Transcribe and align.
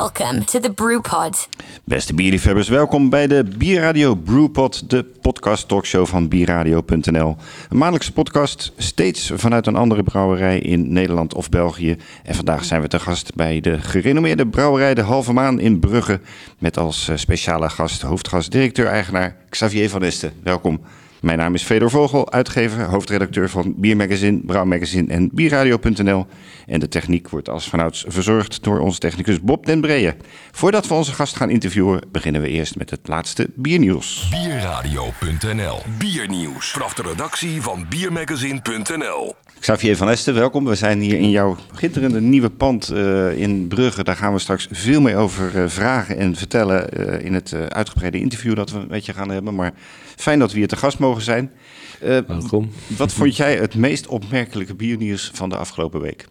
Welcome 0.00 0.44
to 0.44 0.60
the 0.60 0.72
Brewpod. 0.72 1.48
Beste 1.84 2.14
bierliefhebbers, 2.14 2.68
welkom 2.68 3.10
bij 3.10 3.26
de 3.26 3.44
Bierradio 3.58 4.14
Brewpod, 4.14 4.90
de 4.90 5.04
podcast 5.04 5.68
talkshow 5.68 6.06
van 6.06 6.28
bierradio.nl. 6.28 7.36
Een 7.68 7.76
maandelijkse 7.76 8.12
podcast, 8.12 8.72
steeds 8.76 9.30
vanuit 9.34 9.66
een 9.66 9.76
andere 9.76 10.02
brouwerij 10.02 10.58
in 10.58 10.92
Nederland 10.92 11.34
of 11.34 11.48
België. 11.48 11.96
En 12.24 12.34
vandaag 12.34 12.64
zijn 12.64 12.80
we 12.80 12.88
te 12.88 12.98
gast 12.98 13.34
bij 13.34 13.60
de 13.60 13.80
gerenommeerde 13.80 14.46
brouwerij 14.46 14.94
De 14.94 15.02
Halve 15.02 15.32
Maan 15.32 15.60
in 15.60 15.80
Brugge. 15.80 16.20
Met 16.58 16.78
als 16.78 17.08
eh, 17.08 17.16
speciale 17.16 17.68
gast, 17.68 18.02
hoofdgast, 18.02 18.52
directeur-eigenaar 18.52 19.36
Xavier 19.48 19.90
van 19.90 20.02
Esten. 20.02 20.32
Welkom. 20.42 20.80
Mijn 21.20 21.38
naam 21.38 21.54
is 21.54 21.62
Fedor 21.62 21.90
Vogel, 21.90 22.32
uitgever, 22.32 22.84
hoofdredacteur 22.84 23.50
van 23.50 23.74
Biermagazine, 23.76 24.40
Brouwmagazine 24.44 25.12
en 25.12 25.30
Bierradio.nl. 25.32 26.26
En 26.66 26.80
de 26.80 26.88
techniek 26.88 27.28
wordt 27.28 27.48
als 27.48 27.68
vanouds 27.68 28.04
verzorgd 28.08 28.64
door 28.64 28.78
onze 28.78 28.98
technicus 28.98 29.40
Bob 29.40 29.66
den 29.66 29.80
Breeën. 29.80 30.14
Voordat 30.52 30.88
we 30.88 30.94
onze 30.94 31.12
gast 31.12 31.36
gaan 31.36 31.50
interviewen, 31.50 32.00
beginnen 32.12 32.40
we 32.40 32.48
eerst 32.48 32.76
met 32.76 32.90
het 32.90 33.08
laatste 33.08 33.48
biernieuws. 33.54 34.28
Bierradio.nl 34.30 35.82
Biernieuws. 35.98 36.70
Vanaf 36.70 36.94
de 36.94 37.02
redactie 37.02 37.62
van 37.62 37.86
Biermagazine.nl 37.88 39.34
Xavier 39.60 39.96
van 39.96 40.08
Esten, 40.08 40.34
welkom. 40.34 40.64
We 40.64 40.74
zijn 40.74 41.00
hier 41.00 41.18
in 41.18 41.30
jouw 41.30 41.56
gitterende 41.74 42.20
nieuwe 42.20 42.50
pand 42.50 42.92
uh, 42.92 43.38
in 43.38 43.68
Brugge. 43.68 44.04
Daar 44.04 44.16
gaan 44.16 44.32
we 44.32 44.38
straks 44.38 44.68
veel 44.70 45.00
meer 45.00 45.16
over 45.16 45.56
uh, 45.56 45.64
vragen 45.66 46.16
en 46.16 46.36
vertellen 46.36 47.00
uh, 47.00 47.24
in 47.24 47.34
het 47.34 47.54
uitgebreide 47.68 48.18
interview 48.18 48.56
dat 48.56 48.70
we 48.70 48.84
met 48.88 49.06
je 49.06 49.12
gaan 49.12 49.30
hebben. 49.30 49.54
Maar 49.54 49.72
fijn 50.16 50.38
dat 50.38 50.52
we 50.52 50.58
hier 50.58 50.68
te 50.68 50.76
gast 50.76 50.98
mogen 50.98 51.22
zijn. 51.22 51.52
welkom. 52.00 52.70
Wat 52.96 53.12
vond 53.12 53.36
jij 53.36 53.56
het 53.56 53.74
meest 53.74 54.06
opmerkelijke 54.06 54.74
biernieuws 54.74 55.30
van 55.34 55.48
de 55.48 55.56
afgelopen 55.56 56.00
week? 56.00 56.26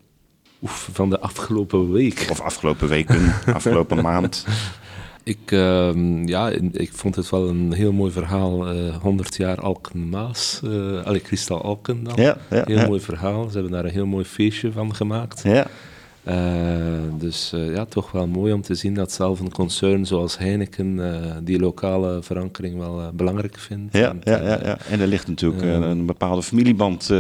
Oef, 0.62 0.90
van 0.94 1.10
de 1.10 1.20
afgelopen 1.20 1.92
week. 1.92 2.28
Of 2.30 2.42
afgelopen 2.42 2.88
weken, 2.88 3.34
afgelopen 3.54 4.02
maand. 4.02 4.46
Ik, 5.24 5.52
uh, 5.52 6.26
ja, 6.26 6.50
ik 6.72 6.90
vond 6.94 7.16
het 7.16 7.30
wel 7.30 7.50
een 7.50 7.74
heel 7.74 7.92
mooi 7.92 8.12
verhaal. 8.12 8.76
Uh, 8.76 8.96
100 8.96 9.36
jaar 9.36 9.62
Alken 9.62 10.10
Maas. 10.10 10.62
Uh, 10.64 11.04
Allee, 11.04 11.20
Kristal 11.20 11.62
Alken 11.62 12.04
dan. 12.04 12.14
Ja, 12.16 12.38
ja, 12.50 12.64
heel 12.66 12.78
ja. 12.78 12.88
mooi 12.88 13.00
verhaal. 13.00 13.48
Ze 13.48 13.54
hebben 13.54 13.72
daar 13.72 13.86
een 13.86 13.92
heel 13.92 14.06
mooi 14.06 14.26
feestje 14.26 14.72
van 14.72 14.96
gemaakt. 14.96 15.44
Ja. 15.44 15.68
Uh, 16.28 16.34
dus 17.18 17.54
ja, 17.74 17.86
toch 17.86 18.12
wel 18.12 18.28
mooi 18.28 18.54
om 18.54 18.62
te 18.62 18.76
zien 18.76 18.94
dat 18.94 19.12
zelf 19.12 19.40
een 19.40 19.52
concern 19.52 20.06
zoals 20.06 20.38
Heineken 20.38 21.00
die 21.44 21.60
lokale 21.60 22.20
verankering 22.22 22.78
wel 22.78 23.12
belangrijk 23.14 23.58
vindt. 23.58 23.94
Ja, 23.98 24.10
en, 24.10 24.22
ja, 24.24 24.42
ja, 24.42 24.60
ja, 24.64 24.78
en 24.90 25.00
er 25.00 25.08
ligt 25.08 25.28
natuurlijk 25.28 25.62
een 25.62 26.06
bepaalde 26.06 26.44
familieband. 26.44 27.14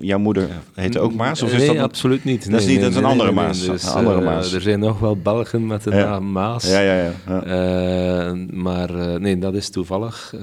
jouw 0.00 0.18
moeder 0.18 0.48
heet 0.74 0.98
ook 0.98 1.14
Maas? 1.14 1.42
Of 1.42 1.52
is 1.52 1.58
nee, 1.58 1.66
dat 1.66 1.76
absoluut 1.76 2.24
niet. 2.24 2.50
Dat 2.50 2.60
is 2.60 2.66
niet, 2.66 2.74
nee, 2.74 2.84
dat 2.84 2.90
is 2.90 2.96
een 2.96 3.04
andere 3.04 3.32
Maas. 3.32 3.64
Dus, 3.66 3.82
een 3.82 3.90
andere 3.90 4.20
Maas. 4.20 4.52
er 4.52 4.60
zijn 4.60 4.80
nog 4.80 4.98
wel 4.98 5.16
Belgen 5.16 5.66
met 5.66 5.84
de 5.84 5.90
naam 5.90 6.32
Maas. 6.32 6.70
Ja, 6.70 6.80
ja, 6.80 7.12
ja. 7.26 8.34
maar 8.50 9.20
nee, 9.20 9.38
dat 9.38 9.54
is 9.54 9.68
toevallig. 9.68 10.34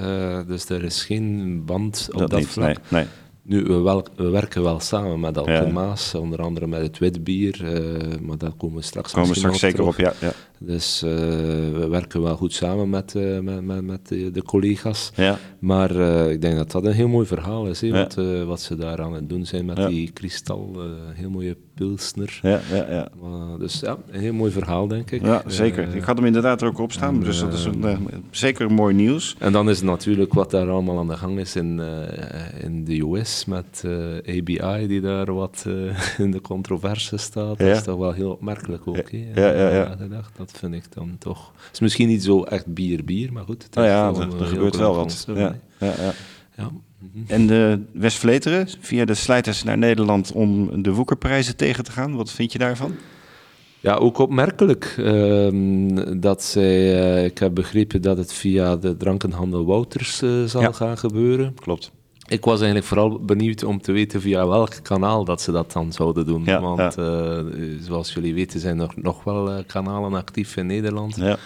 Dus 0.47 0.69
er 0.69 0.83
is 0.83 1.03
geen 1.03 1.61
band 1.65 2.09
op 2.11 2.29
dat, 2.29 2.45
vlak. 2.45 2.65
Nee, 2.67 2.77
nee. 2.89 3.05
Nu, 3.47 3.63
we, 3.63 3.73
wel, 3.73 4.05
we, 4.15 4.29
werken 4.29 4.63
wel 4.63 4.79
samen 4.79 5.19
met 5.19 5.37
Alken 5.37 5.65
Ja. 5.65 5.71
Maas, 5.71 6.15
onder 6.15 6.41
andere 6.41 6.67
met 6.67 6.81
het 6.81 6.97
witbier, 6.97 7.63
maar 8.21 8.37
daar 8.37 8.53
komen 8.57 8.77
we 8.77 8.83
straks 8.83 9.11
Komen 9.11 9.29
we 9.29 9.39
misschien 9.39 9.55
straks 9.55 9.75
zeker 9.75 9.93
terug. 9.93 10.13
op, 10.13 10.19
ja. 10.21 10.27
ja. 10.27 10.33
Dus 10.59 11.01
we 11.01 11.87
werken 11.89 12.21
wel 12.21 12.35
goed 12.35 12.53
samen 12.53 12.89
met, 12.89 13.13
met, 13.41 13.61
met, 13.65 13.81
met 13.85 14.07
de, 14.07 14.31
de, 14.31 14.43
collega's. 14.43 15.11
ja. 15.15 15.37
Maar 15.59 15.91
ik 16.31 16.41
denk 16.41 16.55
dat 16.57 16.71
dat 16.71 16.85
een 16.85 16.91
heel 16.91 17.07
mooi 17.07 17.25
verhaal 17.27 17.67
is, 17.67 17.79
Ja. 17.79 17.91
wat, 17.91 18.17
wat 18.45 18.61
ze 18.61 18.75
daar 18.75 19.01
aan 19.01 19.13
het 19.13 19.29
doen 19.29 19.45
zijn 19.45 19.65
met 19.65 19.77
Ja. 19.77 19.87
die 19.87 20.11
kristal, 20.11 20.75
heel 21.13 21.29
mooie 21.29 21.57
pilsner. 21.73 22.39
Ja, 22.41 22.59
ja, 22.71 22.85
ja. 22.91 23.07
Dus 23.57 23.79
ja, 23.79 23.97
een 24.11 24.19
heel 24.19 24.33
mooi 24.33 24.51
verhaal, 24.51 24.87
denk 24.87 25.11
ik. 25.11 25.21
ja 25.21 25.41
zeker. 25.47 25.87
Eh, 25.87 25.95
ik 25.95 26.03
had 26.03 26.15
hem 26.17 26.25
inderdaad 26.25 26.61
er 26.61 26.67
ook 26.67 26.77
op 26.79 26.91
staan, 26.91 27.19
dus 27.19 27.39
dat 27.39 27.53
is 27.53 27.65
een, 27.65 27.83
eh, 27.83 27.91
eh, 27.91 27.97
zeker 28.31 28.71
mooi 28.71 28.95
nieuws. 28.95 29.35
En 29.39 29.51
dan 29.51 29.69
is 29.69 29.75
het 29.77 29.85
natuurlijk 29.85 30.33
wat 30.33 30.51
daar 30.51 30.69
allemaal 30.69 30.97
aan 30.99 31.07
de 31.07 31.17
gang 31.17 31.39
is 31.39 31.55
in, 31.55 31.79
eh, 31.79 32.63
in 32.63 32.83
de 32.85 32.99
US 33.01 33.45
met 33.45 33.83
eh, 33.85 34.37
ABI, 34.37 34.87
die 34.87 35.01
daar 35.01 35.33
wat 35.33 35.65
eh, 35.67 36.19
in 36.25 36.31
de 36.31 36.41
controverse 36.41 37.17
staat. 37.17 37.57
Dat 37.57 37.67
is 37.67 37.83
toch 37.83 37.97
wel 37.97 38.11
heel 38.11 38.31
opmerkelijk 38.31 38.87
ook. 38.87 39.09
Ja, 39.09 39.51
ja, 39.51 39.69
ja. 39.69 39.95
Dat 40.51 40.57
vind 40.59 40.73
ik 40.73 40.83
dan 40.93 41.15
toch. 41.19 41.51
Het 41.65 41.73
is 41.73 41.79
misschien 41.79 42.07
niet 42.07 42.23
zo 42.23 42.43
echt 42.43 42.65
bier-bier, 42.73 43.33
maar 43.33 43.43
goed. 43.43 43.67
Nou 43.73 43.87
ja, 43.87 44.07
er, 44.21 44.39
er 44.41 44.45
gebeurt 44.45 44.75
wel 44.75 44.95
wat. 44.95 45.25
Ja, 45.27 45.55
ja, 45.79 45.93
ja. 45.97 46.13
Ja. 46.57 46.71
En 47.27 47.47
de 47.47 47.81
West-Vleteren, 47.91 48.67
via 48.79 49.05
de 49.05 49.13
slijters 49.13 49.63
naar 49.63 49.77
Nederland 49.77 50.31
om 50.31 50.81
de 50.83 50.91
woekerprijzen 50.93 51.55
tegen 51.55 51.83
te 51.83 51.91
gaan. 51.91 52.15
Wat 52.15 52.31
vind 52.31 52.51
je 52.51 52.57
daarvan? 52.59 52.95
Ja, 53.79 53.93
ook 53.95 54.17
opmerkelijk 54.17 54.95
ehm, 54.97 56.19
dat 56.19 56.43
zij, 56.43 57.01
eh, 57.15 57.25
ik 57.25 57.37
heb 57.37 57.53
begrepen 57.53 58.01
dat 58.01 58.17
het 58.17 58.33
via 58.33 58.75
de 58.75 58.97
drankenhandel 58.97 59.65
Wouters 59.65 60.21
eh, 60.21 60.43
zal 60.43 60.61
Ja. 60.61 60.71
gaan 60.71 60.97
gebeuren. 60.97 61.53
Klopt. 61.53 61.91
Ik 62.27 62.45
was 62.45 62.57
eigenlijk 62.57 62.85
vooral 62.85 63.19
benieuwd 63.19 63.63
om 63.63 63.81
te 63.81 63.91
weten 63.91 64.21
via 64.21 64.47
welk 64.47 64.73
kanaal 64.81 65.25
dat 65.25 65.41
ze 65.41 65.51
dat 65.51 65.71
dan 65.71 65.91
zouden 65.91 66.25
doen. 66.25 66.43
Ja, 66.45 66.61
Want 66.61 66.97
eh, 66.97 67.39
zoals 67.81 68.13
jullie 68.13 68.33
weten 68.33 68.59
zijn 68.59 68.79
er 68.79 68.91
nog 68.95 69.23
wel 69.23 69.51
eh, 69.51 69.63
kanalen 69.67 70.13
actief 70.13 70.57
in 70.57 70.65
Nederland. 70.65 71.15
Ja, 71.15 71.37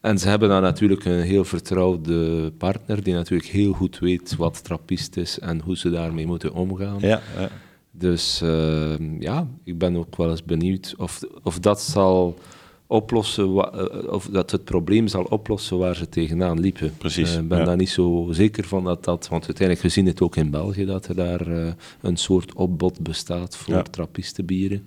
En 0.00 0.18
ze 0.18 0.28
hebben 0.28 0.48
daar 0.48 0.60
natuurlijk 0.60 1.04
een 1.04 1.20
heel 1.20 1.44
vertrouwde 1.44 2.50
partner 2.58 3.02
die 3.02 3.14
natuurlijk 3.14 3.50
heel 3.50 3.72
goed 3.72 3.98
weet 3.98 4.36
wat 4.36 4.64
trappist 4.64 5.16
is 5.16 5.38
en 5.38 5.60
hoe 5.60 5.76
ze 5.76 5.90
daarmee 5.90 6.26
moeten 6.26 6.52
omgaan. 6.52 6.98
ja, 7.00 7.20
ja. 7.38 7.48
Dus 7.98 8.40
eh, 8.42 9.20
ja, 9.20 9.46
ik 9.64 9.78
ben 9.78 9.96
ook 9.96 10.16
wel 10.16 10.30
eens 10.30 10.44
benieuwd 10.44 10.94
of, 10.96 11.20
of 11.42 11.58
dat 11.58 11.80
zal 11.80 12.38
oplossen, 12.86 13.52
wa- 13.52 13.70
eh, 13.72 14.12
of 14.12 14.28
dat 14.32 14.50
het 14.50 14.64
probleem 14.64 15.08
zal 15.08 15.22
oplossen 15.24 15.78
waar 15.78 15.96
ze 15.96 16.08
tegenaan 16.08 16.60
liepen. 16.60 16.92
Precies, 16.98 17.32
Eh, 17.34 17.40
Ik 17.40 17.48
ben 17.48 17.58
ja. 17.58 17.64
daar 17.64 17.76
niet 17.76 17.90
zo 17.90 18.28
zeker 18.30 18.64
van 18.64 18.84
dat 18.84 19.04
dat, 19.04 19.28
want 19.28 19.44
uiteindelijk 19.44 19.86
we 19.86 19.92
zien 19.92 20.06
het 20.06 20.20
ook 20.20 20.36
in 20.36 20.50
België 20.50 20.84
dat 20.84 21.06
er 21.06 21.14
daar 21.14 21.46
eh, 21.46 21.72
een 22.00 22.16
soort 22.16 22.54
opbod 22.54 23.00
bestaat 23.00 23.56
voor 23.56 23.74
Ja. 23.74 23.82
trappistenbieren. 23.82 24.86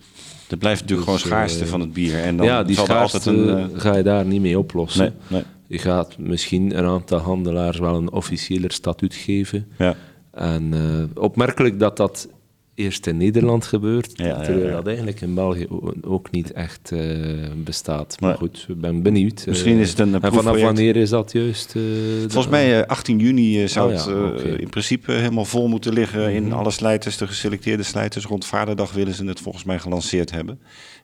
Er 0.50 0.58
blijft 0.58 0.82
natuurlijk 0.82 1.10
Dus, 1.10 1.22
gewoon 1.22 1.34
schaarste 1.34 1.64
eh, 1.64 1.70
van 1.70 1.80
het 1.80 1.94
bier. 1.94 2.20
En 2.24 2.38
dan 2.38 2.46
ja, 2.46 2.64
die 2.64 2.76
zal 2.76 2.88
altijd 2.88 3.10
schaarste 3.22 3.30
een... 3.42 3.74
eh, 3.74 3.80
ga 3.80 3.96
je 3.96 4.04
daar 4.04 4.26
niet 4.26 4.42
mee 4.42 4.60
oplossen. 4.60 5.02
nee, 5.28 5.40
nee. 5.40 5.44
Je 5.68 5.78
gaat 5.78 6.18
misschien 6.18 6.78
een 6.78 6.86
aantal 6.86 7.20
handelaars 7.20 7.80
wel 7.80 7.96
een 7.96 8.12
officiëler 8.12 8.72
statuut 8.72 9.14
geven. 9.16 9.68
Ja, 9.78 9.96
En 10.31 10.74
eh, 10.74 11.24
opmerkelijk 11.24 11.80
dat 11.80 11.98
dat 11.98 12.28
eerst 12.79 13.07
in 13.07 13.17
Nederland 13.17 13.66
gebeurt, 13.66 14.12
Ja, 14.16 14.41
terwijl 14.41 14.66
ja. 14.66 14.72
dat 14.72 14.88
eigenlijk 14.88 15.22
in 15.22 15.34
België 15.34 15.67
ook 16.01 16.31
niet 16.31 16.51
echt 16.51 16.91
eh, 16.91 17.00
bestaat. 17.63 18.17
Maar 18.19 18.35
goed, 18.35 18.66
ik 18.69 18.81
ben 18.81 19.01
benieuwd. 19.03 19.44
Misschien 19.47 19.75
Eh, 19.75 19.79
is 19.81 19.90
het 19.90 20.00
een, 20.00 20.22
En 20.22 20.34
vanaf 20.34 20.62
wanneer 20.62 20.95
is 20.95 21.09
dat 21.09 21.31
juist? 21.31 21.75
eh, 21.75 21.81
Volgens 22.19 22.47
mij 22.47 22.79
eh, 22.81 22.88
18 22.88 23.19
juni 23.19 23.68
zou 23.68 23.94
Oh 23.94 23.97
het. 24.06 24.16
Mhm. 24.44 24.56
in 24.56 24.69
principe 24.69 25.12
helemaal 25.12 25.45
vol 25.45 25.68
moeten 25.68 25.94
liggen 25.94 26.31
in 26.34 26.53
alle 26.53 26.72
slijters. 26.72 27.18
De 27.18 27.28
geselecteerde 27.28 27.84
slijters 27.84 28.25
rond 28.25 28.45
Vaderdag 28.45 28.91
willen 28.94 29.13
ze 29.13 29.25
het 29.25 29.39
volgens 29.39 29.63
mij 29.63 29.79
gelanceerd 29.79 30.31
hebben. 30.31 30.59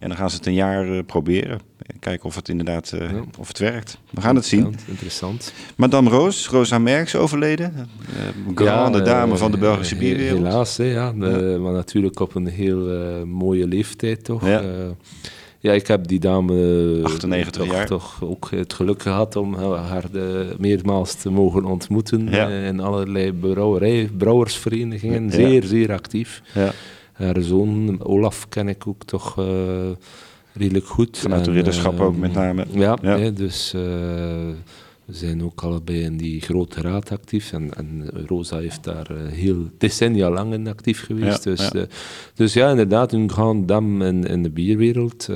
En 0.06 0.12
dan 0.12 0.20
gaan 0.20 0.30
ze 0.30 0.36
het 0.36 0.46
een 0.46 0.54
jaar 0.54 0.90
eh, 0.92 1.00
proberen. 1.06 1.60
En 1.78 2.00
kijken 2.00 2.26
of 2.26 2.36
het 2.36 2.50
inderdaad 2.50 2.92
eh, 2.92 3.00
Ja. 3.12 3.24
of 3.40 3.48
het 3.48 3.60
werkt. 3.60 3.98
We 4.10 4.22
gaan 4.22 4.36
het 4.36 4.46
zien. 4.46 4.76
Interessant. 4.88 5.54
Madame 5.76 6.10
Roos, 6.10 6.48
Rosa 6.50 6.78
Merks 6.80 7.16
overleden. 7.16 7.74
Uh, 7.76 8.56
grande 8.56 9.02
dame 9.02 9.38
van 9.38 9.52
de 9.52 9.58
Belgische 9.58 9.94
he- 9.96 10.00
bierwereld. 10.00 10.38
Helaas, 10.44 10.78
hè, 10.78 10.84
ja, 10.84 11.12
de- 11.14 11.58
maar 11.62 11.74
natuurlijk 11.74 12.20
op 12.20 12.36
een 12.36 12.48
heel 12.48 12.78
mooie 13.26 13.68
leeftijd 13.68 14.24
toch. 14.24 14.46
Ja. 14.48 14.62
Ja, 15.60 15.72
ik 15.74 15.88
heb 15.88 16.08
die 16.08 16.20
dame 16.20 16.54
eh, 16.98 17.04
98 17.04 17.62
toch, 17.64 17.72
jaar. 17.74 17.86
toch 17.86 18.24
ook 18.24 18.48
het 18.52 18.74
geluk 18.74 19.02
gehad 19.02 19.36
om 19.36 19.54
haar 19.74 20.12
de, 20.12 20.56
meermaals 20.60 21.14
te 21.14 21.30
mogen 21.30 21.66
ontmoeten 21.66 22.28
Ja. 22.32 22.48
in 22.50 22.80
allerlei 22.80 23.34
brouwerij, 23.34 24.10
brouwersverenigingen. 24.18 25.24
Ja. 25.24 25.32
Zeer, 25.32 25.64
zeer 25.64 25.92
actief. 25.92 26.42
Ja. 26.54 26.72
Haar 27.16 27.42
zoon 27.42 28.04
Olaf 28.04 28.50
ken 28.50 28.68
ik 28.68 28.88
ook 28.88 29.04
toch 29.04 29.40
eh, 29.40 29.46
redelijk 30.54 30.86
goed. 30.86 31.18
Vanuit 31.18 31.46
de 31.46 31.52
ridderschap 31.52 32.00
eh, 32.00 32.06
ook 32.06 32.18
met 32.18 32.34
name. 32.34 32.66
Ja, 32.72 32.96
dus 33.30 33.74
eh, 33.74 33.82
we 35.06 35.14
zijn 35.14 35.44
ook 35.44 35.62
allebei 35.62 36.02
in 36.02 36.18
die 36.18 36.42
grote 36.42 36.82
raad 36.82 37.12
actief. 37.12 37.52
En, 37.52 37.74
en 37.78 38.10
Rosa 38.28 38.58
heeft 38.58 38.84
daar 38.84 39.10
eh, 39.10 39.32
heel 39.32 39.70
decennia 39.78 40.30
lang 40.30 40.54
in 40.54 40.68
actief 40.68 41.06
geweest. 41.06 41.44
Ja, 41.44 41.52
dus, 41.52 41.70
ja. 41.72 41.80
eh, 41.80 41.88
dus 42.34 42.54
ja, 42.54 42.70
inderdaad, 42.70 43.14
een 43.14 43.32
grande 43.32 43.66
dame 43.66 44.08
in, 44.08 44.24
in 44.24 44.44
de 44.44 44.50
bierwereld. 44.50 45.30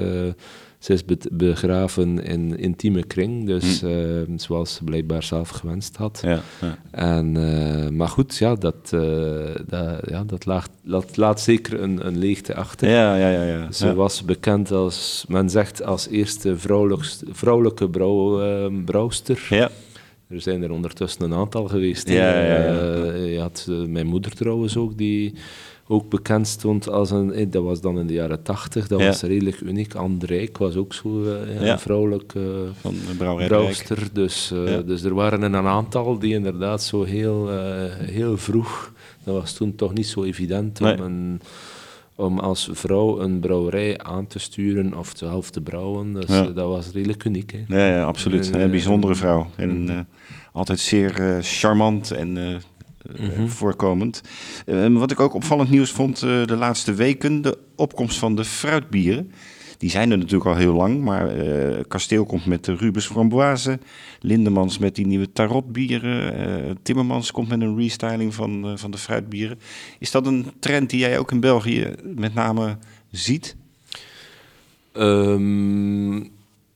Eh, 0.80 0.86
Ze 0.86 0.94
is 0.94 1.06
be- 1.06 1.18
begraven 1.32 2.24
in 2.24 2.58
intieme 2.58 3.04
kring, 3.04 3.46
dus 3.46 3.82
eh, 3.84 3.92
zoals 4.36 4.74
ze 4.74 4.84
blijkbaar 4.84 5.24
zelf 5.24 5.50
gewenst 5.50 5.96
had. 5.96 6.20
Ja, 6.24 6.42
ja. 6.62 6.78
En, 6.92 7.38
eh, 7.38 7.90
maar 7.90 8.08
goed, 8.08 8.38
ja, 8.38 8.56
dat, 8.56 8.76
eh, 8.94 9.00
dat, 9.68 10.00
ja, 10.10 10.24
dat 10.24 10.46
laat, 10.46 10.70
laat, 10.84 11.18
laat 11.18 11.42
zeker 11.42 11.82
een, 11.82 12.08
een 12.08 12.18
leegte 12.18 12.56
achter. 12.56 12.90
ja, 12.90 13.16
ja, 13.16 13.30
ja, 13.30 13.44
ja. 13.44 13.72
Ze 13.72 13.86
Ja. 13.88 13.94
was 13.94 14.24
bekend 14.26 14.72
als, 14.72 15.26
men 15.28 15.50
zegt, 15.50 15.84
als 15.84 16.08
eerste 16.08 16.58
vrouwelijke 17.32 17.90
brouw, 17.90 18.42
eh, 18.42 18.74
brouwster. 18.86 19.48
Ja, 19.50 19.70
Er 20.28 20.42
zijn 20.42 20.64
er 20.64 20.72
ondertussen 20.72 21.22
een 21.24 21.34
aantal 21.34 21.68
geweest. 21.68 22.10
Ja, 22.10 22.16
ja, 22.44 22.64
ja. 22.64 22.80
Eh, 23.04 23.34
je 23.34 23.40
had 23.40 23.66
eh, 23.70 23.76
mijn 23.86 24.08
moeder 24.08 24.32
trouwens 24.32 24.78
ook, 24.78 24.98
die 24.98 25.34
ook 25.92 26.10
bekend 26.10 26.48
stond 26.48 26.90
als 26.90 27.12
een... 27.12 27.34
eh, 27.34 27.46
Dat 27.52 27.64
was 27.64 27.82
dan 27.82 28.00
in 28.00 28.08
de 28.08 28.14
jaren 28.14 28.42
tachtig, 28.44 28.88
dat 28.88 29.00
Ja. 29.00 29.06
was 29.06 29.22
redelijk 29.22 29.60
uniek. 29.62 29.94
Anne 29.96 30.26
Rijk 30.26 30.58
was 30.58 30.76
ook 30.76 30.94
zo 30.94 31.24
eh, 31.24 31.62
ja, 31.66 31.72
een 31.72 31.80
van 33.20 33.38
Rijk. 33.38 33.48
brouwster. 33.48 34.08
Dus, 34.14 34.52
eh, 34.52 34.68
Ja. 34.72 34.82
dus 34.82 35.04
er 35.04 35.14
waren 35.14 35.42
een 35.42 35.56
aantal 35.56 36.20
die 36.20 36.34
inderdaad 36.34 36.84
zo 36.84 37.04
heel, 37.04 37.50
heel 37.98 38.38
vroeg... 38.38 38.92
Dat 39.24 39.36
was 39.42 39.54
toen 39.54 39.76
toch 39.76 39.94
niet 39.94 40.08
zo 40.08 40.24
evident 40.24 40.80
Nee. 40.80 40.94
om, 40.98 41.02
een, 41.04 41.42
om 42.16 42.40
als 42.40 42.70
vrouw 42.72 43.20
een 43.20 43.40
brouwerij 43.40 43.98
aan 43.98 44.28
te 44.28 44.40
sturen 44.40 44.98
of 44.98 45.12
zelf 45.16 45.50
te 45.50 45.62
brouwen. 45.62 46.14
Dus 46.14 46.26
dat 46.28 46.56
was 46.68 46.92
redelijk 46.92 47.24
uniek. 47.24 47.52
Hè. 47.68 47.78
Ja, 47.78 47.96
ja 47.96 48.04
absoluut. 48.04 48.54
Een 48.54 48.72
bijzondere 48.72 49.16
vrouw. 49.16 49.48
En 49.56 49.84
mhm. 49.84 50.04
altijd 50.52 50.80
zeer 50.80 51.38
charmant 51.42 52.12
en 52.12 52.38
eh, 53.16 53.28
Mhm. 53.30 53.48
voorkomend. 53.48 54.22
Eh, 54.66 54.88
wat 54.88 55.12
ik 55.12 55.20
ook 55.20 55.34
opvallend 55.34 55.70
nieuws 55.70 55.92
vond 55.92 56.22
eh, 56.22 56.46
de 56.46 56.56
laatste 56.56 56.94
weken, 56.94 57.42
de 57.42 57.58
opkomst 57.76 58.18
van 58.20 58.36
de 58.36 58.46
fruitbieren. 58.46 59.32
Die 59.78 59.90
zijn 59.90 60.12
er 60.12 60.18
natuurlijk 60.18 60.50
al 60.50 60.56
heel 60.56 60.74
lang, 60.74 61.02
maar 61.04 61.28
eh, 61.28 61.80
Kasteel 61.88 62.26
komt 62.26 62.46
met 62.46 62.66
de 62.66 62.76
Rubens 62.76 63.06
Framboise, 63.06 63.80
Lindemans 64.20 64.78
met 64.78 64.96
die 64.96 65.08
nieuwe 65.08 65.32
tarotbieren, 65.32 66.34
eh 66.68 66.72
Timmermans 66.82 67.32
komt 67.32 67.48
met 67.50 67.62
een 67.62 67.78
restyling 67.78 68.34
van, 68.34 68.66
eh, 68.66 68.72
van 68.76 68.92
de 68.92 68.98
fruitbieren. 68.98 69.60
Is 70.00 70.12
dat 70.12 70.28
een 70.28 70.46
trend 70.60 70.90
die 70.90 71.00
jij 71.00 71.20
ook 71.20 71.32
in 71.32 71.40
België 71.40 71.94
met 72.16 72.34
name 72.34 72.78
ziet? 73.12 73.56
Ehm, 74.94 76.18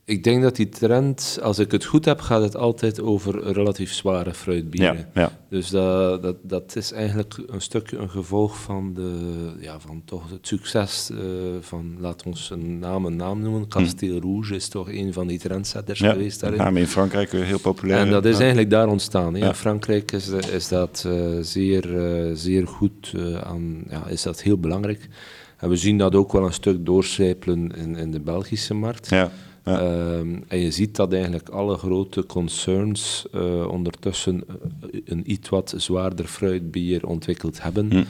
ik 0.06 0.24
denk 0.24 0.42
dat 0.42 0.56
die 0.56 0.68
trend, 0.68 1.38
als 1.42 1.58
ik 1.58 1.70
het 1.72 1.84
goed 1.84 2.04
heb, 2.04 2.20
gaat 2.20 2.42
het 2.42 2.56
altijd 2.56 3.00
over 3.00 3.52
relatief 3.52 3.92
zware 3.92 4.34
fruitbieren. 4.34 4.96
Ja, 5.14 5.20
ja. 5.20 5.38
Dus 5.48 5.70
dat, 5.70 6.22
dat, 6.22 6.36
dat 6.42 6.76
is 6.76 6.92
eigenlijk 6.92 7.38
een 7.46 7.60
stukje 7.60 7.96
een 7.96 8.10
gevolg 8.10 8.56
van, 8.60 8.94
de, 8.94 9.12
ja, 9.60 9.80
van 9.80 10.02
toch 10.04 10.30
het 10.30 10.46
succes 10.46 11.10
eh, 11.10 11.18
van, 11.60 11.96
laat 12.00 12.22
ons 12.22 12.50
een 12.50 12.78
naam 12.78 13.06
een 13.06 13.16
naam 13.16 13.40
noemen, 13.42 13.68
Castel 13.68 14.20
Rouge 14.20 14.54
is 14.54 14.68
toch 14.68 14.88
een 14.90 15.12
van 15.12 15.26
die 15.26 15.38
trendsetters 15.38 15.98
Ja, 15.98 16.10
geweest 16.12 16.40
daarin. 16.40 16.58
name 16.58 16.80
in 16.80 16.86
Frankrijk 16.86 17.32
heel 17.32 17.58
populair. 17.60 17.98
En 18.00 18.10
dat 18.10 18.24
is 18.24 18.32
Ja. 18.34 18.38
eigenlijk 18.38 18.70
daar 18.70 18.88
ontstaan. 18.88 19.34
Ja. 19.34 19.46
In 19.46 19.54
Frankrijk 19.54 20.12
is, 20.12 20.28
is 20.28 20.68
dat 20.68 21.04
eh, 21.06 21.12
zeer, 21.40 21.98
eh, 21.98 22.30
zeer 22.34 22.66
goed 22.66 23.14
aan, 23.42 23.82
ja, 23.88 24.06
is 24.06 24.22
dat 24.22 24.42
heel 24.42 24.58
belangrijk. 24.58 25.08
En 25.56 25.68
we 25.68 25.76
zien 25.76 25.98
dat 25.98 26.14
ook 26.14 26.32
wel 26.32 26.44
een 26.46 26.52
stuk 26.52 26.86
doorcijpelen 26.86 27.76
in, 27.76 27.96
in 27.96 28.10
de 28.10 28.20
Belgische 28.20 28.74
markt. 28.74 29.08
Ja, 29.08 29.30
ja. 29.64 29.80
Ehm, 29.80 30.36
en 30.48 30.58
je 30.58 30.70
ziet 30.70 30.96
dat 30.96 31.12
eigenlijk 31.12 31.48
alle 31.48 31.76
grote 31.76 32.26
concerns 32.26 33.26
eh, 33.32 33.68
ondertussen 33.68 34.42
eh, 34.48 35.00
een 35.04 35.30
iets 35.30 35.48
wat 35.48 35.74
zwaarder 35.76 36.24
fruitbier 36.24 37.06
ontwikkeld 37.06 37.62
hebben. 37.62 38.06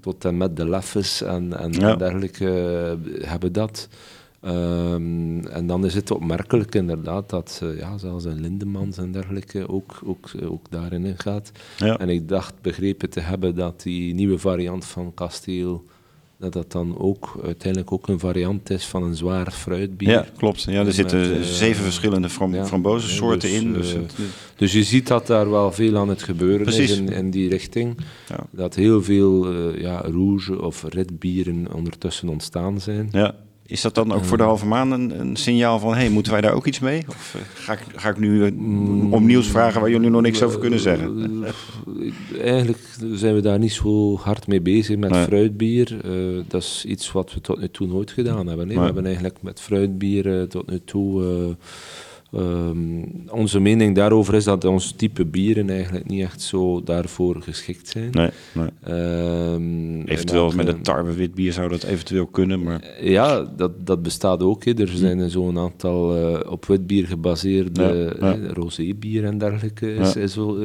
Tot 0.00 0.24
en 0.24 0.36
met 0.36 0.56
de 0.56 0.68
Leffes 0.68 1.22
en, 1.22 1.58
en, 1.58 1.72
Ja. 1.72 1.92
en 1.92 1.98
dergelijke 1.98 2.50
eh, 3.12 3.28
hebben 3.28 3.52
dat. 3.52 3.88
Ehm, 4.40 5.46
en 5.46 5.66
dan 5.66 5.84
is 5.84 5.94
het 5.94 6.10
opmerkelijk 6.10 6.74
inderdaad 6.74 7.30
dat 7.30 7.62
ja, 7.78 7.98
zelfs 7.98 8.24
een 8.24 8.40
Lindemans 8.40 8.98
en 8.98 9.12
dergelijke 9.12 9.68
ook, 9.68 10.00
ook, 10.04 10.30
ook 10.48 10.66
daarin 10.70 11.18
gaat. 11.18 11.52
Ja. 11.76 11.98
En 11.98 12.08
ik 12.08 12.28
dacht 12.28 12.54
begrepen 12.60 13.10
te 13.10 13.20
hebben 13.20 13.54
dat 13.54 13.82
die 13.82 14.14
nieuwe 14.14 14.38
variant 14.38 14.84
van 14.84 15.14
Kasteel, 15.14 15.84
dat 16.40 16.52
dat 16.52 16.72
dan 16.72 16.98
ook 16.98 17.40
uiteindelijk 17.44 17.92
ook 17.92 18.08
een 18.08 18.18
variant 18.18 18.70
is 18.70 18.84
van 18.86 19.02
een 19.02 19.14
zwaar 19.14 19.50
fruitbier. 19.52 20.08
Ja, 20.08 20.26
klopt. 20.36 20.62
Ja, 20.62 20.72
er 20.78 20.84
Met, 20.84 20.94
zitten 20.94 21.34
eh, 21.36 21.42
zeven 21.42 21.82
verschillende 21.84 22.28
fram 22.28 22.54
ja, 22.54 22.66
frambozensoorten 22.66 23.48
dus, 23.50 23.60
in. 23.60 23.72
Dus 23.72 23.92
eh, 23.94 24.00
het- 24.00 24.14
Dus 24.56 24.72
je 24.72 24.82
ziet 24.82 25.06
dat 25.06 25.26
daar 25.26 25.50
wel 25.50 25.72
veel 25.72 25.96
aan 25.96 26.08
het 26.08 26.22
gebeuren 26.22 26.62
Precies. 26.62 26.90
is 26.90 26.96
in, 26.98 27.08
in 27.08 27.30
die 27.30 27.48
richting. 27.48 27.96
Ja. 28.28 28.46
Dat 28.50 28.74
heel 28.74 29.02
veel 29.02 29.46
eh, 29.52 29.80
ja, 29.80 30.00
rouge 30.00 30.62
of 30.62 30.84
red 30.88 31.18
bieren 31.18 31.66
ondertussen 31.74 32.28
ontstaan 32.28 32.80
zijn. 32.80 33.08
ja. 33.12 33.34
Is 33.70 33.80
dat 33.80 33.94
dan 33.94 34.12
ook 34.12 34.24
voor 34.24 34.36
de 34.36 34.42
halve 34.42 34.66
maan 34.66 34.90
een, 34.90 35.20
een 35.20 35.36
signaal 35.36 35.78
van... 35.78 35.94
hey, 35.94 36.08
moeten 36.08 36.32
wij 36.32 36.40
daar 36.40 36.52
ook 36.52 36.66
iets 36.66 36.78
mee? 36.78 37.02
Of 37.08 37.34
eh, 37.34 37.40
ga, 37.54 37.72
ik, 37.72 37.78
ga 37.96 38.08
ik 38.08 38.18
nu 38.18 38.44
eh, 38.44 38.52
om 39.12 39.26
nieuws 39.26 39.46
vragen 39.48 39.80
waar 39.80 39.90
jullie 39.90 40.10
nog 40.10 40.22
niks 40.22 40.42
over 40.42 40.58
kunnen 40.58 40.80
zeggen? 40.80 41.44
Eh, 41.44 42.40
Eigenlijk 42.44 42.78
zijn 43.12 43.34
we 43.34 43.40
daar 43.40 43.58
niet 43.58 43.72
zo 43.72 44.16
hard 44.16 44.46
mee 44.46 44.60
bezig 44.60 44.96
met 44.96 45.10
Nee. 45.10 45.24
fruitbier. 45.24 45.98
Eh, 46.04 46.10
dat 46.48 46.62
is 46.62 46.84
iets 46.86 47.12
wat 47.12 47.34
we 47.34 47.40
tot 47.40 47.60
nu 47.60 47.68
toe 47.70 47.86
nooit 47.86 48.10
gedaan 48.10 48.46
hebben. 48.46 48.66
Nee. 48.66 48.78
We 48.78 48.84
hebben 48.84 49.04
eigenlijk 49.04 49.36
met 49.42 49.60
fruitbier 49.60 50.38
eh, 50.40 50.42
tot 50.46 50.70
nu 50.70 50.80
toe... 50.84 51.24
eh, 51.24 51.54
ehm, 52.32 53.02
onze 53.30 53.60
mening 53.60 53.94
daarover 53.94 54.34
is 54.34 54.44
dat 54.44 54.64
ons 54.64 54.92
type 54.92 55.24
bieren 55.26 55.70
eigenlijk 55.70 56.06
niet 56.08 56.22
echt 56.22 56.40
zo 56.42 56.82
daarvoor 56.82 57.42
geschikt 57.42 57.88
zijn. 57.88 58.10
Nee, 58.12 58.30
nee. 58.52 58.68
Ehm, 58.82 60.00
Eventueel 60.00 60.50
en 60.50 60.56
met 60.56 60.68
een 60.68 60.82
tarwe 60.82 61.12
wit 61.14 61.34
bier 61.34 61.52
zou 61.52 61.68
dat 61.68 61.82
eventueel 61.82 62.26
kunnen, 62.26 62.62
maar... 62.62 62.80
eh, 62.80 63.10
Ja, 63.10 63.52
dat, 63.56 63.86
dat 63.86 64.02
bestaat 64.02 64.42
ook. 64.42 64.64
Er 64.64 64.88
zijn 64.88 65.30
zo'n 65.30 65.58
aantal 65.58 66.16
eh, 66.16 66.50
op 66.52 66.66
wit 66.66 66.86
bier 66.86 67.06
gebaseerde 67.06 67.82
Ja, 68.20 68.26
ja. 68.28 68.34
eh, 68.36 68.50
rosébier 68.50 69.24
en 69.24 69.38
dergelijke 69.38 69.94
is, 69.94 70.12
Ja. 70.12 70.20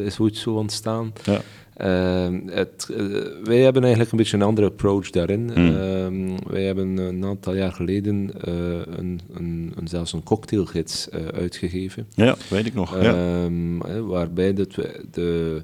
is 0.05 0.19
ooit 0.19 0.37
zo 0.37 0.53
ontstaan. 0.53 1.13
Ja. 1.23 1.41
Ehm, 1.75 2.47
het, 2.47 2.89
eh, 2.89 3.05
wij 3.43 3.59
hebben 3.59 3.81
eigenlijk 3.81 4.11
een 4.11 4.17
beetje 4.17 4.37
een 4.37 4.43
andere 4.43 4.67
approach 4.67 5.09
daarin. 5.09 5.51
Hmm. 5.53 5.75
Ehm, 5.75 6.51
wij 6.53 6.63
hebben 6.63 6.97
een 6.97 7.25
aantal 7.25 7.55
jaar 7.55 7.71
geleden 7.71 8.31
eh, 8.41 8.53
een, 8.97 9.19
een, 9.33 9.73
een, 9.75 9.87
zelfs 9.87 10.13
een 10.13 10.23
cocktailgids 10.23 11.09
eh, 11.09 11.27
uitgegeven. 11.27 12.07
ja, 12.13 12.35
weet 12.49 12.65
ik 12.65 12.73
nog. 12.73 13.01
Ja. 13.01 13.13
Ehm, 13.13 13.81
eh, 13.81 13.99
waarbij 13.99 14.53
dat 14.53 14.75
we 14.75 15.05
de 15.11 15.61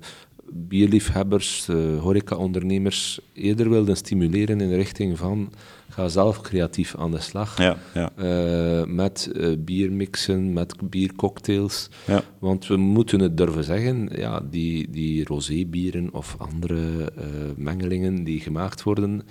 bierliefhebbers, 0.49 1.65
de 1.65 1.97
horecaondernemers 2.01 3.19
eerder 3.33 3.69
wilden 3.69 3.95
stimuleren 3.95 4.61
in 4.61 4.69
de 4.69 4.75
richting 4.75 5.17
van 5.17 5.51
ga 5.91 6.07
zelf 6.07 6.41
creatief 6.41 6.95
aan 6.95 7.11
de 7.11 7.19
slag. 7.19 7.57
ja, 7.57 7.77
ja, 7.93 8.11
Eh, 8.15 8.85
met 8.85 9.31
eh, 9.35 9.49
biermixen, 9.59 10.53
met 10.53 10.75
biercocktails. 10.89 11.89
ja. 12.07 12.21
Want 12.39 12.67
we 12.67 12.77
moeten 12.77 13.19
het 13.19 13.37
durven 13.37 13.63
zeggen, 13.63 14.09
ja, 14.15 14.41
die, 14.49 14.89
die 14.89 15.25
rosébieren 15.25 16.09
of 16.13 16.35
andere 16.37 17.11
eh, 17.17 17.23
mengelingen 17.55 18.23
die 18.23 18.39
gemaakt 18.39 18.83
worden, 18.83 19.21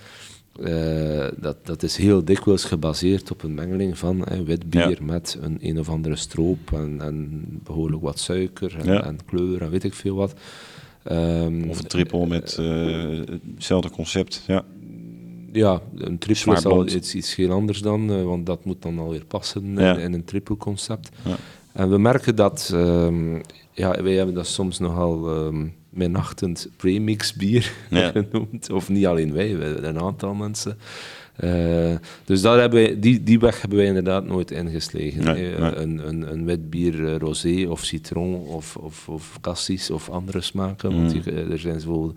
dat, 1.41 1.57
dat 1.67 1.83
is 1.83 1.97
heel 1.97 2.25
dikwijls 2.25 2.65
gebaseerd 2.65 3.31
op 3.31 3.43
een 3.43 3.55
mengeling 3.55 3.99
van 3.99 4.25
eh, 4.25 4.41
wit 4.41 4.71
bier 4.71 4.89
Ja. 4.91 4.97
met 5.05 5.39
een 5.41 5.59
een 5.61 5.79
of 5.79 5.89
andere 5.89 6.17
stroop 6.17 6.73
en, 6.73 7.01
en 7.01 7.45
behoorlijk 7.65 8.03
wat 8.03 8.19
suiker 8.19 8.77
en, 8.79 8.93
Ja. 8.93 9.05
en 9.05 9.19
kleur 9.25 9.63
en 9.63 9.71
weet 9.71 9.85
ik 9.85 9.95
veel 9.95 10.15
wat. 10.17 10.35
Ehm, 11.03 11.63
Of 11.69 11.79
een 11.79 11.87
triple 11.87 12.27
met 12.27 12.57
hetzelfde 13.55 13.91
concept. 13.91 14.45
Ja, 14.47 14.65
Ja, 15.53 15.81
een 15.97 16.19
triple 16.19 16.53
is 16.55 16.65
al 16.65 16.87
iets, 16.87 17.15
iets 17.15 17.35
heel 17.37 17.51
anders 17.51 17.81
dan, 17.83 18.11
eh, 18.13 18.23
want 18.23 18.47
dat 18.47 18.65
moet 18.65 18.83
dan 18.83 18.99
alweer 18.99 19.25
passen 19.25 19.73
Ja. 19.77 19.95
in, 19.97 20.01
in 20.01 20.13
een 20.13 20.25
triple 20.25 20.57
concept. 20.57 21.09
Ja. 21.25 21.37
En 21.73 21.91
we 21.91 21.99
merken 21.99 22.37
dat, 22.37 22.71
ehm, 22.75 23.35
ja, 23.73 24.03
wij 24.03 24.15
hebben 24.15 24.35
dat 24.35 24.47
soms 24.47 24.79
nogal 24.79 25.29
minachtend 25.91 26.69
premix 26.77 27.35
bier 27.35 27.73
Ja. 27.91 28.11
genoemd. 28.11 28.71
Of 28.71 28.89
niet 28.89 29.07
alleen 29.07 29.33
wij, 29.33 29.55
een 29.55 30.01
aantal 30.01 30.35
mensen. 30.35 30.79
Eh, 31.37 31.95
dus 32.25 32.41
daar 32.43 32.59
hebben 32.61 32.83
wij, 32.83 32.99
die, 33.01 33.23
die 33.23 33.39
weg 33.39 33.61
hebben 33.61 33.79
wij 33.79 33.87
inderdaad 33.87 34.25
nooit. 34.25 34.51
Nee, 34.51 35.13
Eh, 35.13 35.25
nee. 35.25 35.55
Een, 35.77 36.09
een, 36.09 36.33
een 36.33 36.45
wit 36.45 36.71
bier 36.71 37.07
eh, 37.07 37.17
rosé 37.19 37.67
of 37.69 37.85
citron 37.85 38.35
of, 38.35 38.77
of, 38.77 39.09
of 39.09 39.39
cassis 39.41 39.91
of 39.91 40.11
andere 40.11 40.41
smaken. 40.41 40.91
Want 40.97 41.15
Mm. 41.15 41.21
die- 41.23 41.33
eh, 41.33 41.51
er 41.51 41.59
zijn 41.59 41.81
zo 41.81 42.15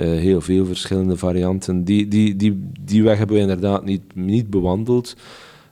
eh, 0.00 0.06
heel 0.06 0.40
veel 0.40 0.66
verschillende 0.66 1.16
varianten. 1.16 1.84
Die, 1.84 2.08
die, 2.08 2.36
die, 2.36 2.70
die 2.80 3.02
weg 3.02 3.18
hebben 3.18 3.36
we 3.36 3.42
inderdaad 3.42 3.84
niet, 3.84 4.02
niet 4.14 4.50
bewandeld. 4.50 5.16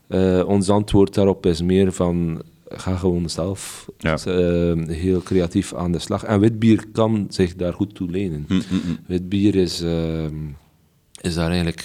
Eh, 0.06 0.42
ons 0.46 0.68
antwoord 0.68 1.14
daarop 1.14 1.46
is 1.46 1.62
meer 1.62 1.92
van 1.92 2.42
ga 2.68 2.96
gewoon 2.96 3.28
zelf 3.30 3.88
Ja. 3.98 4.16
eh, 4.24 4.86
heel 4.86 5.22
creatief 5.22 5.74
aan 5.74 5.92
de 5.92 5.98
slag. 5.98 6.24
En 6.24 6.40
witbier 6.40 6.84
kan 6.92 7.26
zich 7.28 7.54
daar 7.54 7.72
goed 7.72 7.94
toe 7.94 8.10
lenen. 8.10 8.44
Hm, 8.48 8.54
hm, 8.54 8.74
hm. 8.74 8.94
Witbier 9.06 9.54
is, 9.54 9.84
is 11.20 11.34
daar 11.34 11.50
eigenlijk 11.50 11.84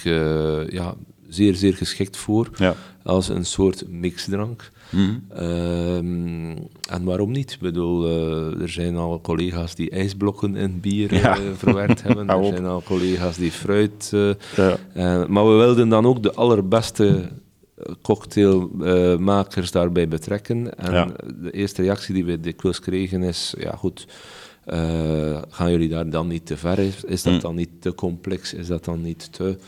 ja, 0.72 0.94
zeer, 1.28 1.54
zeer 1.54 1.74
geschikt 1.74 2.16
voor. 2.16 2.48
ja. 2.56 2.74
Als 3.02 3.28
een 3.28 3.44
soort 3.44 3.88
mixdrank. 3.88 4.70
Hm. 4.90 4.98
Ehm, 5.28 6.56
en 6.90 7.04
waarom 7.04 7.30
niet? 7.30 7.52
Ik 7.52 7.58
bedoel, 7.60 8.06
eh, 8.06 8.60
er 8.62 8.68
zijn 8.68 8.96
al 8.96 9.20
collega's 9.20 9.74
die 9.74 9.90
ijsblokken 9.90 10.56
in 10.56 10.80
bier 10.80 11.14
Ja. 11.14 11.36
eh, 11.36 11.42
verwerkt 11.56 12.02
hebben. 12.02 12.28
Er 12.38 12.44
zijn 12.44 12.66
al 12.66 12.82
collega's 12.82 13.36
die 13.36 13.50
fruit. 13.50 14.10
eh, 14.14 14.30
Ja. 14.94 15.26
maar 15.28 15.46
we 15.48 15.54
wilden 15.56 15.88
dan 15.88 16.06
ook 16.06 16.22
de 16.22 16.32
allerbeste 16.34 17.28
cocktailmakers 18.02 19.70
daarbij 19.70 20.08
betrekken. 20.08 20.78
En 20.78 20.92
Ja. 20.92 21.08
de 21.40 21.50
eerste 21.50 21.82
reactie 21.82 22.14
die 22.14 22.24
we 22.24 22.40
dikwijls 22.40 22.80
kregen 22.80 23.22
is, 23.22 23.54
ja 23.58 23.70
goed, 23.76 24.06
eh, 24.68 25.42
gaan 25.48 25.70
jullie 25.70 25.88
daar 25.88 26.10
dan 26.10 26.26
niet 26.26 26.46
te 26.46 26.56
ver? 26.56 26.78
Is, 26.78 27.04
is 27.04 27.22
dat 27.22 27.40
dan 27.40 27.54
niet 27.54 27.70
te 27.80 27.94
complex? 27.94 28.54
Is 28.54 28.66
dat 28.66 28.84
dan 28.84 29.02
niet 29.02 29.32
te 29.32 29.58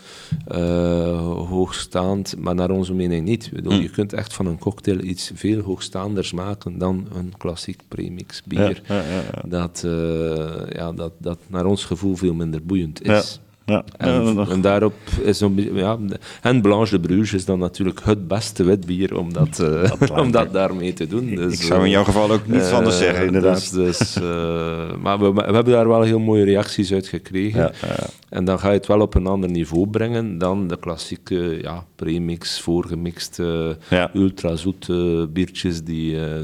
eh, 0.47 1.47
hoogstaand? 1.47 2.35
Maar 2.37 2.55
naar 2.55 2.69
onze 2.69 2.93
mening 2.93 3.25
niet. 3.25 3.49
Bedoel, 3.53 3.73
Je 3.73 3.89
kunt 3.89 4.13
echt 4.13 4.33
van 4.33 4.45
een 4.45 4.59
cocktail 4.59 4.99
iets 4.99 5.31
veel 5.33 5.61
hoogstaanders 5.61 6.31
maken 6.31 6.77
dan 6.77 7.07
een 7.13 7.33
klassiek 7.37 7.81
premix 7.87 8.43
bier. 8.43 8.81
Ja, 8.87 8.95
ja, 8.95 9.03
ja, 9.03 9.21
ja. 9.33 9.43
Dat, 9.47 9.83
eh, 9.85 10.75
ja, 10.75 10.91
dat, 10.91 11.13
dat 11.17 11.39
naar 11.47 11.65
ons 11.65 11.85
gevoel 11.85 12.15
veel 12.15 12.33
minder 12.33 12.65
boeiend 12.65 13.01
is. 13.01 13.39
Ja. 13.71 13.83
En, 13.97 14.33
Ja, 14.35 14.45
en 14.49 14.61
daarop 14.61 14.93
is 15.23 15.39
beetje- 15.55 15.73
ja, 15.73 15.97
en 16.41 16.61
Blanche 16.61 16.99
de 16.99 17.07
Bruges 17.07 17.33
is 17.33 17.45
dan 17.45 17.59
natuurlijk 17.59 17.99
het 18.03 18.27
beste 18.27 18.63
witbier 18.63 19.17
om 19.17 19.33
dat, 19.33 19.59
eh, 19.59 19.91
om 20.23 20.31
dat 20.31 20.53
daarmee 20.53 20.93
te 20.93 21.07
doen. 21.07 21.35
Dus, 21.35 21.53
ik 21.53 21.61
zou 21.61 21.79
in 21.79 21.85
eh, 21.85 21.91
jouw 21.91 22.03
geval 22.03 22.31
ook 22.31 22.47
niets 22.47 22.69
eh, 22.69 22.77
anders 22.77 22.97
zeggen, 22.97 23.25
inderdaad. 23.25 23.73
Dus, 23.73 23.97
dus, 23.97 24.15
eh, 24.15 24.95
maar 25.01 25.19
we, 25.19 25.33
we 25.33 25.41
hebben 25.41 25.73
daar 25.73 25.87
wel 25.87 26.01
heel 26.01 26.19
mooie 26.19 26.43
reacties 26.43 26.93
uit 26.93 27.07
gekregen. 27.07 27.59
Ja. 27.81 27.95
En 28.29 28.45
dan 28.45 28.59
ga 28.59 28.67
je 28.67 28.77
het 28.77 28.87
wel 28.87 29.01
op 29.01 29.15
een 29.15 29.27
ander 29.27 29.49
niveau 29.49 29.87
brengen 29.87 30.37
dan 30.37 30.67
de 30.67 30.77
klassieke 30.79 31.59
ja, 31.61 31.85
premix, 31.95 32.61
voorgemixte, 32.61 33.77
ultrazoete 34.13 35.29
biertjes 35.33 35.83
die, 35.83 36.25
eh, 36.25 36.39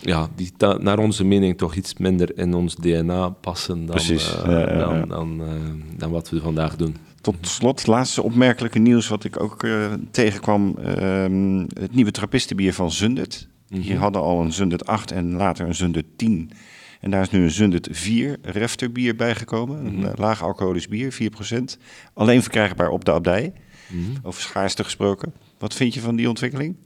ja, 0.00 0.28
die 0.36 0.52
naar 0.78 0.98
onze 0.98 1.24
mening 1.24 1.58
toch 1.58 1.74
iets 1.74 1.96
minder 1.96 2.38
in 2.38 2.54
ons 2.54 2.74
DNA 2.74 3.28
passen 3.28 3.86
dan, 3.86 3.94
Precies, 3.94 4.36
eh, 4.36 4.44
ja, 4.44 4.58
ja, 4.60 4.72
ja. 4.72 4.78
dan, 4.78 5.08
dan, 5.08 5.40
eh, 5.42 5.48
dan 5.96 6.10
wat 6.10 6.30
we 6.30 6.40
vandaag 6.40 6.76
doen. 6.76 6.96
Tot 7.20 7.36
slot, 7.40 7.86
laatste 7.86 8.22
opmerkelijke 8.22 8.78
nieuws 8.78 9.08
wat 9.08 9.24
ik 9.24 9.40
ook 9.42 9.64
eh, 9.64 9.92
tegenkwam. 10.10 10.76
ehm, 10.78 11.58
het 11.58 11.94
nieuwe 11.94 12.10
trappistenbier 12.10 12.74
van 12.74 12.90
Zundert. 12.90 13.48
Mhm. 13.68 13.80
Die 13.80 13.96
hadden 13.96 14.22
al 14.22 14.40
een 14.40 14.52
Zundert 14.52 14.86
8 14.86 15.10
en 15.10 15.32
later 15.32 15.66
een 15.66 15.74
Zundert 15.74 16.06
10. 16.16 16.50
En 17.00 17.10
daar 17.10 17.22
is 17.22 17.30
nu 17.30 17.42
een 17.42 17.50
Zundert 17.50 17.88
4 17.90 18.36
refterbier 18.42 19.16
bijgekomen. 19.16 19.86
Een 19.86 19.94
Mhm. 19.98 20.12
laag 20.20 20.42
alcoholisch 20.42 20.88
bier, 20.88 21.12
4%. 21.12 21.78
Alleen 22.14 22.42
verkrijgbaar 22.42 22.90
op 22.90 23.04
de 23.04 23.12
abdij. 23.12 23.52
Mhm. 23.88 24.02
Over 24.22 24.40
schaarste 24.42 24.84
gesproken. 24.84 25.32
Wat 25.58 25.74
vind 25.74 25.94
je 25.94 26.00
van 26.00 26.16
die 26.16 26.28
ontwikkeling? 26.28 26.76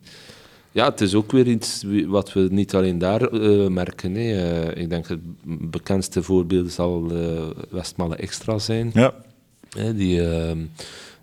Ja, 0.72 0.84
het 0.90 1.00
is 1.00 1.14
ook 1.14 1.32
weer 1.32 1.46
iets 1.46 1.84
wat 2.06 2.32
we 2.32 2.48
niet 2.50 2.74
alleen 2.74 2.98
daar 2.98 3.22
eh, 3.22 3.66
merken. 3.68 4.14
hè. 4.14 4.20
Eh, 4.72 4.82
ik 4.82 4.90
denk 4.90 5.06
het 5.08 5.20
bekendste 5.70 6.22
voorbeeld 6.22 6.72
zal 6.72 7.06
eh 7.10 7.42
Westmalle 7.70 8.16
Extra 8.16 8.58
zijn. 8.58 8.90
Ja. 8.94 9.14
Hè, 9.76 9.94
die, 9.94 10.22
ehm, 10.30 10.58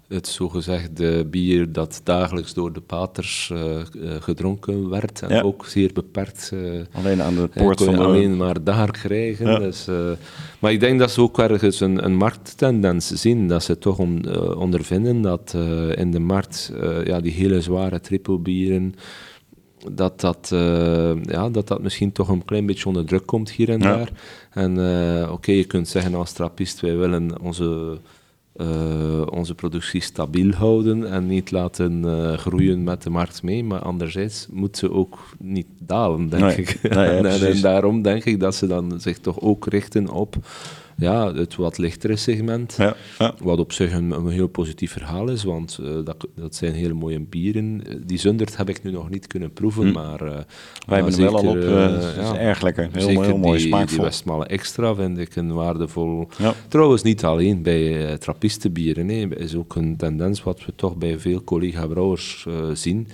het 0.07 0.27
zogezegde 0.27 1.25
bier 1.25 1.71
dat 1.71 2.01
dagelijks 2.03 2.53
door 2.53 2.73
de 2.73 2.79
paters 2.81 3.51
gedronken 4.19 4.89
werd. 4.89 5.21
En 5.21 5.29
Ja. 5.35 5.41
ook 5.41 5.65
zeer 5.65 5.93
beperkt. 5.93 6.53
Alleen 6.91 7.21
aan 7.21 7.35
de 7.35 7.47
poort 7.47 7.83
van 7.83 7.95
de... 7.95 8.03
alleen 8.03 8.37
maar 8.37 8.63
daar 8.63 8.91
krijgen. 8.91 9.47
Ja. 9.51 9.59
Dus, 9.59 9.87
maar 10.59 10.71
ik 10.71 10.79
denk 10.79 10.99
dat 10.99 11.11
ze 11.11 11.21
ook 11.21 11.39
ergens 11.39 11.79
een, 11.79 12.05
een 12.05 12.15
markttendens 12.15 13.07
zien. 13.07 13.47
Dat 13.47 13.63
ze 13.63 13.77
toch 13.77 13.97
on- 13.99 14.55
ondervinden 14.55 15.21
dat 15.21 15.55
in 15.95 16.11
de 16.11 16.19
markt 16.19 16.73
ja, 17.05 17.19
die 17.19 17.31
hele 17.31 17.61
zware 17.61 17.99
trippelbieren 17.99 18.93
dat 19.91 20.19
dat, 20.19 20.49
eh, 20.53 21.23
ja, 21.23 21.49
dat 21.49 21.67
dat 21.67 21.81
misschien 21.81 22.11
toch 22.11 22.27
een 22.29 22.45
klein 22.45 22.65
beetje 22.65 22.85
onder 22.85 23.05
druk 23.05 23.25
komt 23.25 23.51
hier 23.51 23.69
en 23.69 23.79
Ja. 23.79 23.95
daar. 23.97 24.09
En 24.51 24.79
eh, 25.23 25.31
oké, 25.31 25.51
je 25.51 25.63
kunt 25.65 25.87
zeggen 25.87 26.15
als 26.15 26.31
trappist, 26.31 26.79
wij 26.79 26.97
willen 26.97 27.41
onze, 27.41 27.97
eh, 28.55 29.21
onze 29.29 29.55
productie 29.55 30.01
stabiel 30.01 30.51
houden 30.51 31.11
en 31.11 31.27
niet 31.27 31.51
laten 31.51 32.05
groeien 32.37 32.83
met 32.83 33.03
de 33.03 33.09
markt 33.09 33.43
mee. 33.43 33.63
Maar 33.63 33.81
anderzijds 33.81 34.47
moet 34.51 34.77
ze 34.77 34.91
ook 34.91 35.19
niet 35.39 35.67
dalen, 35.79 36.29
denk 36.29 36.43
Nee. 36.43 36.55
ik. 36.55 36.79
Nee, 36.81 36.93
ja, 36.93 37.13
en, 37.23 37.25
en 37.47 37.61
daarom 37.61 38.01
denk 38.01 38.25
ik 38.25 38.39
dat 38.39 38.55
ze 38.55 38.67
dan 38.67 38.93
zich 39.01 39.19
toch 39.19 39.39
ook 39.41 39.65
richten 39.67 40.09
op 40.09 40.35
ja, 40.99 41.33
het 41.33 41.55
wat 41.55 41.77
lichtere 41.77 42.15
segment. 42.15 42.75
Ja, 42.77 42.95
ja. 43.19 43.33
Wat 43.43 43.59
op 43.59 43.71
zich 43.71 43.91
een, 43.93 44.11
een 44.11 44.27
heel 44.29 44.47
positief 44.47 44.91
verhaal 44.91 45.29
is, 45.29 45.43
want 45.43 45.79
eh, 45.83 45.89
dat, 46.03 46.27
dat 46.35 46.55
zijn 46.55 46.73
hele 46.73 46.93
mooie 46.93 47.19
bieren. 47.19 47.81
Eh, 47.87 47.95
Die 48.05 48.17
Zundert 48.17 48.57
heb 48.57 48.69
ik 48.69 48.83
nu 48.83 48.91
nog 48.91 49.09
niet 49.09 49.27
kunnen 49.27 49.53
proeven, 49.53 49.91
maar... 49.91 50.21
eh, 50.21 50.27
Wij 50.27 50.43
maar 50.87 50.97
hebben 50.97 51.19
wel 51.19 51.37
al 51.37 51.47
op. 51.47 51.55
het 51.55 52.17
is 52.25 52.31
erg 52.37 52.61
lekker. 52.61 52.89
Heel, 52.91 53.21
heel 53.21 53.37
mooi, 53.37 53.57
die, 53.59 53.67
smaakvol. 53.67 53.95
Die 53.95 54.05
Westmalle 54.05 54.45
Extra 54.45 54.95
vind 54.95 55.17
ik 55.17 55.35
een 55.35 55.53
waardevol... 55.53 56.27
Trouwens, 56.67 57.01
niet 57.03 57.23
alleen 57.23 57.61
bij 57.61 58.17
trappistenbieren. 58.17 59.05
Nee, 59.05 59.27
is 59.35 59.55
ook 59.55 59.75
een 59.75 59.97
tendens 59.97 60.43
wat 60.43 60.65
we 60.65 60.73
toch 60.75 60.95
bij 60.95 61.19
veel 61.19 61.43
collega-brouwers 61.43 62.47
zien. 62.73 63.07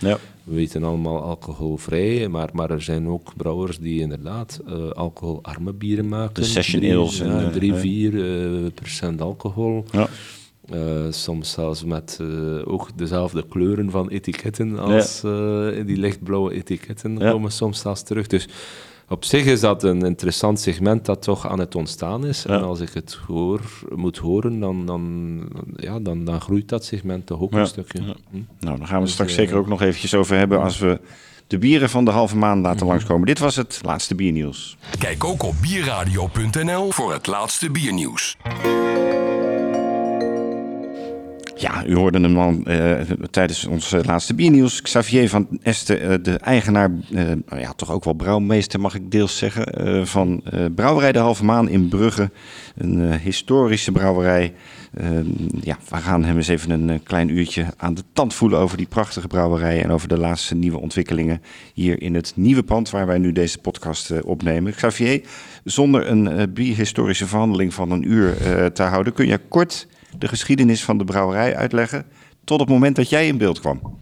Ja. 0.45 0.51
We 0.51 0.55
weten 0.55 0.83
allemaal 0.83 1.21
alcoholvrij, 1.21 2.27
maar, 2.27 2.49
maar 2.53 2.69
er 2.71 2.81
zijn 2.81 3.07
ook 3.07 3.35
brouwers 3.37 3.79
die 3.79 3.99
inderdaad 4.01 4.61
eh, 4.67 4.89
alcoholarme 4.89 5.73
bieren 5.73 6.07
maken. 6.07 6.33
De 6.33 6.43
session 6.49 6.81
Drie- 6.81 6.93
ales 6.95 7.17
Ja, 7.17 7.41
eh, 7.41 7.47
3, 7.47 7.73
eh. 7.73 7.79
4 7.79 8.71
procent 8.71 9.21
alcohol. 9.21 9.85
Ja. 9.91 10.07
Soms 11.11 11.51
zelfs 11.51 11.83
met 11.83 12.19
ook 12.65 12.89
dezelfde 12.97 13.45
kleuren 13.47 13.89
van 13.91 14.09
etiketten 14.09 14.79
als 14.79 15.21
die 15.85 15.97
lichtblauwe 15.97 16.53
etiketten 16.53 17.17
Ja. 17.17 17.31
komen 17.31 17.51
soms 17.51 17.79
zelfs 17.79 18.03
terug. 18.03 18.27
Dus 18.27 18.47
op 19.09 19.25
zich 19.25 19.45
is 19.45 19.59
dat 19.59 19.83
een 19.83 20.01
interessant 20.01 20.59
segment 20.59 21.05
dat 21.05 21.21
toch 21.21 21.47
aan 21.47 21.59
het 21.59 21.75
ontstaan 21.75 22.25
is. 22.25 22.45
En 22.45 22.63
als 22.63 22.79
ik 22.79 22.89
het 22.93 23.17
hoor, 23.27 23.61
moet 23.95 24.17
horen, 24.17 24.59
dan, 24.59 24.85
dan, 24.85 25.39
ja, 25.75 25.99
dan, 25.99 26.25
dan 26.25 26.41
groeit 26.41 26.69
dat 26.69 26.85
segment 26.85 27.25
toch 27.25 27.39
ook 27.41 27.53
Ja. 27.53 27.59
een 27.59 27.67
stukje. 27.67 28.03
Ja. 28.03 28.13
Hm? 28.31 28.37
Nou, 28.59 28.77
daar 28.77 28.87
gaan 28.87 28.97
we 28.97 29.03
Dus, 29.03 29.13
straks 29.13 29.31
eh, 29.31 29.37
zeker 29.37 29.55
ook 29.55 29.67
nog 29.67 29.81
eventjes 29.81 30.13
over 30.13 30.37
hebben 30.37 30.61
als 30.61 30.79
we 30.79 30.99
de 31.47 31.57
bieren 31.57 31.89
van 31.89 32.05
de 32.05 32.11
halve 32.11 32.37
maan 32.37 32.57
Mhm. 32.57 32.67
laten 32.67 32.87
langskomen. 32.87 33.25
Dit 33.27 33.39
was 33.39 33.55
het 33.55 33.79
laatste 33.83 34.15
biernieuws. 34.15 34.77
Kijk 34.99 35.23
ook 35.23 35.43
op 35.43 35.55
bierradio.nl 35.61 36.91
voor 36.91 37.13
het 37.13 37.27
laatste 37.27 37.71
biernieuws. 37.71 38.37
Ja, 41.65 41.85
u 41.85 41.95
hoorde 41.95 42.19
hem 42.19 42.37
al 42.37 42.55
eh, 42.63 42.99
tijdens 43.31 43.65
ons 43.65 43.93
eh, 43.93 44.03
laatste 44.03 44.33
biernieuws. 44.33 44.81
Xavier 44.81 45.29
van 45.29 45.47
Este, 45.61 45.97
eh, 45.97 46.13
de 46.21 46.37
eigenaar, 46.37 46.91
nou 47.09 47.59
ja, 47.59 47.73
toch 47.73 47.91
ook 47.91 48.03
wel 48.03 48.13
brouwmeester 48.13 48.79
mag 48.79 48.95
ik 48.95 49.11
deels 49.11 49.37
zeggen, 49.37 50.07
van 50.07 50.43
Brouwerij 50.75 51.11
de 51.11 51.19
Halve 51.19 51.45
Maan 51.45 51.69
in 51.69 51.87
Brugge. 51.87 52.31
Een 52.75 53.19
historische 53.19 53.91
brouwerij. 53.91 54.53
Eh, 54.93 55.09
ja, 55.61 55.77
we 55.89 55.97
gaan 55.97 56.23
hem 56.23 56.35
eens 56.35 56.47
even 56.47 56.69
een 56.69 57.03
klein 57.03 57.29
uurtje 57.29 57.65
aan 57.77 57.93
de 57.93 58.03
tand 58.13 58.33
voelen 58.33 58.59
over 58.59 58.77
die 58.77 58.87
prachtige 58.87 59.27
brouwerij 59.27 59.83
en 59.83 59.91
over 59.91 60.07
de 60.07 60.17
laatste 60.17 60.55
nieuwe 60.55 60.79
ontwikkelingen 60.79 61.41
hier 61.73 62.01
in 62.01 62.15
het 62.15 62.33
nieuwe 62.35 62.63
pand 62.63 62.89
waar 62.89 63.07
wij 63.07 63.17
nu 63.17 63.31
deze 63.31 63.57
podcast 63.57 64.21
opnemen. 64.21 64.73
Xavier, 64.73 65.21
zonder 65.63 66.07
een 66.07 66.53
bierhistorische 66.53 67.27
verhandeling 67.27 67.73
van 67.73 67.91
een 67.91 68.11
uur 68.11 68.33
te 68.73 68.83
houden, 68.83 69.13
kun 69.13 69.27
je 69.27 69.39
kort 69.47 69.87
de 70.17 70.27
geschiedenis 70.27 70.83
van 70.83 70.97
de 70.97 71.03
brouwerij 71.03 71.55
uitleggen 71.55 72.05
tot 72.43 72.59
het 72.59 72.69
moment 72.69 72.95
dat 72.95 73.09
jij 73.09 73.27
in 73.27 73.37
beeld 73.37 73.59
kwam. 73.59 73.99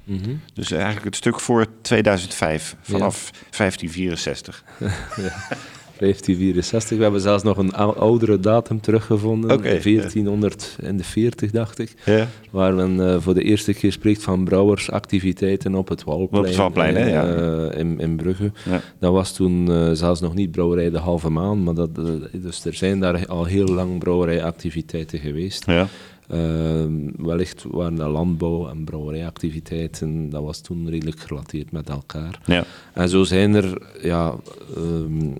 Dus 0.54 0.72
eigenlijk 0.72 1.06
het 1.06 1.16
stuk 1.16 1.40
voor 1.40 1.68
2005, 1.82 2.76
vanaf 2.82 3.32
1564. 3.32 4.64
1564. 6.04 6.98
We 6.98 7.04
hebben 7.04 7.22
zelfs 7.22 7.44
nog 7.44 7.58
een 7.58 7.74
ou- 7.74 7.96
oudere 7.98 8.40
datum 8.40 8.82
teruggevonden. 8.82 9.52
Oké, 9.52 9.80
1440, 9.82 11.52
dacht 11.52 11.80
ik. 11.80 11.94
Ja. 12.06 12.28
Waar 12.50 12.74
men 12.74 13.08
eh, 13.10 13.20
voor 13.22 13.34
de 13.34 13.44
eerste 13.44 13.74
keer 13.74 13.92
spreekt 13.92 14.24
van 14.24 14.44
brouwersactiviteiten 14.44 15.76
op 15.76 15.88
het 15.90 16.04
Walplein. 16.04 16.44
Op 16.44 16.50
het 16.50 16.58
Walplein, 16.58 17.10
ja. 17.10 17.26
eh, 17.36 17.80
in, 17.80 18.00
in 18.00 18.16
Brugge. 18.16 18.52
Ja. 18.70 18.82
Dat 19.00 19.12
was 19.14 19.34
toen 19.34 19.72
eh, 19.72 19.92
zelfs 19.92 20.22
nog 20.22 20.34
niet 20.34 20.52
brouwerij 20.52 20.90
de 20.90 20.98
halve 20.98 21.30
maan. 21.30 21.64
Maar 21.64 21.74
dat, 21.74 21.96
dus 22.32 22.66
er 22.66 22.74
zijn 22.74 23.00
daar 23.00 23.28
al 23.28 23.46
heel 23.46 23.68
lang 23.68 24.00
brouwerijactiviteiten 24.00 25.20
geweest. 25.20 25.66
Ja. 25.66 25.88
Ehm, 26.28 26.92
wellicht 27.18 27.66
waren 27.72 27.96
dat 27.96 28.10
landbouw- 28.10 28.68
en 28.70 28.84
brouwerijactiviteiten. 28.84 30.30
Dat 30.30 30.44
was 30.44 30.62
toen 30.62 30.90
redelijk 30.90 31.20
gerelateerd 31.20 31.72
met 31.72 31.90
elkaar. 31.90 32.40
Ja. 32.46 32.64
En 32.94 33.10
zo 33.10 33.24
zijn 33.24 33.54
er 33.56 33.82
ja, 34.02 34.36
ehm, 34.76 35.32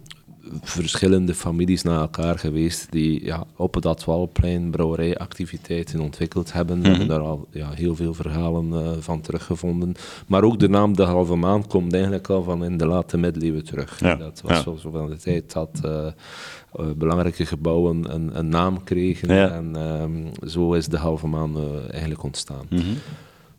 verschillende 0.62 1.34
families 1.34 1.82
na 1.84 2.00
elkaar 2.00 2.40
geweest 2.40 2.92
die 2.92 3.26
ja, 3.26 3.44
op 3.56 3.82
dat 3.82 4.06
Walplein 4.06 4.72
brouwerijactiviteiten 4.72 6.00
ontwikkeld 6.00 6.54
hebben. 6.54 6.82
We 6.82 6.88
hebben 6.88 7.08
daar 7.08 7.20
al 7.20 7.48
ja, 7.52 7.72
heel 7.72 7.96
veel 7.96 8.14
verhalen 8.14 8.74
eh, 8.74 8.92
van 9.00 9.22
teruggevonden. 9.22 9.96
Maar 10.28 10.44
ook 10.44 10.60
de 10.60 10.70
naam 10.70 10.96
De 10.96 11.04
Halve 11.04 11.36
Maan 11.36 11.68
komt 11.68 11.94
eigenlijk 11.94 12.30
al 12.30 12.44
van 12.44 12.64
in 12.64 12.78
de 12.78 12.86
late 12.86 13.18
middeleeuwen 13.18 13.64
terug. 13.64 14.00
Ja, 14.00 14.16
Dat 14.16 14.42
was 14.42 14.52
ja. 14.52 14.62
zo, 14.78 14.90
van 14.92 15.10
de 15.10 15.18
tijd 15.18 15.54
dat 15.54 15.80
eh, 15.84 16.08
eh, 16.08 16.86
belangrijke 16.96 17.46
gebouwen 17.46 18.14
een, 18.14 18.38
een 18.38 18.50
naam 18.50 18.84
kregen. 18.84 19.30
En 19.30 19.76
ehm, 19.76 20.50
zo 20.50 20.74
is 20.74 20.88
De 20.88 20.98
Halve 20.98 21.28
Maan 21.28 21.58
eigenlijk 21.92 22.24
ontstaan. 22.24 22.66
Mhm. 22.70 22.82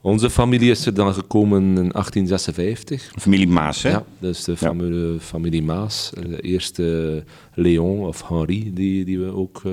Onze 0.05 0.31
familie 0.31 0.71
is 0.71 0.87
er 0.87 0.95
dan 0.95 1.15
gekomen 1.15 1.63
in 1.63 1.75
1856. 1.75 3.13
Familie 3.19 3.49
Maas, 3.49 3.83
hè? 3.83 3.91
Ja, 3.91 4.05
dus 4.19 4.45
de 4.45 4.57
familie, 4.57 5.21
familie 5.21 5.63
Maas. 5.63 6.11
De 6.29 6.41
eerste 6.41 7.25
Leon 7.55 8.07
of 8.07 8.29
Henri, 8.29 8.73
die, 8.75 9.05
die 9.05 9.19
we 9.19 9.35
ook 9.35 9.63
eh, 9.65 9.73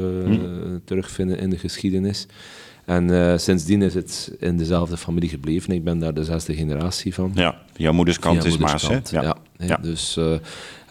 terugvinden 0.84 1.40
in 1.40 1.50
de 1.50 1.58
geschiedenis. 1.58 2.28
En 2.86 3.30
eh, 3.30 3.38
sindsdien 3.38 3.82
is 3.82 3.94
het 3.94 4.36
in 4.40 4.58
dezelfde 4.58 4.98
familie 4.98 5.30
gebleven. 5.30 5.74
Ik 5.74 5.84
ben 5.84 6.00
daar 6.00 6.14
de 6.14 6.24
zesde 6.24 6.54
generatie 6.54 7.14
van. 7.14 7.32
Ja, 7.36 7.62
jouw 7.76 7.94
moeders 7.94 8.20
kant 8.20 8.46
is 8.46 8.58
Maas, 8.58 8.88
hè? 8.88 9.00
Ja. 9.58 9.78
Dus, 9.82 10.18
eh, 10.18 10.34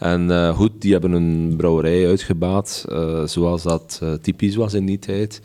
en 0.01 0.31
eh, 0.31 0.55
goed, 0.55 0.71
die 0.79 0.91
hebben 0.91 1.11
een 1.11 1.53
brouwerij 1.57 2.07
uitgebaat, 2.07 2.85
eh, 2.89 3.23
zoals 3.23 3.63
dat 3.63 3.99
eh, 4.03 4.13
typisch 4.13 4.55
was 4.55 4.73
in 4.73 4.85
die 4.85 4.99
tijd. 4.99 5.41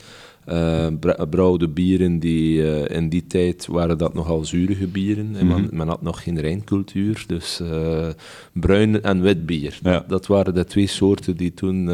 Eh 0.47 0.87
brouwde 1.29 1.67
bieren 1.67 2.19
die 2.19 2.71
eh, 2.71 2.95
in 2.97 3.09
die 3.09 3.27
tijd 3.27 3.65
waren 3.65 3.97
dat 3.97 4.13
nogal 4.13 4.45
zurige 4.45 4.87
bieren. 4.87 5.35
En 5.35 5.47
men, 5.47 5.69
men 5.71 5.87
had 5.87 6.01
nog 6.01 6.23
geen 6.23 6.39
rijncultuur, 6.39 7.23
dus 7.27 7.59
eh, 7.59 8.07
bruin 8.53 9.01
en 9.01 9.21
wit 9.21 9.45
bier. 9.45 9.79
Ja. 9.83 9.91
Dat, 9.91 10.09
dat 10.09 10.27
waren 10.27 10.53
de 10.53 10.65
twee 10.65 10.87
soorten 10.87 11.37
die 11.37 11.53
toen 11.53 11.89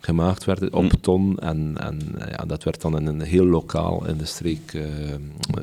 gemaakt 0.00 0.44
werden 0.44 0.72
op 0.72 0.92
ton. 1.00 1.38
En, 1.38 1.74
en 1.80 1.98
ja, 2.18 2.44
dat 2.46 2.64
werd 2.64 2.80
dan 2.80 2.98
in 2.98 3.06
een 3.06 3.20
heel 3.20 3.46
lokaal 3.46 4.06
in 4.06 4.16
de 4.16 4.24
streek 4.24 4.78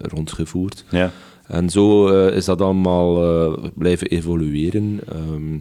rondgevoerd. 0.01 0.85
Ja. 0.89 1.11
En 1.49 1.69
zo 1.69 2.07
eh, 2.07 2.35
is 2.35 2.45
dat 2.45 2.61
allemaal 2.61 3.23
eh, 3.23 3.69
blijven 3.75 4.07
evolueren. 4.07 4.99
Ehm, 5.07 5.53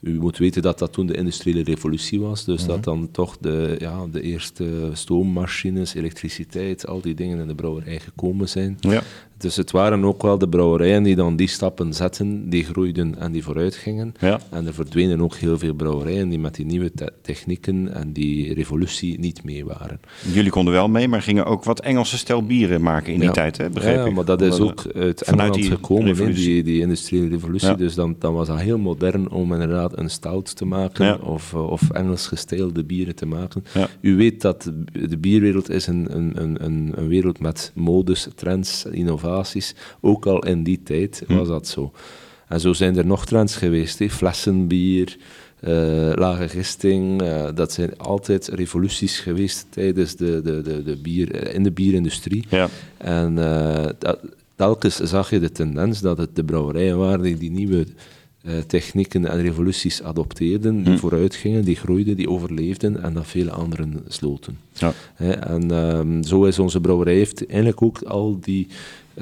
u 0.00 0.20
moet 0.20 0.38
weten 0.38 0.62
dat 0.62 0.78
dat 0.78 0.92
toen 0.92 1.06
de 1.06 1.16
industriële 1.16 1.62
revolutie 1.62 2.20
was, 2.20 2.44
dus 2.44 2.66
dat 2.66 2.84
dan 2.84 3.10
toch 3.10 3.36
de, 3.40 3.76
ja, 3.78 4.06
de 4.12 4.22
eerste 4.22 4.90
stoommachines, 4.92 5.94
elektriciteit, 5.94 6.86
al 6.86 7.00
die 7.00 7.14
dingen 7.14 7.38
in 7.38 7.46
de 7.46 7.54
brouwerij 7.54 8.00
gekomen 8.00 8.48
zijn. 8.48 8.76
Ja. 8.80 9.02
Dus 9.42 9.56
het 9.56 9.70
waren 9.70 10.04
ook 10.04 10.22
wel 10.22 10.38
de 10.38 10.48
brouwerijen 10.48 11.02
die 11.02 11.14
dan 11.16 11.36
die 11.36 11.48
stappen 11.48 11.94
zetten, 11.94 12.48
die 12.50 12.64
groeiden 12.64 13.18
en 13.18 13.32
die 13.32 13.42
vooruit 13.42 13.74
gingen. 13.74 14.14
Ja. 14.20 14.40
En 14.50 14.66
er 14.66 14.74
verdwenen 14.74 15.20
ook 15.20 15.34
heel 15.34 15.58
veel 15.58 15.74
brouwerijen 15.74 16.28
die 16.28 16.38
met 16.38 16.54
die 16.54 16.66
nieuwe 16.66 16.92
te- 16.94 17.12
technieken 17.22 17.94
en 17.94 18.12
die 18.12 18.54
revolutie 18.54 19.18
niet 19.20 19.44
mee 19.44 19.64
waren. 19.64 20.00
Jullie 20.32 20.50
konden 20.50 20.72
wel 20.74 20.88
mee, 20.88 21.08
maar 21.08 21.22
gingen 21.22 21.44
ook 21.44 21.64
wat 21.64 21.80
Engelse 21.80 22.18
stijl 22.18 22.42
bieren 22.46 22.82
maken 22.82 23.12
in 23.12 23.18
die 23.18 23.28
Ja. 23.28 23.34
tijd, 23.34 23.56
hè? 23.56 23.70
Begreep 23.70 23.96
ja, 23.96 24.04
ik? 24.04 24.14
maar 24.14 24.24
dat 24.24 24.40
is 24.42 24.60
ook 24.60 24.84
uit 24.94 25.22
vanuit 25.24 25.26
Engeland 25.26 25.54
die 25.54 25.70
gekomen, 25.70 26.34
die, 26.34 26.62
die 26.62 26.80
industriële 26.80 27.28
revolutie. 27.28 27.68
Ja. 27.68 27.74
Dus 27.74 27.94
dan, 27.94 28.16
dan 28.18 28.34
was 28.34 28.46
dat 28.46 28.60
heel 28.60 28.78
modern 28.78 29.30
om 29.30 29.52
inderdaad 29.52 29.98
een 29.98 30.10
stout 30.10 30.56
te 30.56 30.64
maken 30.64 31.04
Ja. 31.06 31.14
of, 31.22 31.52
eh, 31.52 31.70
of 31.70 31.90
Engels 31.90 32.26
gestylede 32.26 32.84
bieren 32.84 33.14
te 33.14 33.26
maken. 33.26 33.64
Ja. 33.74 33.88
U 34.00 34.16
weet 34.16 34.40
dat 34.40 34.70
de- 35.08 35.18
bierwereld 35.18 35.70
is 35.70 35.86
een, 35.86 36.06
een, 36.16 36.32
een, 36.42 36.64
een, 36.98 37.08
wereld 37.08 37.40
met 37.40 37.72
modes, 37.74 38.28
trends, 38.34 38.86
Ook 40.00 40.26
al 40.26 40.38
in 40.44 40.62
die 40.62 40.80
tijd 40.82 41.22
Hm. 41.26 41.34
was 41.36 41.48
dat 41.48 41.66
zo. 41.68 41.92
En 42.48 42.60
zo 42.60 42.72
zijn 42.72 42.96
er 42.96 43.06
nog 43.06 43.26
trends 43.26 43.56
geweest, 43.56 43.98
hè. 43.98 44.08
flessenbier, 44.08 45.16
eh, 45.60 46.12
lage 46.14 46.48
gisting. 46.48 47.22
eh, 47.22 47.48
dat 47.54 47.72
zijn 47.72 47.98
altijd 47.98 48.48
revoluties 48.48 49.18
geweest 49.18 49.66
tijdens 49.70 50.16
de, 50.16 50.40
de, 50.44 50.62
de, 50.62 50.82
de 50.82 50.96
bier, 50.96 51.34
eh, 51.34 51.54
in 51.54 51.62
de 51.62 51.70
bierindustrie. 51.72 52.44
Ja. 52.48 52.68
En 52.96 53.34
dat- 53.98 54.18
telkens 54.56 54.96
zag 54.96 55.30
je 55.30 55.40
de 55.40 55.52
tendens 55.52 56.00
dat 56.00 56.18
het 56.18 56.36
de 56.36 56.44
brouwerijen 56.44 56.98
waren 56.98 57.22
die 57.22 57.36
die 57.36 57.50
nieuwe 57.50 57.86
technieken 58.66 59.26
en 59.30 59.40
revoluties 59.42 60.02
adopteerden, 60.02 60.74
Hm. 60.76 60.82
die 60.84 60.98
vooruit 60.98 61.34
gingen, 61.34 61.64
die 61.64 61.76
groeiden, 61.76 62.16
die 62.16 62.28
overleefden 62.30 63.02
en 63.02 63.12
dat 63.14 63.26
vele 63.26 63.50
anderen 63.50 64.02
sloten. 64.08 64.58
Ja. 64.72 64.92
En 65.40 65.70
ehm, 65.70 66.22
zo 66.22 66.44
is 66.44 66.58
onze 66.58 66.80
brouwerij 66.80 67.14
heeft 67.14 67.46
eigenlijk 67.46 67.82
ook 67.82 68.02
al 68.02 68.38
die 68.40 68.66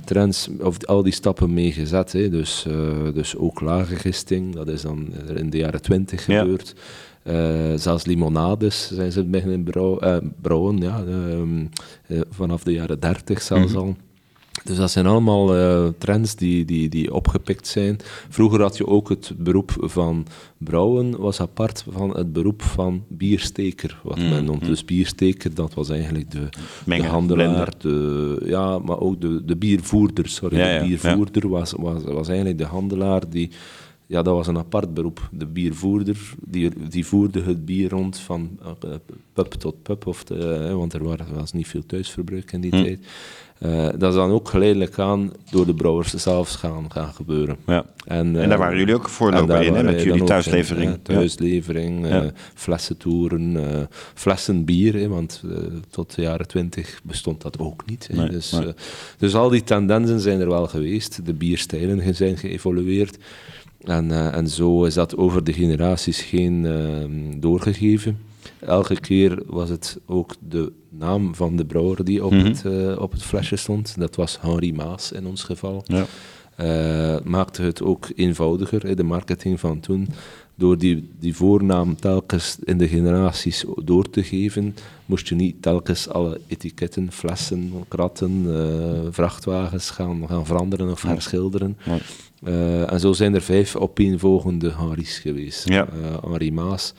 trends, 0.04 0.48
of 0.60 0.84
al 0.84 1.02
die 1.02 1.12
stappen 1.12 1.54
meegezet. 1.54 2.12
Hè. 2.12 2.28
Dus, 2.28 2.66
eh, 2.68 3.12
dus 3.14 3.36
ook 3.36 3.60
lage 3.60 3.96
gisting, 3.96 4.54
dat 4.54 4.68
is 4.68 4.82
dan 4.82 5.08
in 5.34 5.50
de 5.50 5.58
jaren 5.58 5.82
twintig 5.82 6.26
Ja. 6.26 6.40
gebeurd. 6.40 6.74
Eh, 7.22 7.72
zelfs 7.74 8.04
limonades 8.04 8.90
zijn 8.94 9.12
ze 9.12 9.24
beginnen 9.24 9.62
brouw, 9.62 9.98
eh, 9.98 10.16
brouwen, 10.40 10.76
ja, 10.78 11.04
ehm, 11.08 11.64
eh, 12.06 12.20
vanaf 12.30 12.62
de 12.62 12.72
jaren 12.72 13.00
dertig 13.00 13.42
zelfs 13.42 13.74
al. 13.74 13.96
Dus 14.64 14.76
dat 14.76 14.90
zijn 14.90 15.06
allemaal 15.06 15.56
eh, 15.56 15.88
trends 15.98 16.34
die, 16.36 16.64
die, 16.64 16.88
die 16.88 17.14
opgepikt 17.14 17.66
zijn. 17.66 17.98
Vroeger 18.28 18.60
had 18.60 18.76
je 18.76 18.86
ook 18.86 19.08
het 19.08 19.32
beroep 19.36 19.72
van 19.78 20.26
brouwen, 20.58 21.18
was 21.20 21.40
apart 21.40 21.84
van 21.88 22.16
het 22.16 22.32
beroep 22.32 22.62
van 22.62 23.04
biersteker, 23.08 24.00
wat 24.02 24.18
men 24.18 24.44
noemt. 24.44 24.64
Dus 24.64 24.84
biersteker, 24.84 25.54
dat 25.54 25.74
was 25.74 25.88
eigenlijk 25.88 26.30
de, 26.30 26.48
handelaar, 27.06 27.72
de, 27.78 28.42
ja, 28.44 28.78
maar 28.78 29.00
ook 29.00 29.20
de, 29.20 29.44
de 29.44 29.56
biervoerder. 29.56 30.28
Sorry, 30.28 30.56
Ja, 30.58 30.68
ja, 30.68 30.78
de 30.80 30.86
biervoerder 30.86 31.48
was, 31.48 31.72
was, 31.76 32.02
was 32.04 32.28
eigenlijk 32.28 32.58
de 32.58 32.64
handelaar 32.64 33.22
die... 33.30 33.50
Ja, 34.06 34.22
dat 34.22 34.34
was 34.34 34.46
een 34.46 34.58
apart 34.58 34.94
beroep. 34.94 35.28
De 35.32 35.46
biervoerder, 35.46 36.34
die, 36.44 36.70
die 36.88 37.06
voerde 37.06 37.42
het 37.42 37.64
bier 37.64 37.90
rond 37.90 38.18
van 38.18 38.58
eh, 38.62 38.90
pub 39.32 39.52
tot 39.52 39.82
pub, 39.82 40.06
of 40.06 40.24
de, 40.24 40.54
eh, 40.54 40.74
want 40.74 40.92
er 40.92 41.04
was, 41.04 41.16
was 41.34 41.52
niet 41.52 41.66
veel 41.68 41.86
thuisverbruik 41.86 42.52
in 42.52 42.60
die 42.60 42.70
Hm. 42.76 42.82
tijd. 42.82 43.00
Eh, 43.60 43.88
dat 43.98 44.10
is 44.10 44.14
dan 44.14 44.30
ook 44.30 44.48
geleidelijk 44.48 44.98
aan 44.98 45.32
door 45.50 45.66
de 45.66 45.74
brouwers 45.74 46.14
zelfs 46.14 46.56
gaan, 46.56 46.92
gaan 46.92 47.12
gebeuren. 47.14 47.56
Ja. 47.66 47.84
En, 48.04 48.36
En 48.36 48.42
eh, 48.42 48.48
daar 48.48 48.58
waren 48.58 48.78
jullie 48.78 48.94
ook 48.94 49.08
voorloper 49.08 49.62
in, 49.62 49.74
hè, 49.74 49.82
met 49.82 50.02
jullie 50.02 50.24
thuislevering. 50.24 50.84
in, 50.84 50.90
ja, 50.90 50.98
thuislevering, 51.02 52.06
Ja. 52.08 52.22
eh, 52.22 52.30
flessentoeren, 52.54 53.56
eh, 53.72 53.80
flessen 54.14 54.64
bier, 54.64 54.94
hè, 54.94 55.08
want 55.08 55.42
eh, 55.50 55.56
tot 55.90 56.14
de 56.14 56.22
jaren 56.22 56.46
twintig 56.48 57.00
bestond 57.04 57.42
dat 57.42 57.58
ook 57.58 57.82
niet. 57.86 58.08
Hè. 58.12 58.16
Nee, 58.16 58.28
dus, 58.28 58.50
nee. 58.52 58.66
eh, 58.66 58.72
dus 59.18 59.34
al 59.34 59.48
die 59.48 59.62
tendensen 59.64 60.20
zijn 60.20 60.40
er 60.40 60.48
wel 60.48 60.66
geweest. 60.66 61.26
De 61.26 61.34
bierstijlen 61.34 62.14
zijn 62.14 62.36
geëvolueerd. 62.36 63.18
En, 63.80 64.10
eh, 64.10 64.34
en 64.36 64.48
zo 64.48 64.84
is 64.84 64.94
dat 64.94 65.16
over 65.16 65.44
de 65.44 65.52
generaties 65.52 66.30
heen 66.30 66.66
ehm, 66.66 67.40
doorgegeven. 67.40 68.18
Elke 68.60 69.00
keer 69.00 69.42
was 69.46 69.68
het 69.68 69.98
ook 70.06 70.34
de 70.48 70.72
naam 70.90 71.34
van 71.34 71.56
de 71.56 71.64
brouwer 71.64 72.04
die 72.04 72.24
op, 72.24 72.30
Mhm. 72.32 72.44
het, 72.46 72.64
eh, 72.64 72.98
op 73.00 73.12
het 73.12 73.22
flesje 73.22 73.56
stond. 73.56 73.94
Dat 73.98 74.16
was 74.16 74.38
Henri 74.40 74.72
Maas 74.74 75.12
in 75.12 75.26
ons 75.26 75.42
geval. 75.42 75.84
Ja. 75.86 76.04
Eh, 76.56 77.16
maakte 77.24 77.62
het 77.62 77.82
ook 77.82 78.08
eenvoudiger, 78.14 78.96
de 78.96 79.02
marketing 79.02 79.60
van 79.60 79.80
toen. 79.80 80.08
Door 80.54 80.78
die, 80.78 81.10
die 81.18 81.36
voornaam 81.36 81.96
telkens 81.96 82.56
in 82.64 82.78
de 82.78 82.88
generaties 82.88 83.64
door 83.84 84.10
te 84.10 84.22
geven, 84.22 84.74
moest 85.06 85.28
je 85.28 85.34
niet 85.34 85.62
telkens 85.62 86.08
alle 86.08 86.40
etiketten, 86.46 87.12
flessen, 87.12 87.72
kratten, 87.88 88.44
eh, 88.48 88.98
vrachtwagens 89.10 89.90
gaan, 89.90 90.28
gaan 90.28 90.46
veranderen 90.46 90.90
of 90.90 91.02
herschilderen. 91.02 91.76
Eh, 92.42 92.92
en 92.92 93.00
zo 93.00 93.12
zijn 93.12 93.34
er 93.34 93.42
vijf 93.42 93.76
opeenvolgende 93.76 94.72
Henri's 94.78 95.18
geweest. 95.18 95.68
Henri 96.22 96.52
Maas. 96.52 96.94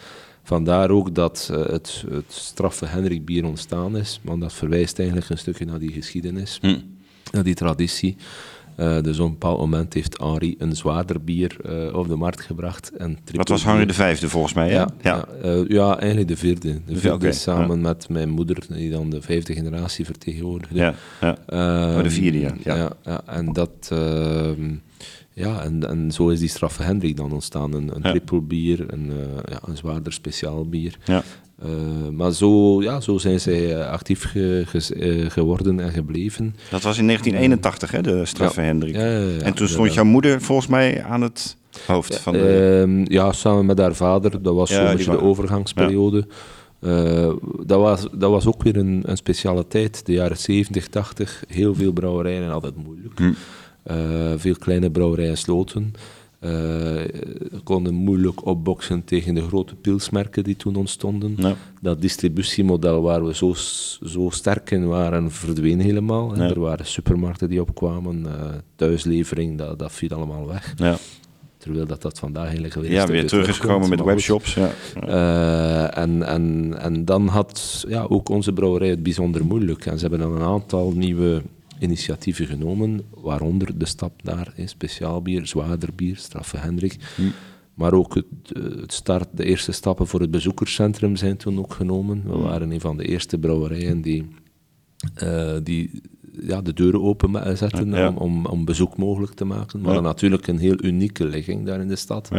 Vandaar 0.52 0.90
ook 0.90 1.16
dat 1.16 1.50
eh, 1.52 1.66
het, 1.66 2.04
het 2.10 2.24
straffe 2.28 2.86
Hendrik 2.86 3.26
bier 3.26 3.46
ontstaan 3.46 3.98
is, 3.98 4.20
want 4.24 4.42
dat 4.42 4.54
verwijst 4.54 5.00
eigenlijk 5.00 5.30
een 5.30 5.38
stukje 5.38 5.66
naar 5.66 5.80
die 5.80 5.92
geschiedenis, 5.92 6.58
Hm. 6.62 6.78
naar 7.32 7.44
die 7.44 7.54
traditie. 7.54 8.16
Eh, 8.76 9.02
dus 9.02 9.20
op 9.20 9.26
een 9.26 9.32
bepaald 9.32 9.58
moment 9.60 9.94
heeft 9.94 10.18
Henri 10.18 10.56
een 10.58 10.76
zwaarder 10.76 11.24
bier 11.24 11.58
eh, 11.64 11.94
op 11.98 12.08
de 12.08 12.16
markt 12.16 12.42
gebracht. 12.42 12.92
En 12.98 13.18
Wat 13.34 13.50
was 13.50 13.64
Henri 13.64 13.86
de 13.86 13.94
Vijfde 13.94 14.30
volgens 14.30 14.54
mij, 14.54 14.70
hè? 14.70 14.74
ja, 14.76 14.90
ja. 15.02 15.26
eh, 15.42 15.68
ja, 15.68 15.98
eigenlijk 16.00 16.28
de 16.28 16.38
vierde. 16.38 16.82
De 16.86 16.98
vierde 16.98 17.32
samen 17.32 17.82
met 17.82 18.10
mijn 18.10 18.30
moeder, 18.30 18.58
die 18.70 18.92
dan 18.92 19.10
de 19.10 19.22
vijfde 19.22 19.54
generatie 19.54 20.06
vertegenwoordigde. 20.06 20.76
Ja, 20.76 20.94
ja. 21.22 21.38
Ehm, 21.48 21.98
Oh, 21.98 22.04
de 22.04 22.10
vierde, 22.10 22.40
ja. 22.40 22.54
Ja. 22.64 22.92
ja, 23.04 23.22
en 23.26 23.54
dat... 23.54 23.92
ja, 25.42 25.64
en, 25.64 25.88
en 25.90 26.12
zo 26.12 26.30
is 26.30 26.40
die 26.40 26.50
straffe 26.50 26.84
Hendrik 26.84 27.18
dan 27.18 27.32
ontstaan. 27.32 27.74
Een, 27.74 27.96
een 27.96 28.02
Ja. 28.04 28.10
triple 28.10 28.42
bier, 28.42 28.84
een, 28.88 29.10
eh, 29.12 29.52
ja, 29.52 29.60
een 29.66 29.78
zwaarder 29.78 30.14
speciaal 30.14 30.66
bier. 30.70 30.98
Ja. 31.06 31.24
Eh, 31.62 31.70
maar 32.12 32.32
zo, 32.32 32.82
ja, 32.82 33.00
zo 33.00 33.18
zijn 33.18 33.40
zij 33.40 33.76
eh, 33.80 33.90
actief 33.90 34.32
ge- 34.32 35.26
geworden 35.30 35.80
en 35.80 35.92
gebleven. 35.92 36.56
Dat 36.70 36.82
was 36.82 36.98
in 36.98 37.06
1981, 37.06 37.92
hè, 37.92 38.02
de 38.02 38.26
straffe 38.26 38.62
Ja. 38.62 38.68
Hendrik. 38.68 38.96
Ja, 38.96 39.28
en 39.42 39.54
toen 39.54 39.68
stond 39.68 39.94
jouw 39.94 40.04
moeder 40.04 40.42
volgens 40.42 40.68
mij 40.68 41.04
aan 41.04 41.22
het 41.22 41.58
hoofd 41.88 42.20
van 42.20 42.34
de... 42.34 42.80
Ehm, 42.82 43.14
ja, 43.14 43.32
samen 43.32 43.66
met 43.66 43.78
haar 43.78 43.96
vader. 43.96 44.42
Dat 44.42 44.56
was 44.56 44.70
zo'n 44.74 44.86
beetje 44.86 45.12
de 45.12 45.22
overgangsperiode. 45.22 46.28
Dat, 47.66 47.80
was, 47.80 48.08
dat 48.12 48.30
was 48.30 48.46
ook 48.46 48.64
weer 48.64 48.78
een, 48.78 49.04
een 49.06 49.18
speciale 49.18 49.68
tijd. 49.68 50.06
De 50.06 50.12
jaren 50.14 50.38
70, 50.38 50.88
80. 50.88 51.44
Heel 51.48 51.76
veel 51.76 51.92
brouwerijen 51.92 52.44
en 52.44 52.52
altijd 52.52 52.76
moeilijk. 52.86 53.20
Hm. 53.20 53.32
Eh, 53.84 54.34
veel 54.36 54.56
kleine 54.56 54.92
brouwerijen 54.92 55.38
sloten. 55.38 55.94
Eh, 56.40 57.02
konden 57.64 57.94
moeilijk 57.94 58.46
opboksen 58.46 59.04
tegen 59.04 59.34
de 59.34 59.42
grote 59.42 59.76
pilsmerken 59.76 60.44
die 60.44 60.56
toen 60.56 60.76
ontstonden. 60.76 61.34
Ja. 61.38 61.56
Dat 61.82 62.02
distributiemodel 62.02 63.02
waar 63.02 63.26
we 63.26 63.36
zo, 63.36 63.54
zo 64.06 64.30
sterk 64.30 64.72
in 64.72 64.88
waren, 64.88 65.32
verdween 65.32 65.80
helemaal. 65.80 66.36
Ja. 66.36 66.50
Er 66.50 66.60
waren 66.60 66.86
supermarkten 66.86 67.50
die 67.50 67.62
opkwamen. 67.62 68.26
eh, 68.26 68.50
thuislevering, 68.76 69.58
dat, 69.58 69.80
dat 69.80 69.92
viel 69.92 70.10
allemaal 70.10 70.48
weg. 70.48 70.74
Ja, 70.78 70.98
Terwijl 71.58 71.86
dat, 71.86 72.02
dat 72.02 72.20
vandaag 72.20 72.44
eigenlijk 72.44 72.74
weer, 72.74 72.92
ja 72.92 73.08
weer 73.08 73.28
terug 73.28 73.48
is 73.48 73.56
terugkomt, 73.56 73.84
gekomen 73.86 73.90
met 73.90 74.02
webshops. 74.06 74.54
Ja. 74.54 74.70
En, 75.90 76.24
en, 76.24 76.76
en 76.80 77.06
dan 77.06 77.28
had 77.28 77.86
ja, 77.88 78.06
ook 78.10 78.30
onze 78.30 78.54
brouwerij 78.54 78.90
het 78.90 79.04
bijzonder 79.04 79.46
moeilijk. 79.46 79.86
En 79.86 80.00
ze 80.00 80.08
hebben 80.08 80.20
dan 80.20 80.36
een 80.36 80.48
aantal 80.48 80.92
nieuwe 80.92 81.42
initiatieven 81.82 82.46
genomen, 82.46 83.02
waaronder 83.14 83.78
de 83.78 83.86
stap 83.86 84.24
naar 84.24 84.54
eh, 84.56 84.68
speciaal 84.68 85.22
bier, 85.22 85.46
zwaarder 85.48 85.90
bier, 85.96 86.16
Straffe 86.18 86.58
Hendrik. 86.58 86.96
Maar 87.74 87.94
ook 87.94 88.16
het, 88.16 88.26
eh, 88.54 88.64
het 88.82 88.94
start, 88.94 89.28
de 89.34 89.44
eerste 89.46 89.72
stappen 89.72 90.08
voor 90.08 90.20
het 90.22 90.32
bezoekerscentrum 90.32 91.16
zijn 91.16 91.38
toen 91.38 91.60
ook 91.60 91.74
genomen. 91.74 92.24
We 92.26 92.38
waren 92.38 92.72
een 92.72 92.80
van 92.82 92.98
de 92.98 93.06
eerste 93.08 93.38
brouwerijen 93.38 94.02
die, 94.02 94.28
eh, 95.14 95.56
die 95.64 96.02
ja, 96.42 96.62
de 96.62 96.74
deuren 96.74 97.02
open 97.02 97.58
zetten 97.58 97.90
Ja. 97.90 98.08
om, 98.08 98.18
om, 98.18 98.46
om 98.46 98.66
bezoek 98.66 98.98
mogelijk 98.98 99.34
te 99.34 99.46
maken. 99.46 99.82
Maar 99.82 99.94
Ja. 99.94 100.00
natuurlijk 100.00 100.48
een 100.48 100.58
heel 100.60 100.84
unieke 100.84 101.26
ligging 101.26 101.66
daar 101.66 101.82
in 101.82 101.88
de 101.88 101.96
stad. 101.96 102.30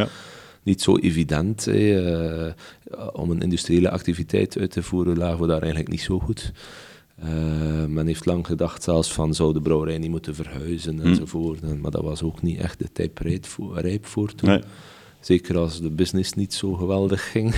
Niet 0.63 0.83
zo 0.83 0.97
evident. 0.97 1.67
eh, 1.67 2.47
om 3.13 3.31
een 3.31 3.41
industriële 3.41 3.91
activiteit 3.91 4.59
uit 4.59 4.71
te 4.71 4.83
voeren 4.83 5.17
lagen 5.19 5.41
we 5.41 5.47
daar 5.47 5.61
eigenlijk 5.61 5.91
niet 5.91 6.01
zo 6.01 6.19
goed. 6.19 6.53
Eh, 7.23 7.85
men 7.89 8.07
heeft 8.07 8.27
lang 8.27 8.47
gedacht 8.47 8.83
zelfs 8.83 9.13
van 9.13 9.35
zou 9.35 9.53
de 9.53 9.61
brouwerij 9.61 9.99
niet 9.99 10.11
moeten 10.11 10.35
verhuizen 10.35 10.99
Hm. 11.01 11.07
enzovoort. 11.07 11.61
En, 11.63 11.81
maar 11.81 11.91
dat 11.91 12.03
was 12.03 12.23
ook 12.23 12.43
niet 12.43 12.59
echt 12.59 12.79
de 12.79 12.89
tijd 12.93 13.21
rijp 13.21 13.47
voor, 13.47 13.79
rijp 13.79 14.07
voor 14.07 14.35
toen. 14.35 14.49
Nee. 14.49 14.61
Zeker 15.21 15.59
als 15.59 15.81
de 15.81 15.91
business 15.91 16.33
niet 16.33 16.55
zo 16.55 16.73
geweldig 16.73 17.31
ging, 17.31 17.55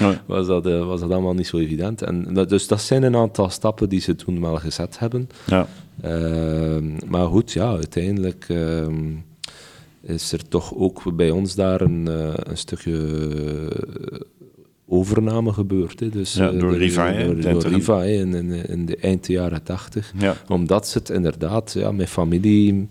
Nee. 0.00 0.16
was, 0.26 0.46
dat, 0.46 0.66
eh, 0.66 0.86
was 0.86 1.00
dat 1.00 1.10
allemaal 1.10 1.34
niet 1.34 1.46
zo 1.46 1.56
evident. 1.58 2.02
En, 2.02 2.34
dat- 2.34 2.48
dus 2.48 2.66
dat 2.66 2.80
zijn 2.80 3.02
een 3.02 3.16
aantal 3.16 3.50
stappen 3.50 3.88
die 3.88 4.00
ze 4.00 4.14
toen 4.14 4.40
wel 4.40 4.56
gezet 4.56 4.98
hebben. 4.98 5.28
Ja. 5.46 5.66
Ehm, 6.00 6.90
maar 7.08 7.26
goed, 7.26 7.52
ja, 7.52 7.70
uiteindelijk 7.70 8.44
ehm, 8.48 9.10
is 10.00 10.32
er 10.32 10.48
toch 10.48 10.74
ook 10.74 11.16
bij 11.16 11.30
ons 11.30 11.54
daar 11.54 11.80
een, 11.80 12.08
eh, 12.08 12.32
een 12.34 12.56
stukje 12.58 12.96
overname 14.92 15.52
gebeurd. 15.52 16.00
Hè. 16.00 16.08
Dus, 16.08 16.34
Ja, 16.34 16.50
eh, 16.50 16.60
door 16.60 16.76
Riva, 16.76 17.12
Door. 17.34 17.62
Riva 17.66 18.02
in, 18.02 18.34
in, 18.34 18.50
in 18.68 18.86
de 18.86 18.96
eind 18.96 19.26
de 19.26 19.32
jaren 19.32 19.62
tachtig. 19.62 20.12
Ja. 20.18 20.36
Omdat 20.48 20.88
ze 20.88 20.98
het 20.98 21.10
inderdaad, 21.10 21.72
ja, 21.72 21.92
mijn 21.92 22.08
familie 22.08 22.88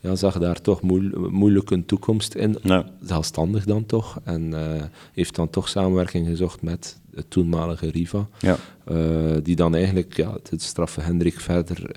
ja, 0.00 0.14
zag 0.14 0.38
daar 0.38 0.60
toch 0.60 0.82
moe- 0.82 1.28
moeilijk 1.30 1.70
een 1.70 1.84
toekomst 1.86 2.34
in. 2.34 2.56
Ja. 2.62 2.84
Zelfstandig 3.02 3.64
dan 3.64 3.86
toch. 3.86 4.20
En 4.24 4.54
eh, 4.54 4.82
heeft 5.12 5.34
dan 5.34 5.50
toch 5.50 5.68
samenwerking 5.68 6.26
gezocht 6.26 6.62
met 6.62 6.98
het 7.14 7.30
toenmalige 7.30 7.90
Riva. 7.90 8.28
Ja. 8.38 8.56
Eh, 8.84 8.96
die 9.42 9.56
dan 9.56 9.74
eigenlijk 9.74 10.16
ja, 10.16 10.32
het 10.50 10.62
straffe 10.62 11.00
Hendrik 11.00 11.40
verder 11.40 11.90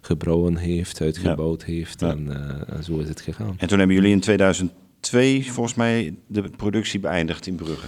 gebrouwen 0.00 0.56
heeft, 0.56 1.00
uitgebouwd 1.00 1.64
heeft. 1.64 2.02
En 2.02 2.28
zo 2.84 2.98
is 2.98 3.08
het 3.08 3.20
gegaan. 3.20 3.54
En 3.58 3.68
toen 3.68 3.78
hebben 3.78 3.96
jullie 3.96 4.12
in 4.12 4.20
2002 4.20 5.52
volgens 5.52 5.74
mij 5.74 6.14
de 6.26 6.42
productie 6.56 7.00
beëindigd 7.00 7.46
in 7.46 7.54
Brugge. 7.54 7.86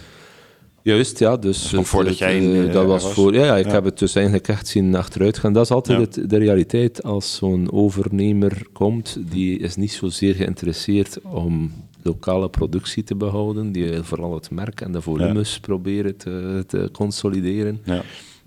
Juist, 0.85 1.19
ja. 1.19 1.37
Dus 1.37 1.71
het- 1.71 1.87
voordat 1.87 2.09
het, 2.11 2.19
jij 2.19 2.37
in, 2.39 2.53
eh, 2.53 2.67
eh, 2.67 2.73
dat 2.73 2.87
was 2.87 3.03
was? 3.03 3.13
voor. 3.13 3.35
Ja, 3.35 3.45
ja 3.45 3.57
ik 3.57 3.67
Ja. 3.67 3.73
heb 3.73 3.85
het 3.85 3.99
dus 3.99 4.15
eigenlijk 4.15 4.49
echt 4.49 4.67
zien 4.67 4.95
achteruit 4.95 5.39
gaan. 5.39 5.53
Dat 5.53 5.65
is 5.65 5.71
altijd 5.71 5.99
Ja. 6.15 6.21
het- 6.21 6.31
de 6.31 6.37
realiteit 6.37 7.03
als 7.03 7.35
zo'n 7.37 7.73
overnemer 7.73 8.67
komt. 8.73 9.19
Die 9.31 9.59
is 9.59 9.77
niet 9.77 9.93
zozeer 9.93 10.35
geïnteresseerd 10.35 11.19
om 11.23 11.73
lokale 12.03 12.49
productie 12.49 13.03
te 13.05 13.15
behouden. 13.15 13.73
Die 13.73 13.89
wil 13.91 14.05
vooral 14.05 14.35
het 14.35 14.51
merk 14.51 14.81
en 14.81 14.93
de 14.93 15.01
volumes 15.01 15.61
proberen 15.61 16.17
te, 16.17 16.65
te 16.67 16.89
consolideren. 16.93 17.81
Ja. 17.85 18.03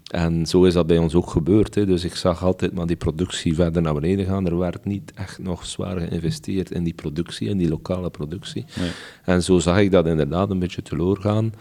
En 0.08 0.46
zo 0.46 0.64
is 0.64 0.74
dat 0.74 0.88
bij 0.88 0.98
ons 0.98 1.16
ook 1.16 1.30
gebeurd. 1.30 1.76
Hè. 1.76 1.86
Dus 1.86 2.04
ik 2.04 2.16
zag 2.16 2.44
altijd 2.44 2.74
maar 2.74 2.86
die 2.88 2.96
productie 2.96 3.56
verder 3.56 3.82
naar 3.82 3.94
beneden 3.94 4.26
gaan. 4.26 4.46
Er 4.46 4.58
werd 4.58 4.86
niet 4.86 5.12
echt 5.16 5.40
nog 5.40 5.66
zwaar 5.66 6.00
geïnvesteerd 6.00 6.72
in 6.72 6.84
die 6.84 6.94
productie, 6.94 7.50
in 7.50 7.58
die 7.58 7.70
lokale 7.70 8.10
productie. 8.10 8.66
Nee. 8.80 8.90
En 9.24 9.44
zo 9.44 9.60
zag 9.60 9.80
ik 9.80 9.92
dat 9.92 10.06
inderdaad 10.08 10.50
een 10.50 10.60
beetje 10.60 10.82
teloor 10.82 11.18
gaan. 11.22 11.54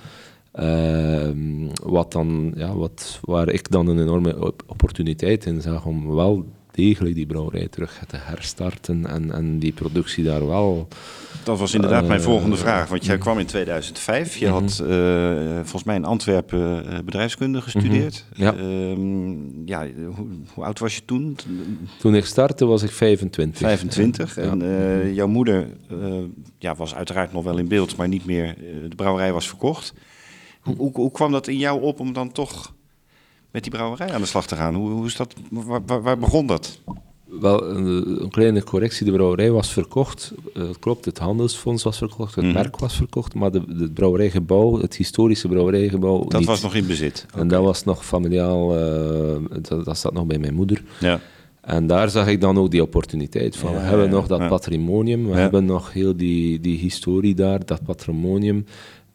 Ehm, 0.56 1.66
wat 1.82 2.12
dan, 2.12 2.52
ja, 2.56 2.74
wat, 2.74 3.18
waar 3.22 3.48
ik 3.48 3.70
dan 3.70 3.86
een 3.88 4.00
enorme 4.00 4.46
op- 4.46 4.62
opportuniteit 4.66 5.46
in 5.46 5.60
zag 5.60 5.84
om 5.86 6.14
wel 6.14 6.46
degelijk 6.70 7.14
die 7.14 7.26
brouwerij 7.26 7.68
terug 7.68 8.02
te 8.06 8.16
herstarten 8.16 9.06
en, 9.06 9.32
en 9.32 9.58
die 9.58 9.72
productie 9.72 10.24
daar 10.24 10.46
wel... 10.46 10.88
Dat 11.44 11.58
was 11.58 11.74
inderdaad 11.74 12.06
mijn 12.06 12.18
Eh, 12.20 12.24
volgende 12.26 12.56
vraag. 12.56 12.88
Want 12.88 13.04
jij 13.04 13.18
kwam 13.18 13.38
in 13.38 13.46
2005. 13.46 14.36
Je 14.36 14.46
Mhm. 14.46 14.54
had 14.54 14.82
eh, 14.88 15.54
volgens 15.54 15.84
mij 15.84 15.96
in 15.96 16.04
Antwerpen 16.04 16.88
eh, 16.90 16.98
bedrijfskunde 17.04 17.60
gestudeerd. 17.62 18.24
Mhm. 18.32 18.42
Ja. 18.42 18.54
Ehm, 18.56 19.66
ja 19.68 19.86
hoe, 20.16 20.26
hoe 20.54 20.64
oud 20.64 20.78
was 20.78 20.94
je 20.94 21.02
toen? 21.04 21.36
Toen 21.98 22.14
ik 22.14 22.24
startte 22.24 22.64
was 22.66 22.82
ik 22.82 22.90
25. 22.90 23.58
25. 23.60 24.36
Ja. 24.36 24.42
En 24.42 24.62
eh, 24.62 25.14
jouw 25.14 25.28
moeder 25.28 25.66
ja, 26.58 26.74
was 26.74 26.94
uiteraard 26.94 27.32
nog 27.32 27.44
wel 27.44 27.58
in 27.58 27.68
beeld, 27.68 27.96
maar 27.96 28.08
niet 28.08 28.24
meer. 28.26 28.54
de 28.88 28.96
brouwerij 28.96 29.32
was 29.32 29.48
verkocht. 29.48 29.94
Hoe, 30.66 30.76
hoe, 30.76 30.90
hoe 30.94 31.10
kwam 31.10 31.32
dat 31.32 31.46
in 31.48 31.58
jou 31.58 31.82
op 31.82 32.00
om 32.00 32.12
dan 32.12 32.32
toch 32.32 32.74
met 33.50 33.62
die 33.62 33.72
brouwerij 33.72 34.12
aan 34.12 34.20
de 34.20 34.26
slag 34.26 34.46
te 34.46 34.56
gaan? 34.56 34.74
Hoe, 34.74 34.90
hoe 34.90 35.06
is 35.06 35.16
dat, 35.16 35.34
waar, 35.50 36.02
waar- 36.02 36.18
begon 36.18 36.46
dat? 36.46 36.80
Wel, 37.40 37.64
een, 37.70 37.86
een 38.22 38.30
kleine 38.30 38.62
correctie. 38.64 39.06
De 39.06 39.12
brouwerij 39.12 39.50
was 39.50 39.72
verkocht. 39.72 40.32
Eh, 40.54 40.68
het 40.68 40.78
klopt, 40.78 41.04
het 41.04 41.18
handelsfonds 41.18 41.82
was 41.82 41.98
verkocht, 41.98 42.34
het 42.34 42.44
Mhm. 42.44 42.54
merk 42.54 42.78
was 42.78 42.96
verkocht, 42.96 43.34
maar 43.34 43.50
de, 43.50 43.76
de 43.76 43.90
brouwerijgebouw, 43.90 44.78
het 44.80 44.96
historische 44.96 45.48
brouwerijgebouw 45.48 46.24
Dat 46.24 46.38
niet. 46.40 46.48
was 46.48 46.62
nog 46.62 46.74
in 46.74 46.86
bezit. 46.86 47.26
En 47.34 47.48
dat 47.48 47.62
was 47.64 47.84
nog 47.84 48.04
familiaal, 48.06 48.76
eh, 48.78 49.36
dat, 49.62 49.84
dat 49.84 49.98
zat 49.98 50.12
nog 50.12 50.26
bij 50.26 50.38
mijn 50.38 50.54
moeder. 50.54 50.82
Ja. 51.00 51.20
En 51.60 51.86
daar 51.86 52.10
zag 52.10 52.26
ik 52.28 52.40
dan 52.40 52.58
ook 52.58 52.70
die 52.70 52.82
opportuniteit 52.82 53.56
van. 53.56 53.70
Ja, 53.72 53.76
we 53.76 53.82
hebben 53.82 54.06
ja, 54.06 54.12
nog 54.12 54.26
dat 54.26 54.48
patrimonium, 54.48 55.26
we 55.26 55.34
hebben 55.36 55.64
nog 55.64 55.92
heel 55.92 56.16
die, 56.16 56.60
die 56.60 56.78
historie 56.78 57.34
daar, 57.34 57.64
dat 57.66 57.82
patrimonium. 57.82 58.66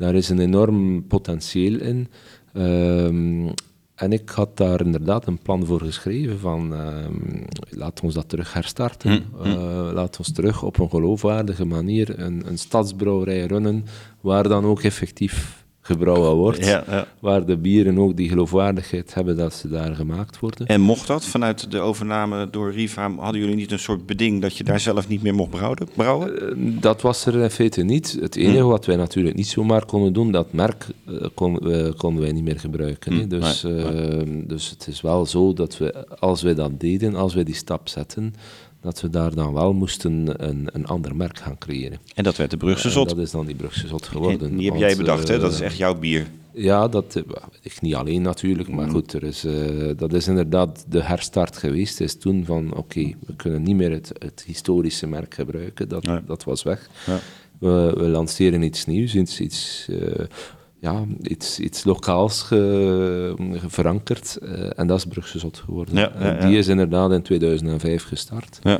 Daar 0.01 0.15
is 0.15 0.29
een 0.29 0.39
enorm 0.39 1.07
potentieel 1.07 1.79
in. 1.79 2.07
Ehm, 2.53 3.47
en 3.95 4.11
ik 4.11 4.29
had 4.29 4.57
daar 4.57 4.81
inderdaad 4.85 5.27
een 5.27 5.37
plan 5.39 5.65
voor 5.65 5.81
geschreven 5.81 6.39
van 6.39 6.73
ehm, 6.73 7.43
laat 7.69 8.01
ons 8.01 8.13
dat 8.13 8.29
terug 8.29 8.53
herstarten. 8.53 9.11
Hm, 9.11 9.45
Eh, 9.45 9.89
laat 9.93 10.17
ons 10.17 10.31
terug 10.31 10.63
op 10.63 10.79
een 10.79 10.89
geloofwaardige 10.89 11.65
manier 11.65 12.19
een, 12.19 12.43
een 12.47 12.57
stadsbrouwerij 12.57 13.45
runnen 13.45 13.85
waar 14.21 14.47
dan 14.47 14.65
ook 14.65 14.81
effectief 14.81 15.60
gebrouwen 15.81 16.35
wordt. 16.35 16.65
Ja, 16.65 16.83
ja. 16.89 17.07
Waar 17.19 17.45
de 17.45 17.57
bieren 17.57 17.97
ook 17.99 18.17
die 18.17 18.29
geloofwaardigheid 18.29 19.13
hebben 19.13 19.37
dat 19.37 19.53
ze 19.53 19.69
daar 19.69 19.95
gemaakt 19.95 20.39
worden. 20.39 20.67
En 20.67 20.81
mocht 20.81 21.07
dat 21.07 21.25
vanuit 21.25 21.71
de 21.71 21.79
overname 21.79 22.47
door 22.51 22.71
Riva, 22.71 23.11
hadden 23.17 23.41
jullie 23.41 23.55
niet 23.55 23.71
een 23.71 23.79
soort 23.79 24.05
beding 24.05 24.41
dat 24.41 24.57
je 24.57 24.63
daar 24.63 24.79
zelf 24.79 25.07
niet 25.07 25.21
meer 25.23 25.33
mocht 25.35 25.49
brouwen? 25.49 25.87
brouwen? 25.95 26.41
Eh, 26.41 26.55
Dat 26.81 27.01
was 27.01 27.25
er 27.25 27.35
in 27.35 27.49
feite 27.49 27.83
niet. 27.83 28.17
Het 28.21 28.35
enige 28.35 28.63
wat 28.63 28.85
wij 28.85 28.95
natuurlijk 28.95 29.35
niet 29.35 29.47
zomaar 29.47 29.85
konden 29.85 30.13
doen, 30.13 30.31
dat 30.31 30.53
merk 30.53 30.85
eh, 31.07 31.13
kon, 31.33 31.59
eh, 31.71 31.91
konden 31.97 32.23
wij 32.23 32.31
niet 32.31 32.43
meer 32.43 32.59
gebruiken. 32.59 33.13
Hm, 33.13 33.27
Dus, 33.27 33.63
nee, 33.63 33.83
eh, 33.83 34.27
dus 34.47 34.69
het 34.69 34.87
is 34.87 35.01
wel 35.01 35.25
zo 35.25 35.53
dat 35.53 35.77
we, 35.77 36.17
als 36.19 36.41
wij 36.41 36.53
dat 36.53 36.79
deden, 36.79 37.15
als 37.15 37.33
wij 37.33 37.43
die 37.43 37.55
stap 37.55 37.89
zetten, 37.89 38.33
dat 38.81 39.01
we 39.01 39.09
daar 39.09 39.35
dan 39.35 39.53
wel 39.53 39.73
moesten 39.73 40.45
een, 40.49 40.69
een 40.73 40.85
ander 40.85 41.15
merk 41.15 41.37
gaan 41.39 41.57
creëren. 41.57 41.99
En 42.15 42.23
dat 42.23 42.35
werd 42.35 42.51
de 42.51 42.57
Brugse 42.57 42.87
En 42.87 42.93
Zot. 42.93 43.09
dat 43.09 43.17
is 43.17 43.31
dan 43.31 43.45
die 43.45 43.55
Brugse 43.55 43.87
Zot 43.87 44.01
En 44.05 44.11
geworden. 44.11 44.55
die 44.57 44.71
heb 44.71 44.73
Want, 44.79 44.79
jij 44.79 44.95
bedacht, 44.95 45.27
hè? 45.27 45.35
eh, 45.35 45.41
Dat 45.41 45.51
is 45.53 45.59
echt 45.61 45.77
jouw 45.77 45.95
bier. 45.99 46.27
Ja, 46.53 46.87
dat 46.87 47.15
eh, 47.15 47.23
ik 47.61 47.81
niet 47.81 47.95
alleen 47.95 48.21
natuurlijk, 48.21 48.69
Mm. 48.69 48.75
maar 48.75 48.89
goed, 48.89 49.13
er 49.13 49.23
is, 49.23 49.43
eh, 49.45 49.53
dat 49.97 50.13
is 50.13 50.27
inderdaad 50.27 50.85
de 50.89 51.01
herstart 51.03 51.57
geweest. 51.57 51.99
Het 51.99 52.07
is 52.07 52.17
toen 52.17 52.45
van, 52.45 52.73
oké, 52.75 53.13
we 53.25 53.35
kunnen 53.35 53.61
niet 53.63 53.75
meer 53.75 53.91
het, 53.91 54.11
het 54.19 54.43
historische 54.45 55.07
merk 55.07 55.33
gebruiken, 55.33 55.87
dat, 55.89 56.07
dat 56.25 56.43
was 56.43 56.63
weg. 56.63 56.89
Ja. 57.05 57.19
We, 57.59 57.93
we 57.97 58.03
lanceren 58.07 58.61
iets 58.61 58.85
nieuws, 58.85 59.15
iets, 59.15 59.39
iets, 59.39 59.87
eh, 59.89 60.25
ja, 60.81 61.03
iets, 61.21 61.59
iets 61.59 61.83
lokaals 61.83 62.41
ge- 62.41 63.59
verankerd, 63.67 64.37
eh, 64.41 64.79
en 64.79 64.87
dat 64.87 64.97
is 64.97 65.05
Brugse 65.05 65.39
Zot 65.39 65.57
geworden. 65.57 65.95
Ja, 65.95 66.11
En 66.11 66.25
ja, 66.25 66.33
ja. 66.41 66.47
Die 66.47 66.57
is 66.57 66.67
inderdaad 66.67 67.11
in 67.11 67.21
2005 67.21 68.03
gestart. 68.03 68.59
Ja. 68.63 68.79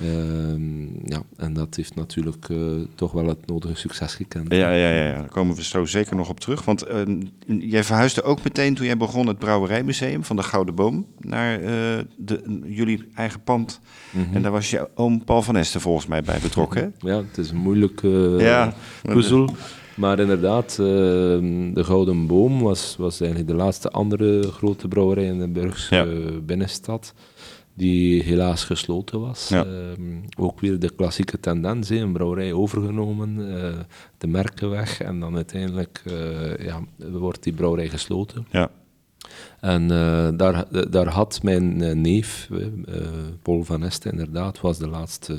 Ehm, 0.00 0.82
ja, 1.10 1.22
en 1.36 1.52
dat 1.52 1.74
heeft 1.76 1.94
natuurlijk 1.94 2.48
eh, 2.48 2.56
toch 2.94 3.12
wel 3.12 3.26
het 3.26 3.46
nodige 3.46 3.74
succes 3.74 4.14
gekend. 4.14 4.52
Ja, 4.52 4.72
ja, 4.72 4.90
ja, 4.90 5.12
daar 5.14 5.28
komen 5.28 5.56
we 5.56 5.62
zo 5.64 5.84
zeker 5.84 6.16
nog 6.16 6.28
op 6.28 6.40
terug. 6.40 6.64
Want 6.64 6.82
eh, 6.82 7.02
jij 7.46 7.84
verhuisde 7.84 8.22
ook 8.22 8.42
meteen 8.44 8.74
toen 8.74 8.86
jij 8.86 8.96
begon 8.96 9.26
het 9.26 9.38
Brouwerijmuseum 9.38 10.24
van 10.24 10.36
de 10.36 10.42
Gouden 10.42 10.74
Boom 10.74 11.06
naar 11.20 11.60
eh, 11.60 11.68
de, 12.16 12.60
jullie 12.64 13.04
eigen 13.14 13.42
pand. 13.42 13.80
Mhm. 14.10 14.34
En 14.36 14.42
daar 14.42 14.52
was 14.52 14.70
je 14.70 14.88
oom 14.94 15.24
Paul 15.24 15.42
van 15.42 15.56
Esten 15.56 15.80
volgens 15.80 16.06
mij 16.06 16.22
bij 16.22 16.38
betrokken. 16.42 16.94
Ja, 16.98 17.16
het 17.16 17.38
is 17.38 17.50
een 17.50 17.56
moeilijke 17.56 18.08
puzzel. 19.02 19.54
Maar 19.96 20.18
inderdaad, 20.18 20.70
eh, 20.70 20.76
de 20.76 21.84
Gouden 21.84 22.26
Boom 22.26 22.62
was, 22.62 22.96
was 22.98 23.20
eigenlijk 23.20 23.50
de 23.50 23.56
laatste 23.56 23.90
andere 23.90 24.42
grote 24.42 24.88
brouwerij 24.88 25.24
in 25.24 25.38
de 25.38 25.48
Burgse 25.48 25.94
Ja. 25.94 26.40
binnenstad. 26.40 27.14
Die 27.74 28.22
helaas 28.22 28.64
gesloten 28.64 29.20
was. 29.20 29.48
Ja. 29.48 29.64
Ehm, 29.64 30.02
ook 30.38 30.60
weer 30.60 30.78
de 30.78 30.90
klassieke 30.94 31.40
tendens, 31.40 31.88
een 31.90 32.12
brouwerij 32.12 32.52
overgenomen, 32.52 33.56
eh, 33.62 33.78
de 34.18 34.26
merken 34.26 34.70
weg. 34.70 35.00
En 35.00 35.20
dan 35.20 35.34
uiteindelijk 35.36 36.02
eh, 36.06 36.66
ja, 36.66 36.80
wordt 36.96 37.42
die 37.42 37.52
brouwerij 37.52 37.88
gesloten. 37.88 38.46
Ja. 38.50 38.70
En 39.60 39.88
daar, 40.36 40.64
daar 40.90 41.08
had 41.08 41.42
mijn 41.42 42.00
neef, 42.00 42.48
Paul 43.42 43.64
van 43.64 43.84
Este, 43.84 44.10
inderdaad, 44.10 44.60
was 44.60 44.78
de 44.78 44.88
laatste, 44.88 45.36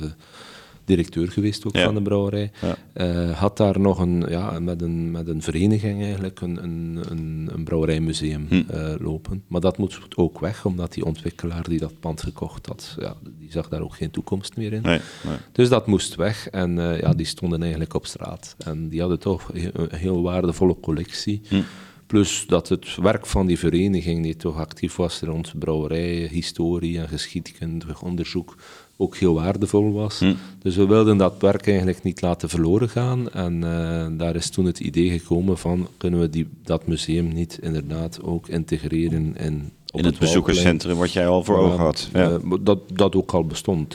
directeur 0.84 1.28
geweest 1.28 1.66
ook 1.66 1.76
Ja. 1.76 1.84
van 1.84 1.94
de 1.94 2.02
brouwerij. 2.02 2.50
Ja. 2.60 2.76
Eh, 2.92 3.38
had 3.38 3.56
daar 3.56 3.80
nog 3.80 3.98
een, 3.98 4.24
ja, 4.28 4.58
met, 4.60 4.82
een, 4.82 5.10
met 5.10 5.28
een 5.28 5.42
vereniging 5.42 6.02
eigenlijk 6.02 6.40
een, 6.40 6.62
een, 6.64 6.98
een, 7.10 7.48
een 7.52 7.64
brouwerijmuseum 7.64 8.46
Hm. 8.48 8.62
eh, 8.68 8.94
lopen. 8.98 9.42
Maar 9.46 9.60
dat 9.60 9.78
moet 9.78 9.98
ook 10.16 10.40
weg, 10.40 10.64
omdat 10.64 10.92
die 10.92 11.04
ontwikkelaar 11.04 11.68
die 11.68 11.78
dat 11.78 12.00
pand 12.00 12.22
gekocht 12.22 12.66
had, 12.66 12.96
ja, 12.98 13.14
die 13.38 13.50
zag 13.52 13.68
daar 13.68 13.80
ook 13.82 13.94
geen 13.94 14.10
toekomst 14.10 14.56
meer 14.56 14.72
in. 14.72 14.82
Nee, 14.82 15.00
nee. 15.26 15.36
Dus 15.52 15.68
dat 15.68 15.86
moest 15.86 16.14
weg 16.14 16.48
en 16.48 16.78
eh, 16.78 17.00
ja, 17.00 17.12
die 17.12 17.26
stonden 17.26 17.60
eigenlijk 17.62 17.94
op 17.94 18.06
straat. 18.06 18.56
En 18.58 18.88
die 18.88 19.00
hadden 19.00 19.18
toch 19.18 19.50
een 19.54 19.88
heel 19.90 20.22
waardevolle 20.22 20.76
collectie. 20.80 21.40
Hm. 21.48 21.60
Plus 22.06 22.44
dat 22.46 22.68
het 22.68 22.96
werk 22.96 23.26
van 23.26 23.46
die 23.46 23.58
vereniging, 23.58 24.22
die 24.22 24.36
toch 24.36 24.56
actief 24.58 24.96
was 24.96 25.20
rond 25.20 25.58
brouwerij, 25.58 26.28
historie 26.32 26.98
en 26.98 27.08
geschiedkundig 27.08 28.02
onderzoek, 28.02 28.56
ook 28.96 29.16
heel 29.16 29.34
waardevol 29.34 29.92
was. 29.92 30.18
Hm. 30.18 30.34
Dus 30.58 30.76
we 30.76 30.86
wilden 30.86 31.16
dat 31.16 31.34
werk 31.38 31.66
eigenlijk 31.66 32.02
niet 32.02 32.20
laten 32.20 32.48
verloren 32.48 32.88
gaan. 32.88 33.30
En 33.30 33.64
eh, 33.64 34.06
daar 34.18 34.36
is 34.36 34.50
toen 34.50 34.64
het 34.64 34.80
idee 34.80 35.10
gekomen 35.10 35.58
van, 35.58 35.88
kunnen 35.96 36.20
we 36.20 36.30
die, 36.30 36.48
dat 36.62 36.86
museum 36.86 37.32
niet 37.32 37.58
inderdaad 37.62 38.22
ook 38.22 38.48
integreren 38.48 39.36
in, 39.36 39.72
In 39.90 40.04
het 40.04 40.18
bezoekerscentrum 40.18 40.96
wat 40.96 41.12
jij 41.12 41.26
al 41.26 41.44
voor 41.44 41.58
ogen 41.58 41.78
had. 41.78 42.08
Ja. 42.12 42.30
eh, 42.30 42.52
dat, 42.60 42.78
dat 42.92 43.14
ook 43.14 43.32
al 43.32 43.44
bestond. 43.44 43.94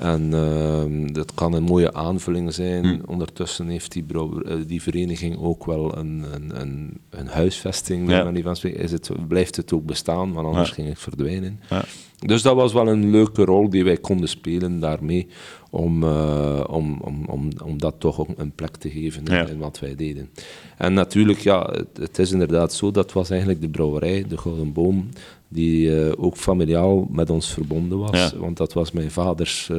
En 0.00 0.34
ehm, 0.34 1.12
dat 1.12 1.34
kan 1.34 1.52
een 1.52 1.62
mooie 1.62 1.92
aanvulling 1.92 2.54
zijn. 2.54 2.84
Hm. 2.84 2.98
Ondertussen 3.06 3.68
heeft 3.68 3.92
die, 3.92 4.04
eh, 4.44 4.56
die 4.66 4.82
vereniging 4.82 5.38
ook 5.38 5.66
wel 5.66 5.96
een, 5.96 6.24
een, 6.34 6.60
een, 6.60 7.00
een 7.10 7.26
huisvesting. 7.26 8.10
Ja. 8.10 8.22
Van. 8.42 8.62
Is 8.62 8.92
het, 8.92 9.10
blijft 9.28 9.56
het 9.56 9.72
ook 9.72 9.84
bestaan, 9.84 10.32
want 10.32 10.46
anders 10.46 10.68
Ja. 10.68 10.74
ging 10.74 10.88
het 10.88 10.98
verdwijnen. 10.98 11.60
Ja. 11.70 11.84
Dus 12.18 12.42
dat 12.42 12.54
was 12.54 12.72
wel 12.72 12.88
een 12.88 13.10
leuke 13.10 13.44
rol 13.44 13.70
die 13.70 13.84
wij 13.84 13.96
konden 13.96 14.28
spelen 14.28 14.80
daarmee. 14.80 15.26
Om, 15.70 16.02
eh, 16.02 16.64
om, 16.66 16.98
om, 17.00 17.24
om, 17.26 17.48
om 17.64 17.78
dat 17.78 17.94
toch 17.98 18.20
ook 18.20 18.28
een 18.36 18.52
plek 18.52 18.76
te 18.76 18.90
geven 18.90 19.24
in, 19.24 19.58
wat 19.58 19.78
wij 19.78 19.94
deden. 19.94 20.30
En 20.76 20.92
natuurlijk, 20.92 21.38
ja, 21.38 21.70
het, 21.72 21.88
het 22.00 22.18
is 22.18 22.32
inderdaad 22.32 22.72
zo. 22.72 22.90
Dat 22.90 23.12
was 23.12 23.30
eigenlijk 23.30 23.60
de 23.60 23.68
brouwerij, 23.68 24.24
de 24.28 24.38
Gouden 24.38 24.72
Boom, 24.72 25.08
die 25.52 25.96
eh, 26.04 26.12
ook 26.16 26.36
familiaal 26.36 27.06
met 27.10 27.30
ons 27.30 27.52
verbonden 27.52 27.98
was. 27.98 28.10
Ja. 28.32 28.38
Want 28.38 28.56
dat 28.56 28.72
was 28.72 28.92
mijn 28.92 29.10
vaders 29.10 29.68
eh, 29.70 29.76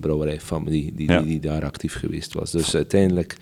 brouwerijfamilie 0.00 0.92
die, 0.94 1.10
Ja. 1.10 1.18
die, 1.18 1.26
die 1.28 1.40
daar 1.50 1.64
actief 1.64 1.94
geweest 1.94 2.34
was. 2.34 2.50
Dus 2.50 2.74
uiteindelijk 2.74 3.36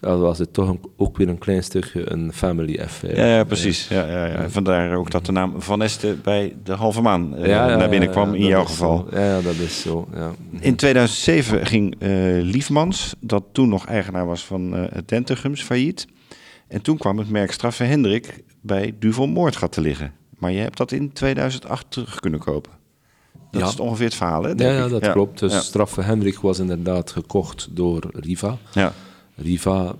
ja, 0.00 0.16
was 0.16 0.38
het 0.38 0.52
toch 0.52 0.68
een- 0.68 0.80
ook 0.96 1.16
weer 1.16 1.28
een 1.28 1.38
klein 1.38 1.62
stukje 1.62 2.12
een 2.12 2.32
family 2.32 2.80
affair. 2.80 3.16
Ja, 3.16 3.36
ja, 3.36 3.44
precies. 3.44 3.88
Ja, 3.88 4.06
ja, 4.08 4.26
ja. 4.26 4.50
Vandaar 4.50 4.96
ook 4.96 5.10
dat 5.10 5.26
de 5.26 5.32
naam 5.32 5.62
Van 5.62 5.82
Este 5.82 6.16
bij 6.22 6.56
de 6.64 6.72
halve 6.72 7.00
maan 7.00 7.36
eh, 7.36 7.46
Ja, 7.46 7.76
naar 7.76 7.88
binnen 7.88 8.10
kwam 8.10 8.34
in 8.34 8.46
jouw 8.46 8.64
geval. 8.64 9.06
zo. 9.12 9.18
Ja, 9.18 9.40
dat 9.40 9.54
is 9.54 9.80
zo. 9.80 10.08
Ja. 10.14 10.30
In 10.60 10.76
2007 10.76 11.66
ging 11.66 11.94
eh, 11.98 12.10
Liefmans, 12.42 13.14
dat 13.20 13.44
toen 13.52 13.68
nog 13.68 13.86
eigenaar 13.86 14.26
was 14.26 14.44
van 14.44 14.74
eh 14.76 14.82
het 14.92 15.08
Dentegums, 15.08 15.62
failliet. 15.62 16.06
En 16.68 16.82
toen 16.82 16.96
kwam 16.98 17.18
het 17.18 17.30
merk 17.30 17.52
Straffe 17.52 17.84
Hendrik 17.84 18.42
bij 18.60 18.94
Duvel 18.98 19.26
Moordgat 19.26 19.72
te 19.72 19.80
liggen. 19.80 20.12
Maar 20.38 20.52
je 20.52 20.58
hebt 20.60 20.76
dat 20.76 20.92
in 20.92 21.12
2008 21.12 21.86
terug 21.88 22.20
kunnen 22.20 22.40
kopen. 22.40 22.72
Dat 23.50 23.60
Ja. 23.62 23.68
is 23.68 23.80
ongeveer 23.80 24.04
het 24.06 24.14
verhaal, 24.14 24.42
hè? 24.42 24.48
Ja, 24.48 24.54
denk 24.54 24.76
ja, 24.78 24.84
ik. 24.84 24.90
dat 24.90 25.12
klopt. 25.12 25.38
Dus 25.38 25.52
Ja. 25.52 25.60
Straffe 25.60 26.00
Hendrik 26.02 26.38
was 26.38 26.58
inderdaad 26.58 27.10
gekocht 27.10 27.68
door 27.70 28.02
Riva. 28.12 28.56
Ja. 28.72 28.92
Riva, 29.36 29.94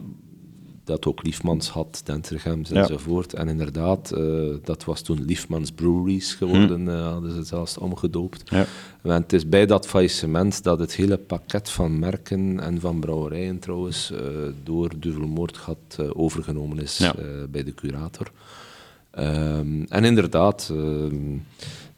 dat 0.85 1.07
ook 1.07 1.23
Liefmans 1.23 1.69
had, 1.69 2.01
Dentergems 2.05 2.69
Ja. 2.69 2.81
enzovoort. 2.81 3.33
En 3.35 3.49
inderdaad, 3.49 4.11
eh, 4.11 4.23
dat 4.65 4.85
was 4.85 5.01
toen 5.03 5.25
Liefmans 5.25 5.73
Breweries 5.73 6.35
geworden, 6.35 6.81
Hm. 6.83 6.89
eh, 6.89 7.11
hadden 7.13 7.31
ze 7.33 7.37
het 7.39 7.47
zelfs 7.47 7.79
omgedoopt. 7.79 8.51
Ja. 8.51 8.67
En 9.03 9.11
het 9.11 9.33
is 9.33 9.49
bij 9.49 9.67
dat 9.67 9.87
faillissement 9.87 10.63
dat 10.63 10.79
het 10.79 10.95
hele 10.95 11.19
pakket 11.19 11.71
van 11.71 11.99
merken 11.99 12.61
en 12.61 12.81
van 12.81 13.01
brouwerijen 13.01 13.59
trouwens 13.59 14.11
eh, 14.11 14.19
door 14.63 14.91
Duvelmoordgat 14.99 15.79
eh 15.99 16.07
overgenomen 16.13 16.79
is 16.79 16.99
Ja. 16.99 17.15
bij 17.51 17.65
de 17.65 17.75
curator. 17.75 18.31
Ehm, 19.15 19.83
en 19.89 20.05
inderdaad, 20.05 20.69
ehm, 20.73 21.37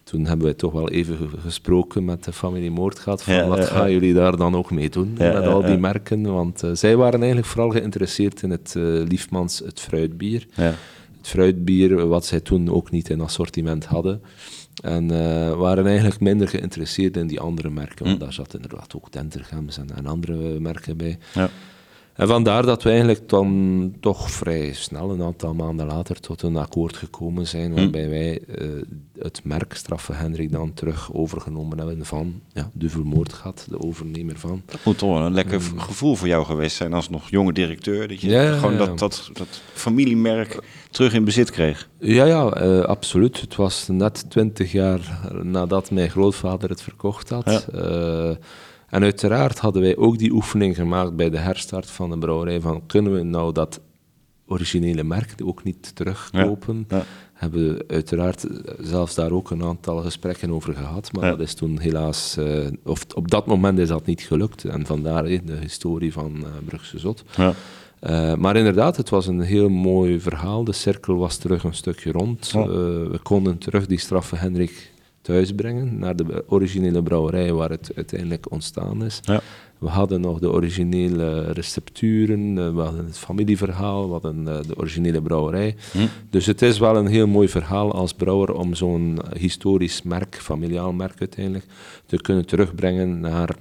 toen 0.05 0.27
hebben 0.27 0.45
wij 0.47 0.55
toch 0.55 0.73
wel 0.73 0.89
even 0.91 1.17
ge- 1.17 1.39
gesproken 1.41 2.05
met 2.05 2.25
de 2.25 2.33
familie 2.33 2.71
Moordgat 2.71 3.23
van 3.23 3.35
Ja, 3.35 3.47
wat 3.47 3.59
ja, 3.59 3.65
gaan 3.65 3.87
ja. 3.87 3.93
jullie 3.93 4.15
daar 4.15 4.37
dan 4.37 4.55
ook 4.57 4.71
mee 4.71 4.91
doen 4.91 5.15
met 5.19 5.47
al 5.47 5.63
die 5.63 5.79
merken. 5.79 6.23
Want 6.23 6.63
eh, 6.63 6.71
zij 6.73 6.97
waren 6.97 7.19
eigenlijk 7.19 7.49
vooral 7.49 7.71
geïnteresseerd 7.71 8.43
in 8.43 8.51
het 8.51 8.75
eh, 8.77 8.83
Liefmans, 8.83 9.59
het 9.59 9.81
fruitbier 9.81 10.47
Ja. 10.55 10.63
het 11.17 11.29
fruitbier, 11.29 12.07
wat 12.07 12.27
zij 12.27 12.41
toen 12.41 12.71
ook 12.71 12.91
niet 12.91 13.09
in 13.11 13.21
assortiment 13.21 13.85
hadden. 13.85 14.23
En 14.83 15.11
eh, 15.11 15.53
waren 15.57 15.87
eigenlijk 15.87 16.21
minder 16.21 16.49
geïnteresseerd 16.49 17.17
in 17.17 17.27
die 17.27 17.41
andere 17.41 17.71
merken, 17.71 18.05
want 18.05 18.17
Hm. 18.19 18.23
daar 18.25 18.33
zat 18.33 18.55
inderdaad 18.55 18.95
ook 18.97 19.13
Dentergems 19.13 19.79
en, 19.79 19.87
en 19.97 20.07
andere 20.07 20.61
merken 20.61 20.97
bij. 20.97 21.19
En 22.17 22.29
vandaar 22.29 22.63
dat 22.67 22.83
we 22.83 22.89
eigenlijk 22.89 23.29
dan 23.29 23.93
toch 24.01 24.31
vrij 24.31 24.73
snel, 24.73 25.11
een 25.11 25.23
aantal 25.23 25.55
maanden 25.55 25.87
later, 25.87 26.21
tot 26.21 26.43
een 26.43 26.57
akkoord 26.57 26.97
gekomen 26.97 27.47
zijn, 27.47 27.71
Hm. 27.73 27.77
waarbij 27.77 28.09
wij 28.09 28.41
eh, 28.41 28.69
het 29.19 29.41
merk 29.45 29.75
Straffe 29.75 30.13
Hendrik 30.13 30.53
dan 30.53 30.75
terug 30.75 31.13
overgenomen 31.15 31.79
hebben 31.79 32.05
van 32.07 32.41
ja, 32.53 32.71
Duvel 32.73 33.05
Moordgat, 33.05 33.67
de 33.71 33.81
overnemer 33.81 34.39
van. 34.39 34.63
Dat 34.67 34.81
moet 34.85 34.99
toch 34.99 35.13
wel 35.19 35.27
een 35.27 35.35
lekker 35.35 35.63
v- 35.63 35.71
gevoel 35.77 36.15
voor 36.15 36.29
jou 36.29 36.45
geweest 36.45 36.77
zijn 36.77 36.93
als 36.93 37.09
nog 37.11 37.31
jonge 37.31 37.53
directeur. 37.53 38.09
Dat 38.09 38.21
je. 38.21 38.29
Ja, 38.29 38.53
gewoon 38.57 38.73
ja. 38.73 38.79
Dat, 38.79 38.99
dat, 38.99 39.31
dat 39.33 39.63
familiemerk 39.73 40.59
terug 40.91 41.13
in 41.15 41.25
bezit 41.25 41.51
kreeg. 41.51 41.89
Ja, 41.99 42.25
ja, 42.25 42.51
eh, 42.51 42.81
absoluut. 42.81 43.41
Het 43.41 43.57
was 43.57 43.89
net 43.89 44.31
twintig 44.31 44.73
jaar 44.73 45.21
nadat 45.43 45.91
mijn 45.91 46.11
grootvader 46.11 46.69
het 46.71 46.83
verkocht 46.83 47.29
had. 47.29 47.67
Ja. 47.73 47.81
Eh, 47.81 48.37
en 48.97 49.03
uiteraard 49.03 49.59
hadden 49.59 49.83
wij 49.83 49.97
ook 49.97 50.19
die 50.19 50.33
oefening 50.33 50.77
gemaakt 50.77 51.17
bij 51.17 51.31
de 51.31 51.39
herstart 51.39 51.91
van 51.91 52.11
de 52.11 52.19
brouwerij 52.19 52.61
van 52.61 52.83
kunnen 52.87 53.15
we 53.15 53.23
nou 53.23 53.53
dat 53.53 53.81
originele 54.47 55.05
merk 55.05 55.35
ook 55.45 55.65
niet 55.65 55.95
terugkopen? 55.97 56.85
Ja, 56.89 56.97
ja. 56.97 57.05
Hebben 57.33 57.75
we 57.75 57.85
uiteraard 57.89 58.45
eh, 58.45 58.75
zelfs 58.81 59.15
daar 59.15 59.31
ook 59.31 59.51
een 59.51 59.63
aantal 59.65 60.03
gesprekken 60.03 60.51
over 60.51 60.75
gehad, 60.75 61.13
maar 61.13 61.25
Ja. 61.25 61.31
dat 61.31 61.41
is 61.41 61.55
toen 61.55 61.81
helaas, 61.81 62.37
eh, 62.37 62.67
of 62.85 63.07
op 63.15 63.31
dat 63.31 63.47
moment 63.47 63.79
is 63.79 63.89
dat 63.89 64.07
niet 64.07 64.21
gelukt. 64.23 64.65
En 64.65 64.87
vandaar 64.87 65.25
eh, 65.25 65.41
de 65.45 65.57
historie 65.61 66.13
van 66.13 66.33
eh 66.45 66.51
Brugse 66.65 66.99
Zot. 66.99 67.25
Ja. 67.37 67.55
Maar 68.37 68.57
inderdaad, 68.57 68.97
het 68.97 69.09
was 69.09 69.27
een 69.27 69.41
heel 69.41 69.69
mooi 69.69 70.21
verhaal. 70.21 70.65
De 70.65 70.73
cirkel 70.73 71.17
was 71.17 71.37
terug 71.37 71.65
een 71.65 71.75
stukje 71.75 72.13
rond. 72.13 72.51
We 72.53 73.19
konden 73.23 73.59
terug 73.59 73.87
die 73.87 73.99
straffe 73.99 74.37
Hendrik 74.37 74.93
thuisbrengen 75.27 75.99
naar 75.99 76.17
de 76.17 76.45
originele 76.49 77.03
brouwerij 77.03 77.53
waar 77.53 77.71
het 77.71 77.91
uiteindelijk 77.97 78.51
ontstaan 78.51 79.05
is. 79.05 79.21
Ja. 79.25 79.41
We 79.79 79.89
hadden 79.89 80.21
nog 80.21 80.39
de 80.39 80.51
originele 80.51 81.53
recepturen, 81.53 82.59
eh, 82.59 82.75
we 82.75 82.81
hadden 82.81 83.07
het 83.07 83.19
familieverhaal, 83.19 84.07
we 84.07 84.13
hadden 84.13 84.49
eh, 84.49 84.59
de 84.67 84.77
originele 84.77 85.23
brouwerij. 85.23 85.77
Hm. 85.93 85.99
Dus 86.31 86.47
het 86.47 86.63
is 86.63 86.79
wel 86.79 86.97
een 86.97 87.07
heel 87.07 87.27
mooi 87.27 87.49
verhaal 87.49 87.93
als 87.93 88.15
brouwer 88.15 88.53
om 88.53 88.75
zo'n 88.75 89.19
historisch 89.39 90.03
merk, 90.03 90.35
familiaal 90.41 90.93
merk 90.93 91.21
uiteindelijk, 91.21 91.65
te 92.07 92.17
kunnen 92.17 92.47
terugbrengen 92.47 93.21
naar 93.21 93.57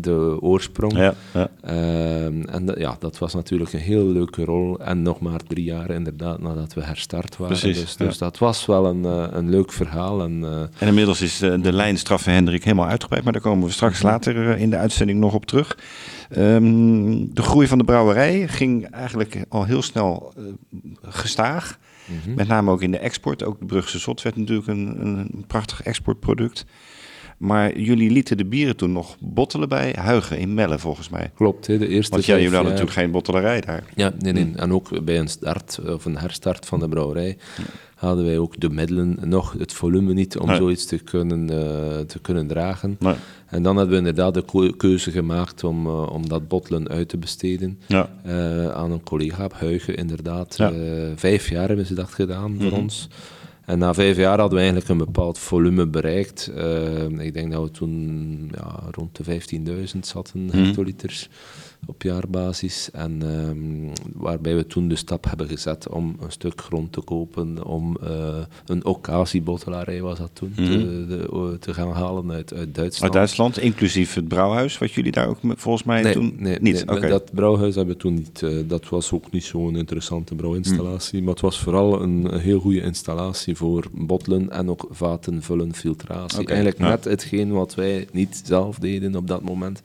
de 0.00 0.36
oorsprong. 0.40 0.96
Ja, 0.96 1.14
ja. 1.34 1.50
Ehm, 1.62 2.42
en 2.42 2.64
dat- 2.66 2.78
ja, 2.78 2.96
dat 2.98 3.18
was 3.18 3.34
natuurlijk 3.34 3.72
een 3.72 3.80
heel 3.80 4.04
leuke 4.06 4.44
rol. 4.44 4.78
En 4.80 5.02
nog 5.02 5.20
maar 5.20 5.40
drie 5.48 5.64
jaar 5.64 5.90
inderdaad 5.90 6.40
nadat 6.40 6.74
we 6.74 6.82
herstart 6.82 7.36
waren. 7.36 7.58
Precies, 7.58 7.80
dus 7.80 7.96
dus 7.96 8.18
ja. 8.18 8.24
dat 8.24 8.38
was 8.38 8.66
wel 8.66 8.86
een, 8.86 9.04
eh, 9.04 9.26
een 9.30 9.50
leuk 9.50 9.72
verhaal. 9.72 10.22
En, 10.22 10.44
eh, 10.44 10.60
En 10.78 10.88
inmiddels 10.88 11.20
is 11.20 11.42
eh, 11.42 11.62
de 11.62 11.72
lijn 11.72 11.98
Straffe 11.98 12.30
Hendrik 12.30 12.64
helemaal 12.64 12.86
uitgebreid, 12.88 13.24
maar 13.24 13.32
daar 13.32 13.42
komen 13.42 13.66
we 13.66 13.72
straks 13.72 14.02
later 14.02 14.50
eh, 14.50 14.60
in 14.60 14.70
de 14.70 14.76
uitzending 14.76 15.18
nog 15.18 15.34
op 15.34 15.46
terug. 15.46 15.78
Ehm, 16.30 17.26
de 17.34 17.42
groei 17.42 17.66
van 17.66 17.78
de 17.78 17.84
brouwerij 17.84 18.48
ging 18.48 18.90
eigenlijk 18.90 19.44
al 19.48 19.64
heel 19.64 19.82
snel 19.82 20.32
gestaag. 21.02 21.78
mhm. 22.06 22.34
Met 22.34 22.48
name 22.48 22.70
ook 22.70 22.82
in 22.82 22.90
de 22.90 22.98
export. 22.98 23.44
Ook 23.44 23.58
de 23.58 23.64
Brugse 23.66 23.98
Zot 23.98 24.22
werd 24.22 24.36
natuurlijk 24.36 24.66
een, 24.68 25.06
een 25.06 25.44
prachtig 25.46 25.82
exportproduct. 25.82 26.64
Maar 27.40 27.78
jullie 27.78 28.10
lieten 28.10 28.36
de 28.36 28.44
bieren 28.44 28.76
toen 28.76 28.92
nog 28.92 29.16
bottelen 29.20 29.68
bij 29.68 29.94
Huigen 29.98 30.38
in 30.38 30.54
Melle, 30.54 30.78
volgens 30.78 31.08
mij. 31.08 31.30
Klopt, 31.34 31.66
hè, 31.66 31.78
de 31.78 31.88
eerste 31.88 32.10
Want 32.12 32.24
ja, 32.24 32.32
vijf 32.32 32.44
jullie 32.44 32.56
hadden 32.56 32.72
natuurlijk 32.74 33.00
geen 33.00 33.10
bottelerij 33.10 33.60
daar. 33.60 33.84
Ja, 33.94 34.12
nee, 34.18 34.32
nee. 34.32 34.52
En 34.56 34.72
ook 34.72 35.04
bij 35.04 35.18
een 35.18 35.28
start 35.28 35.78
of 35.86 36.04
een 36.04 36.18
herstart 36.18 36.66
van 36.66 36.80
de 36.80 36.88
brouwerij 36.88 37.36
hadden 37.94 38.24
wij 38.24 38.38
ook 38.38 38.60
de 38.60 38.70
middelen, 38.70 39.18
nog 39.24 39.54
het 39.58 39.72
volume 39.72 40.12
niet 40.12 40.38
om 40.38 40.46
Nee. 40.46 40.56
zoiets 40.56 40.86
te 40.86 40.98
kunnen, 40.98 41.50
eh, 41.50 41.98
te 42.00 42.18
kunnen 42.22 42.46
dragen. 42.46 42.96
Nee. 42.98 43.14
En 43.46 43.62
dan 43.62 43.76
hebben 43.76 43.92
we 44.02 44.08
inderdaad 44.08 44.34
de 44.34 44.74
keuze 44.76 45.10
gemaakt 45.10 45.64
om, 45.64 45.86
eh, 45.86 46.12
om 46.12 46.28
dat 46.28 46.48
bottelen 46.48 46.88
uit 46.88 47.08
te 47.08 47.16
besteden 47.18 47.78
Ja. 47.86 48.08
eh, 48.22 48.68
aan 48.70 48.90
een 48.92 49.02
collega 49.02 49.44
op 49.44 49.52
Huigen, 49.52 49.96
inderdaad. 49.96 50.56
Ja. 50.56 50.72
Vijf 51.16 51.48
jaar 51.48 51.68
hebben 51.68 51.86
ze 51.86 51.94
dat 51.94 52.10
gedaan 52.10 52.56
voor 52.58 52.66
Mhm. 52.70 52.80
ons. 52.80 53.08
En 53.70 53.78
na 53.78 53.94
vijf 53.94 54.16
jaar 54.16 54.38
hadden 54.38 54.58
we 54.58 54.64
eigenlijk 54.64 54.88
een 54.88 54.98
bepaald 55.06 55.38
volume 55.38 55.86
bereikt. 55.86 56.46
Eh, 56.56 57.08
ik 57.08 57.34
denk 57.34 57.52
dat 57.52 57.62
we 57.62 57.70
toen 57.70 58.50
ja, 58.54 58.80
rond 58.90 59.16
de 59.16 59.24
15.000 59.24 60.06
zatten 60.06 60.44
Mhm. 60.44 60.56
hectoliters. 60.64 61.28
Op 61.86 62.02
jaarbasis. 62.02 62.88
En 62.92 63.22
ehm, 63.22 64.00
waarbij 64.22 64.56
we 64.56 64.66
toen 64.66 64.88
de 64.88 64.96
stap 64.96 65.24
hebben 65.24 65.48
gezet 65.48 65.88
om 65.88 66.16
een 66.20 66.30
stuk 66.32 66.60
grond 66.60 66.92
te 66.92 67.00
kopen, 67.00 67.64
om 67.64 67.96
uh, 68.04 68.36
een 68.66 68.84
occasiebottelarij 68.84 70.02
was 70.02 70.18
dat 70.18 70.30
toen, 70.32 70.52
te, 70.54 70.60
Mhm. 70.62 71.06
de- 71.08 71.56
te 71.60 71.74
gaan 71.74 71.92
halen 71.92 72.30
uit, 72.32 72.54
uit 72.54 72.74
Duitsland. 72.74 73.02
Uit 73.02 73.12
Duitsland, 73.12 73.58
inclusief 73.58 74.14
het 74.14 74.28
brouwhuis, 74.28 74.78
wat 74.78 74.92
jullie 74.92 75.12
daar 75.12 75.28
ook 75.28 75.38
volgens 75.42 75.84
mij 75.84 76.02
Nee, 76.02 76.12
toen 76.12 76.34
nee, 76.38 76.58
niet. 76.60 76.84
nee, 76.86 77.00
dat 77.10 77.30
brouwhuis 77.34 77.74
hebben 77.74 77.94
we 77.94 78.00
toen 78.00 78.14
niet. 78.14 78.42
eh, 78.42 78.50
dat 78.66 78.88
was 78.88 79.12
ook 79.12 79.30
niet 79.32 79.44
zo'n 79.44 79.76
interessante 79.76 80.34
brouwinstallatie. 80.34 81.16
Hmm. 81.16 81.24
Maar 81.24 81.32
het 81.34 81.42
was 81.42 81.58
vooral 81.60 82.02
een, 82.02 82.32
een 82.34 82.40
heel 82.40 82.60
goede 82.60 82.80
installatie 82.80 83.56
voor 83.56 83.84
bottelen 83.92 84.50
en 84.50 84.70
ook 84.70 84.86
vaten 84.90 85.42
vullen, 85.42 85.74
filtratie. 85.74 86.46
Eigenlijk 86.46 86.78
ja. 86.78 86.88
net 86.88 87.04
hetgeen 87.04 87.52
wat 87.52 87.74
wij 87.74 88.08
niet 88.12 88.42
zelf 88.44 88.78
deden 88.78 89.16
op 89.16 89.26
dat 89.28 89.42
moment. 89.42 89.82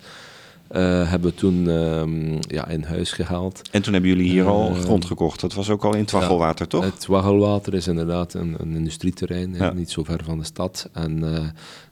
Eh, 0.68 1.10
hebben 1.10 1.30
we 1.30 1.36
toen 1.36 1.70
ehm, 1.70 2.38
ja, 2.56 2.68
in 2.68 2.84
huis 2.84 3.12
gehaald. 3.12 3.62
En 3.72 3.82
toen 3.82 3.94
hebben 3.94 4.12
jullie 4.12 4.30
hier 4.30 4.46
al 4.46 4.70
Eh, 4.70 4.80
grond 4.80 5.06
gekocht. 5.06 5.42
Dat 5.42 5.54
was 5.54 5.70
ook 5.70 5.84
al 5.84 5.94
in 5.94 6.00
het 6.02 6.12
Waggelwater, 6.12 6.68
toch? 6.68 6.84
Het 6.86 7.06
Waggelwater 7.06 7.74
is 7.74 7.88
inderdaad 7.88 8.34
een, 8.34 8.56
een 8.58 8.76
industrieterrein, 8.76 9.54
Ja. 9.54 9.74
niet 9.74 9.92
zo 9.92 10.04
ver 10.04 10.24
van 10.24 10.38
de 10.38 10.44
stad. 10.46 10.90
En 10.94 11.24
eh, 11.36 11.44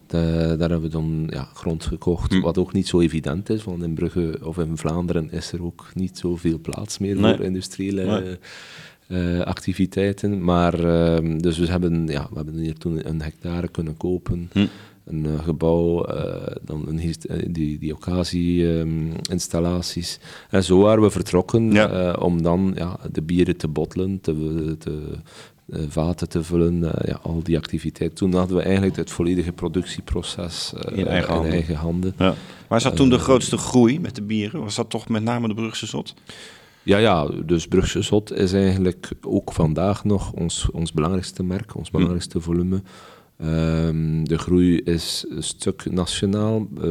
de- 0.08 0.56
daar 0.58 0.70
hebben 0.70 0.82
we 0.82 0.88
dan 0.90 1.28
ja, 1.30 1.48
grond 1.54 1.86
gekocht, 1.86 2.32
Hm. 2.34 2.40
wat 2.42 2.58
ook 2.58 2.74
niet 2.74 2.88
zo 2.88 3.00
evident 3.00 3.50
is, 3.50 3.64
want 3.64 3.84
in 3.84 3.94
Brugge 3.94 4.40
of 4.44 4.58
in 4.58 4.78
Vlaanderen 4.78 5.32
is 5.32 5.52
er 5.52 5.64
ook 5.64 5.90
niet 5.94 6.18
zoveel 6.18 6.60
plaats 6.60 6.98
meer 6.98 7.16
Nee. 7.20 7.36
voor 7.36 7.46
industriële 7.46 8.04
Nee. 8.06 9.42
activiteiten. 9.44 10.44
Maar 10.44 10.74
ehm, 10.84 11.38
dus 11.38 11.58
we 11.58 11.66
hebben, 11.66 12.08
ja, 12.08 12.28
we 12.30 12.36
hebben 12.36 12.56
hier 12.58 12.78
toen 12.78 13.08
een 13.08 13.22
hectare 13.22 13.68
kunnen 13.68 13.98
kopen. 13.98 14.50
Hm. 14.54 14.66
Een 15.06 15.26
eh, 15.26 15.44
gebouw, 15.44 16.06
eh, 16.06 16.56
dan 16.62 16.84
een, 16.88 17.00
eh, 17.00 17.14
die, 17.48 17.80
die 17.80 17.94
occasie-installaties. 17.94 20.20
en 20.50 20.64
zo 20.64 20.80
waren 20.80 21.04
we 21.04 21.10
vertrokken 21.10 21.72
Ja. 21.72 22.14
om 22.14 22.42
dan 22.42 22.72
ja, 22.76 23.00
de 23.12 23.22
bieren 23.22 23.58
te 23.58 23.68
bottelen, 23.68 24.22
te, 24.22 24.76
te, 24.80 25.02
vaten 25.88 26.30
te 26.30 26.44
vullen, 26.44 26.80
ja, 27.06 27.20
al 27.22 27.44
die 27.44 27.58
activiteit. 27.58 28.16
Toen 28.16 28.34
hadden 28.34 28.58
we 28.58 28.64
eigenlijk 28.64 28.96
het 28.96 29.12
volledige 29.12 29.52
productieproces 29.52 30.74
In 30.94 31.08
eigen 31.08 31.34
handen. 31.34 31.52
eigen 31.52 31.76
handen. 31.76 32.14
Ja. 32.18 32.34
Waar 32.68 32.82
zat 32.82 32.96
toen 32.96 33.10
de 33.10 33.20
grootste 33.20 33.58
groei 33.58 34.00
met 34.00 34.16
de 34.16 34.22
bieren? 34.22 34.62
Was 34.62 34.76
dat 34.76 34.90
toch 34.90 35.10
met 35.10 35.24
name 35.24 35.48
de 35.48 35.54
Brugse 35.54 35.86
Zot? 35.86 36.14
Ja, 36.84 36.98
ja, 36.98 37.28
dus 37.46 37.68
Brugse 37.68 38.02
Zot 38.02 38.34
is 38.34 38.54
eigenlijk 38.54 39.10
ook 39.22 39.54
vandaag 39.54 40.04
nog 40.04 40.32
ons, 40.32 40.70
ons 40.72 40.94
belangrijkste 40.94 41.44
merk, 41.44 41.76
ons 41.76 41.92
belangrijkste 41.92 42.42
volume. 42.42 42.82
Ehm, 43.44 44.24
de 44.24 44.38
groei 44.38 44.78
is 44.78 45.26
een 45.30 45.44
stuk 45.44 45.92
nationaal. 45.92 46.68
eh, 46.82 46.90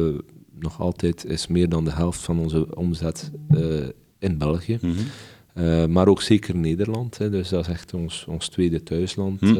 nog 0.59 0.79
altijd 0.79 1.25
is 1.25 1.47
meer 1.47 1.69
dan 1.69 1.85
de 1.85 1.91
helft 1.91 2.21
van 2.21 2.39
onze 2.39 2.75
omzet 2.75 3.31
eh, 3.49 3.87
in 4.19 4.37
België. 4.37 4.77
Mhm. 4.81 4.93
Eh, 5.53 5.85
maar 5.85 6.07
ook 6.07 6.21
zeker 6.21 6.55
Nederland. 6.55 7.17
Hè, 7.17 7.29
dus 7.29 7.49
dat 7.49 7.67
is 7.67 7.73
echt 7.73 7.93
ons, 7.93 8.25
ons 8.25 8.47
tweede 8.47 8.83
thuisland. 8.83 9.39
Hm. 9.39 9.55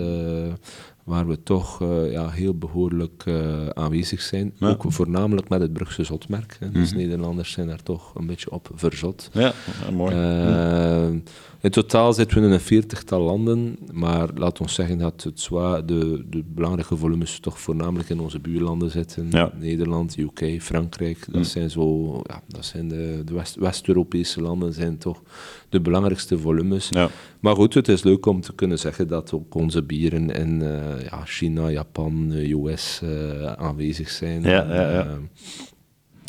Waar 1.04 1.28
we 1.28 1.44
toch 1.44 1.82
eh, 1.82 2.12
ja, 2.12 2.30
heel 2.30 2.58
behoorlijk 2.58 3.24
eh, 3.26 3.68
aanwezig 3.68 4.22
zijn. 4.22 4.54
Ja. 4.56 4.68
Ook 4.70 4.84
voornamelijk 4.88 5.50
met 5.50 5.62
het 5.62 5.74
Brugse 5.74 6.04
Zotmerk. 6.04 6.58
Hè. 6.60 6.72
Dus 6.72 6.90
Mhm. 6.90 6.98
Nederlanders 7.00 7.52
zijn 7.52 7.68
daar 7.68 7.84
toch 7.84 8.16
een 8.16 8.26
beetje 8.28 8.52
op 8.52 8.70
verzot. 8.74 9.30
Ja, 9.34 9.54
mooi. 9.94 10.16
Eh, 10.16 11.08
in 11.62 11.70
totaal 11.72 12.14
zitten 12.14 12.40
we 12.42 12.46
in 12.48 12.52
een 12.52 12.60
veertigtal 12.60 13.22
landen, 13.22 13.78
maar 13.92 14.30
laat 14.36 14.60
ons 14.62 14.74
zeggen 14.74 14.98
dat 14.98 15.24
het 15.24 15.40
zwaar, 15.40 15.86
de, 15.86 16.26
de 16.30 16.44
belangrijke 16.48 16.98
volumes 16.98 17.40
toch 17.40 17.60
voornamelijk 17.60 18.10
in 18.10 18.20
onze 18.20 18.40
buurlanden 18.40 18.92
zitten. 18.92 19.28
Ja. 19.30 19.52
Nederland, 19.60 20.18
UK, 20.18 20.62
Frankrijk, 20.62 21.26
dat 21.26 21.36
Mm. 21.36 21.44
zijn 21.44 21.70
zo, 21.70 22.14
ja, 22.24 22.42
dat 22.48 22.66
zijn 22.66 22.88
de, 22.88 23.22
de 23.26 23.34
West- 23.34 23.56
West-Europese 23.56 24.42
landen 24.42 24.74
zijn 24.74 24.98
toch 24.98 25.22
de 25.74 25.82
belangrijkste 25.82 26.38
volumes. 26.40 26.88
ja. 26.90 27.10
Maar 27.40 27.56
goed, 27.56 27.74
het 27.74 27.88
is 27.88 28.04
leuk 28.04 28.26
om 28.26 28.42
te 28.42 28.54
kunnen 28.56 28.80
zeggen 28.80 29.08
dat 29.08 29.34
ook 29.34 29.56
onze 29.56 29.84
bieren 29.84 30.30
in 30.30 30.62
eh, 30.62 31.04
ja, 31.04 31.26
China, 31.26 31.70
Japan, 31.70 32.32
eh, 32.32 32.50
US 32.52 33.02
eh, 33.04 33.54
aanwezig 33.54 34.10
zijn. 34.10 34.44
Ja. 34.44 34.66
Eh, 34.66 35.12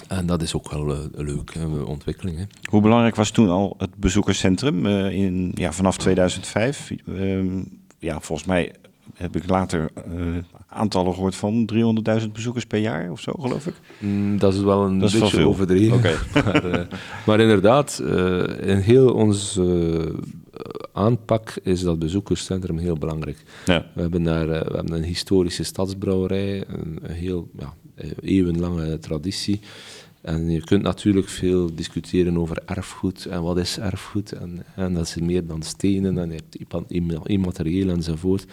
en 0.09 0.27
dat 0.27 0.43
is 0.43 0.55
ook 0.55 0.71
wel 0.71 0.91
een 0.91 1.25
leuke 1.25 1.87
ontwikkeling. 1.87 2.39
Hè. 2.39 2.45
Hoe 2.71 2.81
belangrijk 2.81 3.15
was 3.17 3.31
toen 3.31 3.49
al 3.49 3.75
het 3.79 3.97
bezoekerscentrum 3.97 4.87
in, 4.87 5.53
ja, 5.55 5.73
vanaf 5.73 5.97
2005? 5.97 6.91
Ehm, 7.07 7.63
ja, 7.99 8.21
volgens 8.21 8.49
mij 8.49 8.73
heb 9.15 9.37
ik 9.37 9.49
later 9.49 9.91
eh, 9.95 10.03
aantallen 10.75 11.15
gehoord 11.15 11.37
van 11.37 11.69
300.000 12.23 12.33
bezoekers 12.33 12.67
per 12.67 12.79
jaar 12.79 13.11
of 13.11 13.21
zo, 13.21 13.33
geloof 13.41 13.67
ik. 13.67 13.75
Mm, 13.99 14.39
dat 14.39 14.55
is 14.55 14.61
wel 14.61 14.85
een 14.85 14.99
Dat 14.99 15.09
is 15.09 15.15
wel 15.15 15.31
beetje 15.31 15.47
overdreven. 15.47 16.01
Maar, 16.45 16.65
eh, 16.65 16.87
maar 17.27 17.41
inderdaad, 17.41 17.99
eh, 18.05 18.69
in 18.69 18.77
heel 18.77 19.13
ons 19.13 19.57
eh, 19.57 20.07
aanpak 20.93 21.57
is 21.63 21.81
dat 21.81 21.99
bezoekerscentrum 21.99 22.79
heel 22.79 22.97
belangrijk. 22.97 23.45
Ja. 23.67 23.87
We 23.95 24.01
hebben 24.01 24.23
daar 24.23 24.47
we 24.47 24.55
hebben 24.55 24.93
een 24.93 25.05
historische 25.05 25.63
stadsbrouwerij, 25.63 26.65
een, 26.69 26.99
een 27.03 27.15
heel 27.15 27.49
ja, 27.59 27.75
eeuwenlange 28.21 28.99
traditie. 28.99 29.61
En 30.25 30.51
je 30.51 30.65
kunt 30.65 30.83
natuurlijk 30.83 31.29
veel 31.29 31.75
discussiëren 31.75 32.39
over 32.39 32.63
erfgoed 32.67 33.27
en 33.27 33.43
wat 33.43 33.59
is 33.59 33.79
erfgoed. 33.79 34.33
En, 34.33 34.65
en 34.77 34.95
dat 34.95 35.03
is 35.03 35.17
meer 35.17 35.47
dan 35.47 35.63
stenen 35.63 36.19
en 36.19 36.29
je 36.29 36.35
hebt 36.35 36.57
imma- 36.57 36.85
imma- 36.89 37.27
immaterieel 37.27 37.89
enzovoort. 37.89 38.47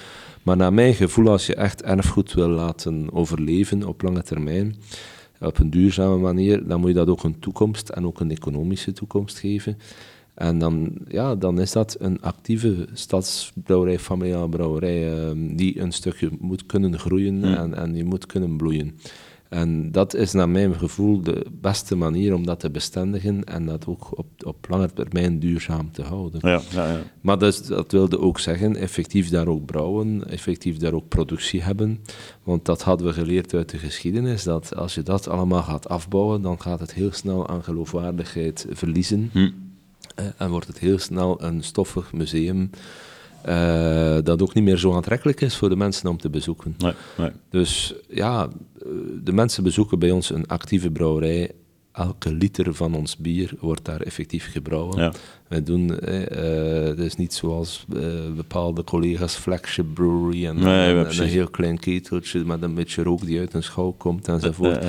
Maar 0.43 0.57
naar 0.57 0.73
mijn 0.73 0.93
gevoel, 0.93 1.29
als 1.29 1.45
je 1.45 1.55
echt 1.55 1.83
erfgoed 1.83 2.33
wil 2.33 2.49
laten 2.49 3.13
overleven 3.13 3.87
op 3.87 4.01
lange 4.01 4.23
termijn, 4.23 4.75
op 5.39 5.59
een 5.59 5.69
duurzame 5.69 6.17
manier, 6.17 6.67
dan 6.67 6.79
moet 6.79 6.89
je 6.89 6.95
dat 6.95 7.07
ook 7.07 7.23
een 7.23 7.39
toekomst 7.39 7.89
en 7.89 8.05
ook 8.05 8.19
een 8.19 8.31
economische 8.31 8.91
toekomst 8.91 9.39
geven. 9.39 9.77
En 10.33 10.59
dan, 10.59 10.91
ja, 11.07 11.35
dan 11.35 11.59
is 11.59 11.71
dat 11.71 11.95
een 11.99 12.21
actieve 12.21 12.87
stadsbrouwerij, 12.93 13.99
familiale 13.99 14.49
brouwerij, 14.49 15.13
eh, 15.13 15.31
die 15.35 15.79
een 15.79 15.91
stukje 15.91 16.29
moet 16.39 16.65
kunnen 16.65 16.99
groeien 16.99 17.43
en, 17.43 17.73
en 17.73 17.91
die 17.91 18.03
moet 18.03 18.25
kunnen 18.25 18.57
bloeien. 18.57 18.97
En 19.51 19.91
dat 19.91 20.13
is 20.13 20.31
naar 20.31 20.49
mijn 20.49 20.75
gevoel 20.75 21.21
de 21.21 21.45
beste 21.61 21.95
manier 21.95 22.33
om 22.33 22.45
dat 22.45 22.59
te 22.59 22.69
bestendigen 22.69 23.43
en 23.43 23.65
dat 23.65 23.87
ook 23.87 24.17
op, 24.17 24.27
op 24.45 24.65
lange 24.69 24.93
termijn 24.93 25.39
duurzaam 25.39 25.91
te 25.91 26.01
houden. 26.01 26.39
Ja, 26.43 26.61
ja, 26.69 26.91
ja. 26.91 26.99
Maar 27.21 27.39
dus, 27.39 27.65
dat 27.65 27.91
wilde 27.91 28.19
ook 28.19 28.39
zeggen, 28.39 28.75
effectief 28.75 29.29
daar 29.29 29.47
ook 29.47 29.65
brouwen, 29.65 30.29
effectief 30.29 30.77
daar 30.77 30.93
ook 30.93 31.07
productie 31.07 31.61
hebben. 31.61 31.99
Want 32.43 32.65
dat 32.65 32.81
hadden 32.81 33.07
we 33.07 33.13
geleerd 33.13 33.53
uit 33.53 33.69
de 33.69 33.77
geschiedenis, 33.77 34.43
dat 34.43 34.75
als 34.75 34.95
je 34.95 35.03
dat 35.03 35.27
allemaal 35.27 35.63
gaat 35.63 35.89
afbouwen, 35.89 36.41
dan 36.41 36.61
gaat 36.61 36.79
het 36.79 36.93
heel 36.93 37.11
snel 37.11 37.47
aan 37.47 37.63
geloofwaardigheid 37.63 38.65
verliezen. 38.69 39.29
Hm. 39.31 39.49
Eh, 40.15 40.25
en 40.37 40.49
wordt 40.49 40.67
het 40.67 40.79
heel 40.79 40.99
snel 40.99 41.43
een 41.43 41.63
stoffig 41.63 42.13
museum 42.13 42.69
eh, 43.43 44.17
dat 44.23 44.41
ook 44.41 44.53
niet 44.53 44.63
meer 44.63 44.77
zo 44.77 44.93
aantrekkelijk 44.93 45.41
is 45.41 45.55
voor 45.55 45.69
de 45.69 45.75
mensen 45.75 46.09
om 46.09 46.17
te 46.17 46.29
bezoeken. 46.29 46.75
Nee, 46.77 46.93
nee. 47.17 47.29
Dus 47.49 47.93
ja, 48.09 48.43
eh, 48.79 48.87
de 49.23 49.31
mensen 49.33 49.63
bezoeken 49.63 49.99
bij 49.99 50.11
ons 50.11 50.29
een 50.29 50.47
actieve 50.47 50.91
brouwerij. 50.91 51.51
Elke 51.91 52.33
liter 52.33 52.73
van 52.73 52.95
ons 52.95 53.17
bier 53.17 53.53
wordt 53.59 53.85
daar 53.85 54.01
effectief 54.01 54.51
gebrouwen. 54.51 54.97
Ja. 54.97 55.13
Wij 55.47 55.63
doen, 55.63 55.99
eh, 55.99 56.79
eh, 56.81 56.87
het 56.87 56.99
is 56.99 57.15
niet 57.15 57.33
zoals 57.33 57.85
bepaalde 58.35 58.83
collega's 58.83 59.35
flagship 59.35 59.85
brewery 59.93 60.45
en, 60.45 60.55
Nee, 60.55 60.95
en- 60.95 61.19
een 61.21 61.27
heel 61.27 61.47
klein 61.49 61.79
keteltje 61.79 62.45
met 62.45 62.61
een 62.61 62.73
beetje 62.73 63.03
rook 63.03 63.25
die 63.25 63.39
uit 63.39 63.53
een 63.53 63.63
schouw 63.63 63.91
komt 63.97 64.27
enzovoort. 64.27 64.85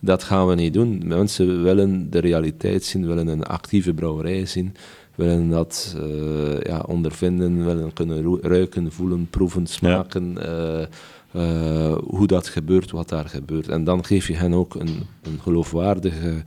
Dat 0.00 0.22
gaan 0.22 0.46
we 0.46 0.54
niet 0.54 0.72
doen. 0.72 1.02
Mensen 1.06 1.62
willen 1.62 2.10
de 2.10 2.18
realiteit 2.18 2.84
zien, 2.84 3.06
willen 3.06 3.26
een 3.28 3.44
actieve 3.44 3.94
brouwerij 3.94 4.46
zien, 4.46 4.74
willen 5.16 5.48
dat 5.48 5.96
eh, 5.98 6.60
ja, 6.60 6.84
ondervinden, 6.86 7.64
willen 7.64 7.92
kunnen 7.92 8.22
ru- 8.22 8.40
ruiken, 8.40 8.92
voelen, 8.92 9.26
proeven, 9.30 9.66
smaken. 9.66 10.38
eh, 10.46 10.82
eh, 11.32 11.98
hoe 12.04 12.26
dat 12.26 12.48
gebeurt, 12.48 12.90
wat 12.90 13.08
daar 13.08 13.28
gebeurt. 13.28 13.68
En 13.68 13.84
dan 13.84 14.04
geef 14.04 14.26
je 14.28 14.36
hen 14.36 14.54
ook 14.54 14.74
een, 14.74 15.02
een 15.22 15.40
geloofwaardige 15.42 16.42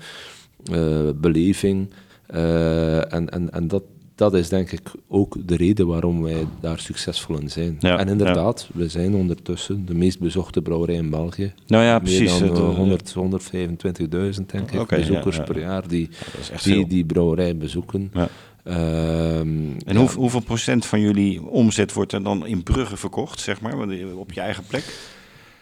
beleving. 1.15 1.89
En 2.27 3.29
en, 3.29 3.51
en 3.51 3.67
dat, 3.67 3.83
dat 4.19 4.33
is 4.33 4.49
denk 4.49 4.71
ik 4.71 4.91
ook 5.07 5.47
de 5.47 5.55
reden 5.55 5.87
waarom 5.87 6.21
wij 6.23 6.47
daar 6.59 6.79
succesvol 6.79 7.39
in 7.39 7.49
zijn. 7.49 7.75
Ja, 7.79 7.97
en 7.99 8.07
inderdaad, 8.07 8.69
we 8.73 8.87
zijn 8.87 9.15
ondertussen 9.15 9.85
de 9.85 9.93
meest 9.93 10.19
bezochte 10.19 10.61
brouwerij 10.61 10.95
in 10.95 11.09
België. 11.09 11.53
Nou 11.67 11.83
ja, 11.83 11.99
precies. 11.99 12.39
Meer 12.39 12.53
dan 12.53 12.75
100, 12.75 13.15
125.000 13.15 14.45
denk 14.45 14.71
ik 14.71 14.87
bezoekers 14.87 15.35
ja. 15.35 15.43
per 15.43 15.59
jaar 15.59 15.87
die, 15.87 16.09
die 16.63 16.87
die 16.87 17.05
brouwerij 17.05 17.57
bezoeken. 17.57 18.11
Ehm, 18.63 19.47
En 19.85 19.97
ja, 19.99 20.05
hoeveel 20.15 20.39
procent 20.39 20.85
van 20.85 20.99
jullie 20.99 21.45
omzet 21.45 21.93
wordt 21.93 22.11
er 22.13 22.23
dan 22.23 22.45
in 22.45 22.63
Brugge 22.63 22.97
verkocht, 22.97 23.39
zeg 23.39 23.61
maar, 23.61 23.73
op 24.15 24.31
je 24.31 24.41
eigen 24.41 24.63
plek? 24.67 24.83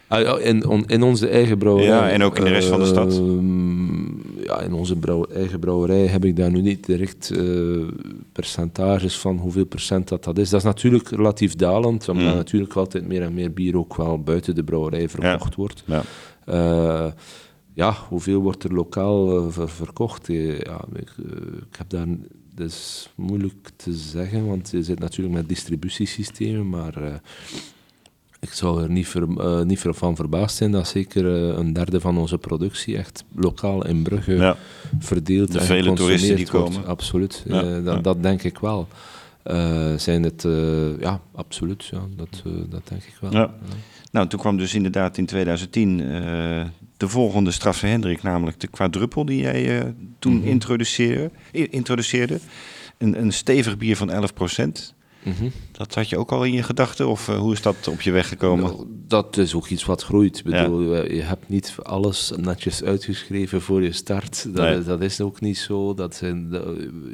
Ah, 0.09 0.45
in, 0.45 0.67
on- 0.67 0.85
in 0.85 1.03
onze 1.03 1.27
eigen 1.27 1.57
brouwerij. 1.57 1.87
Ja, 1.89 2.09
en 2.09 2.23
ook 2.23 2.37
in 2.37 2.43
de 2.43 2.49
rest 2.49 2.67
van 2.67 2.79
de 2.79 2.85
stad. 2.85 3.13
Ehm, 3.13 4.43
ja, 4.43 4.61
in 4.61 4.73
onze 4.73 4.95
brouw- 4.95 5.25
eigen 5.25 5.59
brouwerij 5.59 6.05
heb 6.05 6.25
ik 6.25 6.35
daar 6.35 6.51
nu 6.51 6.61
niet 6.61 6.85
direct 6.85 7.31
eh, 7.31 7.87
percentages 8.31 9.17
van 9.17 9.37
hoeveel 9.37 9.65
procent 9.65 10.07
dat, 10.07 10.23
dat 10.23 10.37
is. 10.37 10.49
Dat 10.49 10.59
is 10.59 10.65
natuurlijk 10.65 11.09
relatief 11.09 11.55
dalend, 11.55 12.09
omdat 12.09 12.25
Mm. 12.31 12.35
natuurlijk 12.35 12.73
altijd 12.73 13.07
meer 13.07 13.21
en 13.21 13.33
meer 13.33 13.53
bier 13.53 13.77
ook 13.77 13.95
wel 13.95 14.21
buiten 14.23 14.55
de 14.55 14.63
brouwerij 14.63 15.09
verkocht 15.09 15.55
wordt. 15.55 15.83
Ja. 15.85 16.01
Eh, 16.45 17.11
ja, 17.73 17.95
hoeveel 18.09 18.41
wordt 18.41 18.63
er 18.63 18.73
lokaal 18.73 19.51
ver, 19.51 19.69
verkocht? 19.69 20.27
Ja, 20.27 20.81
ik, 20.95 21.13
ik, 21.69 21.77
heb 21.77 21.89
daar, 21.89 22.05
dat 22.57 22.67
is 22.67 23.09
moeilijk 23.15 23.69
te 23.75 23.93
zeggen, 23.93 24.47
want 24.47 24.69
je 24.71 24.83
zit 24.83 24.99
natuurlijk 24.99 25.35
met 25.35 25.49
distributiesystemen, 25.49 26.69
maar 26.69 27.01
uh, 27.01 27.13
ik 28.39 28.49
zou 28.51 28.83
er 28.83 28.89
niet, 28.89 29.07
ver, 29.07 29.27
niet 29.65 29.79
van 29.79 30.15
verbaasd 30.15 30.55
zijn 30.55 30.71
dat 30.71 30.87
zeker 30.87 31.25
een 31.25 31.73
derde 31.73 31.99
van 31.99 32.17
onze 32.17 32.37
productie 32.37 32.97
echt 32.97 33.23
lokaal 33.35 33.85
in 33.85 34.03
Brugge 34.03 34.33
ja. 34.33 34.57
verdeeld 34.99 35.51
De 35.51 35.59
en 35.59 35.65
vele 35.65 35.93
toeristen 35.93 36.35
die 36.35 36.47
wordt. 36.51 36.69
komen. 36.69 36.87
Absoluut, 36.87 37.43
ja, 37.47 37.79
dat, 37.79 38.03
dat, 38.03 38.23
denk 38.23 38.43
ik 38.43 38.59
wel. 38.59 38.87
zijn 39.97 40.23
het, 40.23 40.45
ja, 40.99 41.21
absoluut, 41.35 41.85
ja, 41.85 42.01
dat, 42.15 42.43
dat 42.69 42.87
denk 42.87 43.03
ik 43.03 43.17
wel. 43.21 43.49
Nou, 44.11 44.27
toen 44.27 44.39
kwam 44.39 44.57
dus 44.57 44.73
inderdaad 44.73 45.17
in 45.17 45.25
2010 45.25 45.99
uh, 45.99 46.65
de 46.97 47.09
volgende 47.09 47.51
straffe 47.51 47.85
Hendrik, 47.85 48.23
namelijk 48.23 48.59
de 48.59 48.67
quadruppel 48.67 49.25
die 49.25 49.41
jij 49.41 49.79
uh, 49.79 49.91
toen 50.19 50.33
mm 50.33 50.39
-hmm. 50.39 50.47
introduceerde. 50.47 51.31
introduceerde. 51.51 52.39
Een, 52.97 53.19
een 53.19 53.33
stevig 53.33 53.77
bier 53.77 53.97
van 53.97 54.09
11 54.09 54.33
procent. 54.33 54.95
Mm 55.23 55.33
-hmm. 55.33 55.51
Dat 55.71 55.95
had 55.95 56.09
je 56.09 56.17
ook 56.17 56.31
al 56.31 56.43
in 56.43 56.53
je 56.53 56.63
gedachten, 56.63 57.07
of 57.07 57.27
uh, 57.27 57.37
hoe 57.37 57.53
is 57.53 57.61
dat 57.61 57.87
op 57.87 58.01
je 58.01 58.11
weg 58.11 58.27
gekomen? 58.27 58.63
Nou, 58.63 58.85
dat 59.07 59.37
is 59.37 59.53
ook 59.53 59.67
iets 59.67 59.85
wat 59.85 60.03
groeit. 60.03 60.37
Ik 60.37 60.43
bedoel, 60.43 60.95
ja. 60.95 61.03
Je 61.03 61.21
hebt 61.21 61.49
niet 61.49 61.75
alles 61.83 62.31
netjes 62.35 62.83
uitgeschreven 62.83 63.61
voor 63.61 63.83
je 63.83 63.91
start. 63.91 64.55
Dat, 64.55 64.65
nee. 64.65 64.83
dat 64.83 65.01
is 65.01 65.21
ook 65.21 65.41
niet 65.41 65.57
zo. 65.57 65.93
Dat 65.93 66.15
zijn, 66.15 66.49
dat, 66.49 66.65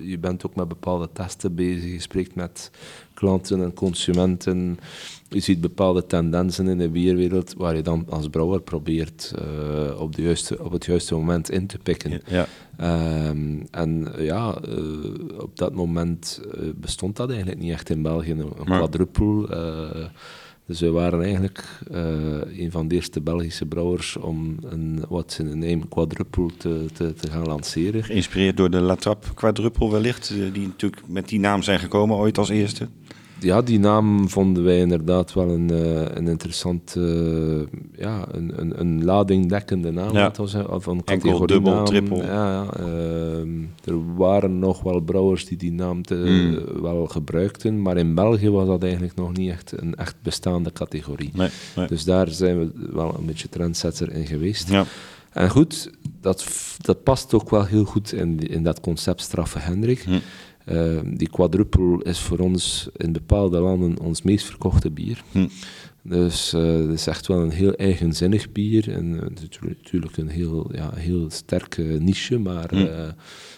je 0.02 0.18
bent 0.20 0.46
ook 0.46 0.56
met 0.56 0.68
bepaalde 0.68 1.10
testen 1.14 1.56
bezig. 1.56 1.92
Je 1.92 2.02
spreekt 2.02 2.36
met 2.36 2.72
klanten 3.14 3.64
en 3.64 3.74
consumenten. 3.74 4.80
Je 5.34 5.40
ziet 5.40 5.62
bepaalde 5.62 6.06
tendensen 6.06 6.68
in 6.68 6.78
de 6.78 6.90
bierwereld 6.90 7.54
waar 7.58 7.76
je 7.76 7.82
dan 7.82 8.06
als 8.10 8.28
brouwer 8.28 8.62
probeert 8.62 9.34
uh, 9.40 10.00
op, 10.02 10.16
de 10.16 10.22
juiste, 10.22 10.64
op 10.64 10.72
het 10.72 10.86
juiste 10.86 11.16
moment 11.16 11.50
in 11.50 11.68
te 11.68 11.78
pikken. 11.78 12.22
Ja. 12.28 12.48
Um, 13.30 13.64
en 13.72 14.08
ja, 14.18 14.58
uh, 14.70 14.78
op 15.40 15.58
dat 15.58 15.74
moment 15.74 16.42
uh, 16.56 16.70
bestond 16.76 17.16
dat 17.16 17.30
eigenlijk 17.30 17.60
niet 17.60 17.72
echt 17.72 17.90
in 17.90 18.02
België, 18.02 18.32
een 18.32 18.52
Maar- 18.66 18.78
quadruppel. 18.78 19.52
uh, 19.52 20.06
dus 20.66 20.80
we 20.80 20.90
waren 20.90 21.22
eigenlijk 21.22 21.80
een 22.58 22.72
van 22.72 22.88
de 22.88 22.96
eerste 22.96 23.22
Belgische 23.22 23.66
brouwers 23.66 24.18
om 24.18 24.56
een, 24.64 25.04
wat 25.10 25.38
in 25.40 25.50
de 25.50 25.68
name 25.68 25.88
quadruppel 25.90 26.52
te, 26.58 26.86
te, 26.94 27.14
te 27.14 27.30
gaan 27.32 27.46
lanceren. 27.46 28.04
Geïnspireerd 28.04 28.58
door 28.58 28.70
de 28.70 28.80
Latrap 28.80 29.32
quadruppel 29.36 29.92
wellicht, 29.92 30.30
eh, 30.30 30.54
die 30.54 30.68
natuurlijk 30.68 31.02
met 31.08 31.28
die 31.28 31.40
naam 31.40 31.62
zijn 31.62 31.80
gekomen 31.80 32.18
ooit 32.18 32.38
als 32.38 32.50
eerste. 32.50 32.88
Ja, 33.44 33.62
die 33.62 33.80
naam 33.80 34.30
vonden 34.30 34.64
wij 34.64 34.78
inderdaad 34.80 35.34
wel 35.34 35.50
een, 35.50 35.72
uh, 35.72 36.02
een 36.14 36.28
interessant, 36.28 36.96
uh, 36.98 37.62
ja, 37.96 38.26
een, 38.32 38.54
een, 38.56 38.80
een 38.80 39.04
ladingdekkende 39.04 39.92
naam. 39.92 40.14
Ja. 40.14 40.32
Of 40.40 40.86
een 40.86 41.02
Enkel, 41.06 41.06
categorie 41.06 41.48
dubbel, 41.48 41.74
naam. 41.74 41.86
triple. 41.86 42.18
Ja, 42.18 42.24
ja, 42.26 42.68
ehm, 42.74 43.50
er 43.84 44.16
waren 44.16 44.60
nog 44.60 44.82
wel 44.82 45.00
brouwers 45.00 45.46
die 45.46 45.58
die 45.58 45.72
naam 45.72 46.04
te, 46.04 46.16
Hmm. 46.16 46.82
wel 46.82 47.08
gebruikten, 47.08 47.82
maar 47.82 47.98
in 47.98 48.16
België 48.16 48.50
was 48.50 48.68
dat 48.68 48.84
eigenlijk 48.84 49.16
nog 49.16 49.34
niet 49.38 49.50
echt 49.52 49.74
een 49.82 49.96
echt 49.96 50.16
bestaande 50.22 50.72
categorie. 50.72 51.32
Nee, 51.34 51.50
nee. 51.76 51.88
Dus 51.88 52.04
daar 52.04 52.30
zijn 52.30 52.60
we 52.60 52.72
wel 52.94 53.16
een 53.20 53.26
beetje 53.26 53.50
trendsetter 53.50 54.12
in 54.12 54.26
geweest. 54.26 54.70
Ja. 54.70 54.86
En 55.32 55.50
goed, 55.50 55.90
dat, 56.22 56.46
dat 56.82 57.04
past 57.04 57.34
ook 57.34 57.50
wel 57.50 57.66
heel 57.66 57.84
goed 57.86 58.12
in, 58.14 58.40
in 58.40 58.64
dat 58.64 58.80
concept 58.80 59.22
straffe 59.22 59.60
Hendrik. 59.60 60.00
Hm. 60.00 60.18
Eh, 60.66 60.98
die 61.14 61.30
quadruppel 61.30 62.02
is 62.02 62.20
voor 62.20 62.40
ons 62.40 62.90
in 62.96 63.12
bepaalde 63.12 63.60
landen 63.60 64.00
ons 64.00 64.22
meest 64.22 64.46
verkochte 64.46 64.92
bier. 64.92 65.24
Hm. 65.32 65.48
Dus 66.02 66.54
eh, 66.54 66.62
het 66.62 66.90
is 66.90 67.08
echt 67.08 67.28
wel 67.28 67.42
een 67.42 67.52
heel 67.52 67.74
eigenzinnig 67.74 68.52
bier. 68.52 68.92
En 68.92 69.16
eh, 69.16 69.30
natuurlijk- 69.42 70.18
een 70.18 70.28
heel, 70.30 70.70
ja, 70.76 70.92
heel 70.96 71.30
sterke 71.30 71.82
niche, 71.82 72.38
maar 72.40 72.70
Hm. 72.70 73.12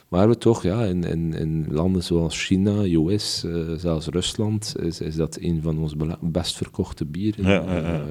waar 0.07 0.29
we 0.29 0.37
toch 0.37 0.63
ja, 0.63 0.83
in, 0.85 1.03
in, 1.03 1.33
in 1.33 1.65
landen 1.69 2.03
zoals 2.03 2.45
China, 2.45 2.83
US, 2.83 3.45
zelfs 3.77 4.07
Rusland, 4.07 4.75
is, 4.81 5.01
is 5.01 5.15
dat 5.15 5.37
een 5.41 5.61
van 5.61 5.77
onze 5.79 6.17
best 6.21 6.55
verkochte 6.55 7.05
bieren. 7.05 7.43
Ja, 7.45 7.63
ja, 7.63 7.77
ja. 7.77 8.03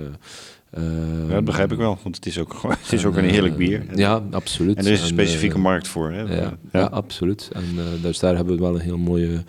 Eh, 0.75 0.83
eh, 0.83 1.29
Ja, 1.29 1.35
dat 1.35 1.45
begrijp 1.45 1.73
ik 1.73 1.79
wel, 1.79 1.99
want 2.03 2.17
het 2.17 2.27
is 2.27 2.39
ook, 2.39 2.55
gewoon- 2.55 2.77
het 2.83 2.93
is 2.93 3.05
ook 3.05 3.17
een 3.17 3.25
heerlijk 3.25 3.57
bier. 3.57 3.85
En, 3.89 3.97
Ja, 3.97 4.23
absoluut. 4.31 4.77
en 4.77 4.87
er 4.87 4.93
is 4.93 4.99
een 5.01 5.07
En, 5.07 5.13
specifieke 5.13 5.55
eh, 5.57 5.63
markt 5.63 5.89
voor. 5.89 6.11
Hè? 6.13 6.21
ja, 6.23 6.57
ja. 6.73 6.83
absoluut. 6.85 7.51
En 7.53 7.65
eh, 7.77 7.85
dus 8.03 8.19
daar 8.19 8.37
hebben 8.37 8.55
we 8.55 8.61
wel 8.63 8.75
een 8.75 8.81
heel 8.81 8.99
mooie 8.99 9.45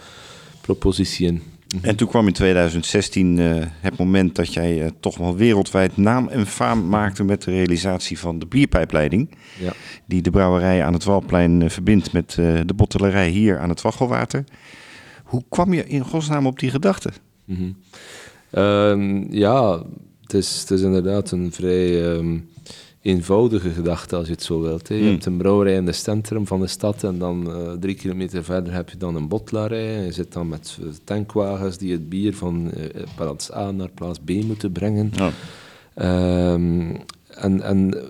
propositie 0.62 1.28
in. 1.28 1.42
En 1.82 1.96
toen 1.96 2.08
kwam 2.08 2.28
in 2.28 2.34
2016 2.34 3.40
eh, 3.40 3.56
het 3.80 3.98
moment 3.98 4.36
dat 4.36 4.54
jij 4.54 4.82
eh, 4.84 4.90
toch 5.00 5.18
wel 5.18 5.36
wereldwijd 5.36 5.98
naam 5.98 6.28
en 6.28 6.46
faam 6.46 6.88
maakte 6.90 7.24
met 7.24 7.42
de 7.44 7.52
realisatie 7.52 8.20
van 8.20 8.40
de 8.40 8.46
bierpijpleiding. 8.46 9.30
Ja. 9.60 9.74
Die 10.06 10.22
de 10.22 10.30
brouwerij 10.30 10.84
aan 10.84 10.94
het 10.94 11.04
Walplein 11.04 11.70
verbindt 11.70 12.14
met 12.14 12.36
eh, 12.40 12.60
de 12.66 12.74
bottelerij 12.74 13.30
hier 13.30 13.60
aan 13.60 13.70
het 13.70 13.82
Wachelwater. 13.82 14.44
Hoe 15.24 15.44
kwam 15.50 15.74
je 15.74 15.86
in 15.88 16.04
godsnaam 16.04 16.46
op 16.46 16.60
die 16.60 16.70
gedachte? 16.70 17.10
Mhm. 17.46 17.64
Ehm, 18.52 19.34
ja, 19.34 19.84
het 20.26 20.34
is, 20.34 20.60
het 20.60 20.72
is 20.72 20.82
inderdaad 20.82 21.32
een 21.32 21.52
vrij 21.52 22.14
ehm, 22.14 22.38
eenvoudige 23.02 23.70
gedachte 23.70 24.16
als 24.16 24.26
je 24.28 24.32
het 24.34 24.44
zo 24.44 24.62
wilt. 24.62 24.88
Je 24.88 24.94
Hmm. 24.96 25.08
hebt 25.08 25.26
een 25.26 25.38
brouwerij 25.38 25.76
in 25.76 25.86
het 25.86 25.96
centrum 25.96 26.48
van 26.48 26.60
de 26.60 26.68
stad 26.68 27.04
en 27.04 27.18
dan 27.20 27.52
eh, 27.52 27.72
drie 27.80 27.96
kilometer 27.96 28.44
verder 28.44 28.74
heb 28.74 28.90
je 28.90 28.98
dan 28.98 29.16
een 29.16 29.28
bottelarij. 29.28 29.96
En 29.98 30.04
je 30.04 30.12
zit 30.12 30.34
dan 30.34 30.48
met 30.48 30.78
eh, 30.82 30.88
tankwagens 31.04 31.78
die 31.78 31.92
het 31.92 32.10
bier 32.10 32.36
van 32.36 32.72
eh, 32.72 33.04
plaats 33.16 33.54
A 33.54 33.72
naar 33.72 33.90
plaats 33.94 34.20
B 34.26 34.30
moeten 34.30 34.72
brengen. 34.72 35.12
Ehm, 35.94 36.96
en, 37.28 37.62
en 37.62 37.94
eh, 37.98 38.04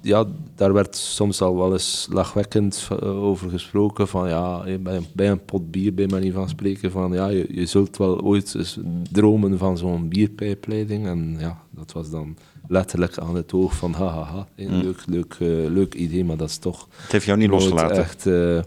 ja, 0.00 0.26
daar 0.54 0.72
werd 0.72 0.96
soms 0.96 1.40
al 1.40 1.56
wel 1.56 1.72
eens 1.72 2.08
lachwekkend 2.10 2.88
eh, 3.00 3.22
over 3.24 3.50
gesproken 3.50 4.08
van 4.08 4.28
ja, 4.28 4.64
bij 4.80 4.96
een, 4.96 5.06
bij 5.12 5.30
een 5.30 5.44
pot 5.44 5.70
bier, 5.70 5.94
bij 5.94 6.06
manier 6.06 6.32
van 6.32 6.48
spreken, 6.48 6.90
van 6.90 7.12
ja, 7.12 7.28
je, 7.28 7.46
je 7.50 7.66
zult 7.66 7.96
wel 7.96 8.20
ooit 8.20 8.54
eens 8.54 8.78
dromen 9.12 9.58
van 9.58 9.78
zo'n 9.78 10.08
bierpijpleiding. 10.08 11.06
En 11.06 11.36
ja, 11.38 11.62
dat 11.70 11.92
was 11.92 12.10
dan 12.10 12.36
letterlijk 12.68 13.18
aan 13.18 13.34
het 13.34 13.52
oog 13.52 13.76
van 13.76 13.92
hahaha, 13.92 14.22
ha, 14.22 14.32
ha, 14.32 14.46
eh, 14.54 14.68
Mm. 14.68 14.80
leuk, 14.80 15.02
leuk, 15.06 15.36
eh, 15.38 15.48
leuk 15.70 15.94
idee, 15.94 16.24
maar 16.24 16.36
dat 16.36 16.48
is 16.48 16.58
toch 16.58 16.88
Het 16.96 17.12
heeft 17.12 17.24
jou 17.24 17.38
niet 17.38 17.50
losgelaten. 17.50 17.96
Echt, 17.96 18.26
eh, 18.26 18.60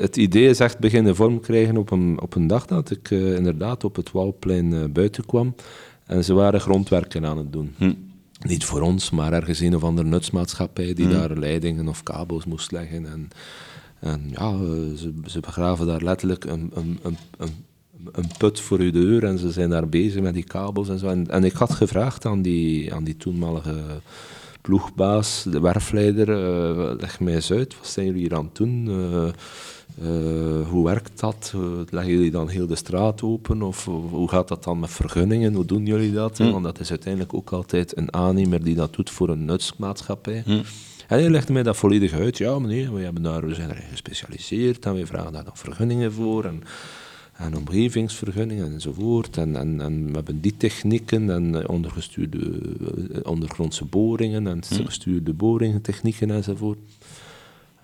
het 0.00 0.16
idee 0.16 0.48
is 0.48 0.60
echt 0.60 0.78
beginnen 0.78 1.16
vorm 1.16 1.40
krijgen 1.40 1.76
op 1.76 1.90
een, 1.90 2.20
op 2.20 2.34
een 2.34 2.46
dag 2.46 2.66
dat 2.66 2.90
ik 2.90 3.10
inderdaad 3.10 3.84
op 3.84 3.96
het 3.96 4.12
Walplein 4.12 4.92
buiten 4.92 5.26
kwam. 5.26 5.54
En 6.06 6.24
ze 6.24 6.34
waren 6.34 6.60
grondwerken 6.60 7.26
aan 7.26 7.38
het 7.38 7.52
doen. 7.52 7.74
Hm. 7.76 7.92
Niet 8.40 8.64
voor 8.64 8.80
ons, 8.80 9.10
maar 9.10 9.32
ergens 9.32 9.60
een 9.60 9.76
of 9.76 9.84
andere 9.84 10.08
nutsmaatschappij 10.08 10.94
die 10.94 11.06
Hm. 11.06 11.12
daar 11.12 11.36
leidingen 11.38 11.88
of 11.88 12.02
kabels 12.02 12.44
moest 12.44 12.72
leggen. 12.72 13.06
En, 13.06 13.28
en 14.00 14.22
ja, 14.30 14.56
ze, 14.96 15.12
ze 15.26 15.40
begraven 15.40 15.86
daar 15.86 16.02
letterlijk 16.02 16.44
een, 16.44 16.70
een, 16.74 16.98
een, 17.02 17.16
een, 17.38 17.54
een 18.12 18.30
put 18.38 18.60
voor 18.60 18.78
uw 18.78 18.90
deur 18.90 19.24
en 19.24 19.38
ze 19.38 19.50
zijn 19.50 19.70
daar 19.70 19.88
bezig 19.88 20.22
met 20.22 20.34
die 20.34 20.44
kabels 20.44 20.88
en 20.88 20.98
zo. 20.98 21.06
En, 21.08 21.30
en 21.30 21.44
ik 21.44 21.52
had 21.52 21.72
gevraagd 21.72 22.24
aan 22.24 22.42
die, 22.42 22.94
aan 22.94 23.04
die 23.04 23.16
toenmalige 23.16 24.00
ploegbaas, 24.60 25.44
de 25.50 25.60
werfleider, 25.60 26.28
eh, 26.28 26.92
leg 26.98 27.20
mij 27.20 27.34
eens 27.34 27.52
uit, 27.52 27.76
wat 27.76 27.86
zijn 27.86 28.06
jullie 28.06 28.20
hier 28.20 28.34
aan 28.36 28.44
het 28.44 28.56
doen? 28.56 28.86
Eh, 28.88 29.32
eh, 30.02 30.68
hoe 30.68 30.84
werkt 30.84 31.20
dat? 31.20 31.52
Eh, 31.54 31.60
leggen 31.90 32.12
jullie 32.12 32.30
dan 32.30 32.48
heel 32.48 32.66
de 32.66 32.76
straat 32.76 33.22
open? 33.22 33.62
Of, 33.62 33.88
of 33.88 34.10
hoe 34.10 34.28
gaat 34.28 34.48
dat 34.48 34.64
dan 34.64 34.80
met 34.80 34.90
vergunningen? 34.90 35.54
Hoe 35.54 35.64
doen 35.64 35.86
jullie 35.86 36.12
dat? 36.12 36.38
Hm. 36.38 36.50
Want 36.50 36.64
dat 36.64 36.80
is 36.80 36.90
uiteindelijk 36.90 37.34
ook 37.34 37.50
altijd 37.50 37.96
een 37.96 38.12
aannemer 38.12 38.64
die 38.64 38.74
dat 38.74 38.94
doet 38.94 39.10
voor 39.10 39.28
een 39.28 39.44
nutsmaatschappij. 39.44 40.42
Hm. 40.44 40.62
En 41.08 41.18
hij 41.18 41.30
legde 41.30 41.52
mij 41.52 41.62
dat 41.62 41.76
volledig 41.76 42.12
uit. 42.12 42.38
Ja, 42.38 42.58
meneer, 42.58 42.94
we, 42.94 43.00
hebben 43.00 43.22
daar, 43.22 43.46
we 43.46 43.54
zijn 43.54 43.70
erin 43.70 43.88
gespecialiseerd 43.90 44.86
en 44.86 44.94
we 44.94 45.06
vragen 45.06 45.32
daar 45.32 45.44
dan 45.44 45.56
vergunningen 45.56 46.12
voor. 46.12 46.44
En, 46.44 46.62
en 47.32 47.56
omgevingsvergunningen 47.56 48.72
enzovoort. 48.72 49.36
En, 49.36 49.56
en, 49.56 49.80
en 49.80 50.06
we 50.06 50.12
hebben 50.12 50.40
die 50.40 50.56
technieken 50.56 51.30
en 51.30 51.62
eh, 51.62 51.68
ondergestuurde 51.68 52.38
eh, 52.38 53.20
ondergrondse 53.22 53.84
boringen 53.84 54.46
en 54.46 54.62
gestuurde 54.64 55.32
boringtechnieken 55.32 56.30
enzovoort. 56.30 56.78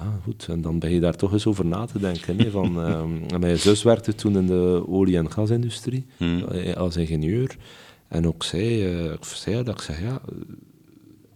Ja, 0.03 0.19
goed. 0.25 0.47
En 0.51 0.61
dan 0.61 0.79
ben 0.79 0.91
je 0.93 1.01
daar 1.01 1.17
toch 1.17 1.33
eens 1.33 1.47
over 1.47 1.67
na 1.67 1.85
te 1.85 1.99
denken. 1.99 2.39
Hè, 2.39 2.51
van, 2.51 2.83
en 3.33 3.41
mijn 3.41 3.59
zus 3.59 3.83
werkte 3.83 4.15
toen 4.15 4.37
in 4.37 4.47
de 4.47 4.85
olie- 4.89 5.17
en 5.17 5.31
gasindustrie 5.33 6.05
Hm. 6.17 6.39
eh, 6.39 6.75
als 6.77 6.97
ingenieur. 6.97 7.57
En 8.09 8.27
ook 8.27 8.43
zij, 8.43 8.95
eh, 8.99 9.13
ik 9.13 9.25
zei 9.25 9.63
dat 9.65 9.75
ik 9.75 9.81
zeg, 9.81 10.01
ja, 10.01 10.21
eh, 10.29 10.37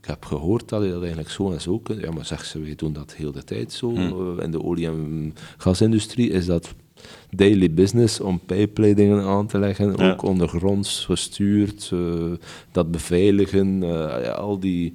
ik 0.01 0.07
heb 0.13 0.25
gehoord 0.25 0.69
dat 0.69 0.83
je 0.83 0.89
dat 0.91 0.99
eigenlijk 1.01 1.31
zo 1.31 1.53
en 1.53 1.61
zo 1.61 1.79
kunt. 1.79 2.01
Ja, 2.01 2.11
maar 2.11 2.25
zegt 2.25 2.47
ze, 2.47 2.61
wij 2.61 2.75
doen 2.75 2.93
dat 2.93 3.15
heel 3.15 3.33
de 3.33 3.45
tijd 3.45 3.73
zo. 3.73 3.91
Hm. 3.95 4.01
Eh, 4.01 4.45
In 4.45 4.51
de 4.51 4.63
olie- 4.63 4.87
en 4.87 5.35
gasindustrie 5.57 6.31
is 6.31 6.47
dat 6.47 6.75
daily 7.31 7.71
business 7.75 8.21
om 8.21 8.41
pijpleidingen 8.47 9.23
aan 9.25 9.47
te 9.47 9.59
leggen, 9.59 9.95
Ja. 9.97 10.11
ook 10.13 10.23
ondergronds 10.23 11.05
gestuurd, 11.05 11.91
eh, 11.93 12.33
dat 12.73 12.91
beveiligen, 12.91 13.83
eh, 13.83 14.25
ja, 14.25 14.31
al 14.33 14.59
die... 14.61 14.93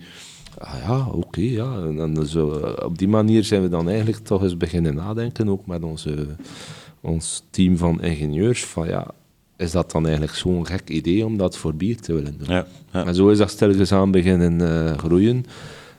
Ah 0.58 0.76
ja, 0.84 1.08
oké, 1.12 1.41
ja. 1.41 1.76
En, 1.76 1.99
en 1.99 2.28
zo, 2.28 2.52
eh, 2.52 2.86
op 2.86 2.97
die 2.97 3.08
manier 3.08 3.43
zijn 3.43 3.62
we 3.62 3.70
dan 3.70 3.89
eigenlijk 3.89 4.18
toch 4.18 4.43
eens 4.43 4.58
beginnen 4.58 4.95
nadenken, 4.95 5.49
ook 5.49 5.66
met 5.66 5.84
onze, 5.84 6.28
ons 7.02 7.43
team 7.49 7.78
van 7.78 8.02
ingenieurs, 8.02 8.66
van 8.66 8.88
ja, 8.88 9.08
is 9.58 9.72
dat 9.72 9.91
dan 9.91 10.04
eigenlijk 10.04 10.36
zo'n 10.36 10.66
gek 10.66 10.89
idee 10.89 11.26
om 11.26 11.38
dat 11.38 11.58
voor 11.58 11.76
bier 11.76 11.99
te 12.02 12.14
willen 12.14 12.38
doen? 12.38 12.47
Ja, 12.47 12.68
ja. 12.91 13.06
En 13.06 13.16
zo 13.16 13.30
is 13.30 13.38
dat 13.38 13.49
stilletjes 13.49 13.91
aan 13.91 14.12
beginnen 14.12 14.62
eh, 14.62 14.97
groeien. 14.97 15.45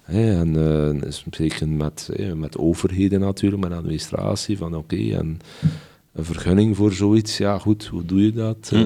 En 0.02 0.54
uh, 0.56 1.10
zeker 1.30 1.68
met, 1.68 2.08
met 2.34 2.58
overheden 2.58 3.20
natuurlijk, 3.20 3.62
met 3.62 3.72
administratie, 3.72 4.56
van 4.56 4.74
oké, 4.74 4.96
en 4.96 5.38
een 6.12 6.24
vergunning 6.24 6.76
voor 6.76 6.92
zoiets, 6.92 7.36
ja 7.36 7.58
goed, 7.58 7.86
hoe 7.86 8.04
doe 8.04 8.24
je 8.24 8.32
dat? 8.32 8.68
Hm. 8.68 8.76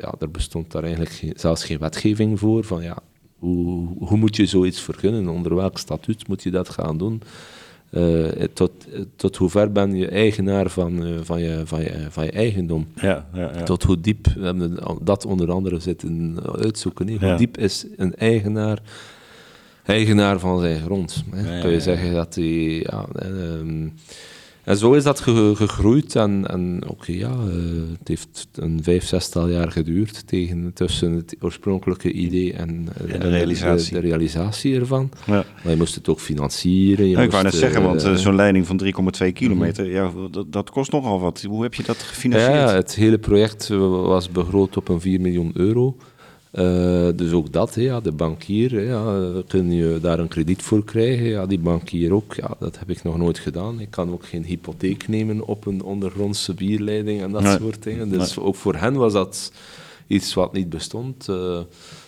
ja, 0.00 0.14
er 0.18 0.30
bestond 0.30 0.72
daar 0.72 0.82
eigenlijk 0.82 1.32
zelfs 1.36 1.64
geen 1.64 1.78
wetgeving 1.78 2.38
voor, 2.38 2.64
van 2.64 2.82
ja, 2.82 2.96
hoe, 3.40 3.88
hoe 3.98 4.18
moet 4.18 4.36
je 4.36 4.46
zoiets 4.46 4.80
vergunnen? 4.80 5.28
Onder 5.28 5.54
welk 5.54 5.78
statuut 5.78 6.28
moet 6.28 6.42
je 6.42 6.50
dat 6.50 6.68
gaan 6.68 6.98
doen? 6.98 7.22
Uh, 7.90 8.28
tot, 8.52 8.72
tot 9.16 9.36
hoe 9.36 9.50
ver 9.50 9.72
ben 9.72 9.96
je 9.96 10.08
eigenaar 10.08 10.70
van, 10.70 11.06
uh, 11.06 11.18
van, 11.22 11.40
je, 11.40 11.62
van, 11.64 11.80
je, 11.80 12.06
van 12.10 12.24
je 12.24 12.30
eigendom? 12.30 12.86
Ja, 12.94 13.28
ja, 13.32 13.40
ja. 13.40 13.62
Tot 13.62 13.82
hoe 13.82 14.00
diep, 14.00 14.26
we 14.26 14.44
hebben 14.44 14.78
dat 15.02 15.24
onder 15.24 15.50
andere 15.50 15.80
zitten 15.80 16.38
uitzoeken. 16.58 17.18
Hoe 17.18 17.36
diep 17.36 17.58
is 17.58 17.86
een 17.96 18.14
eigenaar 18.14 18.78
eigenaar 19.84 20.38
van 20.38 20.60
zijn 20.60 20.80
grond? 20.80 21.24
Hè? 21.30 21.60
Kun 21.60 21.70
je 21.70 21.80
zeggen 21.80 22.14
dat 22.14 22.34
hij... 22.34 22.78
Ja, 22.78 23.06
uh, 23.22 23.90
en 24.64 24.76
zo 24.76 24.92
is 24.92 25.04
dat 25.04 25.20
gegroeid 25.20 26.16
en, 26.16 26.46
en 26.48 26.80
oké, 26.86 27.12
ja, 27.12 27.30
uh, 27.30 27.54
het 27.98 28.08
heeft 28.08 28.48
een 28.54 28.80
vijf, 28.82 29.04
zestal 29.04 29.48
jaar 29.48 29.70
geduurd 29.70 30.26
tegen, 30.26 30.70
tussen 30.74 31.12
het 31.12 31.36
oorspronkelijke 31.40 32.12
idee 32.12 32.52
en, 32.52 32.88
uh, 33.06 33.20
de, 33.20 33.28
realisatie. 33.28 33.94
De, 33.94 34.00
de, 34.00 34.06
realisatie 34.06 34.78
ervan. 34.80 35.10
Ja. 35.26 35.44
Maar 35.62 35.72
je 35.72 35.76
moest 35.76 35.94
het 35.94 36.08
ook 36.08 36.20
financieren. 36.20 37.04
Je 37.04 37.16
ja, 37.16 37.22
ik 37.22 37.30
wou 37.30 37.42
net 37.42 37.54
zeggen, 37.54 37.82
want 37.82 38.04
uh, 38.04 38.14
zo'n 38.14 38.34
leiding 38.34 38.66
van 38.66 38.80
3,2 38.84 39.32
kilometer, 39.32 39.84
mm 39.84 39.90
-hmm. 39.90 40.22
ja, 40.22 40.28
dat, 40.30 40.52
dat, 40.52 40.70
kost 40.70 40.92
nogal 40.92 41.20
wat. 41.20 41.42
Hoe 41.42 41.62
heb 41.62 41.74
je 41.74 41.82
dat 41.82 41.96
gefinancierd? 41.96 42.54
Ja, 42.54 42.74
het 42.74 42.94
hele 42.94 43.18
project 43.18 43.68
was 43.68 44.30
begroot 44.30 44.76
op 44.76 44.88
een 44.88 45.00
4 45.00 45.20
miljoen 45.20 45.50
euro. 45.54 45.96
Uh, 46.52 47.08
dus 47.16 47.32
ook 47.32 47.52
dat, 47.52 47.74
hè, 47.74 47.82
ja, 47.82 48.00
de 48.00 48.12
bankier, 48.12 48.70
hè, 48.70 48.80
ja, 48.80 49.30
kun 49.46 49.72
je 49.72 49.98
daar 50.02 50.18
een 50.18 50.28
krediet 50.28 50.62
voor 50.62 50.84
krijgen? 50.84 51.26
Ja, 51.26 51.46
die 51.46 51.58
bankier 51.58 52.12
ook, 52.12 52.34
ja, 52.34 52.54
dat 52.58 52.78
heb 52.78 52.90
ik 52.90 53.02
nog 53.02 53.16
nooit 53.16 53.38
gedaan. 53.38 53.80
Ik 53.80 53.90
kan 53.90 54.12
ook 54.12 54.26
geen 54.26 54.44
hypotheek 54.44 55.08
nemen 55.08 55.46
op 55.46 55.66
een 55.66 55.82
ondergrondse 55.82 56.54
bierleiding 56.54 57.22
en 57.22 57.30
dat 57.30 57.44
soort 57.60 57.82
dingen. 57.82 58.08
Dus 58.08 58.38
ook 58.38 58.56
voor 58.56 58.74
hen 58.74 58.94
was 58.94 59.12
dat 59.12 59.52
iets 60.06 60.34
wat 60.34 60.52
niet 60.52 60.68
bestond. 60.68 61.28
Uh, 61.28 61.60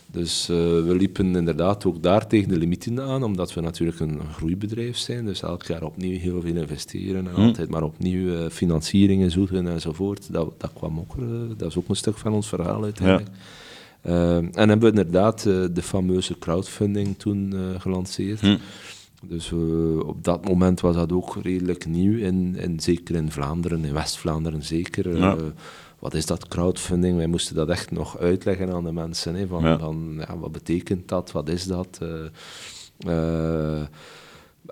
dus 0.07 0.49
uh, 0.51 0.57
we 0.57 0.95
liepen 0.99 1.37
inderdaad 1.37 1.85
ook 1.85 2.03
daar 2.03 2.27
tegen 2.27 2.49
de 2.49 2.59
limieten 2.59 3.01
aan, 3.01 3.23
omdat 3.23 3.55
we 3.55 3.61
natuurlijk 3.61 4.01
een, 4.01 4.21
groeibedrijf 4.33 4.97
zijn. 4.97 5.25
Dus 5.25 5.43
elk 5.43 5.63
jaar 5.63 5.83
opnieuw 5.83 6.19
heel 6.19 6.41
veel 6.41 6.57
investeren 6.57 7.27
en 7.27 7.35
hm. 7.35 7.41
altijd 7.41 7.69
maar 7.69 7.83
opnieuw 7.83 8.49
financieringen 8.51 9.31
zoeken 9.31 9.67
enzovoort. 9.67 10.33
Dat, 10.33 10.53
dat 10.61 10.73
kwam 10.73 10.99
ook, 10.99 11.15
dat 11.57 11.69
is 11.69 11.77
ook 11.77 11.89
een 11.89 11.97
stuk 11.97 12.19
van 12.19 12.33
ons 12.33 12.49
verhaal 12.49 12.83
uiteindelijk. 12.83 13.29
Ja. 13.29 13.41
Uh, 14.07 14.37
en 14.37 14.69
hebben 14.69 14.81
we 14.81 14.87
inderdaad 14.87 15.45
uh, 15.45 15.65
de 15.73 15.83
fameuze 15.83 16.39
crowdfunding 16.39 17.19
toen 17.19 17.53
uh, 17.55 17.81
gelanceerd. 17.81 18.41
Hm. 18.41 18.57
Dus 19.25 19.53
op 20.03 20.25
dat 20.25 20.45
moment 20.49 20.81
was 20.81 20.95
dat 20.95 21.13
ook 21.13 21.37
redelijk 21.43 21.87
nieuw, 21.87 22.19
in, 22.19 22.57
in, 22.57 22.81
zeker 22.81 23.15
in 23.15 23.31
Vlaanderen, 23.31 23.85
in 23.85 23.93
West-Vlaanderen 23.93 24.63
zeker. 24.63 25.17
Ja. 25.17 25.37
wat 25.99 26.15
is 26.15 26.27
dat 26.27 26.49
crowdfunding? 26.49 27.17
Wij 27.17 27.27
moesten 27.27 27.55
dat 27.55 27.69
echt 27.69 27.91
nog 27.91 28.19
uitleggen 28.19 28.73
aan 28.73 28.85
de 28.85 28.93
mensen. 28.93 29.35
Hè, 29.35 29.47
van, 29.47 29.63
ja. 29.65 29.79
van 29.79 30.15
ja, 30.19 30.39
wat 30.39 30.53
betekent 30.53 31.09
dat? 31.09 31.33
Wat 31.33 31.49
is 31.49 31.67
dat? 31.67 31.99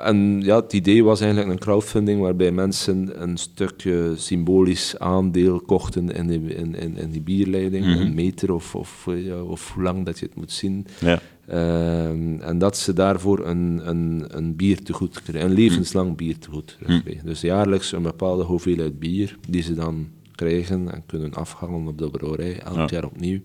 En 0.03 0.41
ja, 0.41 0.57
het 0.57 0.73
idee 0.73 1.05
was 1.05 1.21
eigenlijk 1.21 1.53
een 1.53 1.59
crowdfunding 1.59 2.21
waarbij 2.21 2.53
mensen 2.53 3.23
een 3.23 3.37
stukje 3.37 4.13
symbolisch 4.17 4.99
aandeel 4.99 5.61
kochten 5.61 6.11
in 6.11 6.27
die, 6.27 6.55
in, 6.55 6.75
in, 6.75 6.97
in 6.97 7.11
die 7.11 7.21
bierleiding, 7.21 7.85
mm 7.85 7.93
-hmm. 7.93 8.01
een 8.01 8.15
meter 8.15 8.53
of, 8.53 8.75
of, 8.75 9.07
ja, 9.15 9.43
of 9.43 9.73
hoe 9.73 9.83
lang 9.83 10.05
dat 10.05 10.19
je 10.19 10.27
het 10.27 10.35
moet 10.35 10.53
zien. 10.53 10.87
Ja. 11.01 11.21
Uh, 11.53 12.49
en 12.49 12.59
dat 12.59 12.77
ze 12.77 12.93
daarvoor 12.93 13.47
een, 13.47 13.81
een, 13.89 14.25
een 14.29 14.57
bier 14.57 14.83
te 14.83 14.93
goed 14.93 15.23
krijgen, 15.23 15.51
een 15.51 15.57
levenslang 15.57 16.17
bier 16.17 16.39
te 16.39 16.51
goed 16.51 16.77
krijgen. 17.03 17.27
Dus 17.27 17.41
jaarlijks 17.41 17.93
een 17.93 18.03
bepaalde 18.03 18.43
hoeveelheid 18.43 18.99
bier 18.99 19.39
die 19.49 19.63
ze 19.63 19.75
dan 19.75 20.09
krijgen 20.35 20.93
en 20.93 21.03
kunnen 21.07 21.35
afhangen 21.35 21.87
op 21.87 21.99
de 21.99 22.11
brouwerij, 22.11 22.61
elk 22.61 22.77
ja. 22.77 22.87
jaar 22.91 23.05
opnieuw, 23.05 23.41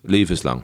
levenslang. 0.00 0.62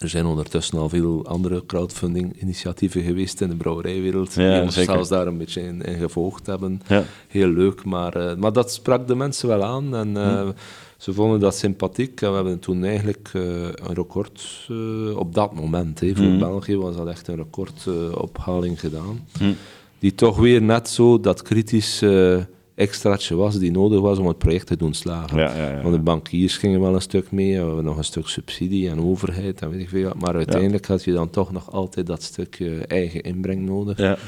Er 0.00 0.08
zijn 0.08 0.26
ondertussen 0.26 0.78
al 0.78 0.88
veel 0.88 1.26
andere 1.26 1.66
crowdfunding-initiatieven 1.66 3.02
geweest 3.02 3.40
in 3.40 3.48
de 3.48 3.56
brouwerijwereld, 3.56 4.34
ja, 4.34 4.54
die 4.54 4.62
ons 4.62 4.74
zelfs 4.74 5.08
daar 5.08 5.26
een 5.26 5.38
beetje 5.38 5.62
in, 5.62 5.82
in 5.82 5.98
gevolgd 5.98 6.46
hebben. 6.46 6.82
Ja. 6.86 7.04
Heel 7.28 7.48
leuk, 7.48 7.84
maar, 7.84 8.16
uh, 8.16 8.34
maar 8.34 8.52
dat 8.52 8.72
sprak 8.72 9.06
de 9.06 9.14
mensen 9.14 9.48
wel 9.48 9.64
aan 9.64 9.94
en 9.94 10.08
uh, 10.08 10.48
ze 10.96 11.12
vonden 11.12 11.40
dat 11.40 11.56
sympathiek. 11.56 12.20
En 12.20 12.28
we 12.28 12.34
hebben 12.34 12.58
toen 12.58 12.84
eigenlijk 12.84 13.30
uh, 13.36 13.42
een 13.62 13.94
record 13.94 14.68
op 15.14 15.34
dat 15.34 15.54
moment, 15.54 16.00
hè, 16.00 16.16
voor 16.16 16.24
mm. 16.24 16.38
België 16.38 16.76
was 16.76 16.96
dat 16.96 17.08
echt 17.08 17.28
een 17.28 17.36
recordophaling 17.36 18.80
gedaan, 18.80 19.26
mm. 19.40 19.56
die 19.98 20.14
toch 20.14 20.38
weer 20.38 20.62
net 20.62 20.88
zo 20.88 21.20
dat 21.20 21.42
kritisch 21.42 22.02
extraatje 22.76 23.34
was 23.34 23.58
die 23.58 23.70
nodig 23.70 24.00
was 24.00 24.18
om 24.18 24.26
het 24.26 24.38
project 24.38 24.66
te 24.66 24.76
doen 24.76 24.94
slagen. 24.94 25.38
Ja, 25.38 25.56
ja, 25.56 25.70
ja. 25.70 25.82
Want 25.82 25.94
de 25.94 26.00
bankiers 26.00 26.56
gingen 26.56 26.80
wel 26.80 26.94
een 26.94 27.00
stuk 27.00 27.30
mee, 27.30 27.58
we 27.58 27.66
hebben 27.66 27.84
nog 27.84 27.96
een 27.96 28.04
stuk 28.04 28.26
subsidie 28.26 28.88
en 28.88 29.00
overheid 29.00 29.60
en 29.60 29.70
weet 29.70 29.80
ik 29.80 29.88
veel. 29.88 30.12
Maar 30.18 30.34
uiteindelijk 30.34 30.86
had 30.86 31.04
je 31.04 31.12
dan 31.12 31.30
toch 31.30 31.52
nog 31.52 31.72
altijd 31.72 32.06
dat 32.06 32.22
stukje 32.22 32.86
eigen 32.86 33.22
inbreng 33.22 33.66
nodig. 33.66 34.18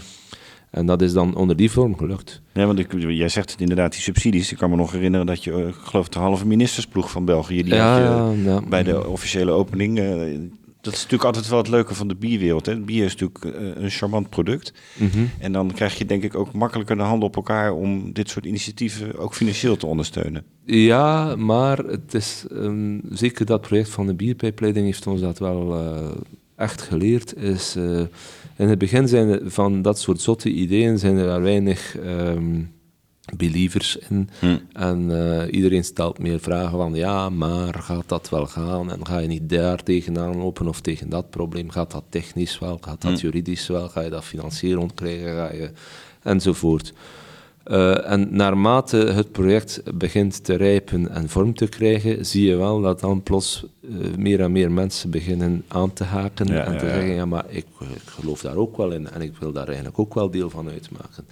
En 0.71 0.87
dat 0.87 1.03
is 1.03 1.13
dan 1.13 1.37
onder 1.37 1.57
die 1.57 1.71
vorm 1.71 1.97
gelukt. 1.97 2.41
Ja, 2.53 2.67
want 2.67 2.79
ik, 2.79 2.93
jij 2.99 3.29
zegt 3.29 3.51
het 3.51 3.61
inderdaad, 3.61 3.93
die 3.93 4.01
subsidies. 4.01 4.53
Ik 4.53 4.59
kan 4.59 4.71
me 4.71 4.77
nog 4.77 4.93
herinneren 4.93 5.27
dat 5.27 5.45
je, 5.45 5.53
ik 5.53 5.75
geloof 5.75 6.09
de 6.09 6.19
halve 6.19 6.47
ministersploeg 6.47 7.11
van 7.11 7.25
België, 7.25 7.63
die 7.63 7.75
had 7.75 7.99
je 7.99 8.61
bij 8.69 8.83
de 8.83 9.09
officiële 9.09 9.51
opening, 9.51 9.99
uh, 9.99 10.39
dat 10.89 10.97
is 10.97 11.03
natuurlijk 11.03 11.25
altijd 11.25 11.49
wel 11.49 11.59
het 11.59 11.69
leuke 11.69 11.95
van 11.95 12.09
de 12.09 12.15
bierwereld. 12.15 12.67
Hè. 12.67 12.81
Bier 12.81 13.05
is 13.05 13.17
natuurlijk 13.17 13.45
eh, 13.45 13.83
een 13.83 13.91
charmant 13.91 14.29
product. 14.29 14.73
Mhm. 14.97 15.25
En 15.39 15.53
dan 15.53 15.73
krijg 15.73 15.99
je 15.99 16.05
denk 16.05 16.23
ik 16.23 16.35
ook 16.35 16.53
makkelijker 16.53 16.97
de 16.97 17.03
handen 17.03 17.29
op 17.29 17.37
elkaar 17.37 17.73
om 17.73 18.13
dit 18.13 18.31
soort 18.31 18.45
initiatieven 18.45 19.19
ook 19.19 19.35
financieel 19.35 19.77
te 19.77 19.87
ondersteunen. 19.87 20.45
Ja, 20.65 21.37
maar 21.37 21.79
het 21.79 22.15
is 22.15 22.45
um, 22.53 23.01
zeker 23.11 23.47
dat 23.47 23.61
project 23.61 23.89
van 23.89 24.07
de 24.07 24.15
bierpijpleiding 24.15 24.87
heeft 24.87 25.07
ons 25.07 25.21
dat 25.21 25.39
wel 25.39 25.81
uh, 25.81 26.11
echt 26.57 26.83
geleerd. 26.83 27.37
Is, 27.37 27.77
uh, 27.77 28.01
in 28.57 28.69
het 28.69 28.79
begin 28.79 29.09
zijn 29.09 29.41
van 29.51 29.83
dat 29.83 29.99
soort 29.99 30.21
zotte 30.21 30.51
ideeën 30.51 30.99
zijn 30.99 31.17
er 31.17 31.43
weinig. 31.43 31.97
Um, 32.05 32.71
believers 33.37 33.97
in. 33.97 34.29
Hm. 34.39 34.57
En 34.73 35.11
uh, 35.11 35.43
iedereen 35.51 35.85
stelt 35.85 36.19
meer 36.19 36.41
vragen 36.41 36.79
van 36.79 36.95
ja, 36.95 37.29
maar 37.29 37.75
gaat 37.75 38.09
dat 38.09 38.29
wel 38.29 38.47
gaan? 38.47 38.91
En 38.91 39.07
ga 39.07 39.19
je 39.19 39.29
niet 39.29 39.49
daar 39.49 39.83
tegenaan 39.83 40.37
lopen 40.37 40.69
of 40.69 40.81
tegen 40.81 41.09
dat 41.09 41.31
probleem? 41.31 41.71
Gaat 41.71 41.91
dat 41.91 42.05
technisch 42.09 42.59
wel? 42.59 42.79
Gaat 42.81 43.03
dat 43.03 43.21
hm. 43.21 43.27
juridisch 43.27 43.67
wel? 43.67 43.89
Ga 43.89 44.01
je 44.01 44.11
dat 44.11 44.25
financieel 44.25 44.81
ontkrijgen? 44.81 45.35
Ga 45.35 45.53
je... 45.53 45.71
Enzovoort. 46.23 46.93
Uh, 47.71 48.11
en 48.11 48.29
naarmate 48.31 48.97
het 48.97 49.33
project 49.33 49.83
begint 49.95 50.45
te 50.45 50.55
rijpen 50.55 51.09
en 51.09 51.29
vorm 51.29 51.55
te 51.55 51.67
krijgen, 51.67 52.27
zie 52.27 52.47
je 52.47 52.57
wel 52.57 52.81
dat 52.81 53.01
dan 53.01 53.23
plots 53.23 53.67
uh, 53.81 54.15
meer 54.17 54.41
en 54.41 54.53
meer 54.53 54.73
mensen 54.73 55.11
beginnen 55.11 55.65
aan 55.69 55.93
te 55.93 56.05
haken 56.05 56.47
ja, 56.47 56.65
en 56.65 56.79
te 56.79 56.89
zeggen, 56.89 57.15
ja, 57.15 57.27
maar 57.27 57.45
ik, 57.49 57.67
ik 57.81 58.03
geloof 58.05 58.41
daar 58.41 58.57
ook 58.57 58.77
wel 58.77 58.91
in 58.91 59.11
en 59.11 59.21
ik 59.21 59.37
wil 59.37 59.53
daar 59.53 59.67
eigenlijk 59.67 59.99
ook 59.99 60.15
wel 60.15 60.31
deel 60.31 60.51
van 60.51 60.69
uitmaken. 60.69 61.27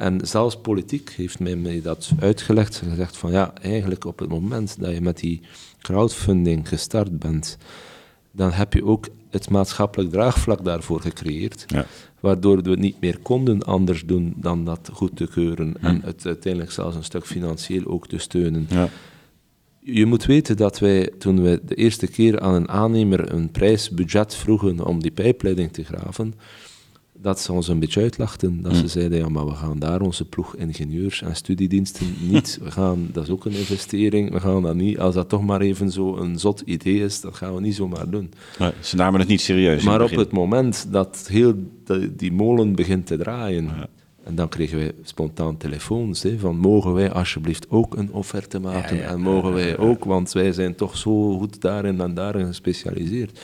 En 0.00 0.20
zelfs 0.22 0.56
politiek 0.56 1.10
heeft 1.10 1.38
mij 1.38 1.80
dat 1.82 2.10
uitgelegd 2.20 2.80
en 2.80 2.90
gezegd 2.90 3.16
van 3.16 3.32
ja, 3.32 3.52
eigenlijk 3.62 4.04
op 4.04 4.18
het 4.18 4.28
moment 4.28 4.80
dat 4.80 4.94
je 4.94 5.00
met 5.00 5.18
die 5.18 5.40
crowdfunding 5.78 6.68
gestart 6.68 7.18
bent, 7.18 7.58
dan 8.30 8.52
heb 8.52 8.72
je 8.72 8.84
ook 8.84 9.08
het 9.30 9.50
maatschappelijk 9.50 10.10
draagvlak 10.10 10.64
daarvoor 10.64 11.00
gecreëerd, 11.00 11.64
ja. 11.66 11.86
waardoor 12.20 12.62
we 12.62 12.70
het 12.70 12.78
niet 12.78 13.00
meer 13.00 13.18
konden 13.18 13.62
anders 13.62 14.06
doen 14.06 14.34
dan 14.36 14.64
dat 14.64 14.90
goed 14.92 15.16
te 15.16 15.26
keuren 15.26 15.74
hm. 15.80 15.86
en 15.86 16.00
het 16.04 16.26
uiteindelijk 16.26 16.72
zelfs 16.72 16.96
een 16.96 17.04
stuk 17.04 17.26
financieel 17.26 17.86
ook 17.86 18.08
te 18.08 18.18
steunen. 18.18 18.66
Ja. 18.70 18.88
Je 19.80 20.06
moet 20.06 20.24
weten 20.24 20.56
dat 20.56 20.78
wij, 20.78 21.10
toen 21.18 21.42
we 21.42 21.60
de 21.64 21.74
eerste 21.74 22.06
keer 22.06 22.40
aan 22.40 22.54
een 22.54 22.68
aannemer 22.68 23.32
een 23.32 23.50
prijsbudget 23.50 24.34
vroegen 24.34 24.86
om 24.86 25.02
die 25.02 25.10
pijpleiding 25.10 25.72
te 25.72 25.84
graven, 25.84 26.34
dat 27.22 27.40
ze 27.40 27.52
ons 27.52 27.68
een 27.68 27.78
beetje 27.78 28.00
uitlachten. 28.00 28.62
Dat 28.62 28.74
ze 28.74 28.82
mm. 28.82 28.88
zeiden, 28.88 29.18
ja, 29.18 29.28
maar 29.28 29.46
we 29.46 29.54
gaan 29.54 29.78
daar 29.78 30.00
onze 30.00 30.24
ploeg 30.24 30.56
ingenieurs 30.56 31.22
en 31.22 31.36
studiediensten 31.36 32.14
niet. 32.20 32.58
We 32.62 32.70
gaan, 32.70 33.08
dat 33.12 33.24
is 33.24 33.30
ook 33.30 33.44
een 33.44 33.52
investering. 33.52 34.32
We 34.32 34.40
gaan 34.40 34.62
dat 34.62 34.74
niet, 34.74 34.98
als 34.98 35.14
dat 35.14 35.28
toch 35.28 35.42
maar 35.42 35.60
even 35.60 35.90
zo 35.90 36.16
een 36.16 36.38
zot 36.38 36.60
idee 36.60 37.00
is, 37.00 37.20
dat 37.20 37.34
gaan 37.34 37.54
we 37.54 37.60
niet 37.60 37.74
zomaar 37.74 38.10
doen. 38.10 38.32
Nee, 38.58 38.72
ze 38.80 38.96
namen 38.96 39.20
het 39.20 39.28
niet 39.28 39.40
serieus. 39.40 39.82
Maar 39.82 40.02
op 40.02 40.10
het 40.10 40.32
moment 40.32 40.86
dat 40.92 41.26
heel 41.30 41.54
die 42.10 42.32
molen 42.32 42.74
begint 42.74 43.06
te 43.06 43.16
draaien, 43.16 43.64
ja. 43.64 43.88
En 44.24 44.34
dan 44.34 44.48
kregen 44.48 44.78
wij 44.78 44.92
spontaan 45.02 45.56
telefoons 45.56 46.22
hè, 46.22 46.38
van 46.38 46.56
mogen 46.56 46.94
wij 46.94 47.12
alsjeblieft 47.12 47.66
ook 47.68 47.96
een 47.96 48.12
offerte 48.12 48.58
maken 48.58 49.08
en 49.08 49.20
mogen 49.20 49.52
wij 49.52 49.78
ook, 49.78 50.04
want 50.04 50.32
wij 50.32 50.52
zijn 50.52 50.74
toch 50.74 50.96
zo 50.96 51.38
goed 51.38 51.60
daarin 51.60 52.00
en 52.00 52.14
daarin 52.14 52.46
gespecialiseerd. 52.46 53.40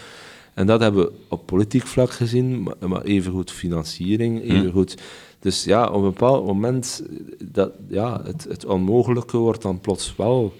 En 0.57 0.67
dat 0.67 0.81
hebben 0.81 1.05
we 1.05 1.13
op 1.29 1.47
politiek 1.47 1.87
vlak 1.87 2.11
gezien, 2.11 2.63
maar, 2.63 2.89
maar 2.89 3.03
evengoed 3.03 3.51
financiering, 3.51 4.43
hm. 4.43 4.51
evengoed... 4.51 4.97
Dus 5.39 5.65
ja, 5.65 5.89
op 5.89 5.95
een 5.95 6.03
bepaald 6.11 6.47
moment, 6.47 7.03
dat, 7.45 7.71
ja, 7.89 8.23
het, 8.25 8.47
het 8.49 8.65
onmogelijke 8.65 9.37
wordt 9.37 9.63
dan 9.63 9.81
plots 9.81 10.15
wel 10.17 10.53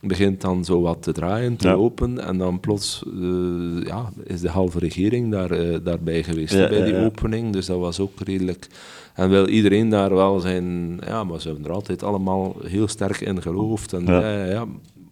begint 0.00 0.40
dan 0.40 0.64
zo 0.64 0.80
wat 0.80 1.02
te 1.02 1.12
draaien, 1.12 1.56
te 1.56 1.68
Ja. 1.68 1.76
lopen. 1.76 2.18
En 2.18 2.38
dan 2.38 2.60
plots 2.60 3.02
eh, 3.06 3.86
ja, 3.86 4.12
is 4.24 4.40
de 4.40 4.48
halve 4.48 4.78
regering 4.78 5.30
daar, 5.30 5.50
eh, 5.50 5.78
daarbij 5.82 6.22
geweest 6.22 6.54
Ja, 6.54 6.68
bij 6.68 6.84
die 6.84 6.94
ja. 6.94 7.04
opening. 7.04 7.52
Dus 7.52 7.66
dat 7.66 7.78
was 7.78 8.00
ook 8.00 8.20
redelijk. 8.24 8.66
En 9.14 9.30
wil 9.30 9.48
iedereen 9.48 9.88
daar 9.88 10.14
wel 10.14 10.40
zijn. 10.40 10.98
Ja, 11.06 11.24
maar 11.24 11.40
ze 11.40 11.48
hebben 11.48 11.66
er 11.66 11.72
altijd 11.72 12.02
allemaal 12.02 12.56
heel 12.64 12.88
sterk 12.88 13.20
in 13.20 13.42
geloofd. 13.42 13.92
En 13.92 14.04
Ja. 14.06 14.44
ja, 14.44 14.66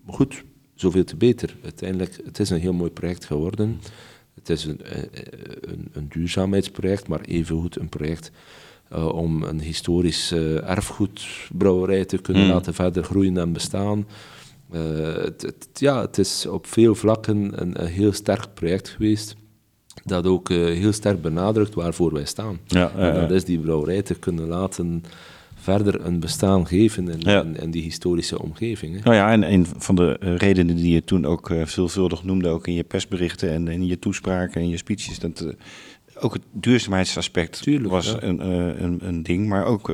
goed, 0.07 0.45
zoveel 0.75 1.05
te 1.05 1.17
beter. 1.17 1.57
Uiteindelijk, 1.63 2.21
het 2.25 2.39
is 2.39 2.51
een 2.51 2.61
heel 2.61 2.73
mooi 2.73 2.91
project 2.91 3.25
geworden. 3.25 3.81
Het 4.41 4.51
is 4.51 4.65
een, 4.65 4.83
eh, 4.83 5.03
een, 5.61 5.89
een 5.93 6.07
duurzaamheidsproject, 6.09 7.09
maar 7.09 7.21
evengoed 7.21 7.79
een 7.79 7.89
project 7.89 8.31
eh, 8.89 9.07
om 9.09 9.43
een 9.43 9.61
historisch 9.61 10.31
eh, 10.33 10.69
erfgoedbrouwerij 10.71 12.05
te 12.05 12.19
kunnen 12.19 12.43
Mm. 12.43 12.49
laten 12.51 12.75
verder 12.75 13.05
groeien 13.05 13.37
en 13.39 13.53
bestaan. 13.53 14.07
Eh, 14.71 14.81
het, 15.15 15.43
het- 15.43 15.69
ja, 15.75 16.01
het 16.01 16.19
is 16.19 16.47
op 16.47 16.67
veel 16.67 16.95
vlakken 16.95 17.61
een, 17.63 17.81
een 17.83 17.87
heel 17.89 18.13
sterk 18.13 18.55
project 18.55 18.89
geweest, 18.89 19.37
dat 20.05 20.27
ook 20.27 20.51
eh, 20.51 20.57
heel 20.57 20.93
sterk 20.93 21.23
benadrukt 21.23 21.75
waarvoor 21.75 22.13
wij 22.13 22.25
staan. 22.25 22.59
Ja, 22.67 22.93
En 22.97 23.07
ja, 23.15 23.21
dat 23.21 23.31
is 23.31 23.45
die 23.45 23.59
brouwerij 23.59 24.03
te 24.03 24.15
kunnen 24.15 24.47
laten 24.49 25.03
verder 25.67 26.05
een 26.05 26.21
bestaan 26.21 26.67
geven 26.67 27.09
in, 27.09 27.21
Ja. 27.21 27.43
in, 27.43 27.57
in 27.57 27.71
die 27.71 27.83
historische 27.83 28.43
omgeving. 28.43 28.95
Hè. 28.95 29.01
Nou 29.03 29.17
ja, 29.17 29.31
en 29.31 29.53
een 29.53 29.67
van 29.79 29.95
de 29.95 30.17
eh, 30.21 30.37
redenen 30.37 30.77
die 30.77 30.95
je 30.95 31.05
toen 31.05 31.25
ook 31.25 31.51
eh, 31.51 31.65
veelvuldig 31.65 32.25
noemde, 32.25 32.49
ook 32.49 32.67
in 32.67 32.75
je 32.75 32.85
persberichten 32.85 33.51
en 33.51 33.69
in 33.69 33.87
je 33.87 33.99
toespraken 33.99 34.61
en 34.61 34.69
je 34.69 34.77
speeches, 34.77 35.19
dat 35.19 35.41
eh, 35.41 36.25
ook 36.25 36.33
het 36.33 36.43
duurzaamheidsaspect 36.53 37.63
Tuurlijk, 37.63 37.91
was 37.91 38.07
ja. 38.07 38.23
een, 38.23 38.47
een, 38.85 38.99
een 39.03 39.23
ding. 39.23 39.49
Maar 39.49 39.65
ook, 39.65 39.87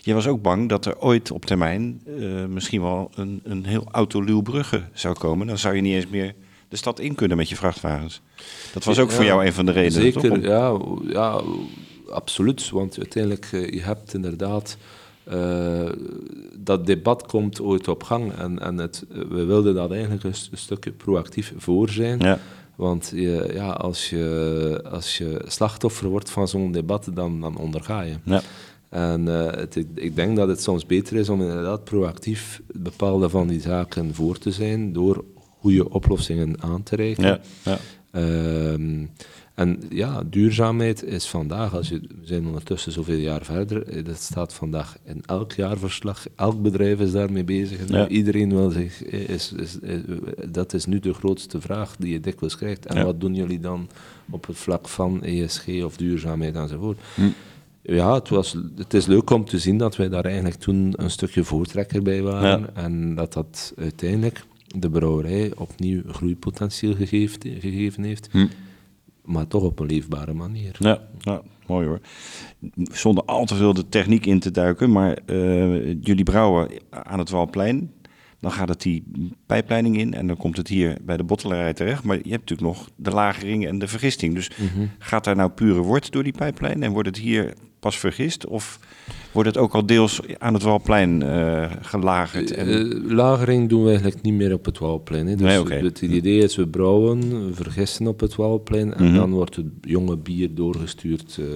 je 0.00 0.14
was 0.14 0.26
ook 0.26 0.42
bang 0.42 0.68
dat 0.68 0.86
er 0.86 1.00
ooit 1.00 1.30
op 1.30 1.44
termijn 1.44 2.00
misschien 2.48 2.80
wel 2.80 3.10
een, 3.14 3.40
een 3.44 3.64
heel 3.64 3.88
autoluw 3.90 4.40
brugge 4.40 4.82
zou 4.92 5.14
komen. 5.14 5.46
Dan 5.46 5.58
zou 5.58 5.74
je 5.74 5.82
niet 5.82 5.94
eens 5.94 6.08
meer 6.08 6.34
de 6.68 6.76
stad 6.76 7.00
in 7.00 7.14
kunnen 7.14 7.36
met 7.36 7.48
je 7.48 7.56
vrachtwagens. 7.56 8.20
Dat 8.72 8.84
was 8.84 8.98
ook 8.98 9.10
voor 9.10 9.24
jou 9.24 9.46
een 9.46 9.52
van 9.52 9.66
de 9.66 9.72
redenen, 9.72 10.12
Zeker, 10.12 10.28
toch? 10.28 10.42
Ja, 10.42 10.78
ja, 11.12 11.42
absoluut. 12.10 12.70
Want 12.70 12.98
uiteindelijk, 12.98 13.48
eh, 13.52 13.70
je 13.70 13.82
hebt 13.82 14.14
inderdaad... 14.14 14.76
eh, 15.24 15.90
dat 16.58 16.86
debat 16.86 17.26
komt 17.26 17.60
ooit 17.60 17.88
op 17.88 18.02
gang. 18.02 18.32
En, 18.32 18.58
en 18.58 18.78
het, 18.78 19.04
we 19.08 19.44
wilden 19.44 19.74
dat 19.74 19.90
eigenlijk 19.90 20.24
een, 20.24 20.34
st- 20.34 20.48
een 20.52 20.58
stukje 20.58 20.90
proactief 20.90 21.52
voor 21.56 21.88
zijn. 21.88 22.18
Ja, 22.18 22.38
Want 22.76 23.12
je, 23.14 23.50
ja, 23.52 23.70
als, 23.70 24.10
je, 24.10 24.80
als 24.90 25.18
je 25.18 25.42
slachtoffer 25.46 26.08
wordt 26.08 26.30
van 26.30 26.48
zo'n 26.48 26.72
debat, 26.72 27.08
dan, 27.14 27.40
dan 27.40 27.56
onderga 27.58 28.00
je. 28.00 28.14
ja, 28.24 28.40
En 28.88 29.28
eh, 29.28 29.58
het, 29.60 29.76
ik, 29.94 30.16
denk 30.16 30.36
dat 30.36 30.48
het 30.48 30.62
soms 30.62 30.86
beter 30.86 31.16
is 31.16 31.28
om 31.28 31.40
inderdaad 31.40 31.84
proactief 31.84 32.60
bepaalde 32.74 33.28
van 33.28 33.48
die 33.48 33.60
zaken 33.60 34.14
voor 34.14 34.38
te 34.38 34.50
zijn 34.52 34.92
door 34.92 35.24
goede 35.60 35.90
oplossingen 35.90 36.62
aan 36.62 36.82
te 36.82 36.96
reiken. 36.96 37.24
ja, 37.24 37.40
ja. 37.62 37.78
En 39.56 39.80
ja, 39.90 40.22
duurzaamheid 40.30 41.02
is 41.04 41.26
vandaag, 41.26 41.74
als 41.74 41.88
je, 41.88 42.00
we 42.00 42.26
zijn 42.26 42.46
ondertussen 42.46 42.92
zoveel 42.92 43.16
jaar 43.18 43.44
verder, 43.44 43.82
eh, 43.88 44.04
dat 44.04 44.16
staat 44.20 44.54
vandaag 44.54 44.96
in 45.04 45.22
elk 45.26 45.52
jaarverslag, 45.52 46.26
elk 46.34 46.62
bedrijf 46.62 47.00
is 47.00 47.12
daarmee 47.12 47.44
bezig. 47.44 47.88
Ja. 47.88 48.08
Iedereen 48.08 48.48
wil 48.54 48.70
zich, 48.70 49.02
eh, 49.04 49.28
is, 49.28 49.52
is, 49.52 49.78
is- 49.78 50.00
dat 50.50 50.72
is 50.74 50.84
nu 50.86 50.98
de 51.00 51.14
grootste 51.14 51.60
vraag 51.60 51.96
die 51.98 52.12
je 52.12 52.20
dikwijls 52.20 52.56
krijgt. 52.56 52.86
En 52.86 52.96
Ja. 52.96 53.04
wat 53.04 53.20
doen 53.20 53.34
jullie 53.34 53.60
dan 53.60 53.88
op 54.30 54.46
het 54.46 54.56
vlak 54.56 54.88
van 54.88 55.22
ESG 55.24 55.68
of 55.84 55.96
duurzaamheid 55.96 56.54
enzovoort? 56.54 56.98
Hm. 57.14 57.22
Ja, 57.82 58.14
het, 58.14 58.28
was, 58.28 58.56
het 58.76 58.94
is 58.94 59.06
leuk 59.06 59.30
om 59.30 59.44
te 59.44 59.58
zien 59.58 59.78
dat 59.78 59.96
wij 59.96 60.08
daar 60.08 60.24
eigenlijk 60.24 60.56
toen 60.56 60.92
een 60.96 61.10
stukje 61.10 61.44
voortrekker 61.44 62.02
bij 62.02 62.22
waren. 62.22 62.60
Ja. 62.60 62.82
En 62.82 63.14
dat 63.14 63.32
dat 63.32 63.72
uiteindelijk 63.78 64.44
de 64.78 64.90
brouwerij 64.90 65.52
opnieuw 65.56 66.02
groeipotentieel 66.08 66.94
gegeven, 66.94 67.40
gegeven 67.60 68.02
heeft. 68.02 68.28
Hm. 68.30 68.46
Maar 69.26 69.46
toch 69.46 69.62
op 69.62 69.78
een 69.78 69.86
leefbare 69.86 70.32
manier. 70.32 70.76
Ja, 70.78 71.00
ja, 71.18 71.42
mooi 71.66 71.86
hoor. 71.86 72.00
Zonder 72.92 73.24
al 73.24 73.44
te 73.44 73.54
veel 73.54 73.74
de 73.74 73.88
techniek 73.88 74.26
in 74.26 74.38
te 74.40 74.50
duiken, 74.50 74.92
maar 74.92 75.18
eh, 75.26 75.86
jullie 76.02 76.22
brouwen 76.24 76.68
aan 76.90 77.18
het 77.18 77.30
Walplein. 77.30 77.90
Dan 78.40 78.52
gaat 78.52 78.68
het 78.68 78.82
die 78.82 79.04
pijpleiding 79.46 79.98
in 79.98 80.14
en 80.14 80.26
dan 80.26 80.36
komt 80.36 80.56
het 80.56 80.68
hier 80.68 80.98
bij 81.02 81.16
de 81.16 81.24
bottelarij 81.24 81.72
terecht. 81.72 82.04
Maar 82.04 82.16
je 82.16 82.30
hebt 82.30 82.50
natuurlijk 82.50 82.76
nog 82.76 82.88
de 82.96 83.10
lagering 83.10 83.66
en 83.66 83.78
de 83.78 83.88
vergisting. 83.88 84.34
Dus 84.34 84.50
Mhm. 84.58 84.86
gaat 84.98 85.24
daar 85.24 85.36
nou 85.36 85.50
pure 85.50 85.80
wort 85.80 86.12
door 86.12 86.22
die 86.22 86.32
pijplijn 86.32 86.82
en 86.82 86.92
wordt 86.92 87.08
het 87.08 87.18
hier 87.18 87.54
pas 87.80 87.98
vergist? 87.98 88.46
Of 88.46 88.78
wordt 89.36 89.54
het 89.54 89.58
ook 89.64 89.74
al 89.74 89.86
deels 89.86 90.20
aan 90.38 90.54
het 90.54 90.62
Walplein 90.62 91.22
eh 91.22 91.70
gelagerd? 91.80 92.50
En, 92.50 92.68
Eh, 92.68 93.10
lagering 93.10 93.68
doen 93.68 93.82
we 93.82 93.88
eigenlijk 93.90 94.22
niet 94.22 94.34
meer 94.34 94.52
op 94.52 94.64
het 94.64 94.78
Waalplein. 94.78 95.26
Hè. 95.26 95.34
Dus 95.34 95.64
Nee, 95.68 95.82
het 95.84 96.00
idee 96.00 96.38
is, 96.38 96.56
we 96.56 96.66
brouwen, 96.68 97.46
we 97.46 97.54
vergissen 97.54 98.06
op 98.06 98.20
het 98.20 98.34
Waalplein 98.36 98.94
en 98.94 99.04
Mhm. 99.04 99.14
dan 99.14 99.30
wordt 99.30 99.56
het 99.56 99.66
jonge 99.80 100.16
bier 100.16 100.54
doorgestuurd 100.54 101.38
eh, 101.40 101.46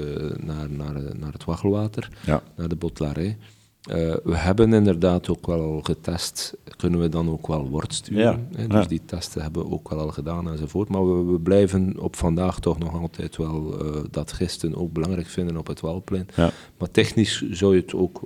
naar, 0.46 0.66
naar, 0.70 1.02
naar 1.18 1.32
het 1.32 1.44
waggelwater, 1.44 2.08
ja. 2.26 2.42
naar 2.56 2.68
de 2.68 2.76
bottelarij. 2.76 3.36
Eh, 3.80 4.14
we 4.24 4.36
hebben 4.36 4.72
inderdaad 4.72 5.28
ook 5.28 5.46
wel 5.46 5.60
al 5.60 5.80
getest, 5.82 6.56
kunnen 6.76 7.00
we 7.00 7.08
dan 7.08 7.30
ook 7.30 7.46
wel 7.46 7.68
wort 7.68 7.94
sturen. 7.94 8.22
Ja, 8.22 8.38
hè. 8.56 8.66
Dus 8.66 8.82
ja. 8.82 8.88
die 8.88 9.00
testen 9.06 9.42
hebben 9.42 9.62
we 9.62 9.70
ook 9.70 9.88
wel 9.88 9.98
al 9.98 10.10
gedaan 10.10 10.50
enzovoort. 10.50 10.88
Maar 10.88 11.16
we, 11.16 11.32
we 11.32 11.38
blijven 11.38 11.94
op 11.98 12.16
vandaag 12.16 12.60
toch 12.60 12.78
nog 12.78 13.00
altijd 13.00 13.36
wel 13.36 13.80
eh, 13.80 14.00
dat 14.10 14.32
gisten 14.32 14.76
ook 14.76 14.92
belangrijk 14.92 15.26
vinden 15.26 15.56
op 15.56 15.66
het 15.66 15.80
Waalplein. 15.80 16.28
Ja. 16.34 16.50
Maar 16.78 16.90
technisch 16.90 17.50
zou 17.50 17.74
je 17.74 17.80
het 17.80 17.94
ook 17.94 18.22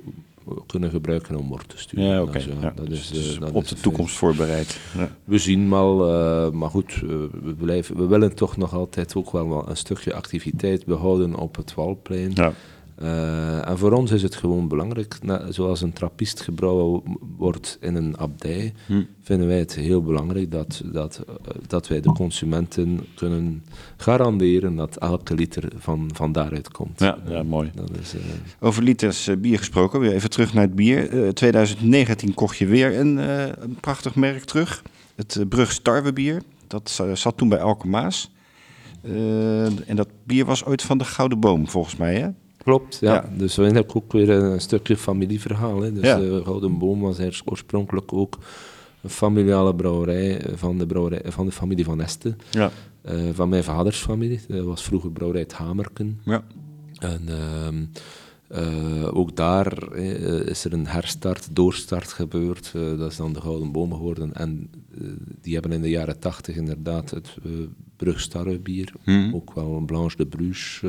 kunnen 0.65 0.89
gebruiken 0.89 1.35
om 1.35 1.47
wort 1.47 1.69
te 1.69 1.77
sturen. 1.77 2.05
Ja, 2.05 2.21
oké. 2.21 2.31
Dat 2.31 2.41
is, 2.41 2.47
eh, 2.47 2.61
dat 2.75 2.87
dus 2.87 3.11
is, 3.11 3.39
dat 3.39 3.51
op 3.51 3.63
is 3.63 3.69
de 3.69 3.79
toekomst 3.79 4.15
voorbereid. 4.15 4.79
Ja. 4.97 5.09
We 5.23 5.37
zien 5.37 5.69
wel, 5.69 5.97
maar 6.51 6.69
goed, 6.69 6.99
we, 6.99 7.55
blijven, 7.57 7.97
we 7.97 8.05
willen 8.05 8.35
toch 8.35 8.57
nog 8.57 8.73
altijd 8.73 9.15
ook 9.15 9.31
wel 9.31 9.69
een 9.69 9.77
stukje 9.77 10.13
activiteit 10.13 10.85
behouden 10.85 11.35
op 11.35 11.55
het 11.55 11.73
Walplein. 11.73 12.31
Ja. 12.33 12.53
Eh, 12.95 13.67
en 13.69 13.77
voor 13.77 13.91
ons 13.91 14.11
is 14.11 14.21
het 14.21 14.35
gewoon 14.35 14.67
belangrijk, 14.67 15.17
na- 15.21 15.51
zoals 15.51 15.81
een 15.81 15.93
trappist 15.93 16.41
gebrouwen 16.41 17.01
wordt 17.37 17.77
in 17.81 17.95
een 17.95 18.17
abdij, 18.17 18.73
Hm. 18.85 19.01
vinden 19.21 19.47
wij 19.47 19.57
het 19.59 19.75
heel 19.75 20.01
belangrijk 20.03 20.51
dat, 20.51 20.81
dat, 20.85 21.23
eh, 21.27 21.55
dat 21.67 21.87
wij 21.87 22.01
de 22.01 22.11
consumenten 22.11 23.05
kunnen 23.15 23.63
garanderen 23.97 24.75
dat 24.75 24.95
elke 24.97 25.33
liter 25.35 25.71
van, 25.77 26.09
van 26.13 26.31
daaruit 26.31 26.71
komt. 26.71 26.99
Ja, 26.99 27.17
ja, 27.27 27.43
mooi. 27.43 27.71
Dat 27.75 27.89
is, 28.01 28.13
eh, 28.13 28.21
Over 28.59 28.83
liters 28.83 29.29
bier 29.39 29.57
gesproken, 29.57 29.99
weer 29.99 30.13
even 30.13 30.29
terug 30.29 30.53
naar 30.53 30.63
het 30.63 30.75
bier. 30.75 31.09
Eh 31.23 31.29
2019 31.29 32.33
kocht 32.33 32.57
je 32.57 32.65
weer 32.65 32.99
een, 32.99 33.19
eh, 33.19 33.43
een 33.59 33.77
prachtig 33.79 34.15
merk 34.15 34.43
terug. 34.43 34.83
Het 35.15 35.35
uh, 35.35 35.45
Brug 35.47 35.71
Starwebier. 35.71 36.41
Dat 36.67 36.89
za- 36.89 37.15
zat 37.15 37.37
toen 37.37 37.49
bij 37.49 37.57
Elke 37.59 37.87
Maas. 37.87 38.31
Eh, 39.01 39.89
en 39.89 39.95
dat 39.95 40.07
bier 40.23 40.45
was 40.45 40.65
ooit 40.65 40.81
van 40.81 40.97
de 40.97 41.03
Gouden 41.03 41.39
Boom, 41.39 41.67
volgens 41.67 41.95
mij, 41.95 42.15
hè? 42.19 42.27
Klopt, 42.65 42.97
ja. 43.01 43.13
Ja. 43.13 43.29
Dus 43.37 43.57
eigenlijk 43.57 43.95
ook 43.95 44.11
weer 44.11 44.29
een 44.29 44.61
stukje 44.61 44.97
familieverhaal. 44.97 45.81
Hè. 45.81 45.91
Dus 45.93 46.03
Ja. 46.03 46.17
de 46.19 46.41
Gouden 46.43 46.77
Boom 46.77 47.01
was 47.01 47.17
eigenlijk 47.19 47.51
oorspronkelijk 47.51 48.13
ook 48.13 48.37
een 49.01 49.09
familiale 49.09 49.75
brouwerij 49.75 50.41
van 50.55 50.77
de, 50.77 50.85
brouwerij, 50.85 51.21
van 51.31 51.45
de 51.45 51.51
familie 51.51 51.85
van 51.85 52.01
Este. 52.01 52.35
Ja. 52.51 52.71
eh, 53.01 53.15
van 53.33 53.49
mijn 53.49 53.63
vaders 53.63 53.97
familie. 53.97 54.39
Dat 54.47 54.65
was 54.65 54.83
vroeger 54.83 55.11
brouwerij 55.11 55.41
het 55.43 55.53
Hamerken. 55.53 56.19
Ja. 56.23 56.43
En 56.99 57.21
ehm, 57.27 57.83
eh, 58.47 59.15
ook 59.17 59.35
daar 59.35 59.77
eh, 59.91 60.39
is 60.47 60.65
er 60.65 60.73
een 60.73 60.87
herstart, 60.87 61.47
doorstart 61.55 62.13
gebeurd. 62.13 62.71
Eh, 62.75 62.97
dat 62.97 63.11
is 63.11 63.17
dan 63.17 63.33
de 63.33 63.41
Gouden 63.41 63.71
Boom 63.71 63.93
geworden. 63.93 64.33
En 64.33 64.69
eh, 65.01 65.07
die 65.41 65.53
hebben 65.53 65.71
in 65.71 65.81
de 65.81 65.89
jaren 65.89 66.19
tachtig 66.19 66.55
inderdaad 66.55 67.09
het 67.09 67.35
uh, 67.45 67.51
Brugstarre 67.95 68.59
bier, 68.59 68.93
Mhm. 69.05 69.35
ook 69.35 69.53
wel 69.53 69.75
een 69.75 69.85
Blanche 69.85 70.17
de 70.17 70.25
Bruges, 70.25 70.81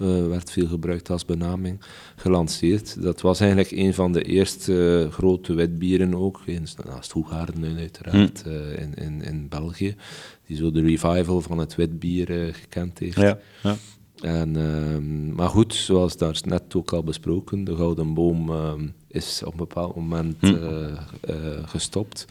eh, 0.00 0.26
werd 0.26 0.50
veel 0.50 0.66
gebruikt 0.66 1.10
als 1.10 1.24
benaming, 1.24 1.80
gelanceerd. 2.16 3.02
Dat 3.02 3.20
was 3.20 3.40
eigenlijk 3.40 3.70
een 3.70 3.94
van 3.94 4.12
de 4.12 4.22
eerste 4.22 5.04
eh, 5.06 5.12
grote 5.12 5.54
witbieren 5.54 6.14
ook, 6.14 6.40
naast 6.86 7.12
Hoegaarden 7.12 7.76
uiteraard, 7.76 8.42
eh, 8.46 8.82
in, 8.82 8.94
in, 8.94 9.22
in 9.22 9.48
België. 9.48 9.96
Die 10.46 10.56
zo 10.56 10.70
de 10.70 10.80
revival 10.80 11.40
van 11.40 11.58
het 11.58 11.74
witbier 11.74 12.54
gekend 12.54 12.98
heeft. 12.98 13.16
Ja. 13.16 13.38
ja. 13.62 13.76
En, 14.20 14.56
ehm, 14.56 15.34
maar 15.34 15.48
goed, 15.48 15.74
zoals 15.74 16.16
daar 16.16 16.40
net 16.44 16.74
ook 16.74 16.92
al 16.92 17.02
besproken, 17.02 17.64
de 17.64 17.76
Gouden 17.76 18.14
Boom 18.14 18.50
ehm, 18.50 18.86
is 19.08 19.42
op 19.44 19.52
een 19.52 19.58
bepaald 19.58 19.96
moment 19.96 20.36
Hm. 20.40 20.54
gestopt. 21.64 22.26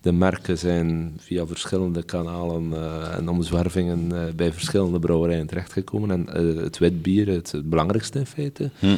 De 0.00 0.12
merken 0.12 0.58
zijn 0.58 1.14
via 1.18 1.46
verschillende 1.46 2.02
kanalen 2.02 2.72
eh, 2.72 3.16
en 3.16 3.28
omzwervingen 3.28 4.12
eh, 4.26 4.34
bij 4.34 4.52
verschillende 4.52 4.98
brouwerijen 4.98 5.46
terechtgekomen. 5.46 6.10
En 6.10 6.34
eh, 6.34 6.62
het 6.62 6.78
witbier, 6.78 7.28
het, 7.28 7.52
het 7.52 7.70
belangrijkste 7.70 8.18
in 8.18 8.26
feite, 8.26 8.70
Hm. 8.78 8.96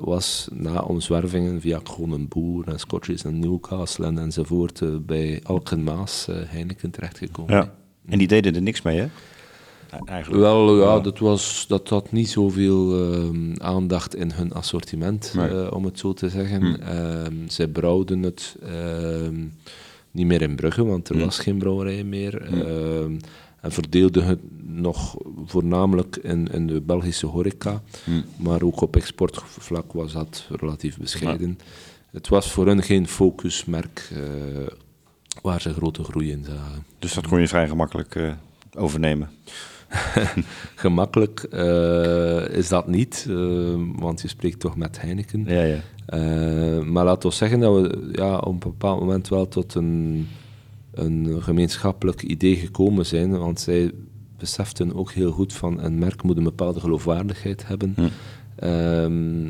was 0.00 0.48
na 0.52 0.80
omzwervingen 0.80 1.60
via 1.60 1.80
Kronenboer 1.82 2.68
en 2.68 2.78
Scotches 2.78 3.24
en 3.24 3.38
Newcastle 3.38 4.06
en, 4.06 4.18
enzovoort 4.18 5.06
bij 5.06 5.40
Alkenmaas 5.42 6.28
eh, 6.28 6.36
Heineken 6.46 6.90
terechtgekomen. 6.90 7.54
ja. 7.54 7.74
En 8.08 8.18
die 8.18 8.28
deden 8.28 8.54
er 8.54 8.62
niks 8.62 8.82
mee, 8.82 8.98
hè? 8.98 9.06
Eigenlijk. 10.04 10.42
Wel, 10.42 10.76
ja, 10.80 10.94
Ja. 10.94 11.00
dat, 11.00 11.18
was, 11.18 11.64
dat 11.68 11.88
had 11.88 12.12
niet 12.12 12.28
zoveel 12.30 13.12
ehm, 13.12 13.52
aandacht 13.56 14.14
in 14.14 14.30
hun 14.32 14.52
assortiment, 14.52 15.32
Nee. 15.36 15.48
eh, 15.48 15.72
om 15.72 15.84
het 15.84 15.98
zo 15.98 16.12
te 16.12 16.28
zeggen. 16.28 16.62
Hm. 16.62 16.74
Ehm, 16.82 17.34
zij 17.46 17.66
brouwden 17.68 18.22
het 18.22 18.56
ehm, 18.62 19.44
niet 20.10 20.26
meer 20.26 20.42
in 20.42 20.56
Brugge, 20.56 20.84
want 20.84 21.08
er 21.08 21.14
Hm. 21.16 21.24
was 21.24 21.38
geen 21.38 21.58
brouwerij 21.58 22.04
meer. 22.04 22.42
Ehm, 22.42 23.12
en 23.60 23.72
verdeelden 23.72 24.24
het 24.24 24.38
nog 24.66 25.16
voornamelijk 25.46 26.16
in, 26.16 26.48
in 26.52 26.66
de 26.66 26.80
Belgische 26.80 27.26
horeca. 27.26 27.82
Hm. 28.04 28.10
Maar 28.36 28.62
ook 28.62 28.80
op 28.80 28.96
exportvlak 28.96 29.92
was 29.92 30.12
dat 30.12 30.46
relatief 30.50 30.98
bescheiden. 30.98 31.58
Het 32.10 32.28
was 32.28 32.50
voor 32.50 32.66
hen 32.66 32.82
geen 32.82 33.08
focusmerk 33.08 34.08
eh, 34.12 34.18
waar 35.42 35.60
ze 35.60 35.72
grote 35.72 36.04
groei 36.04 36.30
in 36.30 36.44
zagen. 36.44 36.84
Dus 36.98 37.14
dat 37.14 37.26
kon 37.26 37.40
je 37.40 37.48
vrij 37.48 37.68
gemakkelijk 37.68 38.14
eh, 38.14 38.32
overnemen. 38.74 39.28
Gemakkelijk 40.74 41.40
eh, 41.40 42.48
is 42.48 42.68
dat 42.68 42.88
niet, 42.88 43.26
eh, 43.28 43.36
want 43.96 44.22
je 44.22 44.28
spreekt 44.28 44.60
toch 44.60 44.76
met 44.76 45.00
Heineken. 45.00 45.44
Ja, 45.46 45.62
ja. 45.62 45.78
Eh, 46.06 46.84
maar 46.84 47.04
laten 47.04 47.28
we 47.28 47.34
zeggen 47.34 47.60
dat 47.60 47.80
we 47.80 48.08
ja, 48.12 48.38
op 48.38 48.52
een 48.52 48.58
bepaald 48.58 49.00
moment 49.00 49.28
wel 49.28 49.48
tot 49.48 49.74
een, 49.74 50.28
een 50.94 51.42
gemeenschappelijk 51.42 52.22
idee 52.22 52.56
gekomen 52.56 53.06
zijn, 53.06 53.38
want 53.38 53.60
zij 53.60 53.90
beseften 54.38 54.94
ook 54.94 55.12
heel 55.12 55.30
goed 55.30 55.52
van 55.52 55.80
een 55.80 55.98
merk 55.98 56.22
moet 56.22 56.36
een 56.36 56.42
bepaalde 56.42 56.80
geloofwaardigheid 56.80 57.66
hebben. 57.66 57.92
Hm. 57.96 58.08
Ehm, 58.62 59.46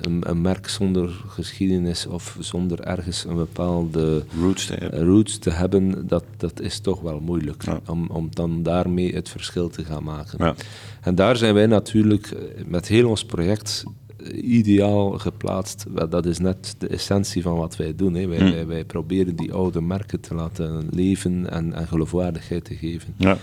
een, 0.00 0.18
een 0.20 0.40
merk 0.40 0.68
zonder 0.68 1.08
geschiedenis 1.28 2.06
of 2.06 2.36
zonder 2.40 2.80
ergens 2.80 3.24
een 3.24 3.36
bepaalde 3.36 4.24
Roots 4.40 4.66
te 4.66 4.74
hebben. 4.74 5.04
roots 5.04 5.38
te 5.38 5.50
hebben, 5.50 6.06
dat, 6.06 6.24
dat 6.36 6.60
is 6.60 6.80
toch 6.80 7.00
wel 7.00 7.20
moeilijk. 7.20 7.64
Ja. 7.64 7.80
Om, 7.86 8.06
om 8.10 8.28
dan 8.30 8.62
daarmee 8.62 9.14
het 9.14 9.28
verschil 9.28 9.68
te 9.68 9.84
gaan 9.84 10.04
maken. 10.04 10.44
Ja. 10.44 10.54
En 11.00 11.14
daar 11.14 11.36
zijn 11.36 11.54
wij 11.54 11.66
natuurlijk 11.66 12.26
eh, 12.26 12.64
met 12.66 12.88
heel 12.88 13.08
ons 13.08 13.24
project 13.24 13.84
eh, 14.16 14.52
ideaal 14.54 15.10
geplaatst. 15.18 15.84
Dat 16.10 16.26
is 16.26 16.38
net 16.38 16.74
de 16.78 16.88
essentie 16.88 17.42
van 17.42 17.56
wat 17.56 17.76
wij 17.76 17.94
doen. 17.96 18.14
Hè. 18.14 18.26
Wij, 18.26 18.38
Hm. 18.38 18.50
wij, 18.50 18.66
wij 18.66 18.84
proberen 18.84 19.36
die 19.36 19.52
oude 19.52 19.80
merken 19.80 20.20
te 20.20 20.34
laten 20.34 20.88
leven 20.90 21.50
en, 21.50 21.72
en 21.72 21.86
geloofwaardigheid 21.86 22.64
te 22.64 22.74
geven. 22.76 23.14
Ja. 23.16 23.36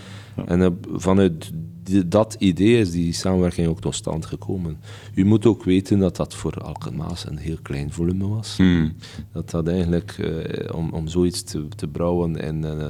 En 0.46 0.62
eh, 0.62 0.68
vanuit 0.94 1.50
die- 1.90 2.08
dat 2.08 2.36
idee 2.38 2.78
is 2.80 2.90
die 2.90 3.12
samenwerking 3.12 3.68
ook 3.68 3.80
tot 3.80 3.94
stand 3.94 4.26
gekomen. 4.26 4.76
U 5.14 5.24
moet 5.24 5.46
ook 5.46 5.64
weten 5.64 5.98
dat 5.98 6.16
dat 6.16 6.34
voor 6.34 6.54
Alkenmaas 6.54 7.26
een 7.28 7.36
heel 7.38 7.58
klein 7.62 7.92
volume 7.92 8.28
was. 8.28 8.56
Hmm. 8.56 8.92
Dat 9.32 9.50
dat 9.50 9.68
eigenlijk, 9.68 10.10
eh, 10.18 10.74
om, 10.76 10.90
om 10.92 11.08
zoiets 11.08 11.42
te, 11.42 11.68
te 11.76 11.86
brouwen 11.88 12.36
in, 12.36 12.64
eh, 12.64 12.86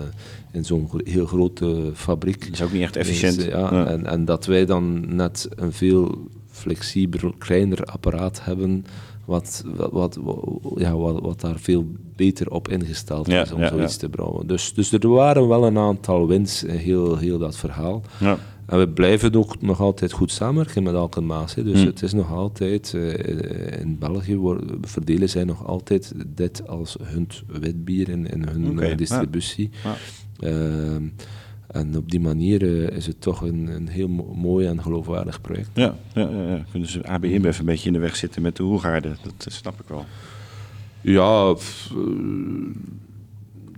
in 0.53 0.65
zo'n 0.65 0.89
gro- 0.89 1.01
heel 1.05 1.27
grote 1.27 1.91
fabriek. 1.95 2.41
Dat 2.45 2.53
is 2.53 2.63
ook 2.63 2.73
niet 2.73 2.83
echt 2.83 2.97
efficiënt. 2.97 3.39
is, 3.39 3.45
ja, 3.45 3.59
Ja. 3.75 3.87
En, 3.87 4.07
en 4.07 4.25
dat 4.25 4.47
wij 4.47 4.65
dan 4.67 5.15
net 5.17 5.49
een 5.57 5.73
veel 5.73 6.29
flexibeler, 6.51 7.33
kleiner 7.39 7.85
apparaat 7.85 8.45
hebben, 8.45 8.85
wat, 9.25 9.65
wat, 9.91 10.19
wat, 10.23 10.47
ja, 10.77 10.97
wat, 10.97 11.21
wat 11.21 11.41
daar 11.41 11.59
veel 11.59 11.87
beter 12.17 12.51
op 12.51 12.69
ingesteld 12.69 13.27
Ja, 13.27 13.43
is 13.43 13.53
om 13.53 13.61
ja, 13.61 13.69
zoiets 13.69 13.93
ja. 13.95 13.99
te 14.01 14.09
brouwen. 14.09 14.47
Dus, 14.47 14.75
dus 14.75 14.93
er 14.93 15.09
waren 15.09 15.49
wel 15.49 15.67
een 15.67 15.79
aantal 15.79 16.27
wins 16.27 16.63
in 16.65 16.75
heel, 16.77 17.17
heel 17.17 17.39
dat 17.39 17.57
verhaal. 17.57 18.03
En 18.71 18.79
we 18.79 18.89
blijven 18.89 19.35
ook 19.35 19.63
nog 19.63 19.81
altijd 19.81 20.13
goed 20.13 20.33
samenwerken 20.33 20.83
met 20.83 20.95
Alkenmaas. 20.95 21.55
Hè. 21.55 21.65
Dus 21.65 21.79
Hmm. 21.79 21.87
het 21.87 22.03
is 22.03 22.13
nog 22.13 22.33
altijd, 22.33 22.95
eh, 22.95 23.81
in 23.81 23.99
België 23.99 24.37
worden- 24.37 24.79
verdelen 24.83 25.29
zij 25.29 25.45
nog 25.45 25.67
altijd 25.67 26.13
dit 26.27 26.69
als 26.69 26.97
hun 27.03 27.29
witbier 27.47 28.09
in, 28.09 28.27
in 28.27 28.49
hun 28.49 28.81
eh, 28.81 28.89
ja. 28.91 28.95
distributie. 28.95 29.71
Ja. 29.85 29.95
Ehm, 30.49 31.03
en 31.67 31.97
op 31.97 32.11
die 32.11 32.21
manier 32.21 32.63
eh, 32.63 32.97
is 32.97 33.07
het 33.07 33.21
toch 33.21 33.41
een, 33.41 33.67
een 33.67 33.89
heel 33.89 34.09
mo- 34.09 34.35
mooi 34.35 34.67
en 34.67 34.83
geloofwaardig 34.83 35.41
project. 35.41 35.71
Ja, 35.75 35.95
ja, 36.15 36.29
ja. 36.31 36.65
Kunnen 36.71 36.89
ze 36.89 37.07
AB 37.07 37.25
InBev 37.25 37.59
een 37.59 37.65
beetje 37.65 37.87
in 37.87 37.93
de 37.93 37.99
weg 37.99 38.17
zitten 38.17 38.43
met 38.43 38.57
de 38.57 38.63
Hoegaarden. 38.63 39.17
Dat 39.23 39.47
eh, 39.47 39.53
snap 39.53 39.81
ik 39.81 39.89
wel. 39.89 40.05
Ja, 41.01 41.53
pff, 41.53 41.93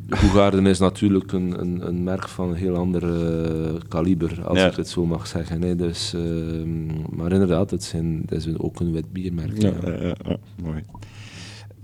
Hoegaarden 0.08 0.66
is 0.66 0.78
natuurlijk 0.78 1.32
een, 1.32 1.60
een, 1.60 1.86
een 1.86 2.02
merk 2.04 2.28
van 2.28 2.48
een 2.48 2.54
heel 2.54 2.76
ander 2.76 3.02
eh, 3.02 3.74
kaliber, 3.88 4.42
als 4.44 4.58
Ja. 4.58 4.66
ik 4.70 4.76
het 4.76 4.88
zo 4.88 5.06
mag 5.06 5.26
zeggen. 5.26 5.62
Hè. 5.62 5.76
Dus, 5.76 6.14
ehm, 6.14 6.86
maar 7.16 7.32
inderdaad, 7.32 7.70
het, 7.70 7.84
zijn, 7.84 8.22
het 8.28 8.46
is 8.46 8.58
ook 8.58 8.80
een 8.80 8.92
wit 8.92 9.12
biermerk. 9.12 9.62
Ja, 9.62 9.72
ja. 9.82 10.36
mooi. 10.62 10.82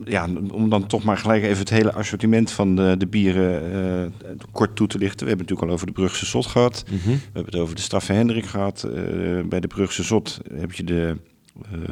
Ja, 0.04 0.28
om 0.52 0.68
dan 0.70 0.86
toch 0.86 1.04
maar 1.04 1.16
gelijk 1.18 1.42
even 1.42 1.58
het 1.58 1.70
hele 1.70 1.92
assortiment 1.92 2.50
van 2.50 2.76
de, 2.76 2.94
de 2.98 3.06
bieren 3.06 3.72
eh, 4.04 4.30
kort 4.52 4.76
toe 4.76 4.86
te 4.86 4.98
lichten. 4.98 5.22
We 5.26 5.28
hebben 5.28 5.46
het 5.46 5.54
natuurlijk 5.56 5.68
al 5.68 5.74
over 5.74 5.86
de 5.86 5.92
Brugse 5.92 6.26
Zot 6.26 6.46
gehad. 6.46 6.84
Mhm. 6.86 7.08
We 7.08 7.18
hebben 7.32 7.44
het 7.52 7.60
over 7.62 7.74
de 7.74 7.80
Straffe 7.80 8.12
Hendrik 8.12 8.46
gehad. 8.46 8.82
Eh, 8.82 8.92
bij 9.48 9.60
de 9.60 9.66
Brugse 9.66 10.02
Zot 10.02 10.40
heb 10.54 10.72
je 10.72 10.84
de, 10.84 11.16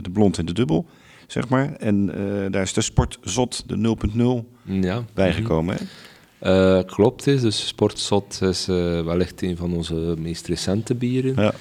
de 0.00 0.10
blond 0.10 0.38
en 0.38 0.46
de 0.46 0.52
dubbel, 0.52 0.86
zeg 1.26 1.48
maar. 1.48 1.72
En 1.74 2.06
daar 2.50 2.62
is 2.62 2.72
de 2.72 2.80
Sportzot, 2.80 3.68
de 3.68 3.76
0.0, 3.76 4.44
Ja. 4.62 5.02
bijgekomen. 5.14 5.76
hè? 5.76 5.84
Eh, 6.46 6.78
klopt, 6.86 7.24
hè. 7.24 7.40
dus 7.40 7.66
Sportzot 7.66 8.42
is 8.42 8.68
eh, 8.68 9.04
wellicht 9.04 9.42
een 9.42 9.56
van 9.56 9.74
onze 9.74 10.14
meest 10.18 10.46
recente 10.46 10.94
bieren. 10.94 11.34
Ja. 11.42 11.54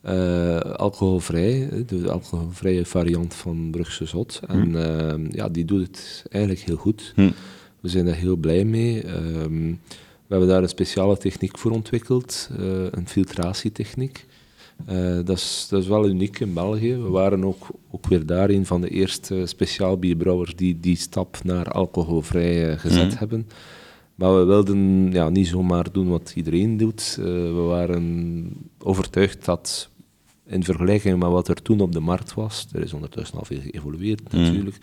Eh, 0.00 0.60
alcoholvrij, 0.60 1.68
de 1.86 2.10
alcoholvrije 2.10 2.84
variant 2.86 3.34
van 3.34 3.68
Brugse 3.70 4.04
Zot. 4.04 4.40
En 4.48 4.76
ehm, 4.84 5.26
ja, 5.30 5.48
die 5.48 5.64
doet 5.64 5.86
het 5.86 6.24
eigenlijk 6.30 6.64
heel 6.64 6.76
goed. 6.76 7.12
Hm. 7.14 7.30
We 7.80 7.88
zijn 7.88 8.04
daar 8.04 8.14
heel 8.14 8.36
blij 8.36 8.64
mee. 8.64 9.02
Ehm, 9.02 9.68
we 10.26 10.36
hebben 10.36 10.48
daar 10.48 10.62
een 10.62 10.68
speciale 10.68 11.16
techniek 11.18 11.58
voor 11.58 11.70
ontwikkeld, 11.70 12.48
een 12.90 13.08
filtratietechniek. 13.08 14.26
Eh, 14.86 15.18
dat, 15.24 15.36
is, 15.36 15.66
dat 15.70 15.82
is 15.82 15.88
wel 15.88 16.08
uniek 16.08 16.40
in 16.40 16.54
België. 16.54 16.96
We 16.96 17.08
waren 17.08 17.44
ook, 17.44 17.66
ook 17.90 18.06
weer 18.06 18.26
daar 18.26 18.50
een 18.50 18.66
van 18.66 18.80
de 18.80 18.88
eerste 18.88 19.46
speciaal 19.46 19.98
bierbrouwers 19.98 20.56
die 20.56 20.80
die 20.80 20.96
stap 20.96 21.38
naar 21.44 21.70
alcoholvrij 21.70 22.78
gezet 22.78 23.08
Mhm. 23.08 23.18
hebben. 23.18 23.48
Maar 24.20 24.36
we 24.38 24.44
wilden 24.44 25.10
ja, 25.12 25.28
niet 25.28 25.46
zomaar 25.46 25.92
doen 25.92 26.08
wat 26.08 26.32
iedereen 26.36 26.76
doet. 26.76 27.16
Eh, 27.18 27.24
we 27.24 27.64
waren 27.68 28.52
overtuigd 28.78 29.44
dat 29.44 29.90
in 30.46 30.64
vergelijking 30.64 31.18
met 31.18 31.28
wat 31.28 31.48
er 31.48 31.62
toen 31.62 31.80
op 31.80 31.92
de 31.92 32.00
markt 32.00 32.34
was, 32.34 32.66
er 32.72 32.82
is 32.82 32.92
ondertussen 32.92 33.38
al 33.38 33.44
veel 33.44 33.60
geëvolueerd 33.60 34.32
Mhm. 34.32 34.42
natuurlijk, 34.42 34.78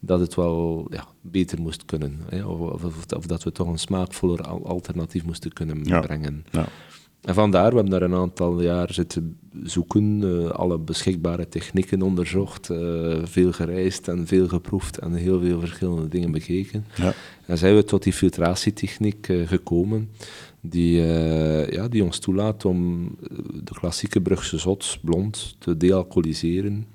dat 0.00 0.20
het 0.20 0.34
wel 0.34 0.86
ja, 0.90 1.04
beter 1.20 1.60
moest 1.60 1.84
kunnen. 1.84 2.18
Hè? 2.28 2.44
Of, 2.44 2.60
of, 2.72 2.84
of- 2.84 3.12
of 3.16 3.26
dat 3.26 3.42
we 3.42 3.52
toch 3.52 3.68
een 3.68 3.78
smaakvoller 3.78 4.40
al- 4.42 4.66
alternatief 4.66 5.24
moesten 5.24 5.52
kunnen 5.52 5.84
Ja. 5.84 6.00
brengen. 6.00 6.44
Ja. 6.50 6.66
En 7.22 7.34
vandaar, 7.34 7.70
we 7.70 7.74
hebben 7.74 7.92
daar 7.92 8.02
een 8.02 8.14
aantal 8.14 8.62
jaar 8.62 8.92
zitten 8.92 9.38
zoeken, 9.62 10.22
eh, 10.22 10.50
alle 10.50 10.78
beschikbare 10.78 11.48
technieken 11.48 12.02
onderzocht, 12.02 12.70
eh, 12.70 13.18
veel 13.22 13.52
gereisd 13.52 14.08
en 14.08 14.26
veel 14.26 14.48
geproefd 14.48 14.98
en 14.98 15.14
heel 15.14 15.40
veel 15.40 15.60
verschillende 15.60 16.08
dingen 16.08 16.30
bekeken. 16.30 16.86
Ja. 16.96 17.14
En 17.46 17.58
zijn 17.58 17.74
we 17.74 17.84
tot 17.84 18.02
die 18.02 18.12
filtratietechniek 18.12 19.28
eh, 19.28 19.48
gekomen, 19.48 20.10
die, 20.60 21.00
ja, 21.70 21.88
die 21.88 22.04
ons 22.04 22.18
toelaat 22.18 22.64
om 22.64 23.08
de 23.64 23.72
klassieke 23.72 24.20
Brugse 24.20 24.58
zot, 24.58 24.98
blond, 25.02 25.56
te 25.58 25.76
dealcoholiseren 25.76 26.86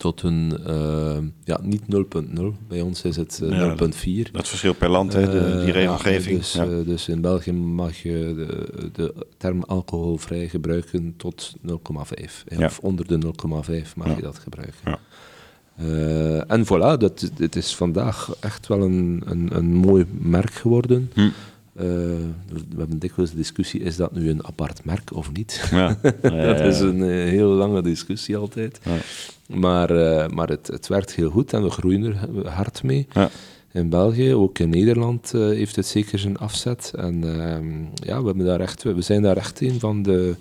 tot 0.00 0.22
een, 0.22 0.58
eh, 0.66 1.18
ja, 1.44 1.58
niet 1.62 1.82
0.0, 1.88 2.54
bij 2.68 2.80
ons 2.80 3.02
is 3.02 3.16
het 3.16 3.40
eh, 3.42 3.50
Ja, 3.50 3.74
0.4. 3.76 4.30
Dat 4.32 4.48
verschil 4.48 4.74
per 4.74 4.88
land, 4.88 5.12
hè, 5.12 5.30
de, 5.30 5.38
Eh, 5.38 5.64
die 5.64 5.72
regelgeving. 5.72 6.46
ja, 6.46 6.64
dus, 6.64 6.84
dus 6.86 7.08
in 7.08 7.20
België 7.20 7.52
mag 7.52 7.96
je 8.02 8.32
de, 8.36 8.90
de 8.92 9.14
term 9.36 9.62
alcoholvrij 9.62 10.48
gebruiken 10.48 11.14
tot 11.16 11.52
0,5. 11.60 12.44
hè, 12.48 12.58
Ja. 12.58 12.66
Of 12.66 12.78
onder 12.78 13.06
de 13.06 13.18
0,5 13.18 13.96
mag 13.96 14.16
je 14.16 14.22
dat 14.22 14.38
gebruiken. 14.38 14.78
Ja. 14.84 14.98
En 16.46 16.64
voilà, 16.64 16.98
dat, 16.98 17.30
het 17.36 17.56
is 17.56 17.76
vandaag 17.76 18.34
echt 18.40 18.66
wel 18.66 18.82
een, 18.82 19.22
een, 19.26 19.48
een 19.52 19.74
mooi 19.74 20.04
merk 20.20 20.52
geworden. 20.52 21.10
Hm. 21.14 21.28
Eh, 21.80 21.86
we 22.72 22.78
hebben 22.78 22.98
dikwijls 22.98 23.30
de 23.30 23.36
discussie, 23.36 23.80
is 23.80 23.96
dat 23.96 24.12
nu 24.12 24.30
een 24.30 24.46
apart 24.46 24.84
merk 24.84 25.14
of 25.14 25.32
niet? 25.32 25.68
Ja. 25.70 25.98
dat 26.22 26.60
is 26.60 26.80
een 26.80 27.02
eh, 27.02 27.08
heel 27.08 27.48
lange 27.48 27.82
discussie 27.82 28.36
altijd. 28.36 28.80
Maar, 29.46 29.90
eh, 29.90 30.28
maar 30.28 30.48
het, 30.48 30.66
het 30.66 30.86
werkt 30.86 31.14
heel 31.14 31.30
goed 31.30 31.52
en 31.52 31.62
we 31.62 31.70
groeien 31.70 32.02
er 32.04 32.48
hard 32.48 32.82
mee. 32.82 33.06
Ja. 33.12 33.30
In 33.72 33.88
België, 33.88 34.34
ook 34.34 34.58
in 34.58 34.70
Nederland, 34.70 35.32
heeft 35.32 35.76
het 35.76 35.86
zeker 35.86 36.18
zijn 36.18 36.38
afzet. 36.38 36.92
En 36.96 37.24
ehm, 37.24 38.06
ja, 38.08 38.20
we, 38.20 38.26
hebben 38.26 38.46
daar 38.46 38.60
echt, 38.60 38.82
we 38.82 39.02
zijn 39.02 39.22
daar 39.22 39.36
echt 39.36 39.60
een 39.60 39.80
van 39.80 40.02
de 40.02 40.34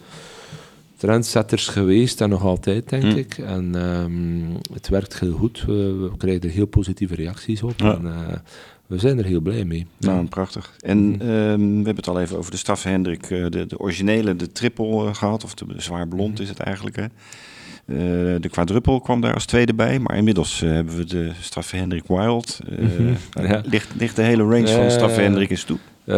trendsetters 0.97 1.67
geweest 1.67 2.21
en 2.21 2.29
nog 2.29 2.43
altijd, 2.43 2.89
denk 2.89 3.03
Hm. 3.03 3.17
ik. 3.17 3.37
En 3.37 3.75
ehm, 3.75 4.73
het 4.73 4.89
werkt 4.89 5.19
heel 5.19 5.33
goed. 5.33 5.63
We, 5.65 5.93
we 5.93 6.17
krijgen 6.17 6.41
er 6.41 6.49
heel 6.49 6.65
positieve 6.65 7.15
reacties 7.15 7.63
op. 7.63 7.73
Ja. 7.79 7.93
En, 7.93 8.41
we 8.89 8.97
zijn 8.97 9.17
er 9.17 9.25
heel 9.25 9.39
blij 9.41 9.65
mee. 9.65 9.87
Nou, 9.97 10.25
prachtig. 10.25 10.75
En 10.79 11.09
Mhm. 11.09 11.21
ehm, 11.21 11.59
we 11.59 11.75
hebben 11.75 11.95
het 11.95 12.07
al 12.07 12.19
even 12.21 12.37
over 12.37 12.51
de 12.51 12.57
Staf 12.57 12.83
Hendrik, 12.83 13.23
eh, 13.29 13.45
de, 13.49 13.65
de 13.65 13.79
originele, 13.79 14.35
de 14.35 14.51
triple 14.51 15.05
eh, 15.07 15.13
gehad, 15.13 15.43
of 15.43 15.53
de, 15.53 15.65
zwaar 15.77 16.07
blond 16.07 16.33
Mhm. 16.33 16.41
is 16.41 16.49
het 16.49 16.59
eigenlijk. 16.59 16.95
Hè? 16.95 17.03
Eh, 17.03 18.41
de 18.41 18.49
quadruppel 18.51 18.99
kwam 19.01 19.21
daar 19.21 19.33
als 19.33 19.45
tweede 19.45 19.73
bij, 19.73 19.99
maar 19.99 20.17
inmiddels 20.17 20.59
hebben 20.59 20.95
we 20.95 21.05
de 21.05 21.31
Staf 21.41 21.71
Hendrik 21.71 22.03
Wild. 22.07 22.59
Nou, 23.33 23.47
ja. 23.47 23.61
ligt, 23.65 23.89
ligt 23.97 24.15
de 24.15 24.21
hele 24.21 24.43
range 24.43 24.67
van 24.67 24.91
Staf 24.91 25.15
Hendrik 25.15 25.49
in 25.49 25.57
stoep. 25.57 25.79
Eh, 26.09 26.15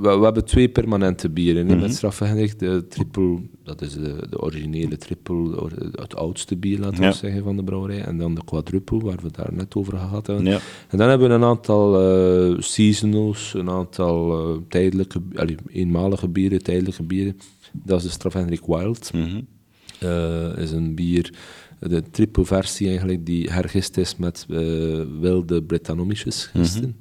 we, 0.00 0.16
we 0.18 0.24
hebben 0.24 0.44
twee 0.44 0.68
permanente 0.68 1.30
bieren 1.30 1.66
hè, 1.66 1.72
Mhm. 1.74 1.82
met 1.82 1.94
strafvergelijk. 1.94 2.58
De 2.58 2.86
triple, 2.88 3.40
dat 3.64 3.82
is 3.82 3.92
de, 3.92 4.26
de 4.30 4.40
originele 4.40 4.96
triple, 4.96 5.60
or- 5.60 5.90
het 5.92 6.16
oudste 6.16 6.56
bier, 6.56 6.78
laten 6.78 6.98
we 6.98 7.04
Ja. 7.04 7.12
zeggen, 7.12 7.42
van 7.42 7.56
de 7.56 7.64
brouwerij. 7.64 8.00
En 8.04 8.18
dan 8.18 8.34
de 8.34 8.44
quadruple, 8.44 8.98
waar 8.98 9.16
we 9.16 9.22
het 9.26 9.34
daar 9.36 9.52
net 9.52 9.74
over 9.74 9.92
gehad 9.98 10.26
hebben. 10.26 10.44
Ja. 10.46 10.58
En 10.88 10.98
dan 10.98 11.08
hebben 11.08 11.28
we 11.28 11.34
een 11.34 11.44
aantal 11.44 12.00
eh, 12.00 12.60
seasonals, 12.60 13.54
een 13.54 13.70
aantal 13.70 14.38
eh, 14.54 14.56
tijdelijke, 14.68 15.20
allee, 15.34 15.56
eenmalige 15.68 16.28
bieren, 16.28 16.62
tijdelijke 16.62 17.02
bieren. 17.02 17.36
Dat 17.72 17.98
is 17.98 18.04
de 18.04 18.10
Strafhendrik 18.10 18.66
Wild. 18.66 19.10
Mhm. 19.12 19.40
Eh, 19.98 20.56
is 20.56 20.70
een 20.70 20.94
bier, 20.94 21.34
de 21.80 22.02
triple 22.10 22.44
versie 22.44 22.88
eigenlijk, 22.88 23.26
die 23.26 23.50
hergist 23.50 23.96
is 23.96 24.16
met 24.16 24.46
eh, 24.48 24.58
wilde 25.20 25.62
Brettanomyces 25.62 26.50
gisten. 26.54 26.96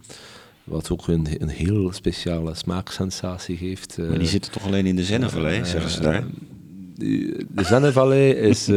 Wat 0.70 0.90
ook 0.92 1.08
een, 1.08 1.28
een 1.40 1.50
heel 1.50 1.92
speciale 1.94 2.56
smaaksensatie 2.56 3.58
geeft. 3.58 3.98
eh. 3.98 4.08
Maar 4.10 4.18
die 4.20 4.28
zitten 4.28 4.52
toch 4.52 4.64
alleen 4.66 4.86
in 4.86 4.96
de 4.96 5.04
Zennevallei, 5.04 5.66
zeggen 5.66 5.92
ze 5.92 6.02
daar. 6.02 6.24
De 6.96 7.46
de 7.50 7.64
Zennevallei 7.64 8.32
is. 8.32 8.68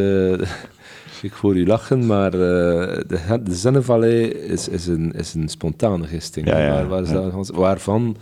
eh, 1.22 1.30
ik 1.30 1.32
hoor 1.32 1.56
u 1.56 1.66
lachen, 1.66 2.06
maar 2.06 2.32
eh, 2.34 3.00
de, 3.06 3.40
de 3.44 3.54
Zennevallei 3.54 4.22
is, 4.26 4.68
is, 4.68 4.86
een, 4.86 5.12
is 5.12 5.34
een 5.34 5.48
spontane 5.48 6.06
gisting. 6.06 6.46
Ja, 6.48 6.58
ja, 6.58 6.70
waar, 6.72 6.88
waar 6.88 7.04
ze 7.06 7.14
ja. 7.14 7.20
daar- 7.20 7.54
waarvan, 7.54 8.16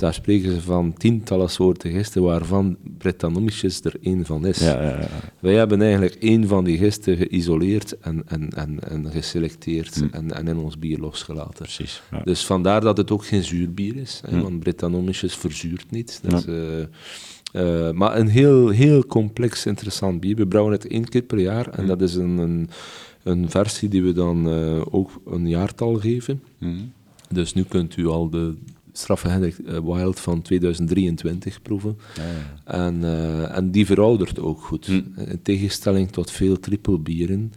daar 0.00 0.14
spreken 0.14 0.54
ze 0.54 0.60
van 0.60 0.92
tientallen 0.92 1.50
soorten 1.50 1.90
gisten, 1.92 2.22
waarvan 2.22 2.76
Brettanomyces 2.98 3.80
er 3.84 3.94
één 4.02 4.24
van 4.26 4.46
is. 4.46 4.58
Ja, 4.58 4.82
ja, 4.82 4.88
ja. 5.00 5.08
Wij 5.40 5.54
hebben 5.54 5.82
eigenlijk 5.82 6.14
één 6.14 6.48
van 6.48 6.64
die 6.64 6.78
gisten 6.78 7.16
geïsoleerd 7.16 7.98
en, 8.00 8.22
en, 8.26 8.50
en, 8.50 8.78
en 8.90 9.10
geselecteerd 9.10 10.02
en, 10.10 10.32
en 10.32 10.48
in 10.48 10.56
ons 10.56 10.78
bier 10.78 10.98
losgelaten. 10.98 11.50
Hm. 11.56 11.62
Precies. 11.62 12.02
Dus 12.24 12.46
vandaar 12.46 12.80
dat 12.80 12.96
het 12.96 13.10
ook 13.10 13.24
geen 13.26 13.42
zuurbier 13.42 13.96
is, 13.96 14.22
hè, 14.26 14.36
Hm. 14.36 14.42
want 14.42 14.60
Brettanomyces 14.60 15.36
verzuurt 15.36 15.90
niet. 15.90 16.20
Is, 16.28 16.44
eh, 17.52 17.90
maar 17.90 18.18
een 18.18 18.28
heel, 18.28 18.68
heel 18.68 19.06
complex, 19.06 19.66
interessant 19.66 20.20
bier. 20.20 20.36
We 20.36 20.46
brouwen 20.46 20.72
het 20.72 20.86
één 20.86 21.08
keer 21.08 21.22
per 21.22 21.38
jaar 21.38 21.68
en 21.68 21.86
dat 21.86 22.02
is 22.02 22.14
een, 22.14 22.38
een, 22.38 22.70
een 23.22 23.50
versie 23.50 23.88
die 23.88 24.02
we 24.02 24.12
dan 24.12 24.48
eh, 24.48 24.80
ook 24.90 25.10
een 25.26 25.48
jaartal 25.48 25.94
geven. 25.94 26.42
Mhm. 26.58 26.80
Dus 27.28 27.54
nu 27.54 27.62
kunt 27.62 27.96
u 27.96 28.06
al 28.06 28.30
de 28.30 28.54
straffe 28.92 29.28
Hendrik 29.28 29.58
eh, 29.58 29.78
Wild 29.78 30.20
van 30.20 30.42
2023 30.42 31.62
proeven. 31.62 31.98
En, 32.64 33.04
eh, 33.04 33.56
en 33.56 33.70
die 33.70 33.86
veroudert 33.86 34.40
ook 34.40 34.60
goed. 34.60 34.86
Hm. 34.86 35.02
In 35.16 35.42
tegenstelling 35.42 36.10
tot 36.10 36.30
veel 36.30 36.60
trippelbieren 36.60 37.52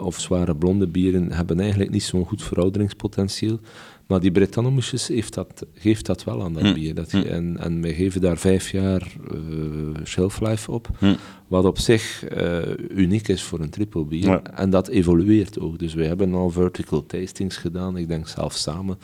of 0.00 0.20
zware 0.20 0.56
blonde 0.56 0.86
bieren 0.86 1.32
hebben 1.32 1.60
eigenlijk 1.60 1.90
niet 1.90 2.02
zo'n 2.02 2.24
goed 2.24 2.42
verouderingspotentieel. 2.42 3.60
Maar 4.06 4.20
die 4.20 4.30
Brettanomyces 4.30 5.08
heeft 5.08 5.34
dat, 5.34 5.66
geeft 5.74 6.06
dat 6.06 6.24
wel 6.24 6.42
aan 6.42 6.52
dat 6.52 6.62
Hm. 6.62 6.74
bier. 6.74 6.94
Dat, 6.94 7.12
en, 7.12 7.56
en 7.60 7.80
wij 7.80 7.94
geven 7.94 8.20
daar 8.20 8.36
vijf 8.38 8.70
jaar 8.70 9.12
eh 9.30 10.04
shelf 10.04 10.40
life 10.40 10.70
op. 10.70 10.88
Hm. 10.98 11.14
Wat 11.48 11.64
op 11.64 11.78
zich 11.78 12.24
eh, 12.24 12.58
uniek 12.96 13.28
is 13.28 13.42
voor 13.42 13.60
een 13.60 13.70
trippelbier. 13.70 14.24
Ja. 14.26 14.42
En 14.42 14.70
dat 14.70 14.88
evolueert 14.88 15.58
ook. 15.60 15.78
Dus 15.78 15.94
we 15.94 16.04
hebben 16.04 16.34
al 16.34 16.50
vertical 16.50 17.06
tastings 17.06 17.56
gedaan, 17.56 17.96
ik 17.96 18.08
denk 18.08 18.28
zelfs 18.28 18.62
samen. 18.62 18.98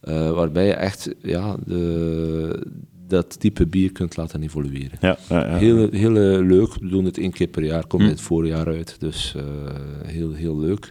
eh, 0.00 0.30
waarbij 0.30 0.66
je 0.66 0.72
echt 0.72 1.14
ja, 1.22 1.56
de, 1.66 2.66
dat 3.06 3.40
type 3.40 3.66
bier 3.66 3.92
kunt 3.92 4.16
laten 4.16 4.42
evolueren. 4.42 4.98
Ja, 5.00 5.18
ja, 5.28 5.46
ja. 5.46 5.56
Heel, 5.56 5.88
heel 5.90 6.10
leuk. 6.42 6.74
We 6.74 6.88
doen 6.88 7.04
het 7.04 7.18
één 7.18 7.32
keer 7.32 7.46
per 7.48 7.64
jaar. 7.64 7.86
Komt 7.86 8.02
Hm. 8.02 8.08
dit 8.08 8.20
voorjaar 8.20 8.66
uit. 8.66 8.96
Dus 8.98 9.34
heel, 10.04 10.32
heel 10.32 10.58
leuk. 10.58 10.90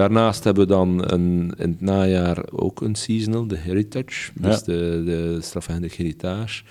Daarnaast 0.00 0.44
hebben 0.44 0.62
we 0.66 0.72
dan 0.72 1.12
een, 1.12 1.52
in 1.56 1.70
het 1.70 1.80
najaar 1.80 2.44
ook 2.52 2.80
een 2.80 2.94
seasonal, 2.94 3.46
de 3.46 3.56
Heritage. 3.56 4.32
Dus 4.34 4.54
Ja. 4.58 4.62
de, 4.64 5.02
de 5.04 5.38
strafhendig 5.40 5.96
Heritage. 5.96 6.62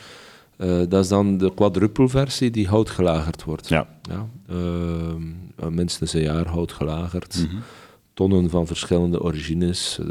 Eh, 0.57 0.79
dat 0.89 1.03
is 1.03 1.07
dan 1.09 1.37
de 1.37 1.53
quadruple 1.53 2.09
versie 2.09 2.51
die 2.51 2.67
hout 2.67 2.89
gelagerd 2.89 3.43
wordt. 3.43 3.67
Ja. 3.67 3.87
Ja, 4.01 4.27
ehm, 4.47 5.21
eh, 5.55 5.67
minstens 5.67 6.13
een 6.13 6.21
jaar 6.21 6.47
hout 6.47 6.71
gelagerd. 6.71 7.45
Mhm. 7.47 7.61
Tonnen 8.13 8.49
van 8.49 8.67
verschillende 8.67 9.21
origines. 9.23 9.99
eh, 9.99 10.07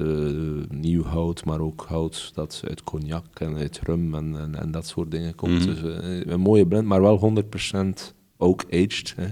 nieuw 0.69 1.03
hout, 1.05 1.45
maar 1.45 1.61
ook 1.61 1.85
hout 1.89 2.31
dat 2.35 2.62
uit 2.69 2.85
cognac 2.85 3.25
en 3.41 3.57
uit 3.57 3.81
rum 3.83 4.14
en, 4.14 4.37
en, 4.41 4.55
en 4.55 4.71
dat 4.71 4.87
soort 4.87 5.11
dingen 5.11 5.35
komt. 5.35 5.66
Mhm. 5.66 5.66
Dus 5.66 5.79
een 6.27 6.41
mooie 6.41 6.66
blend, 6.66 6.87
maar 6.87 7.03
wel 7.03 7.19
100% 7.19 8.14
ook 8.37 8.64
aged. 8.71 9.14
Hè. 9.16 9.27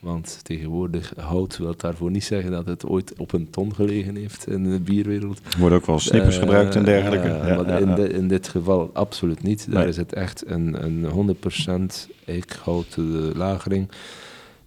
Want 0.00 0.40
tegenwoordig 0.42 1.12
hout 1.16 1.56
wil 1.56 1.74
daarvoor 1.76 2.10
niet 2.10 2.24
zeggen 2.24 2.50
dat 2.50 2.66
het 2.66 2.86
ooit 2.86 3.12
op 3.16 3.32
een 3.32 3.50
ton 3.50 3.74
gelegen 3.74 4.16
heeft 4.16 4.46
in 4.48 4.70
de 4.70 4.80
bierwereld. 4.80 5.40
Er 5.54 5.58
worden 5.60 5.78
ook 5.78 5.86
wel 5.86 5.98
snippers 5.98 6.34
Eh, 6.34 6.40
gebruikt 6.42 6.74
en 6.74 6.84
dergelijke. 6.84 7.28
ja, 7.28 7.46
Ja, 7.46 7.56
maar 7.56 7.68
ja, 7.68 7.76
in, 7.78 7.88
ja. 7.88 7.94
de- 7.94 8.08
in 8.12 8.28
dit 8.28 8.48
geval 8.48 8.90
absoluut 8.92 9.42
niet. 9.42 9.66
Daar 9.70 9.80
Nee. 9.80 9.88
is 9.88 9.96
het 9.96 10.12
echt 10.12 10.42
een, 10.46 10.84
een 10.84 11.04
100% 11.04 12.08
eikhouten 12.24 13.36
lagering. 13.36 13.88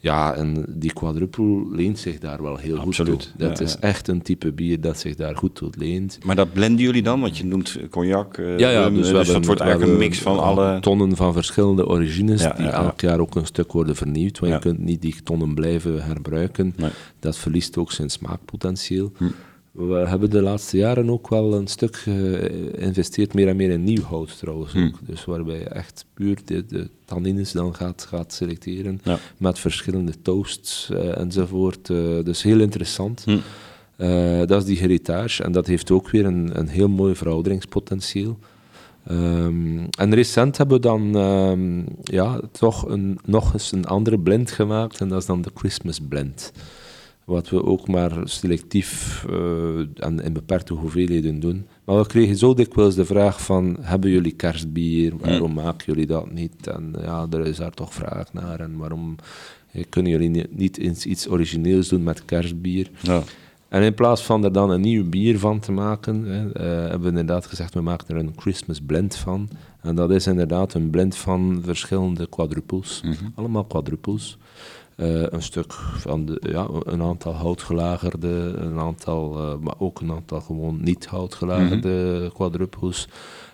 Ja, 0.04 0.34
en 0.34 0.66
die 0.70 0.94
quadruple 0.94 1.66
leent 1.72 2.00
zich 2.00 2.20
daar 2.20 2.42
wel 2.42 2.58
heel 2.58 2.78
Absoluut, 2.78 3.12
goed 3.14 3.22
toe. 3.38 3.48
Dat 3.48 3.58
ja, 3.58 3.66
is 3.66 3.72
ja. 3.74 3.80
echt 3.80 4.08
een 4.08 4.22
type 4.22 4.52
bier 4.52 4.82
dat 4.82 5.00
zich 5.00 5.16
daar 5.16 5.36
goed 5.38 5.56
toe 5.56 5.70
leent. 5.78 6.18
Maar 6.26 6.36
dat 6.36 6.54
blenden 6.54 6.86
jullie 6.86 7.02
dan? 7.02 7.22
Want 7.22 7.38
je 7.38 7.46
noemt 7.46 7.78
cognac, 7.90 8.38
eh, 8.38 8.58
Ja, 8.58 8.70
ja, 8.70 8.90
dus, 8.90 8.98
dus, 8.98 9.10
we 9.10 9.16
hebben- 9.18 9.34
dat 9.34 9.46
wordt 9.46 9.60
we 9.62 9.66
eigenlijk 9.68 9.94
een 9.94 10.06
mix 10.06 10.20
van 10.22 10.40
alle... 10.40 10.80
tonnen 10.80 11.16
van 11.16 11.34
verschillende 11.34 11.88
origines 11.88 12.42
Ja, 12.42 12.54
die 12.54 12.66
ja, 12.66 12.72
ja. 12.72 12.84
elk 12.84 13.02
jaar 13.02 13.20
ook 13.20 13.36
een 13.36 13.46
stuk 13.46 13.72
worden 13.72 13.96
vernieuwd. 13.96 14.40
Want 14.40 14.52
Ja. 14.52 14.58
je 14.58 14.64
kunt 14.64 14.80
niet 14.80 15.02
die 15.02 15.16
tonnen 15.24 15.54
blijven 15.54 16.04
herbruiken. 16.04 16.74
Nee. 16.78 16.90
Dat 17.20 17.38
verliest 17.38 17.78
ook 17.78 17.92
zijn 17.92 18.10
smaakpotentieel. 18.10 19.12
Hm. 19.18 19.26
We 19.72 19.94
hebben 19.94 20.30
de 20.30 20.42
laatste 20.42 20.78
jaren 20.78 21.10
ook 21.10 21.30
wel 21.30 21.54
een 21.54 21.68
stuk 21.68 21.96
geïnvesteerd, 21.96 23.34
meer 23.34 23.48
en 23.48 23.56
meer 23.56 23.70
in 23.70 23.84
nieuw 23.84 24.02
hout 24.04 24.38
trouwens 24.38 24.72
Hm. 24.74 24.86
ook. 24.86 25.00
Dus 25.08 25.26
waarbij 25.26 25.58
je 25.60 25.64
echt 25.70 26.06
puur 26.14 26.38
de, 26.46 26.66
de 26.66 26.90
tannines 27.06 27.52
dan 27.52 27.76
gaat, 27.76 28.06
gaat 28.10 28.34
selecteren 28.34 29.00
Ja. 29.04 29.18
met 29.38 29.60
verschillende 29.60 30.22
toasts 30.22 30.90
eh, 30.90 31.18
enzovoort. 31.18 31.90
Eh, 31.90 31.98
dus 32.24 32.44
heel 32.44 32.60
interessant. 32.60 33.24
Hm. 33.26 33.38
Eh, 33.96 34.40
dat 34.46 34.62
is 34.62 34.66
die 34.66 34.78
heritage 34.80 35.44
en 35.44 35.52
dat 35.52 35.68
heeft 35.68 35.92
ook 35.92 36.10
weer 36.10 36.26
een, 36.26 36.50
een 36.60 36.68
heel 36.68 36.90
mooi 36.90 37.16
verouderingspotentieel. 37.16 38.38
Ehm, 39.08 39.78
en 39.98 40.14
recent 40.14 40.58
hebben 40.58 40.76
we 40.76 40.82
dan 40.82 41.16
ehm, 41.16 41.82
ja, 42.04 42.40
toch 42.52 42.88
een, 42.90 43.20
nog 43.26 43.54
eens 43.54 43.72
een 43.72 43.86
andere 43.86 44.20
blend 44.20 44.52
gemaakt 44.52 45.00
en 45.00 45.08
dat 45.10 45.20
is 45.20 45.26
dan 45.26 45.42
de 45.42 45.52
Christmas 45.54 46.00
blend. 46.10 46.52
Wat 47.32 47.50
we 47.50 47.64
ook 47.64 47.88
maar 47.88 48.12
selectief 48.24 49.26
eh, 49.30 49.80
en 49.96 50.20
in 50.20 50.34
beperkte 50.34 50.74
hoeveelheden 50.74 51.40
doen. 51.40 51.66
Maar 51.86 51.98
we 51.98 52.08
kregen 52.08 52.38
zo 52.38 52.54
dikwijls 52.54 52.96
de 52.96 53.06
vraag 53.06 53.42
van, 53.42 53.78
hebben 53.82 54.10
jullie 54.10 54.32
kerstbier? 54.32 55.14
Waarom 55.18 55.54
maken 55.54 55.86
jullie 55.86 56.06
dat 56.06 56.32
niet? 56.32 56.68
En 56.68 56.94
ja, 57.02 57.28
er 57.32 57.46
is 57.46 57.58
daar 57.58 57.72
toch 57.72 57.94
vraag 57.94 58.34
naar. 58.34 58.60
En 58.60 58.78
waarom 58.78 59.16
eh, 59.72 59.84
kunnen 59.90 60.12
jullie 60.12 60.30
ni- 60.30 60.46
niet 60.50 60.78
eens 60.78 61.06
iets 61.06 61.30
origineels 61.30 61.88
doen 61.88 62.04
met 62.04 62.26
kerstbier? 62.26 62.90
Ja. 63.02 63.22
En 63.70 63.82
in 63.82 63.94
plaats 63.94 64.24
van 64.24 64.44
er 64.44 64.52
dan 64.52 64.70
een 64.70 64.82
nieuw 64.82 65.10
bier 65.10 65.40
van 65.40 65.60
te 65.60 65.72
maken, 65.72 66.24
hè, 66.24 66.52
eh, 66.52 66.66
hebben 66.90 67.02
we 67.02 67.08
inderdaad 67.08 67.46
gezegd, 67.46 67.74
we 67.74 67.82
maken 67.82 68.08
er 68.16 68.22
een 68.22 68.34
Christmas 68.36 68.80
blend 68.82 69.16
van. 69.16 69.50
En 69.82 69.96
dat 69.96 70.12
is 70.12 70.28
inderdaad 70.28 70.74
een 70.74 70.90
blend 70.90 71.16
van 71.16 71.62
verschillende 71.66 72.28
quadruples. 72.30 73.04
Allemaal 73.36 73.66
quadruples. 73.66 74.38
Eh, 75.02 75.24
een 75.30 75.42
stuk 75.42 75.74
van 75.74 76.26
de, 76.26 76.42
ja, 76.52 76.68
een 76.84 77.02
aantal 77.02 77.34
houtgelagerde, 77.34 78.28
een 78.58 78.80
aantal, 78.80 79.38
eh, 79.38 79.58
maar 79.58 79.76
ook 79.78 80.00
een 80.02 80.12
aantal 80.12 80.42
gewoon 80.42 80.78
niet 80.84 81.06
houtgelagerde 81.06 82.30
quadruples. 82.34 83.08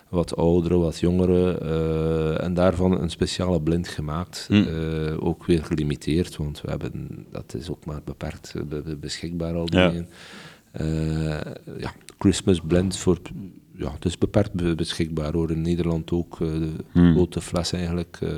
Wat 0.08 0.36
oudere, 0.36 0.76
wat 0.76 0.98
jongere. 0.98 1.58
eh, 1.58 2.44
en 2.44 2.54
daarvan 2.54 3.00
een 3.00 3.10
speciale 3.10 3.60
blend 3.60 3.88
gemaakt. 3.88 4.44
Hm. 4.48 4.54
Eh, 4.54 5.26
ook 5.26 5.46
weer 5.46 5.64
gelimiteerd, 5.64 6.36
want 6.36 6.60
we 6.60 6.70
hebben, 6.70 7.26
dat 7.30 7.54
is 7.54 7.70
ook 7.70 7.84
maar 7.84 8.00
beperkt 8.04 8.54
be- 8.68 8.82
be- 8.82 8.96
beschikbaar 8.96 9.54
al 9.54 9.66
die 9.66 9.78
Ja. 9.80 9.92
ja, 11.78 11.92
Christmas 12.18 12.60
blend 12.60 12.96
voor, 12.96 13.18
ja, 13.78 13.92
het 13.92 14.04
is 14.04 14.18
beperkt 14.18 14.52
be- 14.52 14.74
beschikbaar 14.74 15.32
hoor. 15.32 15.50
In 15.50 15.62
Nederland 15.62 16.10
ook, 16.12 16.40
eh, 16.40 16.46
de 16.52 16.70
Hmm. 16.92 17.12
grote 17.14 17.40
fles 17.40 17.72
eigenlijk. 17.72 18.18
eh, 18.22 18.28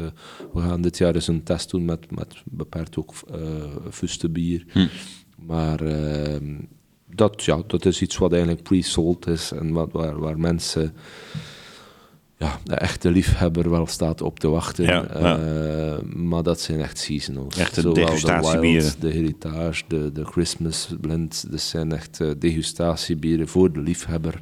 we 0.53 0.61
gaan 0.61 0.80
dit 0.80 0.99
jaar 0.99 1.14
eens 1.14 1.26
een 1.28 1.43
test 1.43 1.70
doen 1.70 1.84
met, 1.84 2.11
met 2.14 2.34
beperkt 2.45 2.97
ook 2.97 3.14
eh 3.32 3.38
fustebier. 3.91 4.64
Hmm. 4.72 4.88
Maar 5.47 5.80
ehm, 5.80 6.55
dat, 7.14 7.45
ja, 7.45 7.62
dat 7.66 7.84
is 7.86 8.03
iets 8.03 8.18
wat 8.18 8.32
eigenlijk 8.32 8.62
pre-sold 8.62 9.26
is 9.26 9.53
en 9.53 9.72
wat, 9.72 9.88
waar, 9.93 10.18
waar 10.18 10.38
mensen 10.38 10.95
ja, 12.38 12.59
de 12.64 12.74
echte 12.74 13.11
liefhebber 13.11 13.70
wel 13.70 13.86
staat 13.86 14.22
op 14.22 14.38
te 14.41 14.49
wachten. 14.49 14.84
Ja, 14.84 15.05
ja. 15.18 15.99
Maar 16.16 16.43
dat 16.43 16.61
zijn 16.61 16.80
echt 16.80 16.99
seasonals. 16.99 17.57
Echte 17.57 17.80
Zowel 17.80 17.95
de 17.95 18.01
degustatiebieren. 18.01 18.82
Wild, 18.82 19.01
de 19.01 19.09
Heritage, 19.11 19.82
de, 19.88 20.12
de 20.12 20.24
Christmas 20.24 20.88
Blend. 21.01 21.51
Dat 21.51 21.61
zijn 21.61 21.93
echt 21.93 22.20
degustatiebieren 22.41 23.49
voor 23.49 23.72
de 23.72 23.80
liefhebber. 23.80 24.41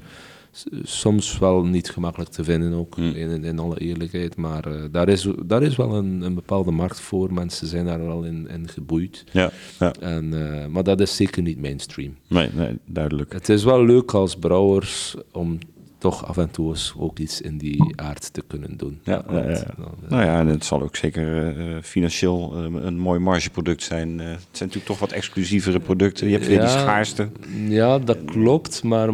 Soms 0.83 1.39
wel 1.39 1.65
niet 1.65 1.91
gemakkelijk 1.91 2.31
te 2.31 2.45
vinden 2.45 2.73
ook, 2.73 2.95
Hmm. 2.95 3.13
in, 3.15 3.45
in 3.45 3.59
alle 3.59 3.79
eerlijkheid. 3.79 4.37
Maar 4.37 4.65
eh, 4.67 4.81
daar, 4.91 5.09
is, 5.09 5.29
daar 5.47 5.63
is 5.63 5.77
wel 5.77 5.95
een, 5.95 6.21
een 6.23 6.35
bepaalde 6.35 6.71
markt 6.71 7.01
voor. 7.01 7.33
Mensen 7.33 7.67
zijn 7.67 7.85
daar 7.85 8.07
wel 8.07 8.23
in, 8.23 8.49
in 8.49 8.69
geboeid. 8.69 9.25
Ja, 9.33 9.51
ja. 9.79 9.93
En, 10.01 10.53
eh, 10.61 10.67
maar 10.67 10.85
dat 10.85 11.01
is 11.01 11.17
zeker 11.17 11.43
niet 11.43 11.61
mainstream. 11.61 12.17
Nee, 12.27 12.49
nee, 12.55 12.79
duidelijk. 12.87 13.33
Het 13.33 13.49
is 13.49 13.65
wel 13.65 13.85
leuk 13.85 14.13
als 14.15 14.37
brouwers 14.37 15.17
om 15.33 15.59
toch 15.99 16.27
af 16.27 16.37
en 16.37 16.51
toe 16.51 16.69
eens 16.69 16.95
ook 16.99 17.19
iets 17.19 17.41
in 17.41 17.59
die 17.59 17.93
aard 17.97 18.33
te 18.33 18.43
kunnen 18.47 18.77
doen. 18.77 18.99
Ja, 19.03 19.25
eh, 19.27 19.61
Nou 20.09 20.23
ja, 20.25 20.41
en 20.41 20.47
het 20.47 20.65
zal 20.65 20.83
ook 20.83 20.97
zeker 20.97 21.55
financieel 21.83 22.53
een 22.57 22.99
mooi 22.99 23.19
margeproduct 23.21 23.83
zijn. 23.83 24.19
Het 24.19 24.39
zijn 24.51 24.69
natuurlijk 24.69 24.85
toch 24.87 24.99
wat 24.99 25.13
exclusievere 25.13 25.81
producten. 25.81 26.27
Je 26.27 26.33
hebt 26.33 26.47
weer 26.47 26.61
die 26.61 26.69
schaarste. 26.69 27.29
Ja, 27.69 27.99
dat 27.99 28.19
klopt, 28.25 28.83
maar 28.83 29.09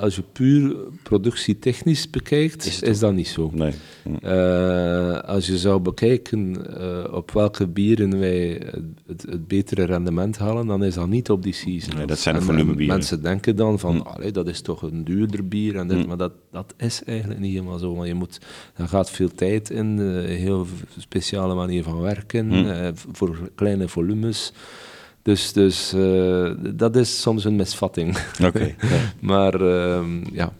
als 0.00 0.16
je 0.16 0.22
puur 0.32 0.76
productietechnisch 1.02 2.10
bekijkt, 2.10 2.82
Is 2.82 2.98
dat 2.98 3.12
niet 3.14 3.28
zo. 3.28 3.50
Nee. 3.54 3.72
Eh, 4.22 5.18
als 5.18 5.46
je 5.46 5.58
zou 5.58 5.80
bekijken 5.80 6.66
eh, 6.80 7.14
op 7.14 7.30
welke 7.30 7.66
bieren 7.66 8.18
wij 8.18 8.62
het, 9.06 9.22
het 9.28 9.48
betere 9.48 9.84
rendement 9.84 10.38
halen, 10.38 10.66
dan 10.66 10.84
is 10.84 10.94
dat 10.94 11.08
niet 11.08 11.30
op 11.30 11.42
die 11.42 11.52
season. 11.52 11.96
Nee, 11.96 12.06
dat 12.06 12.18
zijn 12.18 12.42
volumebieren. 12.42 12.80
en 12.80 12.86
Mensen 12.86 13.22
denken 13.22 13.56
dan 13.56 13.78
van, 13.78 13.96
Hm. 13.96 14.00
allee, 14.02 14.30
dat 14.30 14.48
is 14.48 14.60
toch 14.60 14.82
een 14.82 15.04
duurder 15.04 15.48
bier, 15.48 15.76
en 15.76 15.88
dit, 15.88 16.00
Hm. 16.02 16.08
maar 16.08 16.16
dat, 16.16 16.32
dat 16.50 16.74
is 16.76 17.02
eigenlijk 17.04 17.40
niet 17.40 17.52
helemaal 17.52 17.78
zo. 17.78 17.94
Want 17.94 18.06
je 18.08 18.14
moet, 18.14 18.38
daar 18.76 18.88
gaat 18.88 19.10
veel 19.10 19.30
tijd 19.34 19.70
in, 19.70 19.98
eh, 19.98 20.36
heel 20.36 20.66
speciale 20.98 21.54
manier 21.54 21.82
van 21.82 22.00
werken, 22.00 22.50
Hm. 22.52 22.66
eh, 22.68 22.88
voor 23.12 23.50
kleine 23.54 23.88
volumes. 23.88 24.52
Dus, 25.24 25.52
dus 25.52 25.92
eh, 25.92 26.50
dat 26.74 26.96
is 26.96 27.20
soms 27.20 27.44
een 27.44 27.56
misvatting. 27.56 28.16
Oké. 28.44 28.74
ja. 28.80 28.98
Maar 29.20 29.54
ehm, 29.54 30.34
ja, 30.34 30.52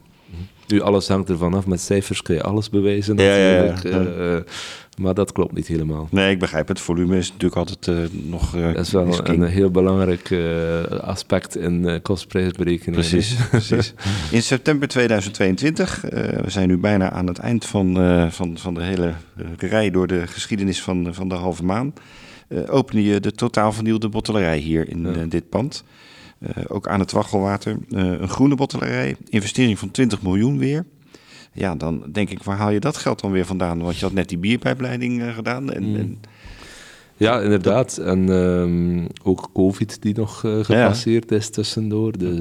nu 0.66 0.80
alles 0.80 1.08
hangt 1.08 1.28
ervan 1.28 1.54
af. 1.54 1.66
Met 1.66 1.80
cijfers 1.80 2.22
kun 2.22 2.34
je 2.34 2.42
alles 2.42 2.70
bewijzen 2.70 3.16
Ja, 3.16 3.36
ja, 3.36 3.62
ja. 3.64 3.72
natuurlijk. 3.72 4.18
eh, 4.18 4.52
maar 4.98 5.14
dat 5.14 5.32
klopt 5.32 5.54
niet 5.54 5.66
helemaal. 5.66 6.08
Nee, 6.10 6.30
ik 6.30 6.38
begrijp 6.38 6.68
het. 6.68 6.80
Volume 6.80 7.16
is 7.16 7.28
natuurlijk 7.28 7.56
altijd 7.56 7.88
eh, 7.88 8.20
nog... 8.30 8.50
Dat 8.50 8.86
is 8.86 8.90
wel 8.90 9.28
een 9.28 9.42
heel 9.42 9.70
belangrijk 9.70 10.34
aspect 11.00 11.56
in 11.56 11.98
kostprijsberekeningen. 12.02 13.08
Precies, 13.08 13.36
precies. 13.50 13.94
In 14.30 14.42
september 14.42 14.88
2022, 14.88 16.04
eh, 16.04 16.40
we 16.42 16.50
zijn 16.50 16.68
nu 16.68 16.78
bijna 16.78 17.10
aan 17.10 17.26
het 17.26 17.38
eind 17.38 17.64
van, 17.66 17.94
van, 18.30 18.58
van 18.58 18.74
de 18.74 18.82
hele 18.82 19.12
rij 19.58 19.90
door 19.90 20.06
de 20.06 20.26
geschiedenis 20.26 20.82
van, 20.82 21.14
van 21.14 21.28
de 21.28 21.34
halve 21.34 21.64
maan, 21.64 21.92
eh 22.48 22.58
opende 22.74 23.02
je 23.04 23.20
de 23.20 23.32
totaal 23.32 23.72
vernieuwde 23.72 24.08
bottelerij 24.08 24.58
hier 24.58 24.88
in 24.88 25.02
Ja. 25.02 25.12
eh, 25.12 25.20
dit 25.28 25.48
pand. 25.48 25.84
Eh, 26.38 26.50
ook 26.68 26.88
aan 26.88 27.00
het 27.00 27.12
Waggelwater, 27.12 27.76
een 27.88 28.28
groene 28.28 28.54
bottelerij, 28.54 29.16
investering 29.28 29.78
van 29.78 29.90
20 29.90 30.22
miljoen 30.22 30.58
weer. 30.58 30.84
Ja, 31.52 31.74
dan 31.74 32.02
denk 32.12 32.30
ik, 32.30 32.42
waar 32.42 32.56
haal 32.56 32.70
je 32.70 32.80
dat 32.80 32.96
geld 32.96 33.20
dan 33.20 33.30
weer 33.32 33.46
vandaan? 33.46 33.78
Want 33.82 33.98
je 33.98 34.04
had 34.04 34.14
net 34.14 34.28
die 34.28 34.38
bierpijpleiding 34.38 35.22
gedaan. 35.34 35.72
En, 35.72 35.88
Mm. 35.90 35.96
en, 35.96 36.18
Ja, 37.16 37.40
inderdaad. 37.40 37.98
En 37.98 38.28
ehm, 38.28 39.06
ook 39.22 39.50
COVID 39.52 40.02
die 40.02 40.14
nog 40.16 40.40
gepasseerd 40.40 41.32
is 41.32 41.50
tussendoor. 41.50 42.18
Dus, 42.18 42.38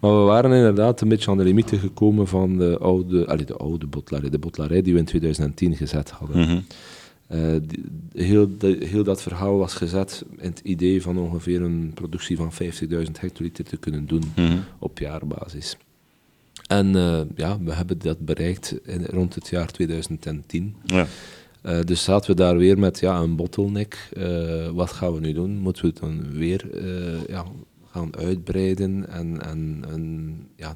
maar 0.00 0.10
we 0.18 0.24
waren 0.24 0.52
inderdaad 0.52 1.00
een 1.00 1.08
beetje 1.08 1.30
aan 1.30 1.36
de 1.36 1.44
limieten 1.44 1.78
gekomen 1.78 2.26
van 2.28 2.56
de 2.58 2.78
oude, 2.78 3.26
allee, 3.26 3.44
de 3.44 3.56
oude 3.56 3.86
bottelarij, 3.86 4.30
de 4.30 4.38
bottelarij 4.38 4.82
die 4.82 4.92
we 4.92 4.98
in 4.98 5.04
2010 5.04 5.76
gezet 5.76 6.10
hadden. 6.10 6.38
Mhm. 6.40 6.60
Eh, 7.26 7.40
die- 7.66 7.84
heel, 8.24 8.56
de- 8.58 8.84
heel 8.84 9.04
dat 9.04 9.22
verhaal 9.22 9.56
was 9.58 9.74
gezet 9.74 10.24
in 10.36 10.48
het 10.48 10.60
idee 10.60 11.02
van 11.02 11.18
ongeveer 11.18 11.62
een 11.62 11.90
productie 11.94 12.36
van 12.36 12.52
50.000 12.52 13.20
hectoliter 13.20 13.64
te 13.64 13.76
kunnen 13.76 14.06
doen 14.06 14.22
Mhm. 14.36 14.58
op 14.78 14.98
jaarbasis. 14.98 15.76
En 16.66 16.96
eh, 16.96 17.20
ja, 17.36 17.58
we 17.62 17.72
hebben 17.72 17.98
dat 17.98 18.18
bereikt 18.24 18.78
in, 18.84 19.04
rond 19.04 19.34
het 19.34 19.48
jaar 19.48 19.70
2010. 19.72 20.74
Ja. 20.84 21.06
Eh, 21.62 21.80
dus 21.80 22.04
zaten 22.04 22.30
we 22.30 22.36
daar 22.36 22.56
weer 22.56 22.78
met 22.78 22.98
ja, 23.00 23.18
een 23.18 23.36
bottleneck. 23.36 24.08
Wat 24.74 24.90
gaan 24.92 25.12
we 25.14 25.20
nu 25.20 25.32
doen? 25.32 25.58
Moeten 25.58 25.82
we 25.82 25.88
het 25.88 25.98
dan 25.98 26.32
weer 26.32 26.64
ja, 27.30 27.44
gaan 27.90 28.16
uitbreiden? 28.16 29.08
En, 29.08 29.42
en, 29.42 29.84
en 29.88 30.36
ja, 30.56 30.74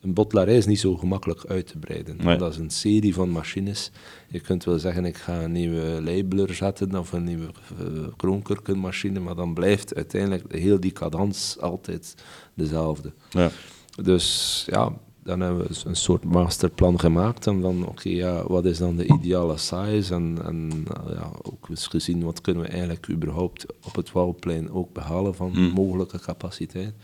een 0.00 0.14
bottelaarij 0.14 0.56
is 0.56 0.66
niet 0.66 0.80
zo 0.80 0.96
gemakkelijk 0.96 1.44
uit 1.44 1.66
te 1.66 1.78
breiden. 1.78 2.16
Nee. 2.22 2.36
Dat 2.36 2.52
is 2.52 2.58
een 2.58 2.70
serie 2.70 3.14
van 3.14 3.30
machines. 3.30 3.90
Je 4.28 4.40
kunt 4.40 4.64
wel 4.64 4.78
zeggen, 4.78 5.04
ik 5.04 5.16
ga 5.16 5.42
een 5.42 5.52
nieuwe 5.52 6.02
labeler 6.02 6.54
zetten 6.54 6.98
of 6.98 7.12
een 7.12 7.24
nieuwe 7.24 7.48
uh, 7.80 8.06
kroonkurkenmachine, 8.16 9.20
maar 9.20 9.34
dan 9.34 9.54
blijft 9.54 9.94
uiteindelijk 9.94 10.52
heel 10.52 10.80
die 10.80 10.92
cadans 10.92 11.56
altijd 11.60 12.14
dezelfde. 12.54 13.12
Ja. 13.30 13.50
Dus 14.02 14.64
ja, 14.70 14.92
dan 15.22 15.40
hebben 15.40 15.66
we 15.66 15.74
een 15.84 15.96
soort 15.96 16.24
masterplan 16.24 17.00
gemaakt. 17.00 17.46
En 17.46 17.60
dan, 17.60 17.86
oké, 17.86 18.08
ja, 18.08 18.46
wat 18.46 18.64
is 18.64 18.78
dan 18.78 18.96
de 18.96 19.06
ideale 19.06 19.56
size? 19.56 20.14
En, 20.14 20.38
en 20.44 20.70
uh, 20.72 21.12
ja, 21.12 21.30
ook 21.42 21.68
eens 21.68 21.86
gezien 21.86 22.24
wat 22.24 22.40
kunnen 22.40 22.62
we 22.62 22.68
eigenlijk 22.68 23.08
überhaupt 23.10 23.66
op 23.84 23.94
het 23.94 24.12
Wouwplein 24.12 24.70
ook 24.70 24.92
behalen 24.92 25.34
van 25.34 25.50
Hmm. 25.52 25.70
mogelijke 25.70 26.20
capaciteit. 26.20 26.94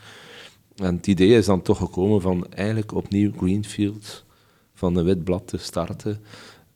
En 0.77 0.97
het 0.97 1.07
idee 1.07 1.37
is 1.37 1.47
dan 1.47 1.63
toch 1.63 1.79
gekomen 1.79 2.21
van 2.21 2.47
eigenlijk 2.51 2.95
opnieuw 2.95 3.33
Greenfield 3.37 4.25
van 4.75 4.97
een 4.97 5.05
wit 5.05 5.25
blad 5.25 5.49
te 5.49 5.59
starten. 5.59 6.21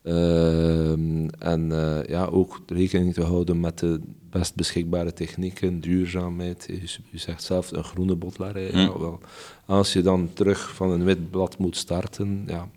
Ehm, 0.03 1.28
en 1.28 1.72
eh, 1.72 2.05
ja, 2.09 2.24
ook 2.24 2.61
rekening 2.66 3.14
te 3.14 3.22
houden 3.22 3.61
met 3.61 3.78
de 3.78 4.01
best 4.30 4.55
beschikbare 4.55 5.12
technieken, 5.12 5.80
duurzaamheid. 5.80 6.68
Je 7.11 7.18
zegt 7.18 7.42
zelf 7.42 7.72
een 7.72 7.84
groene 7.84 8.14
bottelarij. 8.14 8.68
Hm. 8.70 8.78
Ja, 8.78 8.99
wel. 8.99 9.20
Als 9.66 9.92
je 9.92 10.03
dan 10.03 10.30
terug 10.32 10.74
van 10.74 10.90
een 10.90 11.05
wit 11.05 11.30
blad 11.30 11.59
moet 11.59 11.76
starten, 11.76 12.44
ja, 12.46 12.68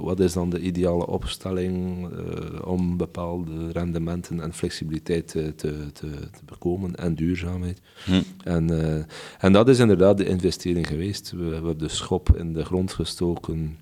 wat 0.00 0.20
is 0.20 0.32
dan 0.32 0.50
de 0.50 0.60
ideale 0.60 1.06
opstelling 1.06 2.08
eh, 2.10 2.68
om 2.68 2.96
bepaalde 2.96 3.72
rendementen 3.72 4.40
en 4.40 4.52
flexibiliteit 4.52 5.28
te, 5.28 5.54
te, 5.54 5.92
te, 5.92 6.10
te 6.10 6.44
bekomen 6.44 6.94
en 6.94 7.14
duurzaamheid? 7.14 7.80
Hm. 8.04 8.20
En, 8.44 8.82
eh, 8.82 9.04
en 9.38 9.52
dat 9.52 9.68
is 9.68 9.78
inderdaad 9.78 10.18
de 10.18 10.28
investering 10.28 10.86
geweest. 10.86 11.32
We 11.36 11.44
hebben 11.44 11.78
de 11.78 11.88
schop 11.88 12.36
in 12.36 12.52
de 12.52 12.64
grond 12.64 12.92
gestoken 12.92 13.78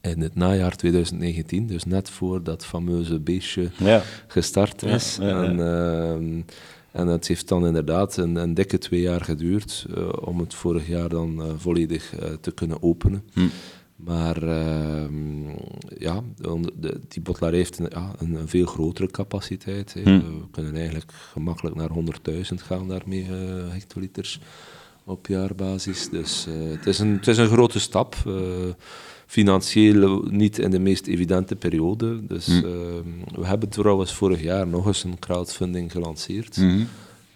in 0.00 0.20
het 0.20 0.34
najaar 0.34 0.76
2019, 0.76 1.66
dus 1.66 1.84
net 1.84 2.10
voor 2.10 2.42
dat 2.42 2.64
fameuze 2.64 3.20
beestje 3.20 3.70
Ja. 3.78 4.02
gestart 4.26 4.82
is. 4.82 5.16
ja, 5.20 5.28
ja. 5.28 5.42
En, 5.42 5.60
ehm, 5.60 6.40
en 6.92 7.06
het 7.06 7.28
heeft 7.28 7.48
dan 7.48 7.66
inderdaad 7.66 8.16
een, 8.16 8.36
een 8.36 8.54
dikke 8.54 8.78
twee 8.78 9.00
jaar 9.00 9.20
geduurd 9.20 9.86
eh, 9.94 10.08
om 10.20 10.38
het 10.38 10.54
vorig 10.54 10.88
jaar 10.88 11.08
dan 11.08 11.42
volledig 11.56 12.14
te 12.40 12.52
kunnen 12.52 12.82
openen. 12.82 13.22
Hm. 13.32 13.40
Maar 13.96 14.42
ehm, 14.42 15.48
ja, 15.98 16.22
de, 16.74 17.00
die 17.08 17.22
bottelaar 17.22 17.52
heeft 17.52 17.78
een, 17.78 17.86
ja, 17.90 18.10
een, 18.18 18.34
een 18.34 18.48
veel 18.48 18.66
grotere 18.66 19.08
capaciteit. 19.10 19.94
hè. 19.94 20.02
Hm. 20.02 20.18
We 20.18 20.48
kunnen 20.50 20.74
eigenlijk 20.76 21.12
gemakkelijk 21.12 21.76
naar 21.76 21.90
100.000 21.90 22.42
gaan 22.54 22.88
daarmee, 22.88 23.22
eh, 23.22 23.72
hectoliters 23.72 24.40
op 25.04 25.26
jaarbasis. 25.26 26.08
Dus 26.10 26.46
eh, 26.46 26.70
het, 26.70 26.86
is 26.86 26.98
een, 26.98 27.12
het 27.12 27.26
is 27.28 27.36
een 27.38 27.48
grote 27.48 27.80
stap. 27.80 28.16
eh, 28.26 28.32
financieel 29.26 30.22
niet 30.30 30.58
in 30.58 30.70
de 30.70 30.78
meest 30.78 31.06
evidente 31.06 31.56
periode. 31.56 32.26
Dus 32.26 32.46
Hm. 32.46 32.52
ehm, 32.52 33.40
we 33.40 33.46
hebben 33.46 33.68
trouwens 33.68 34.14
vorig 34.14 34.42
jaar 34.42 34.66
nog 34.66 34.86
eens 34.86 35.04
een 35.04 35.18
crowdfunding 35.18 35.92
gelanceerd. 35.92 36.56
Mhm. 36.56 36.82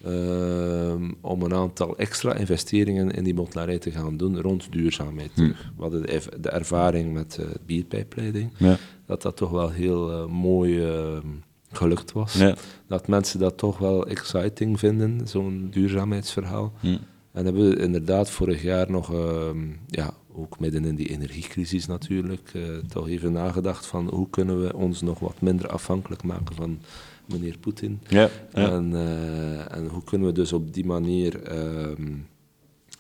Ehm, 0.04 1.10
om 1.20 1.42
een 1.42 1.54
aantal 1.54 1.96
extra 1.96 2.34
investeringen 2.34 3.10
in 3.10 3.24
die 3.24 3.34
bottelaarij 3.34 3.78
te 3.78 3.90
gaan 3.90 4.16
doen 4.16 4.40
rond 4.40 4.72
duurzaamheid. 4.72 5.30
Hm. 5.34 5.40
terug. 5.40 5.72
We 5.76 5.82
hadden 5.82 6.02
de, 6.40 6.50
ervaring 6.50 7.12
met 7.12 7.38
eh 7.38 7.46
bierpijpleiding, 7.66 8.52
Ja. 8.56 8.76
dat 9.06 9.22
dat 9.22 9.36
toch 9.36 9.50
wel 9.50 9.70
heel 9.70 10.12
eh, 10.12 10.26
mooi 10.26 10.84
ehm, 10.84 11.26
gelukt 11.70 12.12
was. 12.12 12.34
Ja. 12.34 12.54
Dat 12.86 13.08
mensen 13.08 13.38
dat 13.40 13.58
toch 13.58 13.78
wel 13.78 14.06
exciting 14.06 14.78
vinden, 14.78 15.28
zo'n 15.28 15.68
duurzaamheidsverhaal. 15.70 16.72
Hm. 16.80 16.96
En 17.32 17.44
hebben 17.44 17.68
we 17.68 17.76
inderdaad 17.76 18.30
vorig 18.30 18.62
jaar 18.62 18.90
nog, 18.90 19.12
ehm, 19.12 19.58
ja, 19.86 20.10
ook 20.34 20.60
midden 20.60 20.84
in 20.84 20.94
die 20.94 21.08
energiecrisis 21.08 21.86
natuurlijk, 21.86 22.50
eh, 22.54 22.62
toch 22.88 23.08
even 23.08 23.32
nagedacht 23.32 23.86
van 23.86 24.08
hoe 24.08 24.30
kunnen 24.30 24.62
we 24.62 24.74
ons 24.76 25.02
nog 25.02 25.18
wat 25.18 25.40
minder 25.40 25.68
afhankelijk 25.68 26.22
maken 26.22 26.54
van 26.54 26.78
meneer 27.28 27.58
Poetin. 27.58 28.00
Ja. 28.08 28.28
Ja. 28.54 28.70
En, 28.70 28.94
eh, 28.94 29.76
en 29.76 29.86
hoe 29.88 30.04
kunnen 30.04 30.26
we 30.26 30.32
dus 30.32 30.52
op 30.52 30.74
die 30.74 30.84
manier 30.84 31.42
ehm, 31.42 32.14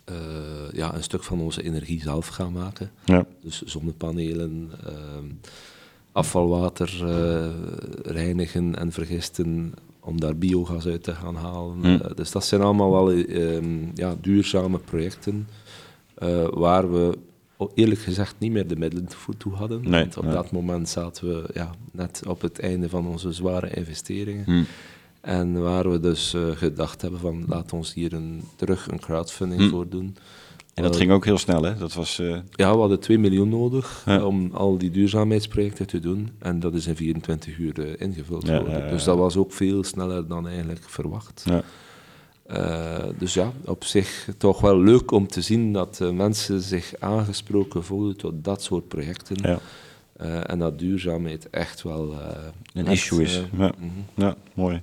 eh, 0.08 0.72
ja, 0.72 0.94
een 0.94 1.02
stuk 1.02 1.22
van 1.22 1.40
onze 1.40 1.62
energie 1.62 2.00
zelf 2.00 2.26
gaan 2.26 2.52
maken. 2.52 2.90
Ja. 3.04 3.26
Dus 3.42 3.62
zonnepanelen, 3.62 4.70
ehm, 4.84 5.24
afvalwater 6.12 7.08
eh, 7.08 7.48
reinigen 8.02 8.76
en 8.76 8.92
vergisten 8.92 9.74
om 10.00 10.20
daar 10.20 10.36
biogas 10.36 10.86
uit 10.86 11.02
te 11.02 11.14
gaan 11.14 11.34
halen. 11.34 11.84
Eh, 11.84 12.10
dus 12.14 12.30
dat 12.30 12.44
zijn 12.44 12.60
allemaal 12.60 12.90
wel 12.90 13.10
ehm, 13.10 13.86
ja, 13.94 14.16
duurzame 14.20 14.78
projecten 14.78 15.48
waar 16.50 16.92
we 16.92 17.18
eerlijk 17.74 18.00
gezegd 18.00 18.34
niet 18.38 18.52
meer 18.52 18.66
de 18.66 18.76
middelen 18.76 19.08
toe 19.38 19.52
hadden. 19.52 19.82
Nee, 19.82 20.00
want 20.00 20.16
op 20.16 20.24
nee. 20.24 20.32
dat 20.32 20.50
moment 20.50 20.88
zaten 20.88 21.28
we 21.28 21.48
ja, 21.54 21.70
net 21.92 22.22
op 22.28 22.40
het 22.40 22.58
einde 22.60 22.88
van 22.88 23.06
onze 23.06 23.32
zware 23.32 23.70
investeringen. 23.70 24.44
Hm. 24.44 24.62
En 25.20 25.62
waar 25.62 25.90
we 25.90 26.00
dus 26.00 26.34
eh, 26.34 26.42
gedacht 26.54 27.02
hebben 27.02 27.20
van 27.20 27.44
laat 27.48 27.72
ons 27.72 27.94
hier 27.94 28.12
een, 28.12 28.42
terug 28.56 28.88
een 28.90 29.00
crowdfunding 29.00 29.60
Hm. 29.62 29.68
voor 29.68 29.88
doen. 29.88 30.16
En 30.74 30.82
dat 30.84 30.92
Eh, 30.92 30.98
ging 30.98 31.10
ook 31.12 31.24
heel 31.24 31.38
snel, 31.38 31.62
hè? 31.62 31.76
Dat 31.76 31.94
was... 31.94 32.18
eh, 32.18 32.28
ja, 32.50 32.72
we 32.72 32.78
hadden 32.78 33.00
2 33.00 33.18
miljoen 33.18 33.48
nodig 33.48 34.02
Ja. 34.06 34.24
om 34.24 34.50
al 34.52 34.78
die 34.78 34.90
duurzaamheidsprojecten 34.90 35.86
te 35.86 36.00
doen. 36.00 36.28
En 36.38 36.60
dat 36.60 36.74
is 36.74 36.86
in 36.86 36.96
24 36.96 37.58
uur 37.58 38.00
ingevuld 38.00 38.46
Ja, 38.46 38.62
ja, 38.68 38.88
Dus 38.90 39.04
dat 39.04 39.16
was 39.16 39.36
ook 39.36 39.52
veel 39.52 39.84
sneller 39.84 40.28
dan 40.28 40.48
eigenlijk 40.48 40.82
verwacht. 40.88 41.42
ja. 41.44 41.62
Eh, 42.48 43.04
dus 43.18 43.34
ja, 43.34 43.52
op 43.64 43.84
zich 43.84 44.28
toch 44.38 44.60
wel 44.60 44.78
leuk 44.80 45.10
om 45.10 45.26
te 45.26 45.40
zien 45.40 45.72
dat 45.72 46.00
eh, 46.00 46.10
mensen 46.10 46.60
zich 46.60 46.92
aangesproken 46.98 47.84
voelen 47.84 48.16
tot 48.16 48.44
dat 48.44 48.62
soort 48.62 48.88
projecten. 48.88 49.36
Ja. 49.42 49.58
Eh, 50.16 50.50
en 50.50 50.58
dat 50.58 50.78
duurzaamheid 50.78 51.50
echt 51.50 51.82
wel 51.82 52.14
Een 52.74 52.86
echt, 52.86 52.94
issue 52.94 53.22
is. 53.22 53.42
ja. 53.58 53.72
ja, 54.14 54.36
mooi. 54.54 54.82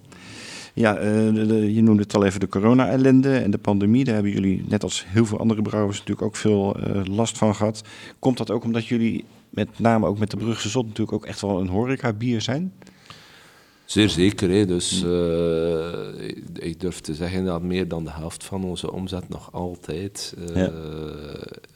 Ja, 0.73 0.93
de- 0.93 1.45
de- 1.47 1.73
je 1.73 1.81
noemde 1.81 2.01
het 2.01 2.15
al 2.15 2.25
even 2.25 2.39
de 2.39 2.47
corona-ellende 2.47 3.37
en 3.37 3.51
de 3.51 3.57
pandemie. 3.57 4.03
Daar 4.03 4.13
hebben 4.13 4.31
jullie, 4.31 4.63
net 4.67 4.83
als 4.83 5.05
heel 5.07 5.25
veel 5.25 5.39
andere 5.39 5.61
brouwers, 5.61 5.97
natuurlijk 5.97 6.27
ook 6.27 6.35
veel 6.35 6.75
last 7.03 7.37
van 7.37 7.55
gehad. 7.55 7.83
Komt 8.19 8.37
dat 8.37 8.51
ook 8.51 8.63
omdat 8.63 8.85
jullie, 8.87 9.25
met 9.49 9.79
name 9.79 10.05
ook 10.07 10.19
met 10.19 10.31
de 10.31 10.37
Brugse 10.37 10.69
Zot, 10.69 10.83
natuurlijk 10.85 11.13
ook 11.17 11.25
echt 11.25 11.41
wel 11.41 11.59
een 11.59 11.67
horeca-bier 11.67 12.41
zijn? 12.41 12.73
Zeer 13.85 14.09
zeker. 14.09 14.49
Hè. 14.49 14.65
Dus 14.65 15.03
eh, 15.03 16.27
ik, 16.27 16.37
ik 16.53 16.79
durf 16.79 16.99
te 16.99 17.13
zeggen 17.15 17.45
dat 17.45 17.61
meer 17.61 17.87
dan 17.87 18.03
de 18.03 18.11
helft 18.11 18.43
van 18.43 18.63
onze 18.63 18.91
omzet 18.91 19.29
nog 19.29 19.49
altijd 19.51 20.33
Ja. 20.53 20.71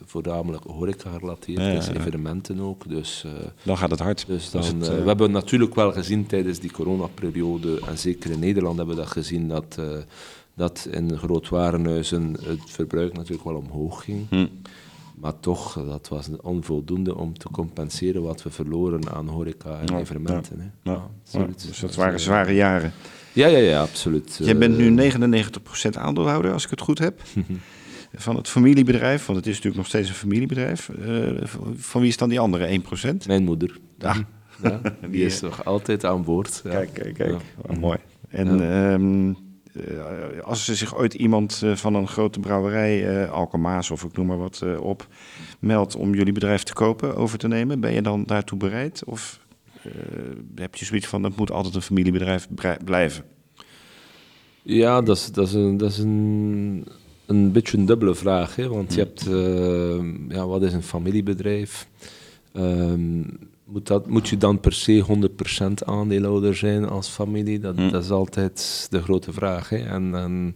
voornamelijk 0.05 0.63
horeca 0.63 1.09
gerelateerd 1.11 1.57
Ja, 1.59 1.69
is, 1.69 1.85
ja. 1.87 1.93
evenementen 1.93 2.59
ook. 2.59 2.89
Dus, 2.89 3.23
eh, 3.25 3.31
Dan 3.63 3.77
gaat 3.77 3.89
het 3.91 3.99
hard. 3.99 4.23
dus 4.27 4.55
Als 4.55 4.69
dan, 4.69 4.79
het, 4.79 5.01
we 5.01 5.07
hebben 5.07 5.31
natuurlijk 5.31 5.75
wel 5.75 5.91
gezien 5.91 6.25
tijdens 6.25 6.59
die 6.59 6.71
coronaperiode, 6.71 7.79
en 7.87 7.97
zeker 7.97 8.31
in 8.31 8.39
Nederland 8.39 8.77
hebben 8.77 8.95
we 8.95 9.01
dat 9.01 9.11
gezien, 9.11 9.47
dat, 9.47 9.79
dat 10.53 10.87
in 10.91 11.17
grootwarenhuizen 11.17 12.35
het 12.43 12.59
verbruik 12.65 13.13
natuurlijk 13.13 13.43
wel 13.43 13.55
omhoog 13.55 14.03
ging. 14.03 14.25
hm. 14.29 14.45
Maar 15.19 15.39
toch, 15.39 15.77
eh, 15.77 15.87
dat 15.87 16.07
was 16.07 16.29
onvoldoende 16.41 17.15
om 17.15 17.37
te 17.37 17.47
compenseren 17.51 18.21
wat 18.21 18.43
we 18.43 18.49
verloren 18.49 19.11
aan 19.13 19.27
horeca 19.27 19.79
en 19.79 19.85
Ja, 19.93 19.99
evenementen. 19.99 20.59
hè. 20.59 20.65
ja, 20.65 20.71
Ja, 20.83 20.91
ja, 20.93 21.09
zoiets. 21.23 21.67
dus 21.67 21.79
dat 21.79 21.95
waren 21.95 22.13
eh, 22.13 22.19
zware 22.19 22.53
jaren. 22.53 22.91
Ja, 23.33 23.47
ja, 23.47 23.57
ja, 23.57 23.81
absoluut. 23.81 24.39
Jij 24.43 24.57
bent 24.57 24.77
Eh, 24.77 24.79
nu 24.79 24.89
99% 24.89 25.97
aandeelhouder, 25.97 26.53
als 26.53 26.63
ik 26.63 26.69
het 26.69 26.81
goed 26.81 26.99
heb, 26.99 27.21
van 28.13 28.35
het 28.35 28.47
familiebedrijf. 28.47 29.25
Want 29.25 29.37
het 29.37 29.47
is 29.47 29.53
natuurlijk 29.53 29.77
nog 29.81 29.87
steeds 29.87 30.09
een 30.09 30.15
familiebedrijf. 30.15 30.89
Eh, 30.89 31.47
van- 31.75 32.01
wie 32.01 32.09
is 32.09 32.17
dan 32.17 32.29
die 32.29 32.39
andere 32.39 32.67
1%? 32.67 33.27
Mijn 33.27 33.43
moeder. 33.43 33.77
Ah. 33.99 34.17
Ja, 34.63 34.81
die 35.11 35.25
is 35.25 35.41
nog 35.41 35.65
altijd 35.65 36.05
aan 36.05 36.23
boord. 36.23 36.61
Ja. 36.63 36.69
Kijk, 36.69 36.93
kijk, 36.93 37.13
kijk. 37.13 37.35
Wat 37.65 37.77
mooi. 37.77 37.97
En 38.29 38.71
ehm, 38.71 39.33
eh, 39.73 40.43
als 40.43 40.67
er 40.67 40.75
zich 40.75 40.97
ooit 40.97 41.13
iemand 41.13 41.61
eh, 41.63 41.75
van 41.75 41.95
een 41.95 42.07
grote 42.07 42.39
brouwerij, 42.39 43.23
eh 43.23 43.31
Alkemaas 43.31 43.91
of 43.91 44.03
ik 44.03 44.17
noem 44.17 44.25
maar 44.25 44.37
wat, 44.37 44.63
op, 44.79 45.07
meldt 45.59 45.95
om 45.95 46.13
jullie 46.13 46.33
bedrijf 46.33 46.63
te 46.63 46.73
kopen, 46.73 47.15
over 47.15 47.37
te 47.37 47.47
nemen, 47.47 47.79
ben 47.79 47.93
je 47.93 48.01
dan 48.01 48.23
daartoe 48.23 48.57
bereid? 48.57 49.03
Of 49.05 49.39
heb 50.55 50.75
je 50.75 50.85
zoiets 50.85 51.07
van, 51.07 51.21
dat 51.21 51.35
moet 51.35 51.51
altijd 51.51 51.75
een 51.75 51.81
familiebedrijf 51.81 52.47
blijven? 52.83 53.23
Ja, 54.61 55.01
dat 55.01 55.17
is, 55.17 55.31
dat 55.31 55.47
is, 55.47 55.53
een, 55.53 55.77
dat 55.77 55.91
is 55.91 55.97
een, 55.97 56.85
een 57.25 57.51
beetje 57.51 57.77
een 57.77 57.85
dubbele 57.85 58.15
vraag. 58.15 58.55
Hè? 58.55 58.67
Want 58.67 58.93
je 58.93 58.99
hebt, 58.99 59.27
eh, 59.27 60.35
ja, 60.35 60.47
wat 60.47 60.61
is 60.61 60.73
een 60.73 60.83
familiebedrijf? 60.83 61.87
Ehm, 62.53 63.21
moet, 63.71 63.87
dat, 63.87 64.07
moet 64.07 64.27
je 64.29 64.37
dan 64.37 64.59
per 64.59 64.73
se 64.73 65.05
100% 65.81 65.85
aandeelhouder 65.85 66.55
zijn 66.55 66.87
als 66.89 67.07
familie? 67.07 67.59
Dat, 67.59 67.75
Hm. 67.75 67.89
dat 67.89 68.03
is 68.03 68.09
altijd 68.11 68.87
de 68.89 69.01
grote 69.01 69.33
vraag. 69.33 69.69
Hè? 69.69 69.77
En, 69.77 70.15
en 70.15 70.55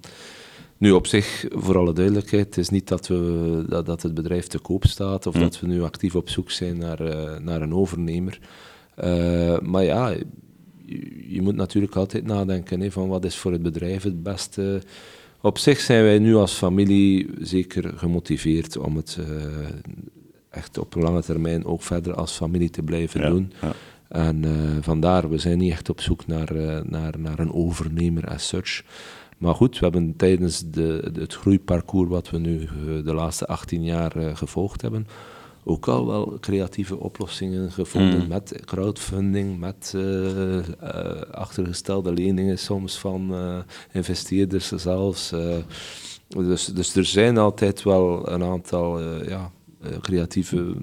nu 0.78 0.92
op 0.92 1.08
zich, 1.08 1.46
voor 1.50 1.78
alle 1.78 1.94
duidelijkheid, 1.94 2.46
het 2.46 2.58
is 2.58 2.70
niet 2.70 2.88
dat, 2.88 3.08
we, 3.08 3.64
dat, 3.70 3.86
dat 3.86 4.02
het 4.02 4.14
bedrijf 4.14 4.48
te 4.48 4.60
koop 4.60 4.86
staat 4.86 5.26
of 5.28 5.34
Hm. 5.34 5.40
dat 5.40 5.60
we 5.60 5.68
nu 5.68 5.82
actief 5.84 6.16
op 6.16 6.30
zoek 6.30 6.52
zijn 6.52 6.78
naar, 6.78 7.00
eh, 7.00 7.40
naar 7.40 7.62
een 7.62 7.74
overnemer. 7.74 8.40
Eh, 8.96 9.60
maar 9.60 9.84
ja, 9.84 10.10
je, 10.86 11.26
je 11.28 11.42
moet 11.42 11.56
natuurlijk 11.56 11.96
altijd 11.96 12.26
nadenken 12.26 12.80
hè, 12.80 12.92
van 12.92 13.08
wat 13.08 13.26
is 13.26 13.36
voor 13.36 13.52
het 13.52 13.62
bedrijf 13.62 14.04
het 14.04 14.24
beste. 14.24 14.82
Op 15.42 15.58
zich 15.58 15.80
zijn 15.80 16.04
wij 16.04 16.20
nu 16.20 16.36
als 16.36 16.54
familie 16.54 17.30
zeker 17.40 17.94
gemotiveerd 17.96 18.78
om 18.78 18.96
het 18.96 19.18
eh, 19.20 19.26
echt 20.54 20.78
op 20.78 20.96
lange 20.96 21.22
termijn 21.22 21.66
ook 21.66 21.82
verder 21.82 22.14
als 22.14 22.32
familie 22.32 22.70
te 22.70 22.84
blijven 22.84 23.22
Ja, 23.22 23.30
doen. 23.30 23.54
ja. 23.62 23.72
En 24.08 24.44
eh, 24.44 24.52
vandaar, 24.82 25.30
we 25.30 25.38
zijn 25.38 25.58
niet 25.58 25.72
echt 25.72 25.90
op 25.90 26.02
zoek 26.02 26.28
naar, 26.28 26.56
eh, 26.56 26.82
naar, 26.84 27.20
naar 27.20 27.40
een 27.40 27.54
overnemer 27.54 28.28
as 28.28 28.48
such. 28.48 28.84
Maar 29.38 29.56
goed, 29.56 29.80
we 29.80 29.86
hebben 29.86 30.16
tijdens 30.16 30.64
de, 30.72 31.12
het 31.14 31.34
groeiparcours 31.34 32.10
wat 32.10 32.30
we 32.30 32.38
nu 32.38 32.62
eh, 32.64 32.70
de 33.06 33.14
laatste 33.14 33.48
18 33.48 33.84
jaar 33.84 34.12
gevolgd 34.38 34.82
hebben, 34.82 35.08
ook 35.64 35.88
al 35.88 36.08
wel 36.08 36.38
creatieve 36.40 36.98
oplossingen 36.98 37.72
gevonden 37.72 38.22
Mm. 38.22 38.28
met 38.28 38.62
crowdfunding, 38.66 39.60
met 39.60 39.96
achtergestelde 41.32 42.12
leningen 42.14 42.60
soms 42.60 43.00
van 43.00 43.34
investeerders 43.92 44.68
zelfs. 44.72 45.34
dus, 46.28 46.66
dus 46.66 46.96
er 46.96 47.06
zijn 47.06 47.38
altijd 47.38 47.84
wel 47.84 48.30
een 48.32 48.44
aantal 48.44 49.02
ja, 49.28 49.52
creatieve 50.02 50.76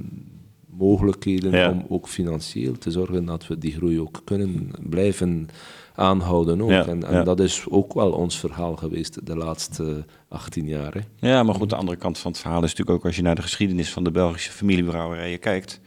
mogelijkheden 0.66 1.52
Ja. 1.52 1.70
om 1.70 1.84
ook 1.88 2.08
financieel 2.08 2.78
te 2.78 2.90
zorgen 2.90 3.24
dat 3.24 3.46
we 3.46 3.58
die 3.58 3.72
groei 3.72 4.00
ook 4.00 4.20
kunnen 4.24 4.70
blijven 4.88 5.48
aanhouden. 5.94 6.60
Ook. 6.62 6.70
Ja, 6.70 6.86
en 6.86 7.04
en 7.04 7.12
ja. 7.14 7.22
dat 7.22 7.40
is 7.40 7.64
ook 7.68 7.94
wel 7.94 8.12
ons 8.12 8.38
verhaal 8.38 8.76
geweest 8.76 9.26
de 9.26 9.36
laatste 9.36 10.04
18 10.28 10.66
jaar. 10.66 10.94
Hè. 10.94 11.28
Ja, 11.28 11.42
maar 11.42 11.54
goed, 11.54 11.70
de 11.70 11.76
andere 11.76 11.96
kant 11.98 12.18
van 12.18 12.30
het 12.30 12.40
verhaal 12.40 12.62
is 12.64 12.70
natuurlijk 12.70 12.98
ook 12.98 13.04
als 13.04 13.16
je 13.16 13.22
naar 13.22 13.34
de 13.34 13.42
geschiedenis 13.42 13.92
van 13.92 14.04
de 14.04 14.10
Belgische 14.10 14.50
familiebrouwerijen 14.52 15.38
kijkt. 15.38 15.80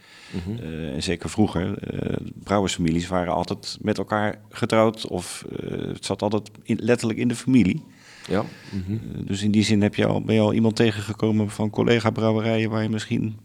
eh, 0.60 0.94
en 0.94 1.04
zeker 1.04 1.30
vroeger, 1.30 1.78
eh 1.78 2.16
brouwersfamilies 2.44 3.08
waren 3.08 3.34
altijd 3.34 3.78
met 3.82 3.98
elkaar 3.98 4.42
getrouwd 4.50 5.08
of 5.08 5.46
eh, 5.60 5.72
het 5.88 6.06
zat 6.06 6.22
altijd 6.22 6.52
in- 6.64 6.80
letterlijk 6.82 7.20
in 7.20 7.28
de 7.28 7.36
familie. 7.36 7.84
Ja. 8.28 8.44
mhm. 8.72 8.98
Dus 9.26 9.44
in 9.44 9.52
die 9.52 9.64
zin 9.64 9.82
heb 9.82 9.96
je 9.96 10.06
al, 10.06 10.22
ben 10.22 10.36
je 10.36 10.42
al 10.42 10.54
iemand 10.54 10.76
tegengekomen 10.76 11.50
van 11.50 11.70
collega-brouwerijen 11.70 12.70
waar 12.70 12.84
je 12.84 12.90
misschien 12.90 13.38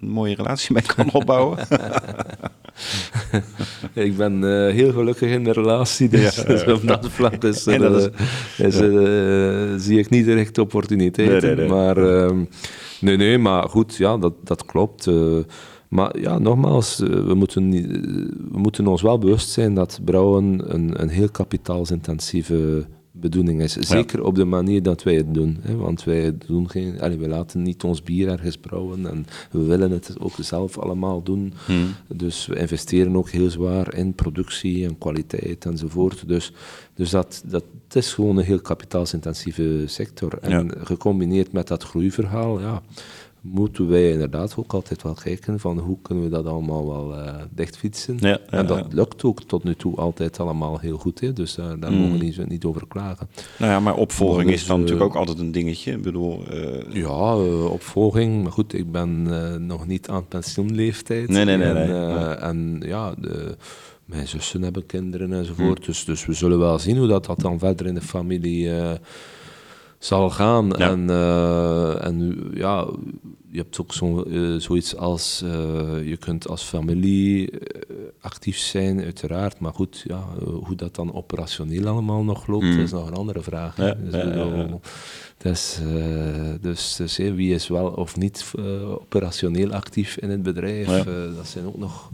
een 0.00 0.08
mooie 0.08 0.34
relatie 0.34 0.72
mee 0.74 0.82
kan 0.96 1.12
opbouwen. 1.12 1.58
Ik 3.94 4.16
ben 4.16 4.44
eh, 4.44 4.72
heel 4.74 4.92
gelukkig 4.92 5.30
in 5.30 5.44
de 5.44 5.52
relatie, 5.52 6.08
dus, 6.08 6.36
Ja. 6.36 6.42
dus 6.44 6.66
op 6.66 6.86
dat 6.86 7.08
vlak 7.10 7.44
is, 7.44 7.66
er, 7.66 7.78
dat 7.78 8.10
eh, 8.56 8.66
is, 8.66 8.76
er, 8.76 9.72
eh, 9.72 9.74
zie 9.78 9.98
ik 9.98 10.10
niet 10.10 10.24
direct 10.24 10.58
opportuniteiten. 10.58 11.56
Nee, 11.56 11.56
nee, 11.56 11.66
nee. 11.68 11.68
Maar 11.76 11.96
ehm, 11.96 12.44
nee, 13.00 13.16
nee, 13.16 13.38
maar 13.38 13.68
goed, 13.68 13.96
ja, 13.96 14.16
dat, 14.18 14.34
dat 14.44 14.64
klopt. 14.64 15.06
eh. 15.06 15.36
maar 15.88 16.18
ja, 16.20 16.38
nogmaals, 16.38 16.98
we, 16.98 17.34
moeten, 17.34 17.70
we 18.52 18.58
moeten 18.58 18.86
ons 18.86 19.02
wel 19.02 19.18
bewust 19.18 19.48
zijn 19.50 19.74
dat 19.74 20.00
brouwen 20.04 20.74
een, 20.74 21.02
een 21.02 21.08
heel 21.08 21.30
kapitaalsintensieve 21.30 22.86
bedoeling 23.28 23.62
is. 23.62 23.72
Zeker 23.72 24.22
op 24.24 24.34
de 24.34 24.44
manier 24.44 24.82
dat 24.82 25.02
wij 25.02 25.14
het 25.14 25.34
doen. 25.34 25.58
Hè, 25.60 25.76
want 25.76 26.04
wij, 26.04 26.36
doen 26.46 26.70
geen, 26.70 27.00
allee, 27.00 27.18
wij 27.18 27.28
laten 27.28 27.62
niet 27.62 27.82
ons 27.84 28.02
bier 28.02 28.28
ergens 28.28 28.56
brouwen 28.56 29.06
en 29.06 29.26
we 29.50 29.64
willen 29.64 29.90
het 29.90 30.14
ook 30.18 30.34
zelf 30.40 30.78
allemaal 30.78 31.22
doen. 31.22 31.52
Hmm. 31.66 31.94
Dus 32.08 32.46
we 32.46 32.58
investeren 32.58 33.16
ook 33.16 33.30
heel 33.30 33.50
zwaar 33.50 33.94
in 33.94 34.14
productie 34.14 34.84
en 34.86 34.98
kwaliteit 34.98 35.64
enzovoort. 35.64 36.28
Dus, 36.28 36.52
dus 36.94 37.10
dat, 37.10 37.42
dat 37.46 37.64
is 37.92 38.14
gewoon 38.14 38.36
een 38.36 38.44
heel 38.44 38.60
kapitaalsintensieve 38.60 39.82
sector. 39.86 40.38
En 40.40 40.50
Ja. 40.50 40.64
gecombineerd 40.84 41.52
met 41.52 41.68
dat 41.68 41.82
groeiverhaal, 41.82 42.60
ja, 42.60 42.82
moeten 43.52 43.88
wij 43.88 44.10
inderdaad 44.10 44.54
ook 44.58 44.72
altijd 44.72 45.02
wel 45.02 45.14
kijken 45.14 45.60
van 45.60 45.78
hoe 45.78 45.98
kunnen 46.02 46.24
we 46.24 46.30
dat 46.30 46.46
allemaal 46.46 46.86
wel 46.86 47.16
eh 47.16 47.34
dichtfietsen. 47.50 48.16
Ja, 48.20 48.28
ja, 48.28 48.38
en 48.50 48.66
dat 48.66 48.78
ja. 48.78 48.86
lukt 48.90 49.24
ook 49.24 49.42
tot 49.42 49.64
nu 49.64 49.74
toe 49.74 49.96
altijd 49.96 50.40
allemaal 50.40 50.78
heel 50.78 50.96
goed. 50.98 51.20
Hè? 51.20 51.32
Dus 51.32 51.54
daar, 51.54 51.78
daar 51.80 51.90
Mm. 51.92 51.98
mogen 51.98 52.18
we 52.18 52.24
niet, 52.24 52.48
niet 52.48 52.64
over 52.64 52.86
klagen. 52.88 53.28
nou 53.58 53.72
ja, 53.72 53.80
maar 53.80 53.94
opvolging 53.96 54.44
Maar 54.44 54.52
is 54.52 54.58
dus, 54.58 54.68
dan 54.68 54.76
eh, 54.76 54.82
natuurlijk 54.82 55.10
ook 55.10 55.16
altijd 55.20 55.38
een 55.38 55.52
dingetje. 55.52 55.92
Ik 55.92 56.02
bedoel, 56.02 56.44
eh, 56.50 56.92
Ja, 56.94 57.32
eh, 57.34 57.70
opvolging. 57.70 58.42
Maar 58.42 58.52
goed, 58.52 58.72
ik 58.74 58.90
ben 58.92 59.26
eh, 59.30 59.54
nog 59.56 59.86
niet 59.86 60.08
aan 60.08 60.26
pensioenleeftijd. 60.28 61.28
Nee, 61.28 61.44
nee, 61.44 61.56
nee, 61.56 61.66
En, 61.66 61.74
nee. 61.74 61.84
eh, 61.84 61.90
Ja. 61.90 62.34
en 62.38 62.82
ja, 62.86 63.14
de, 63.18 63.56
mijn 64.04 64.28
zussen 64.28 64.62
hebben 64.62 64.86
kinderen 64.86 65.32
enzovoort. 65.32 65.84
Dus, 65.84 66.04
dus 66.04 66.26
we 66.26 66.32
zullen 66.32 66.58
wel 66.58 66.78
zien 66.78 66.96
hoe 66.98 67.06
dat, 67.06 67.26
dat 67.26 67.40
dan 67.40 67.58
verder 67.58 67.86
in 67.86 67.94
de 67.94 68.00
familie 68.00 68.70
eh, 68.76 68.90
zal 69.98 70.30
gaan. 70.30 70.66
Ja. 70.78 70.90
En, 70.90 71.10
eh, 71.10 72.04
en 72.06 72.50
ja, 72.54 72.86
je 73.50 73.58
hebt 73.58 73.80
ook 73.80 73.92
zo, 73.92 74.22
eh, 74.22 74.54
zoiets 74.56 74.96
als, 74.96 75.42
eh, 75.44 76.08
je 76.08 76.16
kunt 76.16 76.48
als 76.48 76.62
familie 76.62 77.50
actief 78.20 78.58
zijn, 78.58 79.00
uiteraard. 79.02 79.58
Maar 79.60 79.72
goed, 79.72 80.04
ja, 80.06 80.24
hoe 80.44 80.76
dat 80.76 80.94
dan 80.94 81.14
operationeel 81.14 81.86
allemaal 81.86 82.22
nog 82.24 82.46
loopt, 82.46 82.64
Mm. 82.64 82.78
is 82.80 82.90
nog 82.90 83.06
een 83.06 83.14
andere 83.16 83.42
vraag. 83.42 83.76
Ja, 83.76 83.94
Dus, 83.94 84.12
dus, 85.46 85.78
eh, 85.82 86.52
dus, 86.60 86.96
dus 86.96 87.16
wie 87.16 87.54
is 87.54 87.68
wel 87.68 87.86
of 87.88 88.16
niet 88.16 88.52
eh, 88.58 88.90
operationeel 88.90 89.72
actief 89.72 90.16
in 90.16 90.30
het 90.30 90.42
bedrijf, 90.42 90.86
Ja. 90.86 90.98
eh, 90.98 91.36
dat 91.36 91.46
zijn 91.46 91.66
ook 91.66 91.78
nog 91.78 92.10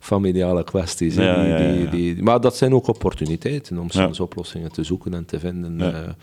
familiale 0.00 0.64
kwesties. 0.64 1.14
Ja, 1.14 1.42
die, 1.42 1.48
ja. 1.52 1.72
Die, 1.72 1.88
die, 1.88 2.22
maar 2.22 2.40
dat 2.40 2.56
zijn 2.56 2.74
ook 2.74 2.86
opportuniteiten 2.86 3.78
om 3.78 3.90
soms 3.90 4.20
oplossingen 4.20 4.72
te 4.72 4.82
zoeken 4.82 5.14
en 5.14 5.24
te 5.24 5.38
vinden. 5.38 6.16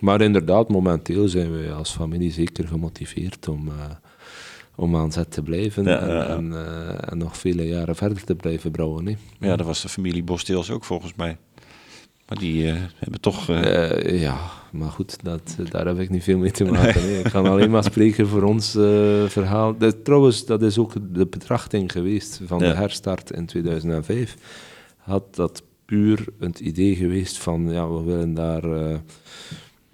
Maar 0.00 0.20
inderdaad, 0.20 0.68
momenteel 0.68 1.28
zijn 1.28 1.52
we 1.52 1.72
als 1.72 1.90
familie 1.90 2.32
zeker 2.32 2.68
gemotiveerd 2.68 3.48
om, 3.48 3.70
om 4.74 4.96
aan 4.96 5.12
zet 5.12 5.30
te 5.30 5.42
blijven 5.42 5.84
Ja, 5.84 5.98
en, 6.00 6.08
ja, 6.08 6.14
ja. 6.14 6.26
En, 6.28 6.52
en 7.10 7.18
nog 7.18 7.36
vele 7.36 7.68
jaren 7.68 7.96
verder 7.96 8.24
te 8.24 8.34
blijven 8.34 8.70
brouwen. 8.70 9.18
ja, 9.40 9.56
dat 9.56 9.66
was 9.66 9.82
de 9.82 9.88
familie 9.88 10.22
Bosteels 10.22 10.70
ook 10.70 10.84
volgens 10.84 11.14
mij. 11.16 11.36
Maar 12.30 12.38
die 12.38 12.70
eh, 12.70 12.76
hebben 12.96 13.20
toch... 13.20 13.48
eh, 13.48 13.90
Eh, 13.90 14.20
ja, 14.20 14.38
maar 14.72 14.90
goed, 14.90 15.16
dat, 15.22 15.56
daar 15.70 15.86
heb 15.86 15.98
ik 15.98 16.10
niet 16.10 16.22
veel 16.22 16.38
mee 16.38 16.50
te 16.50 16.64
maken. 16.64 17.18
Ik 17.18 17.30
kan 17.32 17.46
alleen 17.46 17.70
maar 17.70 17.84
spreken 17.84 18.26
voor 18.28 18.42
ons 18.42 18.70
verhaal. 19.26 19.76
Dat, 19.78 20.04
trouwens, 20.04 20.46
dat 20.46 20.62
is 20.62 20.78
ook 20.78 20.92
de 21.14 21.26
betrachting 21.26 21.92
geweest 21.92 22.40
van 22.44 22.58
Ja. 22.58 22.68
de 22.70 22.74
herstart 22.76 23.30
in 23.30 23.46
2005. 23.46 24.36
Had 24.96 25.34
dat 25.34 25.62
puur 25.84 26.24
het 26.38 26.60
idee 26.60 26.96
geweest 26.96 27.38
van, 27.38 27.68
ja, 27.72 27.88
we 27.88 28.02
willen 28.02 28.34
daar... 28.34 28.62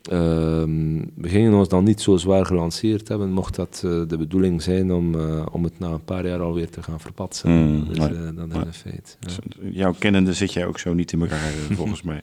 eh, 0.09 0.57
ehm, 0.67 1.05
we 1.15 1.29
gingen 1.29 1.55
ons 1.55 1.69
dan 1.69 1.85
niet 1.85 2.01
zo 2.01 2.17
zwaar 2.17 2.47
gelanceerd 2.47 3.09
hebben, 3.09 3.33
mocht 3.33 3.55
dat 3.55 3.83
eh, 3.85 3.91
de 4.09 4.17
bedoeling 4.19 4.63
zijn 4.63 4.93
om, 4.93 5.15
eh, 5.15 5.47
om 5.53 5.65
het 5.65 5.79
na 5.79 5.89
een 5.89 6.05
paar 6.05 6.27
jaar 6.27 6.41
alweer 6.41 6.71
te 6.71 6.83
gaan 6.83 7.01
verpatsen. 7.01 7.51
Mm, 7.51 7.89
dus 7.89 7.99
nee, 7.99 8.09
eh, 8.09 8.15
is 8.15 8.55
een 8.55 8.73
feit. 8.73 9.17
ja. 9.21 9.69
Jouw 9.71 9.95
kennende 9.99 10.33
zit 10.33 10.53
jij 10.53 10.67
ook 10.67 10.79
zo 10.79 10.95
niet 10.95 11.13
in 11.13 11.21
elkaar, 11.21 11.51
volgens 11.71 12.03
mij. 12.03 12.23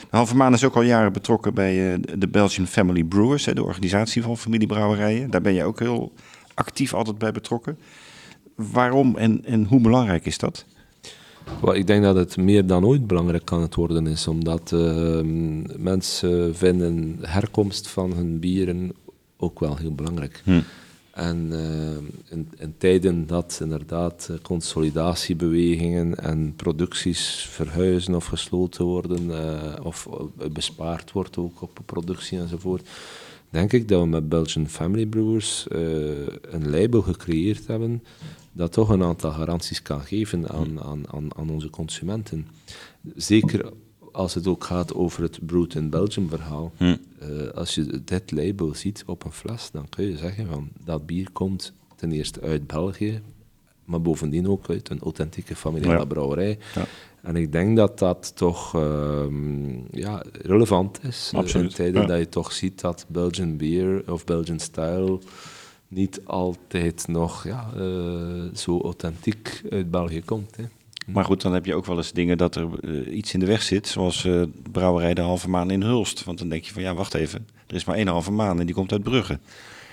De 0.00 0.16
Halve 0.16 0.36
Maan 0.36 0.52
is 0.52 0.64
ook 0.64 0.76
al 0.76 0.82
jaren 0.82 1.12
betrokken 1.12 1.54
bij 1.54 2.00
de 2.18 2.28
Belgian 2.28 2.66
Family 2.66 3.04
Brewers, 3.04 3.44
hè, 3.44 3.54
de 3.54 3.64
organisatie 3.64 4.22
van 4.22 4.36
familiebrouwerijen. 4.36 5.30
Daar 5.30 5.40
ben 5.40 5.54
jij 5.54 5.64
ook 5.64 5.78
heel 5.78 6.12
actief 6.54 6.94
altijd 6.94 7.18
bij 7.18 7.32
betrokken. 7.32 7.78
Waarom 8.54 9.16
en, 9.16 9.44
en 9.44 9.64
hoe 9.64 9.80
belangrijk 9.80 10.26
is 10.26 10.38
dat? 10.38 10.64
Wel, 11.60 11.74
ik 11.74 11.86
denk 11.86 12.02
dat 12.02 12.16
het 12.16 12.36
meer 12.36 12.66
dan 12.66 12.84
ooit 12.84 13.06
belangrijk 13.06 13.44
kan 13.44 13.60
het 13.62 13.74
worden 13.74 14.06
is, 14.06 14.26
omdat 14.28 14.72
ehm, 14.72 15.82
mensen 15.82 16.56
vinden 16.56 17.18
herkomst 17.20 17.88
van 17.88 18.12
hun 18.12 18.38
bieren 18.38 18.92
ook 19.36 19.60
wel 19.60 19.76
heel 19.76 19.94
belangrijk. 19.94 20.40
Hm. 20.44 20.60
En 21.12 21.48
ehm, 21.50 22.04
in, 22.28 22.48
in 22.56 22.74
tijden 22.78 23.26
dat 23.26 23.58
inderdaad 23.62 24.30
consolidatiebewegingen 24.42 26.18
en 26.18 26.54
producties 26.56 27.46
verhuizen 27.50 28.14
of 28.14 28.24
gesloten 28.24 28.84
worden, 28.84 29.30
eh, 29.30 29.84
of 29.84 30.08
eh, 30.10 30.46
bespaard 30.50 31.12
wordt 31.12 31.36
ook 31.36 31.62
op 31.62 31.78
productie 31.86 32.38
enzovoort, 32.38 32.88
denk 33.52 33.72
ik 33.72 33.88
dat 33.88 34.00
we 34.00 34.06
met 34.06 34.28
Belgian 34.28 34.68
Family 34.68 35.06
Brewers 35.06 35.68
eh, 35.68 35.80
een 36.40 36.70
label 36.70 37.02
gecreëerd 37.02 37.66
hebben 37.66 38.02
dat 38.52 38.72
toch 38.72 38.88
een 38.88 39.02
aantal 39.02 39.30
garanties 39.30 39.82
kan 39.82 40.00
geven 40.00 40.48
aan, 40.48 40.80
aan, 40.80 41.12
aan, 41.12 41.36
aan 41.36 41.50
onze 41.50 41.70
consumenten. 41.70 42.46
Zeker 43.16 43.72
als 44.12 44.34
het 44.34 44.46
ook 44.46 44.64
gaat 44.64 44.94
over 44.94 45.22
het 45.22 45.46
Brewed 45.46 45.74
in 45.74 45.90
Belgium 45.90 46.28
verhaal. 46.28 46.72
Hm. 46.76 46.96
Eh, 47.18 47.48
als 47.54 47.74
je 47.74 48.02
dit 48.04 48.30
label 48.30 48.74
ziet 48.74 49.02
op 49.06 49.24
een 49.24 49.32
fles, 49.32 49.70
dan 49.70 49.88
kun 49.88 50.04
je 50.04 50.16
zeggen 50.16 50.46
van 50.46 50.68
dat 50.84 51.06
bier 51.06 51.28
komt 51.32 51.72
ten 51.96 52.12
eerste 52.12 52.40
uit 52.40 52.66
België, 52.66 53.20
maar 53.84 54.02
bovendien 54.02 54.48
ook 54.48 54.68
uit 54.70 54.88
een 54.88 55.00
authentieke 55.00 55.56
familiale 55.56 55.98
Ja. 55.98 56.04
brouwerij. 56.04 56.58
Ja. 56.74 56.86
En 57.22 57.36
ik 57.36 57.52
denk 57.52 57.76
dat 57.76 57.98
dat 57.98 58.32
toch 58.36 58.74
ehm, 58.74 59.96
ja, 59.96 60.22
relevant 60.42 60.98
is. 61.02 61.30
eh, 61.32 61.38
Absoluut, 61.40 61.70
In 61.70 61.74
tijden 61.76 62.00
ja. 62.00 62.06
dat 62.06 62.18
je 62.18 62.28
toch 62.28 62.52
ziet 62.52 62.80
dat 62.80 63.04
Belgian 63.08 63.56
beer 63.56 64.02
of 64.12 64.24
Belgian 64.24 64.58
style 64.58 65.18
niet 65.88 66.20
altijd 66.24 67.08
nog 67.08 67.44
ja, 67.44 67.70
eh, 67.76 68.54
zo 68.54 68.80
authentiek 68.80 69.62
uit 69.70 69.90
België 69.90 70.22
komt. 70.24 70.56
Hè. 70.56 70.64
Maar 71.06 71.24
goed, 71.24 71.42
dan 71.42 71.52
heb 71.52 71.66
je 71.66 71.74
ook 71.74 71.86
wel 71.86 71.96
eens 71.96 72.12
dingen 72.12 72.38
dat 72.38 72.54
er 72.56 72.68
eh, 72.80 73.16
iets 73.16 73.34
in 73.34 73.40
de 73.40 73.46
weg 73.46 73.62
zit, 73.62 73.88
zoals 73.88 74.28
brouwerij 74.72 75.14
de 75.14 75.20
Halve 75.20 75.50
Maan 75.50 75.70
in 75.70 75.82
Hulst. 75.82 76.24
Want 76.24 76.38
dan 76.38 76.48
denk 76.48 76.64
je 76.64 76.72
van, 76.72 76.82
ja, 76.82 76.94
wacht 76.94 77.14
even, 77.14 77.46
er 77.66 77.74
is 77.74 77.84
maar 77.84 77.96
één 77.96 78.06
Halve 78.08 78.32
Maan 78.32 78.60
en 78.60 78.66
die 78.66 78.74
komt 78.74 78.92
uit 78.92 79.02
Brugge. 79.02 79.38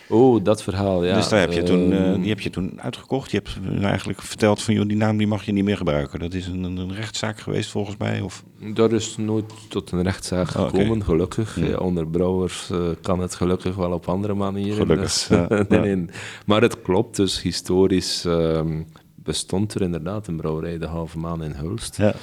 Oh, 0.09 0.43
dat 0.43 0.63
verhaal, 0.63 1.03
ja. 1.03 1.15
dus 1.15 1.29
daar 1.29 1.39
heb 1.39 1.51
je 1.51 1.63
toen, 1.63 1.91
eh, 1.91 2.09
Ehm, 2.11 2.19
die 2.19 2.29
heb 2.29 2.39
je 2.39 2.49
toen 2.49 2.81
uitgekocht. 2.81 3.31
Je 3.31 3.37
hebt 3.37 3.59
eigenlijk 3.81 4.21
verteld 4.21 4.61
van, 4.61 4.73
joh, 4.73 4.87
die 4.87 4.97
naam 4.97 5.17
die 5.17 5.27
mag 5.27 5.43
je 5.43 5.51
niet 5.51 5.63
meer 5.63 5.77
gebruiken. 5.77 6.19
Dat 6.19 6.33
is 6.33 6.47
een, 6.47 6.63
een, 6.63 6.93
rechtszaak 6.93 7.39
geweest 7.39 7.71
volgens 7.71 7.97
mij. 7.97 8.21
Of... 8.21 8.43
Daar 8.73 8.91
is 8.91 9.17
nooit 9.17 9.53
tot 9.69 9.91
een 9.91 10.03
rechtszaak 10.03 10.55
Oh, 10.55 10.69
gekomen, 10.69 11.03
gelukkig. 11.03 11.59
Ja, 11.59 11.77
onder 11.77 12.07
brouwers 12.07 12.69
eh, 12.69 12.79
kan 13.01 13.19
het 13.19 13.35
gelukkig 13.35 13.75
wel 13.75 13.91
op 13.91 14.07
andere 14.07 14.33
manieren. 14.33 14.77
Gelukkig, 14.77 15.05
dus, 15.05 15.27
ja, 15.49 15.65
nee, 15.69 15.95
nee. 15.95 16.05
Maar 16.45 16.61
het 16.61 16.81
klopt, 16.81 17.15
dus 17.15 17.41
historisch 17.41 18.25
ehm, 18.25 18.81
bestond 19.15 19.73
er 19.73 19.81
inderdaad 19.81 20.27
een 20.27 20.37
brouwerij, 20.37 20.77
de 20.77 20.87
Halve 20.87 21.17
Maan 21.17 21.43
in 21.43 21.51
Hulst. 21.51 21.97
Ja. 21.97 22.13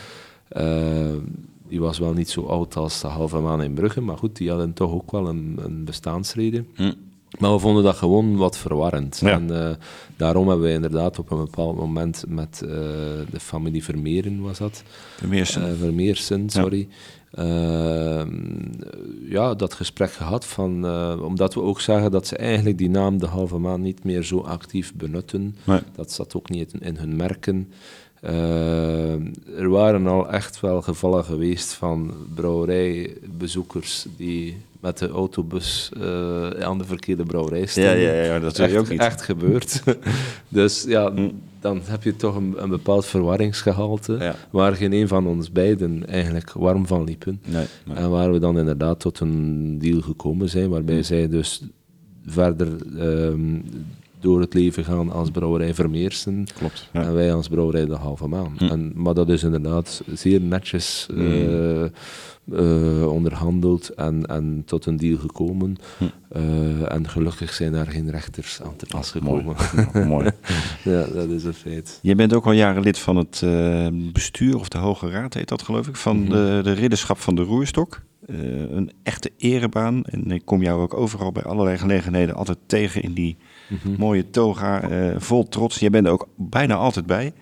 Eh, 0.48 1.16
die 1.68 1.80
was 1.80 1.98
wel 1.98 2.12
niet 2.12 2.30
zo 2.30 2.42
oud 2.42 2.76
als 2.76 3.00
de 3.00 3.06
Halve 3.06 3.38
Maan 3.38 3.62
in 3.62 3.74
Brugge, 3.74 4.00
maar 4.00 4.18
goed, 4.18 4.36
die 4.36 4.48
hadden 4.48 4.72
toch 4.72 4.92
ook 4.92 5.10
wel 5.10 5.28
een, 5.28 5.58
een 5.62 5.84
bestaansreden. 5.84 6.68
Hm. 6.74 6.92
Maar 7.38 7.52
we 7.52 7.58
vonden 7.58 7.84
dat 7.84 7.96
gewoon 7.96 8.36
wat 8.36 8.58
verwarrend. 8.58 9.18
Ja. 9.20 9.30
En 9.30 9.62
eh, 9.68 9.74
daarom 10.16 10.48
hebben 10.48 10.64
wij 10.66 10.74
inderdaad 10.74 11.18
op 11.18 11.30
een 11.30 11.38
bepaald 11.38 11.76
moment 11.76 12.24
met 12.28 12.62
eh, 12.62 12.70
de 13.30 13.40
familie 13.40 13.84
Vermeeren, 13.84 14.40
was 14.40 14.58
dat, 14.58 14.82
Vermeersen. 15.16 15.62
eh, 15.68 15.78
Vermeersen, 15.78 16.50
sorry. 16.50 16.88
Ehm, 17.30 18.28
ja, 19.28 19.54
dat 19.54 19.74
gesprek 19.74 20.12
gehad 20.12 20.44
van, 20.44 20.90
omdat 21.20 21.54
we 21.54 21.60
ook 21.62 21.80
zagen 21.80 22.10
dat 22.10 22.26
ze 22.26 22.36
eigenlijk 22.36 22.78
die 22.78 22.90
naam 22.90 23.18
de 23.18 23.26
halve 23.26 23.58
maan 23.58 23.80
niet 23.82 24.04
meer 24.04 24.22
zo 24.22 24.40
actief 24.40 24.94
benutten. 24.94 25.56
Nee. 25.64 25.80
Dat 25.94 26.12
zat 26.12 26.34
ook 26.34 26.48
niet 26.50 26.74
in 26.78 26.96
hun 26.96 27.16
merken. 27.16 27.72
Ehm, 28.20 29.26
er 29.56 29.68
waren 29.68 30.06
al 30.06 30.30
echt 30.30 30.60
wel 30.60 30.82
gevallen 30.82 31.24
geweest 31.24 31.72
van 31.72 32.14
brouwerijbezoekers 32.34 34.06
die 34.16 34.56
met 34.80 34.98
de 34.98 35.08
autobus 35.08 35.90
eh, 36.00 36.48
aan 36.48 36.78
de 36.78 36.84
verkeerde 36.84 37.22
brouwerij 37.22 37.66
stonden. 37.66 37.98
Ja, 37.98 38.12
ja, 38.12 38.22
ja, 38.22 38.38
dat 38.40 38.56
je 38.56 38.62
echt, 38.62 38.76
ook 38.76 38.88
niet. 38.88 39.00
Echt 39.00 39.22
gebeurd. 39.22 39.82
dus 40.48 40.84
ja, 40.88 41.12
dan 41.60 41.80
heb 41.84 42.02
je 42.02 42.16
toch 42.16 42.36
een, 42.36 42.54
een 42.56 42.68
bepaald 42.68 43.06
verwarringsgehalte 43.06 44.16
Ja. 44.18 44.34
waar 44.50 44.74
geen 44.76 44.92
een 44.92 45.08
van 45.08 45.26
ons 45.26 45.52
beiden 45.52 46.06
eigenlijk 46.08 46.52
warm 46.52 46.86
van 46.86 47.04
liepen. 47.04 47.40
Nee. 47.44 47.66
En 47.94 48.10
waar 48.10 48.32
we 48.32 48.38
dan 48.38 48.58
inderdaad 48.58 49.00
tot 49.00 49.20
een 49.20 49.78
deal 49.78 50.00
gekomen 50.00 50.48
zijn, 50.48 50.70
waarbij 50.70 51.02
zij 51.02 51.28
dus 51.28 51.62
verder 52.26 52.68
ehm, 52.98 53.58
door 54.26 54.40
het 54.40 54.54
leven 54.54 54.84
gaan 54.84 55.12
als 55.12 55.30
brouwerij 55.30 55.74
Vermeersen 55.74 56.46
Klopt. 56.58 56.88
Ja. 56.92 57.02
en 57.02 57.14
wij 57.14 57.34
als 57.34 57.48
brouwerij 57.48 57.86
De 57.86 57.94
Halve 57.94 58.26
Maan. 58.26 58.58
En, 58.58 58.92
maar 58.94 59.14
dat 59.14 59.28
is 59.28 59.42
inderdaad 59.42 60.02
zeer 60.12 60.40
netjes 60.40 61.08
eh, 61.16 61.84
eh, 61.84 61.90
onderhandeld 63.12 63.88
en, 63.88 64.26
en 64.26 64.62
tot 64.64 64.86
een 64.86 64.96
deal 64.96 65.18
gekomen. 65.18 65.76
Eh, 66.28 66.92
en 66.92 67.08
gelukkig 67.08 67.52
zijn 67.52 67.72
daar 67.72 67.86
geen 67.86 68.10
rechters 68.10 68.62
aan 68.62 68.76
te 68.76 68.86
pas 68.86 69.10
gekomen. 69.10 69.56
Mooi. 70.08 70.30
ja, 70.84 71.04
dat 71.14 71.28
is 71.28 71.44
een 71.44 71.54
feit. 71.54 71.98
Je 72.02 72.14
bent 72.14 72.34
ook 72.34 72.46
al 72.46 72.52
jaren 72.52 72.82
lid 72.82 72.98
van 72.98 73.16
het 73.16 73.42
bestuur, 74.12 74.58
of 74.58 74.68
de 74.68 74.78
Hoge 74.78 75.10
Raad 75.10 75.34
heet 75.34 75.48
dat 75.48 75.62
geloof 75.62 75.88
ik, 75.88 75.96
van 75.96 76.24
de, 76.24 76.60
de 76.62 76.72
ridderschap 76.72 77.18
van 77.18 77.34
de 77.34 77.42
Roerstok. 77.42 78.02
Een 78.26 78.92
echte 79.02 79.30
erebaan. 79.36 80.04
En 80.04 80.30
ik 80.30 80.42
kom 80.44 80.62
jou 80.62 80.80
ook 80.80 80.94
overal 80.94 81.32
bij 81.32 81.42
allerlei 81.42 81.78
gelegenheden 81.78 82.34
altijd 82.34 82.58
tegen 82.66 83.02
in 83.02 83.12
die 83.12 83.36
mooie 83.98 84.30
toga, 84.30 84.90
eh, 84.90 85.14
vol 85.20 85.48
trots. 85.48 85.78
Jij 85.78 85.90
bent 85.90 86.06
er 86.06 86.12
ook 86.12 86.28
bijna 86.36 86.74
altijd 86.74 87.06
bij. 87.06 87.32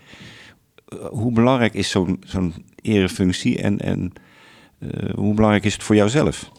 Eh, 0.89 0.99
hoe 0.99 1.33
belangrijk 1.33 1.75
is 1.75 1.91
zo'n 1.91 2.23
zo'n 2.27 2.55
erefunctie 2.83 3.59
en, 3.59 3.79
en 3.79 4.13
eh, 4.79 5.15
hoe 5.15 5.35
belangrijk 5.35 5.65
is 5.65 5.73
het 5.73 5.83
voor 5.83 5.97
jouzelf? 5.97 6.51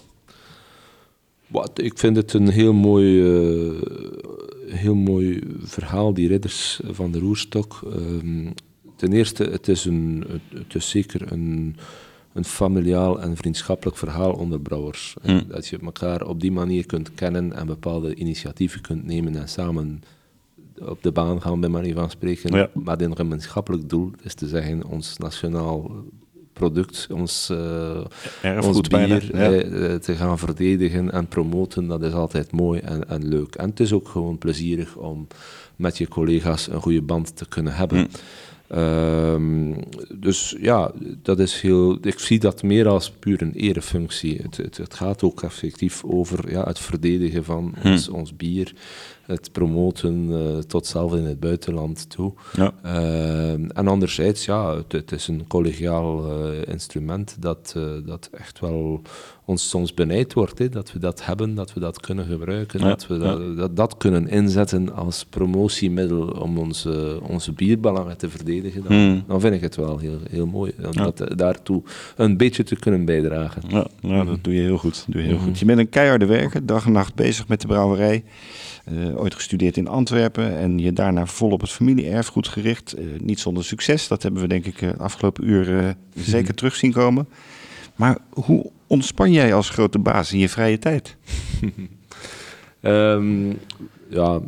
Wat, 1.48 1.82
ik 1.82 1.98
vind 1.98 2.16
het 2.16 2.34
een 2.34 2.50
heel 2.50 2.74
mooi, 2.74 3.22
heel 4.68 4.96
mooi 4.96 5.42
verhaal, 5.64 6.14
die 6.14 6.28
ridders 6.28 6.80
van 6.84 7.12
de 7.12 7.20
roerstok. 7.20 7.82
Ehm, 7.94 8.50
ten 8.96 9.14
eerste, 9.14 9.44
het 9.44 9.68
is, 9.68 9.86
een, 9.86 10.26
het 10.54 10.76
is 10.76 10.90
zeker 10.90 11.32
een, 11.32 11.76
een 12.36 12.45
familiaal 12.45 13.22
en 13.22 13.38
vriendschappelijk 13.38 13.98
verhaal 13.98 14.34
onder 14.34 14.60
brouwers. 14.60 15.16
Hmm. 15.22 15.44
Dat 15.48 15.68
je 15.68 15.80
elkaar 15.80 16.22
op 16.28 16.41
die 16.41 16.52
manier 16.52 16.86
kunt 16.86 17.14
kennen 17.14 17.53
en 17.53 17.66
bepaalde 17.66 18.16
initiatieven 18.16 18.82
kunt 18.82 19.06
nemen 19.06 19.36
en 19.36 19.49
samen 19.49 20.02
op 20.80 21.03
de 21.03 21.12
baan 21.12 21.41
gaan, 21.41 21.60
bij 21.60 21.70
manier 21.70 21.94
van 21.94 22.10
spreken, 22.10 22.56
Ja. 22.56 22.70
met 22.74 23.02
een 23.02 23.16
gemeenschappelijk 23.16 23.90
doel, 23.90 24.12
is 24.24 24.34
te 24.34 24.48
zeggen, 24.48 24.86
ons 24.86 25.18
nationaal 25.18 25.91
product, 26.53 27.07
ons, 27.12 27.49
eh, 27.49 28.62
ons 28.62 28.82
bijna, 28.82 29.18
bier 29.18 29.36
ja. 29.36 29.52
eh, 29.52 29.94
eh, 29.94 29.99
te 29.99 30.16
gaan 30.16 30.40
verdedigen 30.40 31.12
en 31.12 31.28
promoten, 31.28 31.88
dat 31.88 32.03
is 32.03 32.14
altijd 32.14 32.52
mooi 32.52 32.80
en, 32.80 33.10
en 33.10 33.28
leuk. 33.28 33.56
En 33.56 33.70
het 33.70 33.80
is 33.80 33.94
ook 33.94 34.07
gewoon 34.07 34.38
plezierig 34.38 34.95
om 34.95 35.28
met 35.76 35.98
je 35.98 36.07
collega's 36.07 36.68
een 36.68 36.82
goede 36.82 37.02
band 37.02 37.36
te 37.36 37.48
kunnen 37.48 37.74
hebben. 37.74 37.98
Hm. 37.98 38.06
Ehm, 38.68 39.74
dus 40.16 40.56
ja, 40.60 40.92
dat 41.22 41.40
is 41.40 41.62
heel, 41.62 41.98
ik 42.02 42.20
zie 42.20 42.40
dat 42.40 42.64
meer 42.64 42.88
als 42.88 43.12
puur 43.12 43.42
een 43.42 43.54
erefunctie. 43.54 44.40
Het, 44.42 44.58
het, 44.58 44.78
het 44.78 44.94
gaat 44.94 45.24
ook 45.24 45.44
effectief 45.44 46.04
over 46.04 46.52
ja, 46.52 46.64
het 46.64 46.80
verdedigen 46.80 47.44
van 47.44 47.74
Hm. 47.82 47.88
ons, 47.88 48.10
ons 48.10 48.36
bier. 48.36 48.74
het 49.26 49.52
promoten 49.52 50.30
uh, 50.30 50.58
tot 50.58 50.88
zelf 50.88 51.16
in 51.16 51.26
het 51.26 51.40
buitenland 51.40 52.10
toe. 52.10 52.34
Ja. 52.56 52.74
Uh, 52.86 53.52
en 53.52 53.88
anderzijds, 53.88 54.46
ja, 54.46 54.76
het, 54.76 54.92
het 54.92 55.12
is 55.12 55.28
een 55.28 55.48
collegiaal 55.48 56.44
uh, 56.44 56.68
instrument 56.68 57.36
dat, 57.40 57.76
dat 58.06 58.30
echt 58.32 58.60
wel 58.60 59.02
ons 59.45 59.69
soms 59.69 59.93
benijd 59.93 60.34
wordt. 60.34 60.59
Hè, 60.59 60.69
dat 60.69 60.91
we 60.91 60.99
dat 60.99 61.26
hebben, 61.26 61.55
dat 61.55 61.73
we 61.73 61.80
dat 61.80 61.99
kunnen 61.99 62.26
gebruiken, 62.26 62.80
Ja, 62.80 62.88
dat 62.88 63.07
we 63.07 63.17
dat, 63.17 63.57
dat, 63.57 63.76
dat 63.76 63.97
kunnen 63.97 64.27
inzetten 64.27 64.95
als 64.95 65.26
promotiemiddel 65.30 66.27
om 66.27 66.57
onze, 66.57 67.19
onze 67.22 67.51
bierbelangen 67.51 68.17
te 68.17 68.30
verdedigen. 68.30 68.84
Dan, 68.84 68.93
Hmm. 68.95 69.23
dan 69.27 69.39
vind 69.39 69.53
ik 69.53 69.61
het 69.61 69.76
wel 69.76 69.97
heel, 69.97 70.17
heel 70.30 70.45
mooi 70.45 70.72
om 70.85 70.91
dat, 70.91 71.23
daartoe 71.35 71.84
een 72.15 72.38
beetje 72.38 72.63
te 72.63 72.76
kunnen 72.76 73.05
bijdragen. 73.05 73.61
Ja, 73.67 73.88
nou, 74.01 74.26
dat 74.26 74.43
doe 74.43 74.53
je 74.53 74.61
heel 74.61 74.77
goed. 74.77 75.05
Doe 75.07 75.22
je, 75.22 75.27
heel 75.27 75.38
goed. 75.38 75.59
je 75.59 75.65
bent 75.65 75.80
een 75.80 75.89
keiharde 75.89 76.26
werker, 76.26 76.65
dag 76.65 76.85
en 76.85 76.91
nacht 76.91 77.15
bezig 77.15 77.47
met 77.47 77.61
de 77.61 77.67
brouwerij. 77.67 78.23
Eh, 78.85 79.19
ooit 79.19 79.35
gestudeerd 79.35 79.77
in 79.77 79.88
Antwerpen 79.88 80.57
en 80.57 80.80
je 80.80 80.93
daarna 80.93 81.26
vol 81.26 81.51
op 81.51 81.61
het 81.61 81.69
familie-erfgoed 81.69 82.47
gericht. 82.47 82.93
Eh, 82.93 83.05
niet 83.22 83.39
zonder 83.39 83.63
succes, 83.63 84.07
dat 84.07 84.23
hebben 84.23 84.41
we 84.41 84.47
denk 84.47 84.65
ik 84.65 84.81
eh, 84.81 84.89
de 84.89 84.97
afgelopen 84.97 85.49
uur 85.49 85.77
eh, 85.77 85.89
zeker 86.15 86.53
terug 86.53 86.76
zien 86.76 86.91
komen. 86.91 87.27
Maar 87.95 88.17
hoe 88.30 88.72
ontspan 88.88 89.31
jij 89.31 89.53
als 89.53 89.69
grote 89.69 89.99
baas 89.99 90.34
in 90.34 90.39
je 90.39 90.49
vrije 90.49 90.80
tijd? 90.80 91.15
Ehm, 92.81 93.53
ja, 94.09 94.39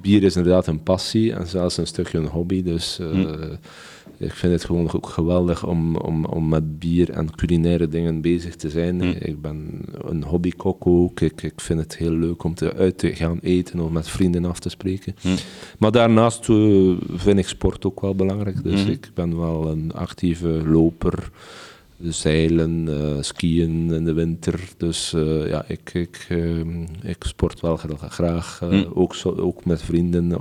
bier 0.00 0.22
is 0.22 0.36
inderdaad 0.36 0.66
een 0.66 0.82
passie 0.82 1.32
en 1.32 1.46
zelfs 1.46 1.76
een 1.76 1.86
stukje 1.86 2.18
een 2.18 2.26
hobby. 2.26 2.62
Dus 2.62 2.98
eh, 2.98 3.20
ik 4.16 4.32
vind 4.32 4.52
het 4.52 4.64
gewoon 4.64 4.92
ook 4.92 5.06
geweldig 5.06 5.66
om, 5.66 5.96
om, 5.96 6.24
om 6.24 6.48
met 6.48 6.78
bier 6.78 7.10
en 7.10 7.34
culinaire 7.34 7.88
dingen 7.88 8.20
bezig 8.20 8.56
te 8.56 8.70
zijn. 8.70 9.02
Ik 9.26 9.40
ben 9.40 9.84
een 10.04 10.22
hobbykok 10.22 10.86
ook. 10.86 11.20
Ik, 11.20 11.42
ik 11.42 11.60
vind 11.60 11.80
het 11.80 11.96
heel 11.96 12.12
leuk 12.12 12.44
om 12.44 12.54
te, 12.54 12.74
uit 12.74 12.98
te 12.98 13.14
gaan 13.14 13.38
eten 13.42 13.80
of 13.80 13.90
met 13.90 14.08
vrienden 14.08 14.44
af 14.44 14.58
te 14.58 14.68
spreken. 14.68 15.14
Maar 15.78 15.92
daarnaast 15.92 16.48
eh, 16.48 16.92
vind 17.12 17.38
ik 17.38 17.48
sport 17.48 17.84
ook 17.84 18.00
wel 18.00 18.14
belangrijk. 18.14 18.62
Dus 18.62 18.84
ik 18.84 19.10
ben 19.14 19.38
wel 19.38 19.68
een 19.70 19.92
actieve 19.92 20.62
loper 20.66 21.30
zeilen, 22.02 22.88
eh, 22.88 23.22
skiën 23.22 23.92
in 23.92 24.04
de 24.04 24.12
winter. 24.12 24.60
Dus 24.76 25.12
eh, 25.12 25.48
ja, 25.48 25.64
ik, 25.68 25.94
ik, 25.94 26.26
ehm, 26.28 26.82
ik 27.02 27.16
sport 27.24 27.60
wel 27.60 27.76
gra- 27.76 28.08
graag. 28.08 28.58
eh, 28.62 28.96
ook, 28.98 29.14
zo, 29.14 29.28
ook 29.34 29.64
met 29.64 29.82
vrienden. 29.82 30.32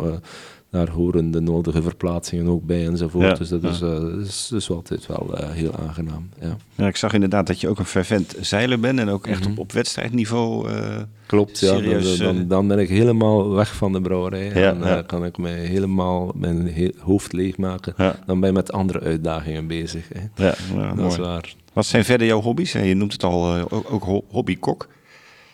Daar 0.72 0.90
horen 0.90 1.32
de 1.32 1.40
nodige 1.40 1.82
verplaatsingen 1.82 2.48
ook 2.48 2.66
bij 2.66 2.86
enzovoort. 2.88 3.26
Ja, 3.26 3.34
dus 3.34 3.50
dat 3.50 3.62
ja. 3.62 3.70
is, 3.70 3.80
dat 3.80 4.04
is, 4.20 4.52
is 4.56 4.70
altijd 4.72 5.06
wel 5.06 5.38
eh, 5.38 5.50
heel 5.50 5.76
aangenaam. 5.88 6.30
Ja. 6.41 6.58
Ja, 6.76 6.88
ik 6.88 6.96
zag 6.96 7.14
inderdaad 7.14 7.48
dat 7.48 7.62
je 7.62 7.68
ook 7.70 7.80
een 7.80 7.86
fervent 7.86 8.36
zeiler 8.41 8.80
bent 8.80 9.00
en 9.00 9.10
ook 9.10 9.28
echt 9.28 9.46
op, 9.46 9.58
op 9.58 9.72
wedstrijdniveau. 9.72 10.70
eh, 10.70 10.98
Klopt, 11.26 11.60
ja, 11.60 11.80
dan, 11.82 12.04
dan, 12.18 12.48
dan 12.48 12.68
ben 12.68 12.80
ik 12.80 12.90
helemaal 12.90 13.50
weg 13.52 13.76
van 13.76 13.91
de 13.94 14.02
brouwerij. 14.02 14.52
En 14.52 14.84
eh, 14.84 15.06
kan 15.06 15.26
ik 15.26 15.38
mij 15.38 15.54
helemaal 15.66 16.32
mijn 16.36 16.74
he- 16.74 16.94
hoofd 17.00 17.34
leegmaken. 17.34 17.94
Dan 18.26 18.40
ben 18.40 18.50
je 18.50 18.56
met 18.56 18.72
andere 18.72 19.00
uitdagingen 19.00 19.68
bezig. 19.68 20.08
Hè. 20.14 20.44
ja, 20.46 20.56
dat 20.96 21.12
is 21.12 21.18
mooi. 21.18 21.30
waar. 21.30 21.54
Wat 21.74 21.86
zijn 21.86 22.06
verder 22.06 22.28
jouw 22.28 22.41
hobby's? 22.41 22.72
Je 22.72 22.94
noemt 22.96 23.12
het 23.14 23.24
al, 23.24 23.56
ook, 23.70 23.91
ook 23.91 24.04
ho- 24.04 24.24
hobbykok. 24.30 24.88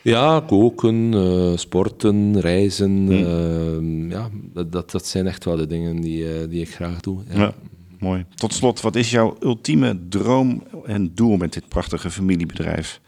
Ja, 0.06 0.40
koken, 0.46 1.14
eh, 1.14 1.56
sporten, 1.56 2.40
reizen. 2.40 3.06
Hm. 3.06 3.12
ehm, 3.12 4.10
ja, 4.10 4.28
dat, 4.32 4.72
dat, 4.72 4.90
dat 4.90 5.06
zijn 5.06 5.26
echt 5.26 5.44
wel 5.44 5.56
de 5.56 5.66
dingen 5.66 6.00
die, 6.00 6.32
eh, 6.32 6.48
die 6.48 6.60
ik 6.60 6.74
graag 6.74 7.00
doe. 7.00 7.20
Ja. 7.28 7.38
Ja, 7.38 7.54
mooi. 7.98 8.24
Tot 8.34 8.54
slot, 8.54 8.80
wat 8.80 8.96
is 8.96 9.10
jouw 9.10 9.36
ultieme 9.40 9.98
droom 10.08 10.62
en 10.84 11.14
doel 11.14 11.36
met 11.36 11.52
dit 11.52 11.68
prachtige 11.68 12.10
familiebedrijf? 12.10 13.00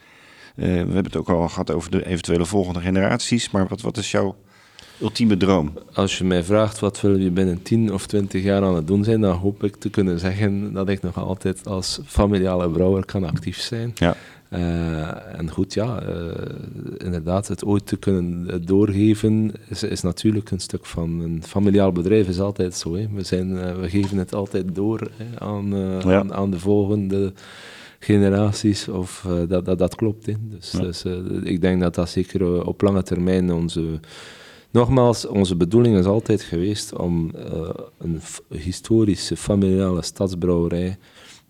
Eh, 0.57 0.65
we 0.65 0.71
hebben 0.73 1.05
het 1.05 1.17
ook 1.17 1.29
al 1.29 1.49
gehad 1.49 1.71
over 1.71 1.91
de 1.91 2.07
eventuele 2.07 2.45
volgende 2.45 2.81
generaties, 2.81 3.51
maar 3.51 3.67
wat, 3.69 3.81
wat 3.81 3.97
is 3.97 4.11
jouw 4.11 4.37
ultieme 5.01 5.37
droom? 5.37 5.73
Als 5.95 6.19
je 6.19 6.25
mij 6.25 6.43
vraagt 6.45 6.79
wat 6.79 7.01
wil 7.01 7.19
je 7.19 7.31
binnen 7.31 7.63
10 7.63 7.93
of 7.93 8.07
20 8.07 8.43
jaar 8.43 8.63
aan 8.63 8.75
het 8.75 8.87
doen 8.87 9.05
zijn, 9.05 9.21
dan 9.21 9.37
hoop 9.37 9.65
ik 9.65 9.77
te 9.77 9.91
kunnen 9.91 10.21
zeggen 10.21 10.73
dat 10.73 10.89
ik 10.89 11.03
nog 11.03 11.19
altijd 11.19 11.67
als 11.67 12.01
familiale 12.07 12.71
brouwer 12.71 13.05
kan 13.05 13.25
actief 13.25 13.61
zijn. 13.61 13.93
Ja, 13.95 14.17
Eh, 14.49 15.39
en 15.39 15.51
goed, 15.51 15.75
ja, 15.75 16.01
eh, 16.01 16.15
inderdaad, 16.97 17.49
het 17.49 17.65
ooit 17.65 17.87
te 17.87 17.97
kunnen 17.97 18.65
doorgeven 18.65 19.53
is, 19.69 19.83
is 19.83 20.03
natuurlijk 20.03 20.51
een 20.51 20.61
stuk 20.61 20.87
van 20.87 21.21
een 21.21 21.43
familiaal 21.43 21.93
bedrijf, 21.93 22.29
is 22.29 22.41
altijd 22.41 22.75
zo. 22.75 22.95
Hè. 22.95 23.09
We, 23.15 23.23
zijn, 23.23 23.59
eh, 23.59 23.75
we 23.81 23.89
geven 23.89 24.19
het 24.19 24.35
altijd 24.35 24.75
door 24.75 25.11
hè, 25.17 25.41
aan, 25.41 25.69
Ja. 26.05 26.19
aan, 26.19 26.35
aan 26.35 26.51
de 26.51 26.59
volgende 26.59 27.33
generaties, 27.99 28.89
of 28.89 29.27
dat, 29.49 29.65
dat, 29.65 29.79
dat 29.79 29.95
klopt. 29.95 30.27
Hè. 30.27 30.33
Dus, 30.41 30.73
Ja. 30.73 30.81
dus 30.81 31.05
ik 31.43 31.61
denk 31.61 31.81
dat 31.81 31.95
dat 31.95 32.09
zeker 32.09 32.65
op 32.65 32.81
lange 32.81 33.03
termijn 33.03 33.53
onze... 33.53 34.01
Nogmaals, 34.71 35.27
onze 35.27 35.57
bedoeling 35.57 35.97
is 35.99 36.05
altijd 36.05 36.43
geweest 36.43 36.97
om 36.97 37.31
een 37.99 38.21
historische 38.49 39.37
familiale 39.37 40.03
stadsbrouwerij 40.03 40.97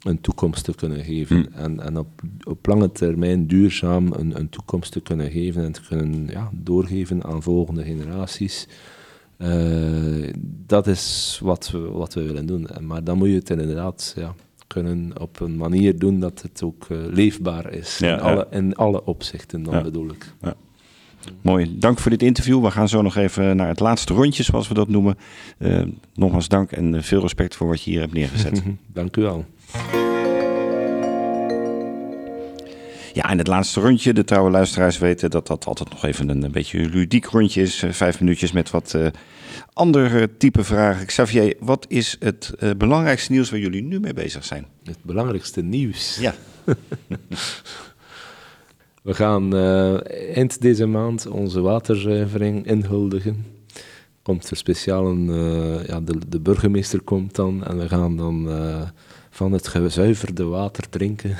een 0.02 0.20
toekomst 0.20 0.64
te 0.64 0.74
kunnen 0.74 1.04
geven. 1.04 1.52
En, 1.54 1.80
en 1.80 1.98
op, 1.98 2.08
op 2.44 2.66
lange 2.66 2.92
termijn 2.92 3.46
duurzaam 3.46 4.12
een, 4.12 4.38
een 4.38 4.48
toekomst 4.48 4.92
te 4.92 5.00
kunnen 5.00 5.30
geven 5.30 5.64
en 5.64 5.72
te 5.72 5.80
kunnen 5.88 6.26
ja, 6.30 6.50
doorgeven 6.52 7.24
aan 7.24 7.42
volgende 7.42 7.84
generaties. 7.84 8.68
Eh, 9.36 10.32
dat 10.66 10.86
is 10.86 11.38
wat 11.42 11.70
we, 11.70 11.78
wat 11.78 12.14
we 12.14 12.22
willen 12.22 12.46
doen. 12.46 12.66
En- 12.68 12.86
Maar 12.86 13.04
dan 13.04 13.18
moet 13.18 13.28
je 13.28 13.34
het 13.34 13.50
inderdaad 13.50 14.12
ja, 14.16 14.34
kunnen 14.66 15.20
op 15.20 15.40
een 15.40 15.56
manier 15.56 15.98
doen 15.98 16.20
dat 16.20 16.42
het 16.42 16.62
ook 16.62 16.86
eh, 16.90 16.98
leefbaar 17.10 17.72
is. 17.72 17.98
Ja, 17.98 18.14
in, 18.14 18.20
alle, 18.20 18.46
in 18.50 18.74
alle 18.76 19.04
opzichten, 19.04 19.62
dan 19.62 19.82
bedoel 19.82 20.10
ik. 20.10 20.32
mooi. 21.42 21.78
Dank 21.78 21.98
voor 21.98 22.10
dit 22.10 22.22
interview. 22.22 22.62
We 22.64 22.70
gaan 22.70 22.88
zo 22.88 23.02
nog 23.02 23.16
even 23.16 23.56
naar 23.56 23.68
het 23.68 23.80
laatste 23.80 24.14
rondje, 24.14 24.42
zoals 24.42 24.68
we 24.68 24.74
dat 24.74 24.88
noemen. 24.88 25.16
Eh, 25.58 25.82
nogmaals 26.14 26.48
dank 26.48 26.72
en 26.72 27.02
veel 27.02 27.20
respect 27.20 27.56
voor 27.56 27.68
wat 27.68 27.82
je 27.82 27.90
hier 27.90 28.00
hebt 28.00 28.12
neergezet. 28.12 28.62
Dank 28.92 29.16
u 29.16 29.22
wel. 29.22 29.44
Ja, 33.18 33.30
en 33.30 33.38
het 33.38 33.46
laatste 33.46 33.80
rondje. 33.80 34.12
De 34.12 34.24
trouwe 34.24 34.50
luisteraars 34.50 34.98
weten 34.98 35.30
dat 35.30 35.46
dat 35.46 35.66
altijd 35.66 35.90
nog 35.90 36.04
even 36.04 36.28
een, 36.28 36.42
een 36.42 36.50
beetje 36.52 36.78
een 36.78 36.90
ludiek 36.90 37.24
rondje 37.24 37.62
is. 37.62 37.82
Eh, 37.82 37.90
Vijf 37.90 38.20
minuutjes 38.20 38.52
met 38.52 38.70
wat 38.70 38.94
eh 38.94 39.06
andere 39.72 40.36
type 40.36 40.64
vragen. 40.64 41.06
Xavier, 41.06 41.54
wat 41.60 41.86
is 41.88 42.16
het 42.20 42.54
eh, 42.58 42.70
belangrijkste 42.76 43.32
nieuws 43.32 43.50
waar 43.50 43.58
jullie 43.60 43.82
nu 43.82 44.00
mee 44.00 44.14
bezig 44.14 44.44
zijn? 44.44 44.66
Het 44.84 44.98
belangrijkste 45.02 45.62
nieuws. 45.62 46.18
Ja, 46.20 46.34
We 49.02 49.14
gaan 49.14 49.56
eind 50.34 50.60
deze 50.60 50.86
maand 50.86 51.26
onze 51.26 51.60
waterzuivering 51.60 52.66
inhuldigen. 52.66 53.44
Komt 54.22 54.50
er 54.50 54.56
speciaal 54.56 55.06
een, 55.06 55.26
ja, 55.86 56.00
de, 56.00 56.18
de 56.28 56.40
burgemeester 56.40 57.00
komt 57.00 57.34
dan 57.34 57.64
en 57.64 57.78
we 57.78 57.88
gaan 57.88 58.16
dan 58.16 58.48
van 59.38 59.52
het 59.52 59.68
gezuiverde 59.68 60.44
water 60.44 60.88
drinken, 60.88 61.36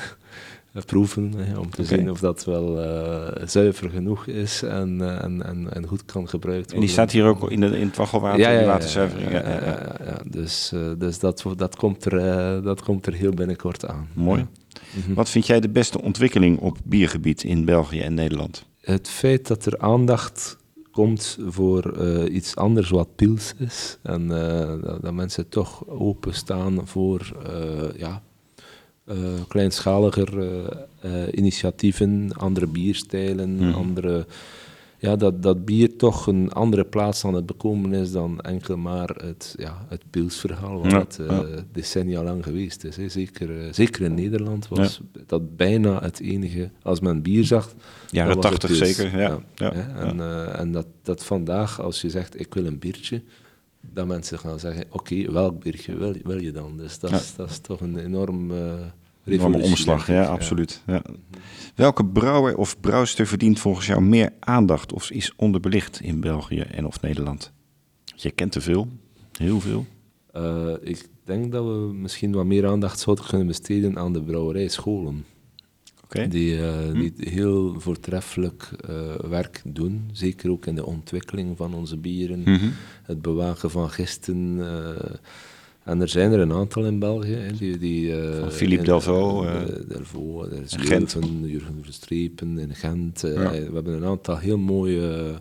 eh, 0.73 0.81
proeven, 0.85 1.33
hè, 1.37 1.57
om 1.57 1.69
te 1.69 1.85
zien 1.85 2.11
of 2.11 2.19
dat 2.19 2.45
wel 2.45 2.81
eh, 2.81 3.47
zuiver 3.47 3.89
genoeg 3.89 4.27
is 4.27 4.63
en, 4.63 5.01
eh, 5.01 5.23
en, 5.23 5.45
en, 5.45 5.73
en 5.73 5.87
goed 5.87 6.05
kan 6.05 6.29
gebruikt 6.29 6.71
worden. 6.71 6.75
en 6.75 6.79
die 6.79 6.89
staat 6.89 7.11
hier 7.11 7.25
ook 7.25 7.51
in, 7.51 7.59
de, 7.59 7.79
in 7.79 7.87
het 7.87 7.97
waggelwater, 7.97 8.57
die 8.57 8.65
waterzuivering. 8.65 9.31
Ja, 9.31 9.39
Ja, 9.39 9.49
ja, 9.49 9.55
ja. 9.55 9.65
ja, 9.65 10.05
ja. 10.05 10.17
Dus, 10.25 10.73
dus 10.97 11.19
dat, 11.19 11.45
dat, 11.55 11.75
komt 11.75 12.05
er, 12.05 12.63
dat 12.63 12.81
komt 12.81 13.05
er 13.05 13.13
heel 13.13 13.33
binnenkort 13.33 13.87
aan. 13.87 14.07
Mooi. 14.13 14.45
Ja. 14.69 15.13
Wat 15.13 15.29
vind 15.29 15.47
jij 15.47 15.59
de 15.59 15.69
beste 15.69 16.01
ontwikkeling 16.01 16.59
op 16.59 16.77
biergebied 16.83 17.43
in 17.43 17.65
België 17.65 17.99
en 17.99 18.13
Nederland? 18.13 18.67
het 18.81 19.09
feit 19.09 19.47
dat 19.47 19.65
er 19.65 19.77
aandacht 19.77 20.57
komt 20.99 21.37
voor 21.47 21.91
eh, 21.91 22.35
iets 22.35 22.55
anders 22.55 22.89
wat 22.89 23.15
pils 23.15 23.53
is. 23.57 23.97
En 24.01 24.31
eh, 24.31 24.81
dat, 24.81 25.01
dat 25.01 25.13
mensen 25.13 25.49
toch 25.49 25.87
openstaan 25.87 26.87
voor 26.87 27.35
eh, 27.45 27.99
ja, 27.99 28.21
kleinschaliger 29.47 30.29
initiatieven, 31.31 32.31
andere 32.37 32.67
bierstijlen, 32.67 33.55
Mhm. 33.55 33.73
andere... 33.73 34.25
Ja, 35.01 35.15
dat, 35.15 35.43
dat 35.43 35.65
bier 35.65 35.95
toch 35.95 36.27
een 36.27 36.51
andere 36.51 36.83
plaats 36.83 37.25
aan 37.25 37.33
het 37.33 37.45
bekomen 37.45 37.93
is 37.93 38.11
dan 38.11 38.41
enkel 38.41 38.77
maar 38.77 39.09
het, 39.09 39.55
ja, 39.57 39.85
het 39.87 40.03
pilsverhaal, 40.09 40.81
wat 40.81 40.91
Ja, 40.91 40.99
het 40.99 41.19
eh, 41.19 41.39
decennia 41.71 42.23
lang 42.23 42.43
geweest 42.43 42.83
is. 42.83 42.95
Hè. 42.95 43.09
Zeker, 43.09 43.61
eh, 43.61 43.73
zeker 43.73 44.01
in 44.01 44.13
Nederland 44.13 44.67
was 44.67 45.01
dat 45.25 45.55
bijna 45.55 46.01
het 46.01 46.19
enige, 46.19 46.69
als 46.81 46.99
men 46.99 47.21
bier 47.21 47.45
zag, 47.45 47.73
Jaren 48.09 48.39
80 48.39 48.69
pils. 48.69 48.95
zeker, 48.95 49.19
ja. 49.19 49.39
En, 49.95 50.19
eh, 50.19 50.59
en 50.59 50.71
dat, 50.71 50.87
dat 51.01 51.23
vandaag, 51.23 51.81
als 51.81 52.01
je 52.01 52.09
zegt, 52.09 52.39
ik 52.39 52.53
wil 52.53 52.65
een 52.65 52.79
biertje, 52.79 53.23
dat 53.81 54.07
mensen 54.07 54.39
gaan 54.39 54.59
zeggen, 54.59 54.85
oké, 54.89 55.31
welk 55.31 55.63
biertje 55.63 55.95
wil, 55.95 56.15
wil 56.23 56.41
je 56.41 56.51
dan? 56.51 56.77
Dus 56.77 56.99
dat, 56.99 57.11
is, 57.11 57.35
dat 57.35 57.49
is 57.49 57.59
toch 57.59 57.81
een 57.81 57.97
enorm 57.97 58.51
Enorme 59.31 59.57
revolutie, 59.57 59.71
omslag, 59.71 60.07
ja, 60.07 60.25
absoluut. 60.25 60.83
Ja. 60.87 61.01
Welke 61.75 62.05
brouwer 62.05 62.57
of 62.57 62.79
brouwster 62.79 63.27
verdient 63.27 63.59
volgens 63.59 63.85
jou 63.85 64.01
meer 64.01 64.33
aandacht 64.39 64.93
of 64.93 65.11
is 65.11 65.33
onderbelicht 65.35 66.01
in 66.01 66.19
België 66.19 66.59
en 66.59 66.85
of 66.85 67.01
Nederland? 67.01 67.51
Je 68.15 68.31
kent 68.31 68.55
er 68.55 68.61
veel, 68.61 68.87
heel 69.37 69.59
veel. 69.59 69.85
Eh, 70.31 70.73
ik 70.81 71.07
denk 71.23 71.51
dat 71.51 71.65
we 71.65 71.93
misschien 71.93 72.31
wat 72.31 72.45
meer 72.45 72.67
aandacht 72.67 72.99
zouden 72.99 73.25
kunnen 73.25 73.47
besteden 73.47 73.97
aan 73.97 74.13
de 74.13 74.21
brouwerijscholen. 74.21 75.25
Oké. 76.03 76.27
Die, 76.27 76.61
eh, 76.67 76.93
die 76.93 77.13
heel 77.17 77.79
voortreffelijk 77.79 78.71
eh, 78.87 79.15
werk 79.29 79.61
doen. 79.65 80.09
Zeker 80.11 80.51
ook 80.51 80.65
in 80.65 80.75
de 80.75 80.85
ontwikkeling 80.85 81.57
van 81.57 81.73
onze 81.73 81.97
bieren. 81.97 82.39
Mhm. 82.39 82.69
Het 83.03 83.21
bewaken 83.21 83.71
van 83.71 83.89
gisten. 83.89 84.59
Eh, 85.89 85.95
en 85.95 86.01
er 86.01 86.07
zijn 86.09 86.31
er 86.31 86.39
een 86.39 86.53
aantal 86.53 86.85
in 86.85 86.99
België. 86.99 87.33
Hè, 87.35 87.51
die, 87.57 87.77
die, 87.77 88.15
eh, 88.21 88.39
Van 88.39 88.51
Philippe 88.51 88.83
in, 88.83 88.89
Delvaux, 88.89 89.45
eh, 89.47 89.61
eh, 89.61 89.65
de- 89.67 89.85
Delvaux, 89.87 90.51
er 90.51 90.61
is 90.61 90.73
in 90.73 90.79
Gent. 90.79 91.15
Leuven, 91.15 91.47
Jurgen 91.49 91.79
Verstrepen 91.83 92.57
in 92.59 92.75
Gent. 92.75 93.23
eh, 93.23 93.33
Ja. 93.33 93.51
We 93.51 93.69
hebben 93.73 93.93
een 93.93 94.05
aantal 94.05 94.37
heel 94.37 94.57
mooie 94.57 95.33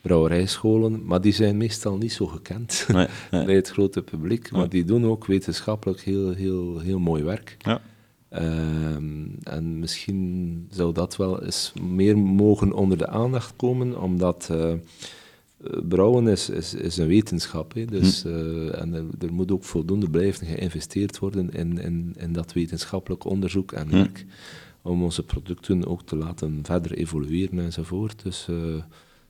brouwerijscholen, 0.00 1.04
maar 1.04 1.20
die 1.20 1.32
zijn 1.32 1.56
meestal 1.56 1.96
niet 1.96 2.12
zo 2.12 2.26
gekend 2.26 2.84
Nee, 2.92 3.06
nee. 3.30 3.44
bij 3.44 3.54
het 3.54 3.68
grote 3.70 4.02
publiek. 4.02 4.50
Maar 4.50 4.68
die 4.68 4.84
doen 4.84 5.06
ook 5.06 5.26
wetenschappelijk 5.26 6.00
heel, 6.00 6.30
heel, 6.30 6.78
heel 6.78 6.98
mooi 6.98 7.22
werk. 7.22 7.56
Ja. 7.58 7.80
Ehm, 8.28 9.24
en 9.42 9.78
misschien 9.78 10.66
zou 10.70 10.92
dat 10.92 11.16
wel 11.16 11.42
eens 11.42 11.72
meer 11.82 12.18
mogen 12.18 12.72
onder 12.72 12.98
de 12.98 13.06
aandacht 13.08 13.52
komen, 13.56 14.00
omdat 14.00 14.48
eh, 14.50 14.70
eh, 14.72 14.78
brouwen 15.88 16.28
is, 16.28 16.50
is, 16.50 16.74
is 16.74 16.96
een 16.96 17.06
wetenschap. 17.06 17.74
Hè, 17.74 17.84
dus, 17.84 18.22
Hm. 18.22 18.28
eh, 18.28 18.80
en 18.80 18.94
er, 18.94 19.04
er 19.20 19.32
moet 19.32 19.50
ook 19.52 19.64
voldoende 19.64 20.10
blijven 20.10 20.46
geïnvesteerd 20.46 21.18
worden 21.18 21.50
in, 21.50 21.78
in, 21.78 22.14
in 22.18 22.32
dat 22.32 22.52
wetenschappelijk 22.52 23.24
onderzoek 23.24 23.72
en 23.72 23.88
Hm. 23.88 23.94
werk, 23.94 24.24
om 24.82 25.02
onze 25.02 25.22
producten 25.22 25.86
ook 25.86 26.02
te 26.02 26.16
laten 26.16 26.58
verder 26.62 26.92
evolueren 26.92 27.58
enzovoort. 27.58 28.22
Dus, 28.22 28.46
eh, 28.48 28.82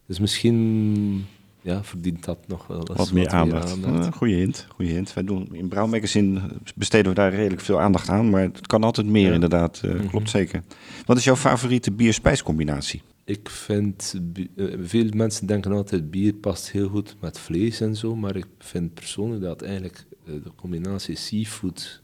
dus 0.07 0.19
misschien 0.19 1.25
ja, 1.65 1.85
verdient 1.85 2.25
dat 2.25 2.39
nog 2.49 2.67
wel 2.67 2.79
eens 2.89 2.99
Wat 2.99 3.13
meer 3.13 3.29
aandacht. 3.29 3.77
Ja, 3.85 4.11
goeie 4.11 4.37
hint, 4.37 4.67
goeie 4.75 4.93
hint. 4.93 5.15
Wij 5.15 5.25
doen 5.25 5.49
in 5.55 5.69
Brouw 5.69 5.87
Magazine 5.87 6.41
besteden 6.75 7.09
we 7.09 7.15
daar 7.15 7.35
redelijk 7.35 7.61
veel 7.61 7.81
aandacht 7.81 8.09
aan, 8.09 8.31
maar 8.31 8.43
het 8.43 8.67
kan 8.67 8.85
altijd 8.85 9.07
meer 9.07 9.29
Ja. 9.29 9.35
inderdaad. 9.35 9.81
eh, 9.85 9.95
Mhm. 9.95 10.07
Klopt 10.07 10.31
zeker. 10.31 10.63
Wat 11.07 11.17
is 11.17 11.25
jouw 11.25 11.37
favoriete 11.37 11.93
bier-spijscombinatie? 11.93 13.03
Ik 13.25 13.51
vind, 13.51 14.15
eh, 14.57 14.65
veel 14.83 15.09
mensen 15.15 15.47
denken 15.47 15.73
altijd 15.73 16.11
bier 16.11 16.33
past 16.35 16.71
heel 16.71 16.89
goed 16.89 17.17
met 17.21 17.39
vlees 17.39 17.81
en 17.81 17.97
zo, 17.97 18.17
maar 18.17 18.37
ik 18.37 18.47
vind 18.59 18.95
persoonlijk 18.95 19.43
dat 19.43 19.63
eigenlijk 19.63 20.05
eh, 20.27 20.33
de 20.33 20.51
combinatie 20.57 21.17
seafood 21.17 22.01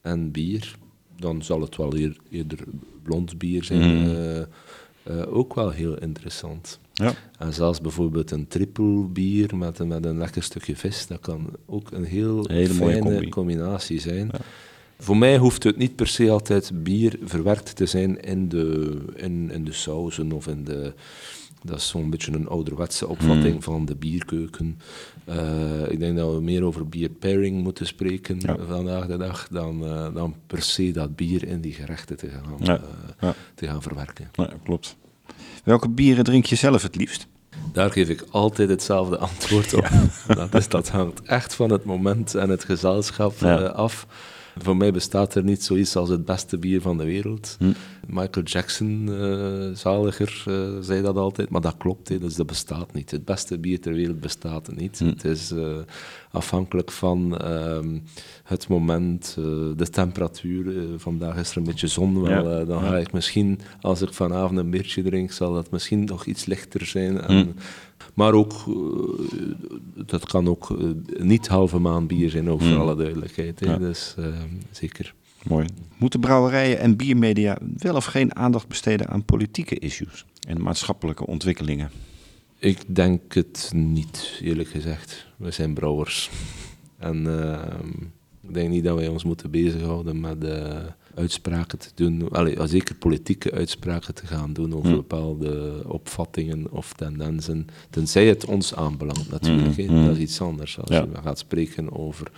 en 0.00 0.30
bier, 0.30 0.74
dan 1.16 1.42
zal 1.42 1.60
het 1.60 1.76
wel 1.76 1.94
eer- 1.96 2.16
eerder 2.30 2.58
blond 3.02 3.38
bier 3.38 3.64
zijn, 3.64 4.00
Mhm. 4.02 4.44
Eh, 5.06 5.36
ook 5.36 5.54
wel 5.54 5.70
heel 5.70 5.98
interessant. 5.98 6.78
Ja. 6.92 7.14
En 7.38 7.52
zelfs 7.54 7.80
bijvoorbeeld 7.80 8.30
een 8.30 8.48
triple 8.48 9.04
bier 9.04 9.56
met, 9.56 9.78
een- 9.78 9.88
met 9.88 10.04
een 10.04 10.18
lekker 10.18 10.42
stukje 10.42 10.76
vis, 10.76 11.06
dat 11.06 11.20
kan 11.20 11.50
ook 11.66 11.90
een 11.90 12.04
heel 12.04 12.48
fijne 12.74 12.98
combi. 13.00 13.28
combinatie 13.28 14.00
zijn. 14.00 14.28
Ja. 14.32 14.38
Voor 14.98 15.16
mij 15.16 15.38
hoeft 15.38 15.62
het 15.62 15.76
niet 15.76 15.96
per 15.96 16.06
se 16.06 16.30
altijd 16.30 16.70
bier 16.82 17.18
verwerkt 17.24 17.76
te 17.76 17.86
zijn 17.86 18.20
in 18.20 18.48
de, 18.48 18.96
in, 19.14 19.50
in 19.50 19.64
de 19.64 19.72
sauzen 19.72 20.32
of 20.32 20.46
in 20.46 20.64
de... 20.64 20.92
Dat 21.62 21.76
is 21.78 21.88
zo'n 21.88 22.10
beetje 22.10 22.32
een 22.32 22.48
ouderwetse 22.48 23.08
opvatting 23.08 23.54
Mm. 23.54 23.62
van 23.62 23.84
de 23.84 23.94
bierkeuken. 23.96 24.78
Eh, 25.24 25.90
ik 25.90 25.98
denk 25.98 26.16
dat 26.16 26.34
we 26.34 26.40
meer 26.40 26.62
over 26.64 26.88
bier 26.88 27.08
pairing 27.10 27.62
moeten 27.62 27.86
spreken 27.86 28.36
Ja. 28.40 28.56
vandaag 28.68 29.06
de 29.06 29.16
dag 29.16 29.48
dan, 29.50 29.84
eh, 29.84 30.14
dan 30.14 30.34
per 30.46 30.62
se 30.62 30.90
dat 30.90 31.16
bier 31.16 31.44
in 31.48 31.60
die 31.60 31.72
gerechten 31.72 32.16
te 32.16 32.28
gaan, 32.28 32.54
Ja. 32.58 32.76
eh, 32.76 32.82
Ja. 33.20 33.34
te 33.54 33.66
gaan 33.66 33.82
verwerken. 33.82 34.28
Ja, 34.32 34.50
klopt. 34.64 34.96
Welke 35.64 35.88
bieren 35.88 36.24
drink 36.24 36.44
je 36.44 36.56
zelf 36.56 36.82
het 36.82 36.96
liefst? 36.96 37.26
Daar 37.72 37.90
geef 37.90 38.08
ik 38.08 38.24
altijd 38.30 38.68
hetzelfde 38.68 39.18
antwoord 39.18 39.74
op. 39.74 39.88
Dat, 40.36 40.54
is, 40.54 40.68
dat 40.68 40.88
hangt 40.88 41.22
echt 41.22 41.54
van 41.54 41.70
het 41.70 41.84
moment 41.84 42.34
en 42.34 42.50
het 42.50 42.64
gezelschap 42.64 43.34
Ja. 43.38 43.56
af. 43.66 44.06
Voor 44.58 44.76
mij 44.76 44.92
bestaat 44.92 45.34
er 45.34 45.44
niet 45.44 45.62
zoiets 45.62 45.96
als 45.96 46.08
het 46.08 46.24
beste 46.24 46.58
bier 46.58 46.80
van 46.80 46.98
de 46.98 47.04
wereld. 47.04 47.56
Hm. 47.58 47.72
Michael 48.06 48.46
Jackson, 48.46 49.08
eh, 49.12 49.76
zaliger, 49.76 50.42
eh, 50.46 50.54
zei 50.80 51.02
dat 51.02 51.16
altijd, 51.16 51.48
maar 51.48 51.60
dat 51.60 51.74
klopt, 51.78 52.08
hè, 52.08 52.18
dus 52.18 52.34
dat 52.34 52.46
bestaat 52.46 52.92
niet. 52.92 53.10
Het 53.10 53.24
beste 53.24 53.58
bier 53.58 53.80
ter 53.80 53.92
wereld 53.94 54.20
bestaat 54.20 54.76
niet. 54.76 54.98
Hm. 54.98 55.04
Het 55.06 55.24
is 55.24 55.50
eh, 55.50 55.76
afhankelijk 56.30 56.90
van 56.92 57.38
ehm, 57.38 57.98
het 58.44 58.68
moment, 58.68 59.34
de 59.76 59.88
temperatuur. 59.90 60.74
Vandaag 60.96 61.36
is 61.36 61.50
er 61.50 61.56
een 61.56 61.64
beetje 61.64 61.86
zon, 61.86 62.22
wel, 62.22 62.50
Ja. 62.58 62.64
dan 62.64 62.82
ga 62.82 62.96
ik 62.98 63.12
misschien, 63.12 63.60
als 63.80 64.02
ik 64.02 64.12
vanavond 64.12 64.58
een 64.58 64.70
biertje 64.70 65.02
drink, 65.02 65.32
zal 65.32 65.52
dat 65.52 65.70
misschien 65.70 66.04
nog 66.04 66.24
iets 66.26 66.44
lichter 66.44 66.86
zijn. 66.86 67.20
En, 67.20 67.36
Hm. 67.36 67.50
Maar 68.16 68.32
ook, 68.32 68.52
eh, 68.52 70.04
dat 70.06 70.26
kan 70.26 70.48
ook 70.48 70.70
eh, 70.70 70.86
niet 71.22 71.48
halve 71.48 71.78
maan 71.78 72.06
bier 72.06 72.30
zijn, 72.30 72.50
ook 72.50 72.60
voor 72.60 72.70
Hm. 72.70 72.80
alle 72.80 72.96
duidelijkheid. 72.96 73.60
Hè. 73.60 73.66
Ja. 73.70 73.78
Dus 73.78 74.14
eh, 74.18 74.24
zeker. 74.70 75.14
Mooi. 75.44 75.66
Moeten 75.96 76.20
brouwerijen 76.20 76.78
en 76.78 76.96
biermedia 76.96 77.58
wel 77.76 77.94
of 77.94 78.04
geen 78.04 78.36
aandacht 78.36 78.68
besteden 78.68 79.08
aan 79.08 79.24
politieke 79.24 79.78
issues 79.78 80.24
en 80.48 80.62
maatschappelijke 80.62 81.26
ontwikkelingen? 81.26 81.90
Ik 82.58 82.78
denk 82.86 83.34
het 83.34 83.70
niet, 83.74 84.40
eerlijk 84.42 84.68
gezegd. 84.68 85.26
We 85.36 85.50
zijn 85.50 85.74
brouwers. 85.74 86.30
En 86.98 87.40
ehm, 87.40 87.88
ik 88.48 88.54
denk 88.54 88.70
niet 88.70 88.84
dat 88.84 88.96
wij 88.96 89.08
ons 89.08 89.24
moeten 89.24 89.50
bezighouden 89.50 90.20
met 90.20 90.44
eh, 90.44 90.76
uitspraken 91.16 91.78
te 91.78 91.88
doen. 91.94 92.28
Allee, 92.30 92.66
zeker 92.66 92.94
politieke 92.94 93.52
uitspraken 93.52 94.14
te 94.14 94.26
gaan 94.26 94.52
doen 94.52 94.74
over 94.74 94.90
Hm. 94.90 94.96
bepaalde 94.96 95.82
opvattingen 95.86 96.70
of 96.70 96.92
tendensen. 96.92 97.66
Tenzij 97.90 98.26
het 98.26 98.44
ons 98.44 98.74
aanbelangt 98.74 99.30
natuurlijk. 99.30 99.74
Hm, 99.76 99.80
hè. 99.82 99.86
hm. 100.00 100.04
Dat 100.06 100.14
is 100.16 100.22
iets 100.22 100.40
anders. 100.40 100.78
Als 100.80 100.88
Ja. 100.90 101.00
je 101.02 101.22
gaat 101.22 101.38
spreken 101.38 101.92
over 101.92 102.30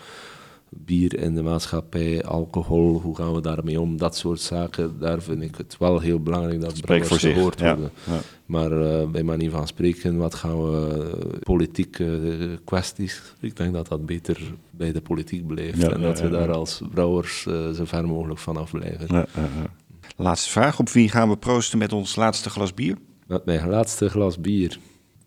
bier 0.70 1.18
in 1.18 1.34
de 1.34 1.42
maatschappij, 1.42 2.24
alcohol, 2.24 3.00
hoe 3.00 3.16
gaan 3.16 3.34
we 3.34 3.40
daarmee 3.40 3.80
om, 3.80 3.96
dat 3.96 4.16
soort 4.16 4.40
zaken. 4.40 4.98
Daar 4.98 5.22
vind 5.22 5.42
ik 5.42 5.56
het 5.56 5.76
wel 5.78 6.00
heel 6.00 6.20
belangrijk 6.20 6.60
dat 6.60 6.80
brouwers 6.80 7.08
voor 7.08 7.18
gehoord 7.18 7.60
Ja. 7.60 7.74
worden. 7.74 7.90
Ja. 8.06 8.20
Maar 8.46 8.72
eh, 8.82 9.08
bij 9.08 9.22
manier 9.22 9.50
van 9.50 9.66
spreken, 9.66 10.16
wat 10.16 10.34
gaan 10.34 10.62
we 10.70 11.06
eh, 11.22 11.38
politieke 11.40 12.04
eh, 12.40 12.56
kwesties? 12.64 13.22
Ik 13.40 13.56
denk 13.56 13.72
dat 13.72 13.88
dat 13.88 14.06
beter 14.06 14.54
bij 14.70 14.92
de 14.92 15.00
politiek 15.00 15.46
blijft 15.46 15.78
Ja, 15.80 15.90
en 15.90 16.00
dat 16.00 16.20
we 16.20 16.28
daar 16.28 16.52
als 16.52 16.80
brouwers 16.90 17.42
zo 17.74 17.84
ver 17.84 18.06
mogelijk 18.06 18.40
vanaf 18.40 18.70
blijven. 18.70 19.06
Ja, 19.08 19.26
ja, 19.34 19.42
ja. 19.42 19.70
Laatste 20.16 20.50
vraag. 20.50 20.78
Op 20.78 20.88
wie 20.88 21.08
gaan 21.08 21.28
we 21.28 21.36
proosten 21.36 21.78
met 21.78 21.92
ons 21.92 22.16
laatste 22.16 22.50
glas 22.50 22.74
bier? 22.74 22.96
Met 23.26 23.44
mijn 23.44 23.68
laatste 23.68 24.08
glas 24.08 24.40
bier, 24.40 24.78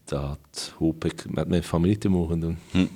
dat 0.05 0.73
hoop 0.77 1.05
ik 1.05 1.25
met 1.29 1.47
mijn 1.47 1.63
familie 1.63 1.97
te 1.97 2.09
mogen 2.09 2.39
doen. 2.39 2.57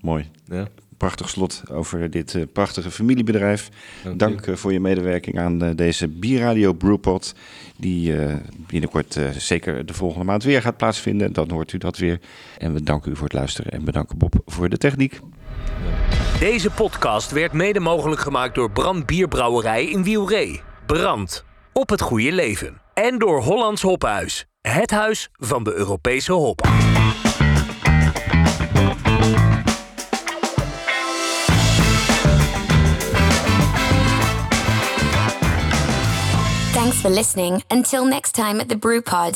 Mooi. 0.00 0.30
Ja, 0.44 0.68
Prachtig 0.96 1.28
slot 1.28 1.62
over 1.70 2.10
dit 2.10 2.34
eh, 2.34 2.42
prachtige 2.52 2.90
familiebedrijf. 2.90 3.68
dank 4.16 4.46
eh, 4.46 4.54
voor 4.54 4.72
je 4.72 4.80
medewerking 4.80 5.38
aan 5.38 5.62
eh, 5.62 5.70
deze 5.76 6.08
Bierradio 6.08 6.72
Brewpot. 6.72 7.34
Die 7.76 8.16
eh, 8.16 8.34
binnenkort 8.66 9.16
eh, 9.16 9.28
zeker 9.30 9.86
de 9.86 9.94
volgende 9.94 10.24
maand 10.24 10.42
weer 10.44 10.62
gaat 10.62 10.76
plaatsvinden. 10.76 11.32
Dan 11.32 11.50
hoort 11.50 11.72
u 11.72 11.78
dat 11.78 11.96
weer. 11.98 12.20
En 12.58 12.72
we 12.72 12.82
danken 12.82 13.12
u 13.12 13.16
voor 13.16 13.24
het 13.24 13.32
luisteren. 13.32 13.72
En 13.72 13.84
bedanken 13.84 14.18
Bob 14.18 14.34
voor 14.46 14.68
de 14.68 14.76
techniek. 14.76 15.20
Deze 16.38 16.70
podcast 16.70 17.30
werd 17.30 17.52
mede 17.52 17.80
mogelijk 17.80 18.20
gemaakt 18.20 18.54
door 18.54 18.70
Brand 18.70 19.06
Bierbrouwerij 19.06 19.84
in 19.84 20.02
Wielree. 20.04 20.60
Brand. 20.86 21.44
Op 21.72 21.88
het 21.90 22.00
goede 22.00 22.32
leven. 22.32 22.80
En 22.94 23.18
door 23.18 23.42
Hollands 23.42 23.82
Hophuis. 23.82 24.46
Het 24.60 24.90
huis 24.90 25.28
van 25.32 25.64
de 25.64 25.74
Europese 25.74 26.32
hop. 26.32 26.68
Thanks 36.94 37.02
for 37.02 37.10
listening. 37.10 37.60
Until 37.72 38.04
next 38.04 38.36
time 38.36 38.60
at 38.60 38.68
the 38.68 38.76
Brew 38.76 39.02
Pod. 39.02 39.34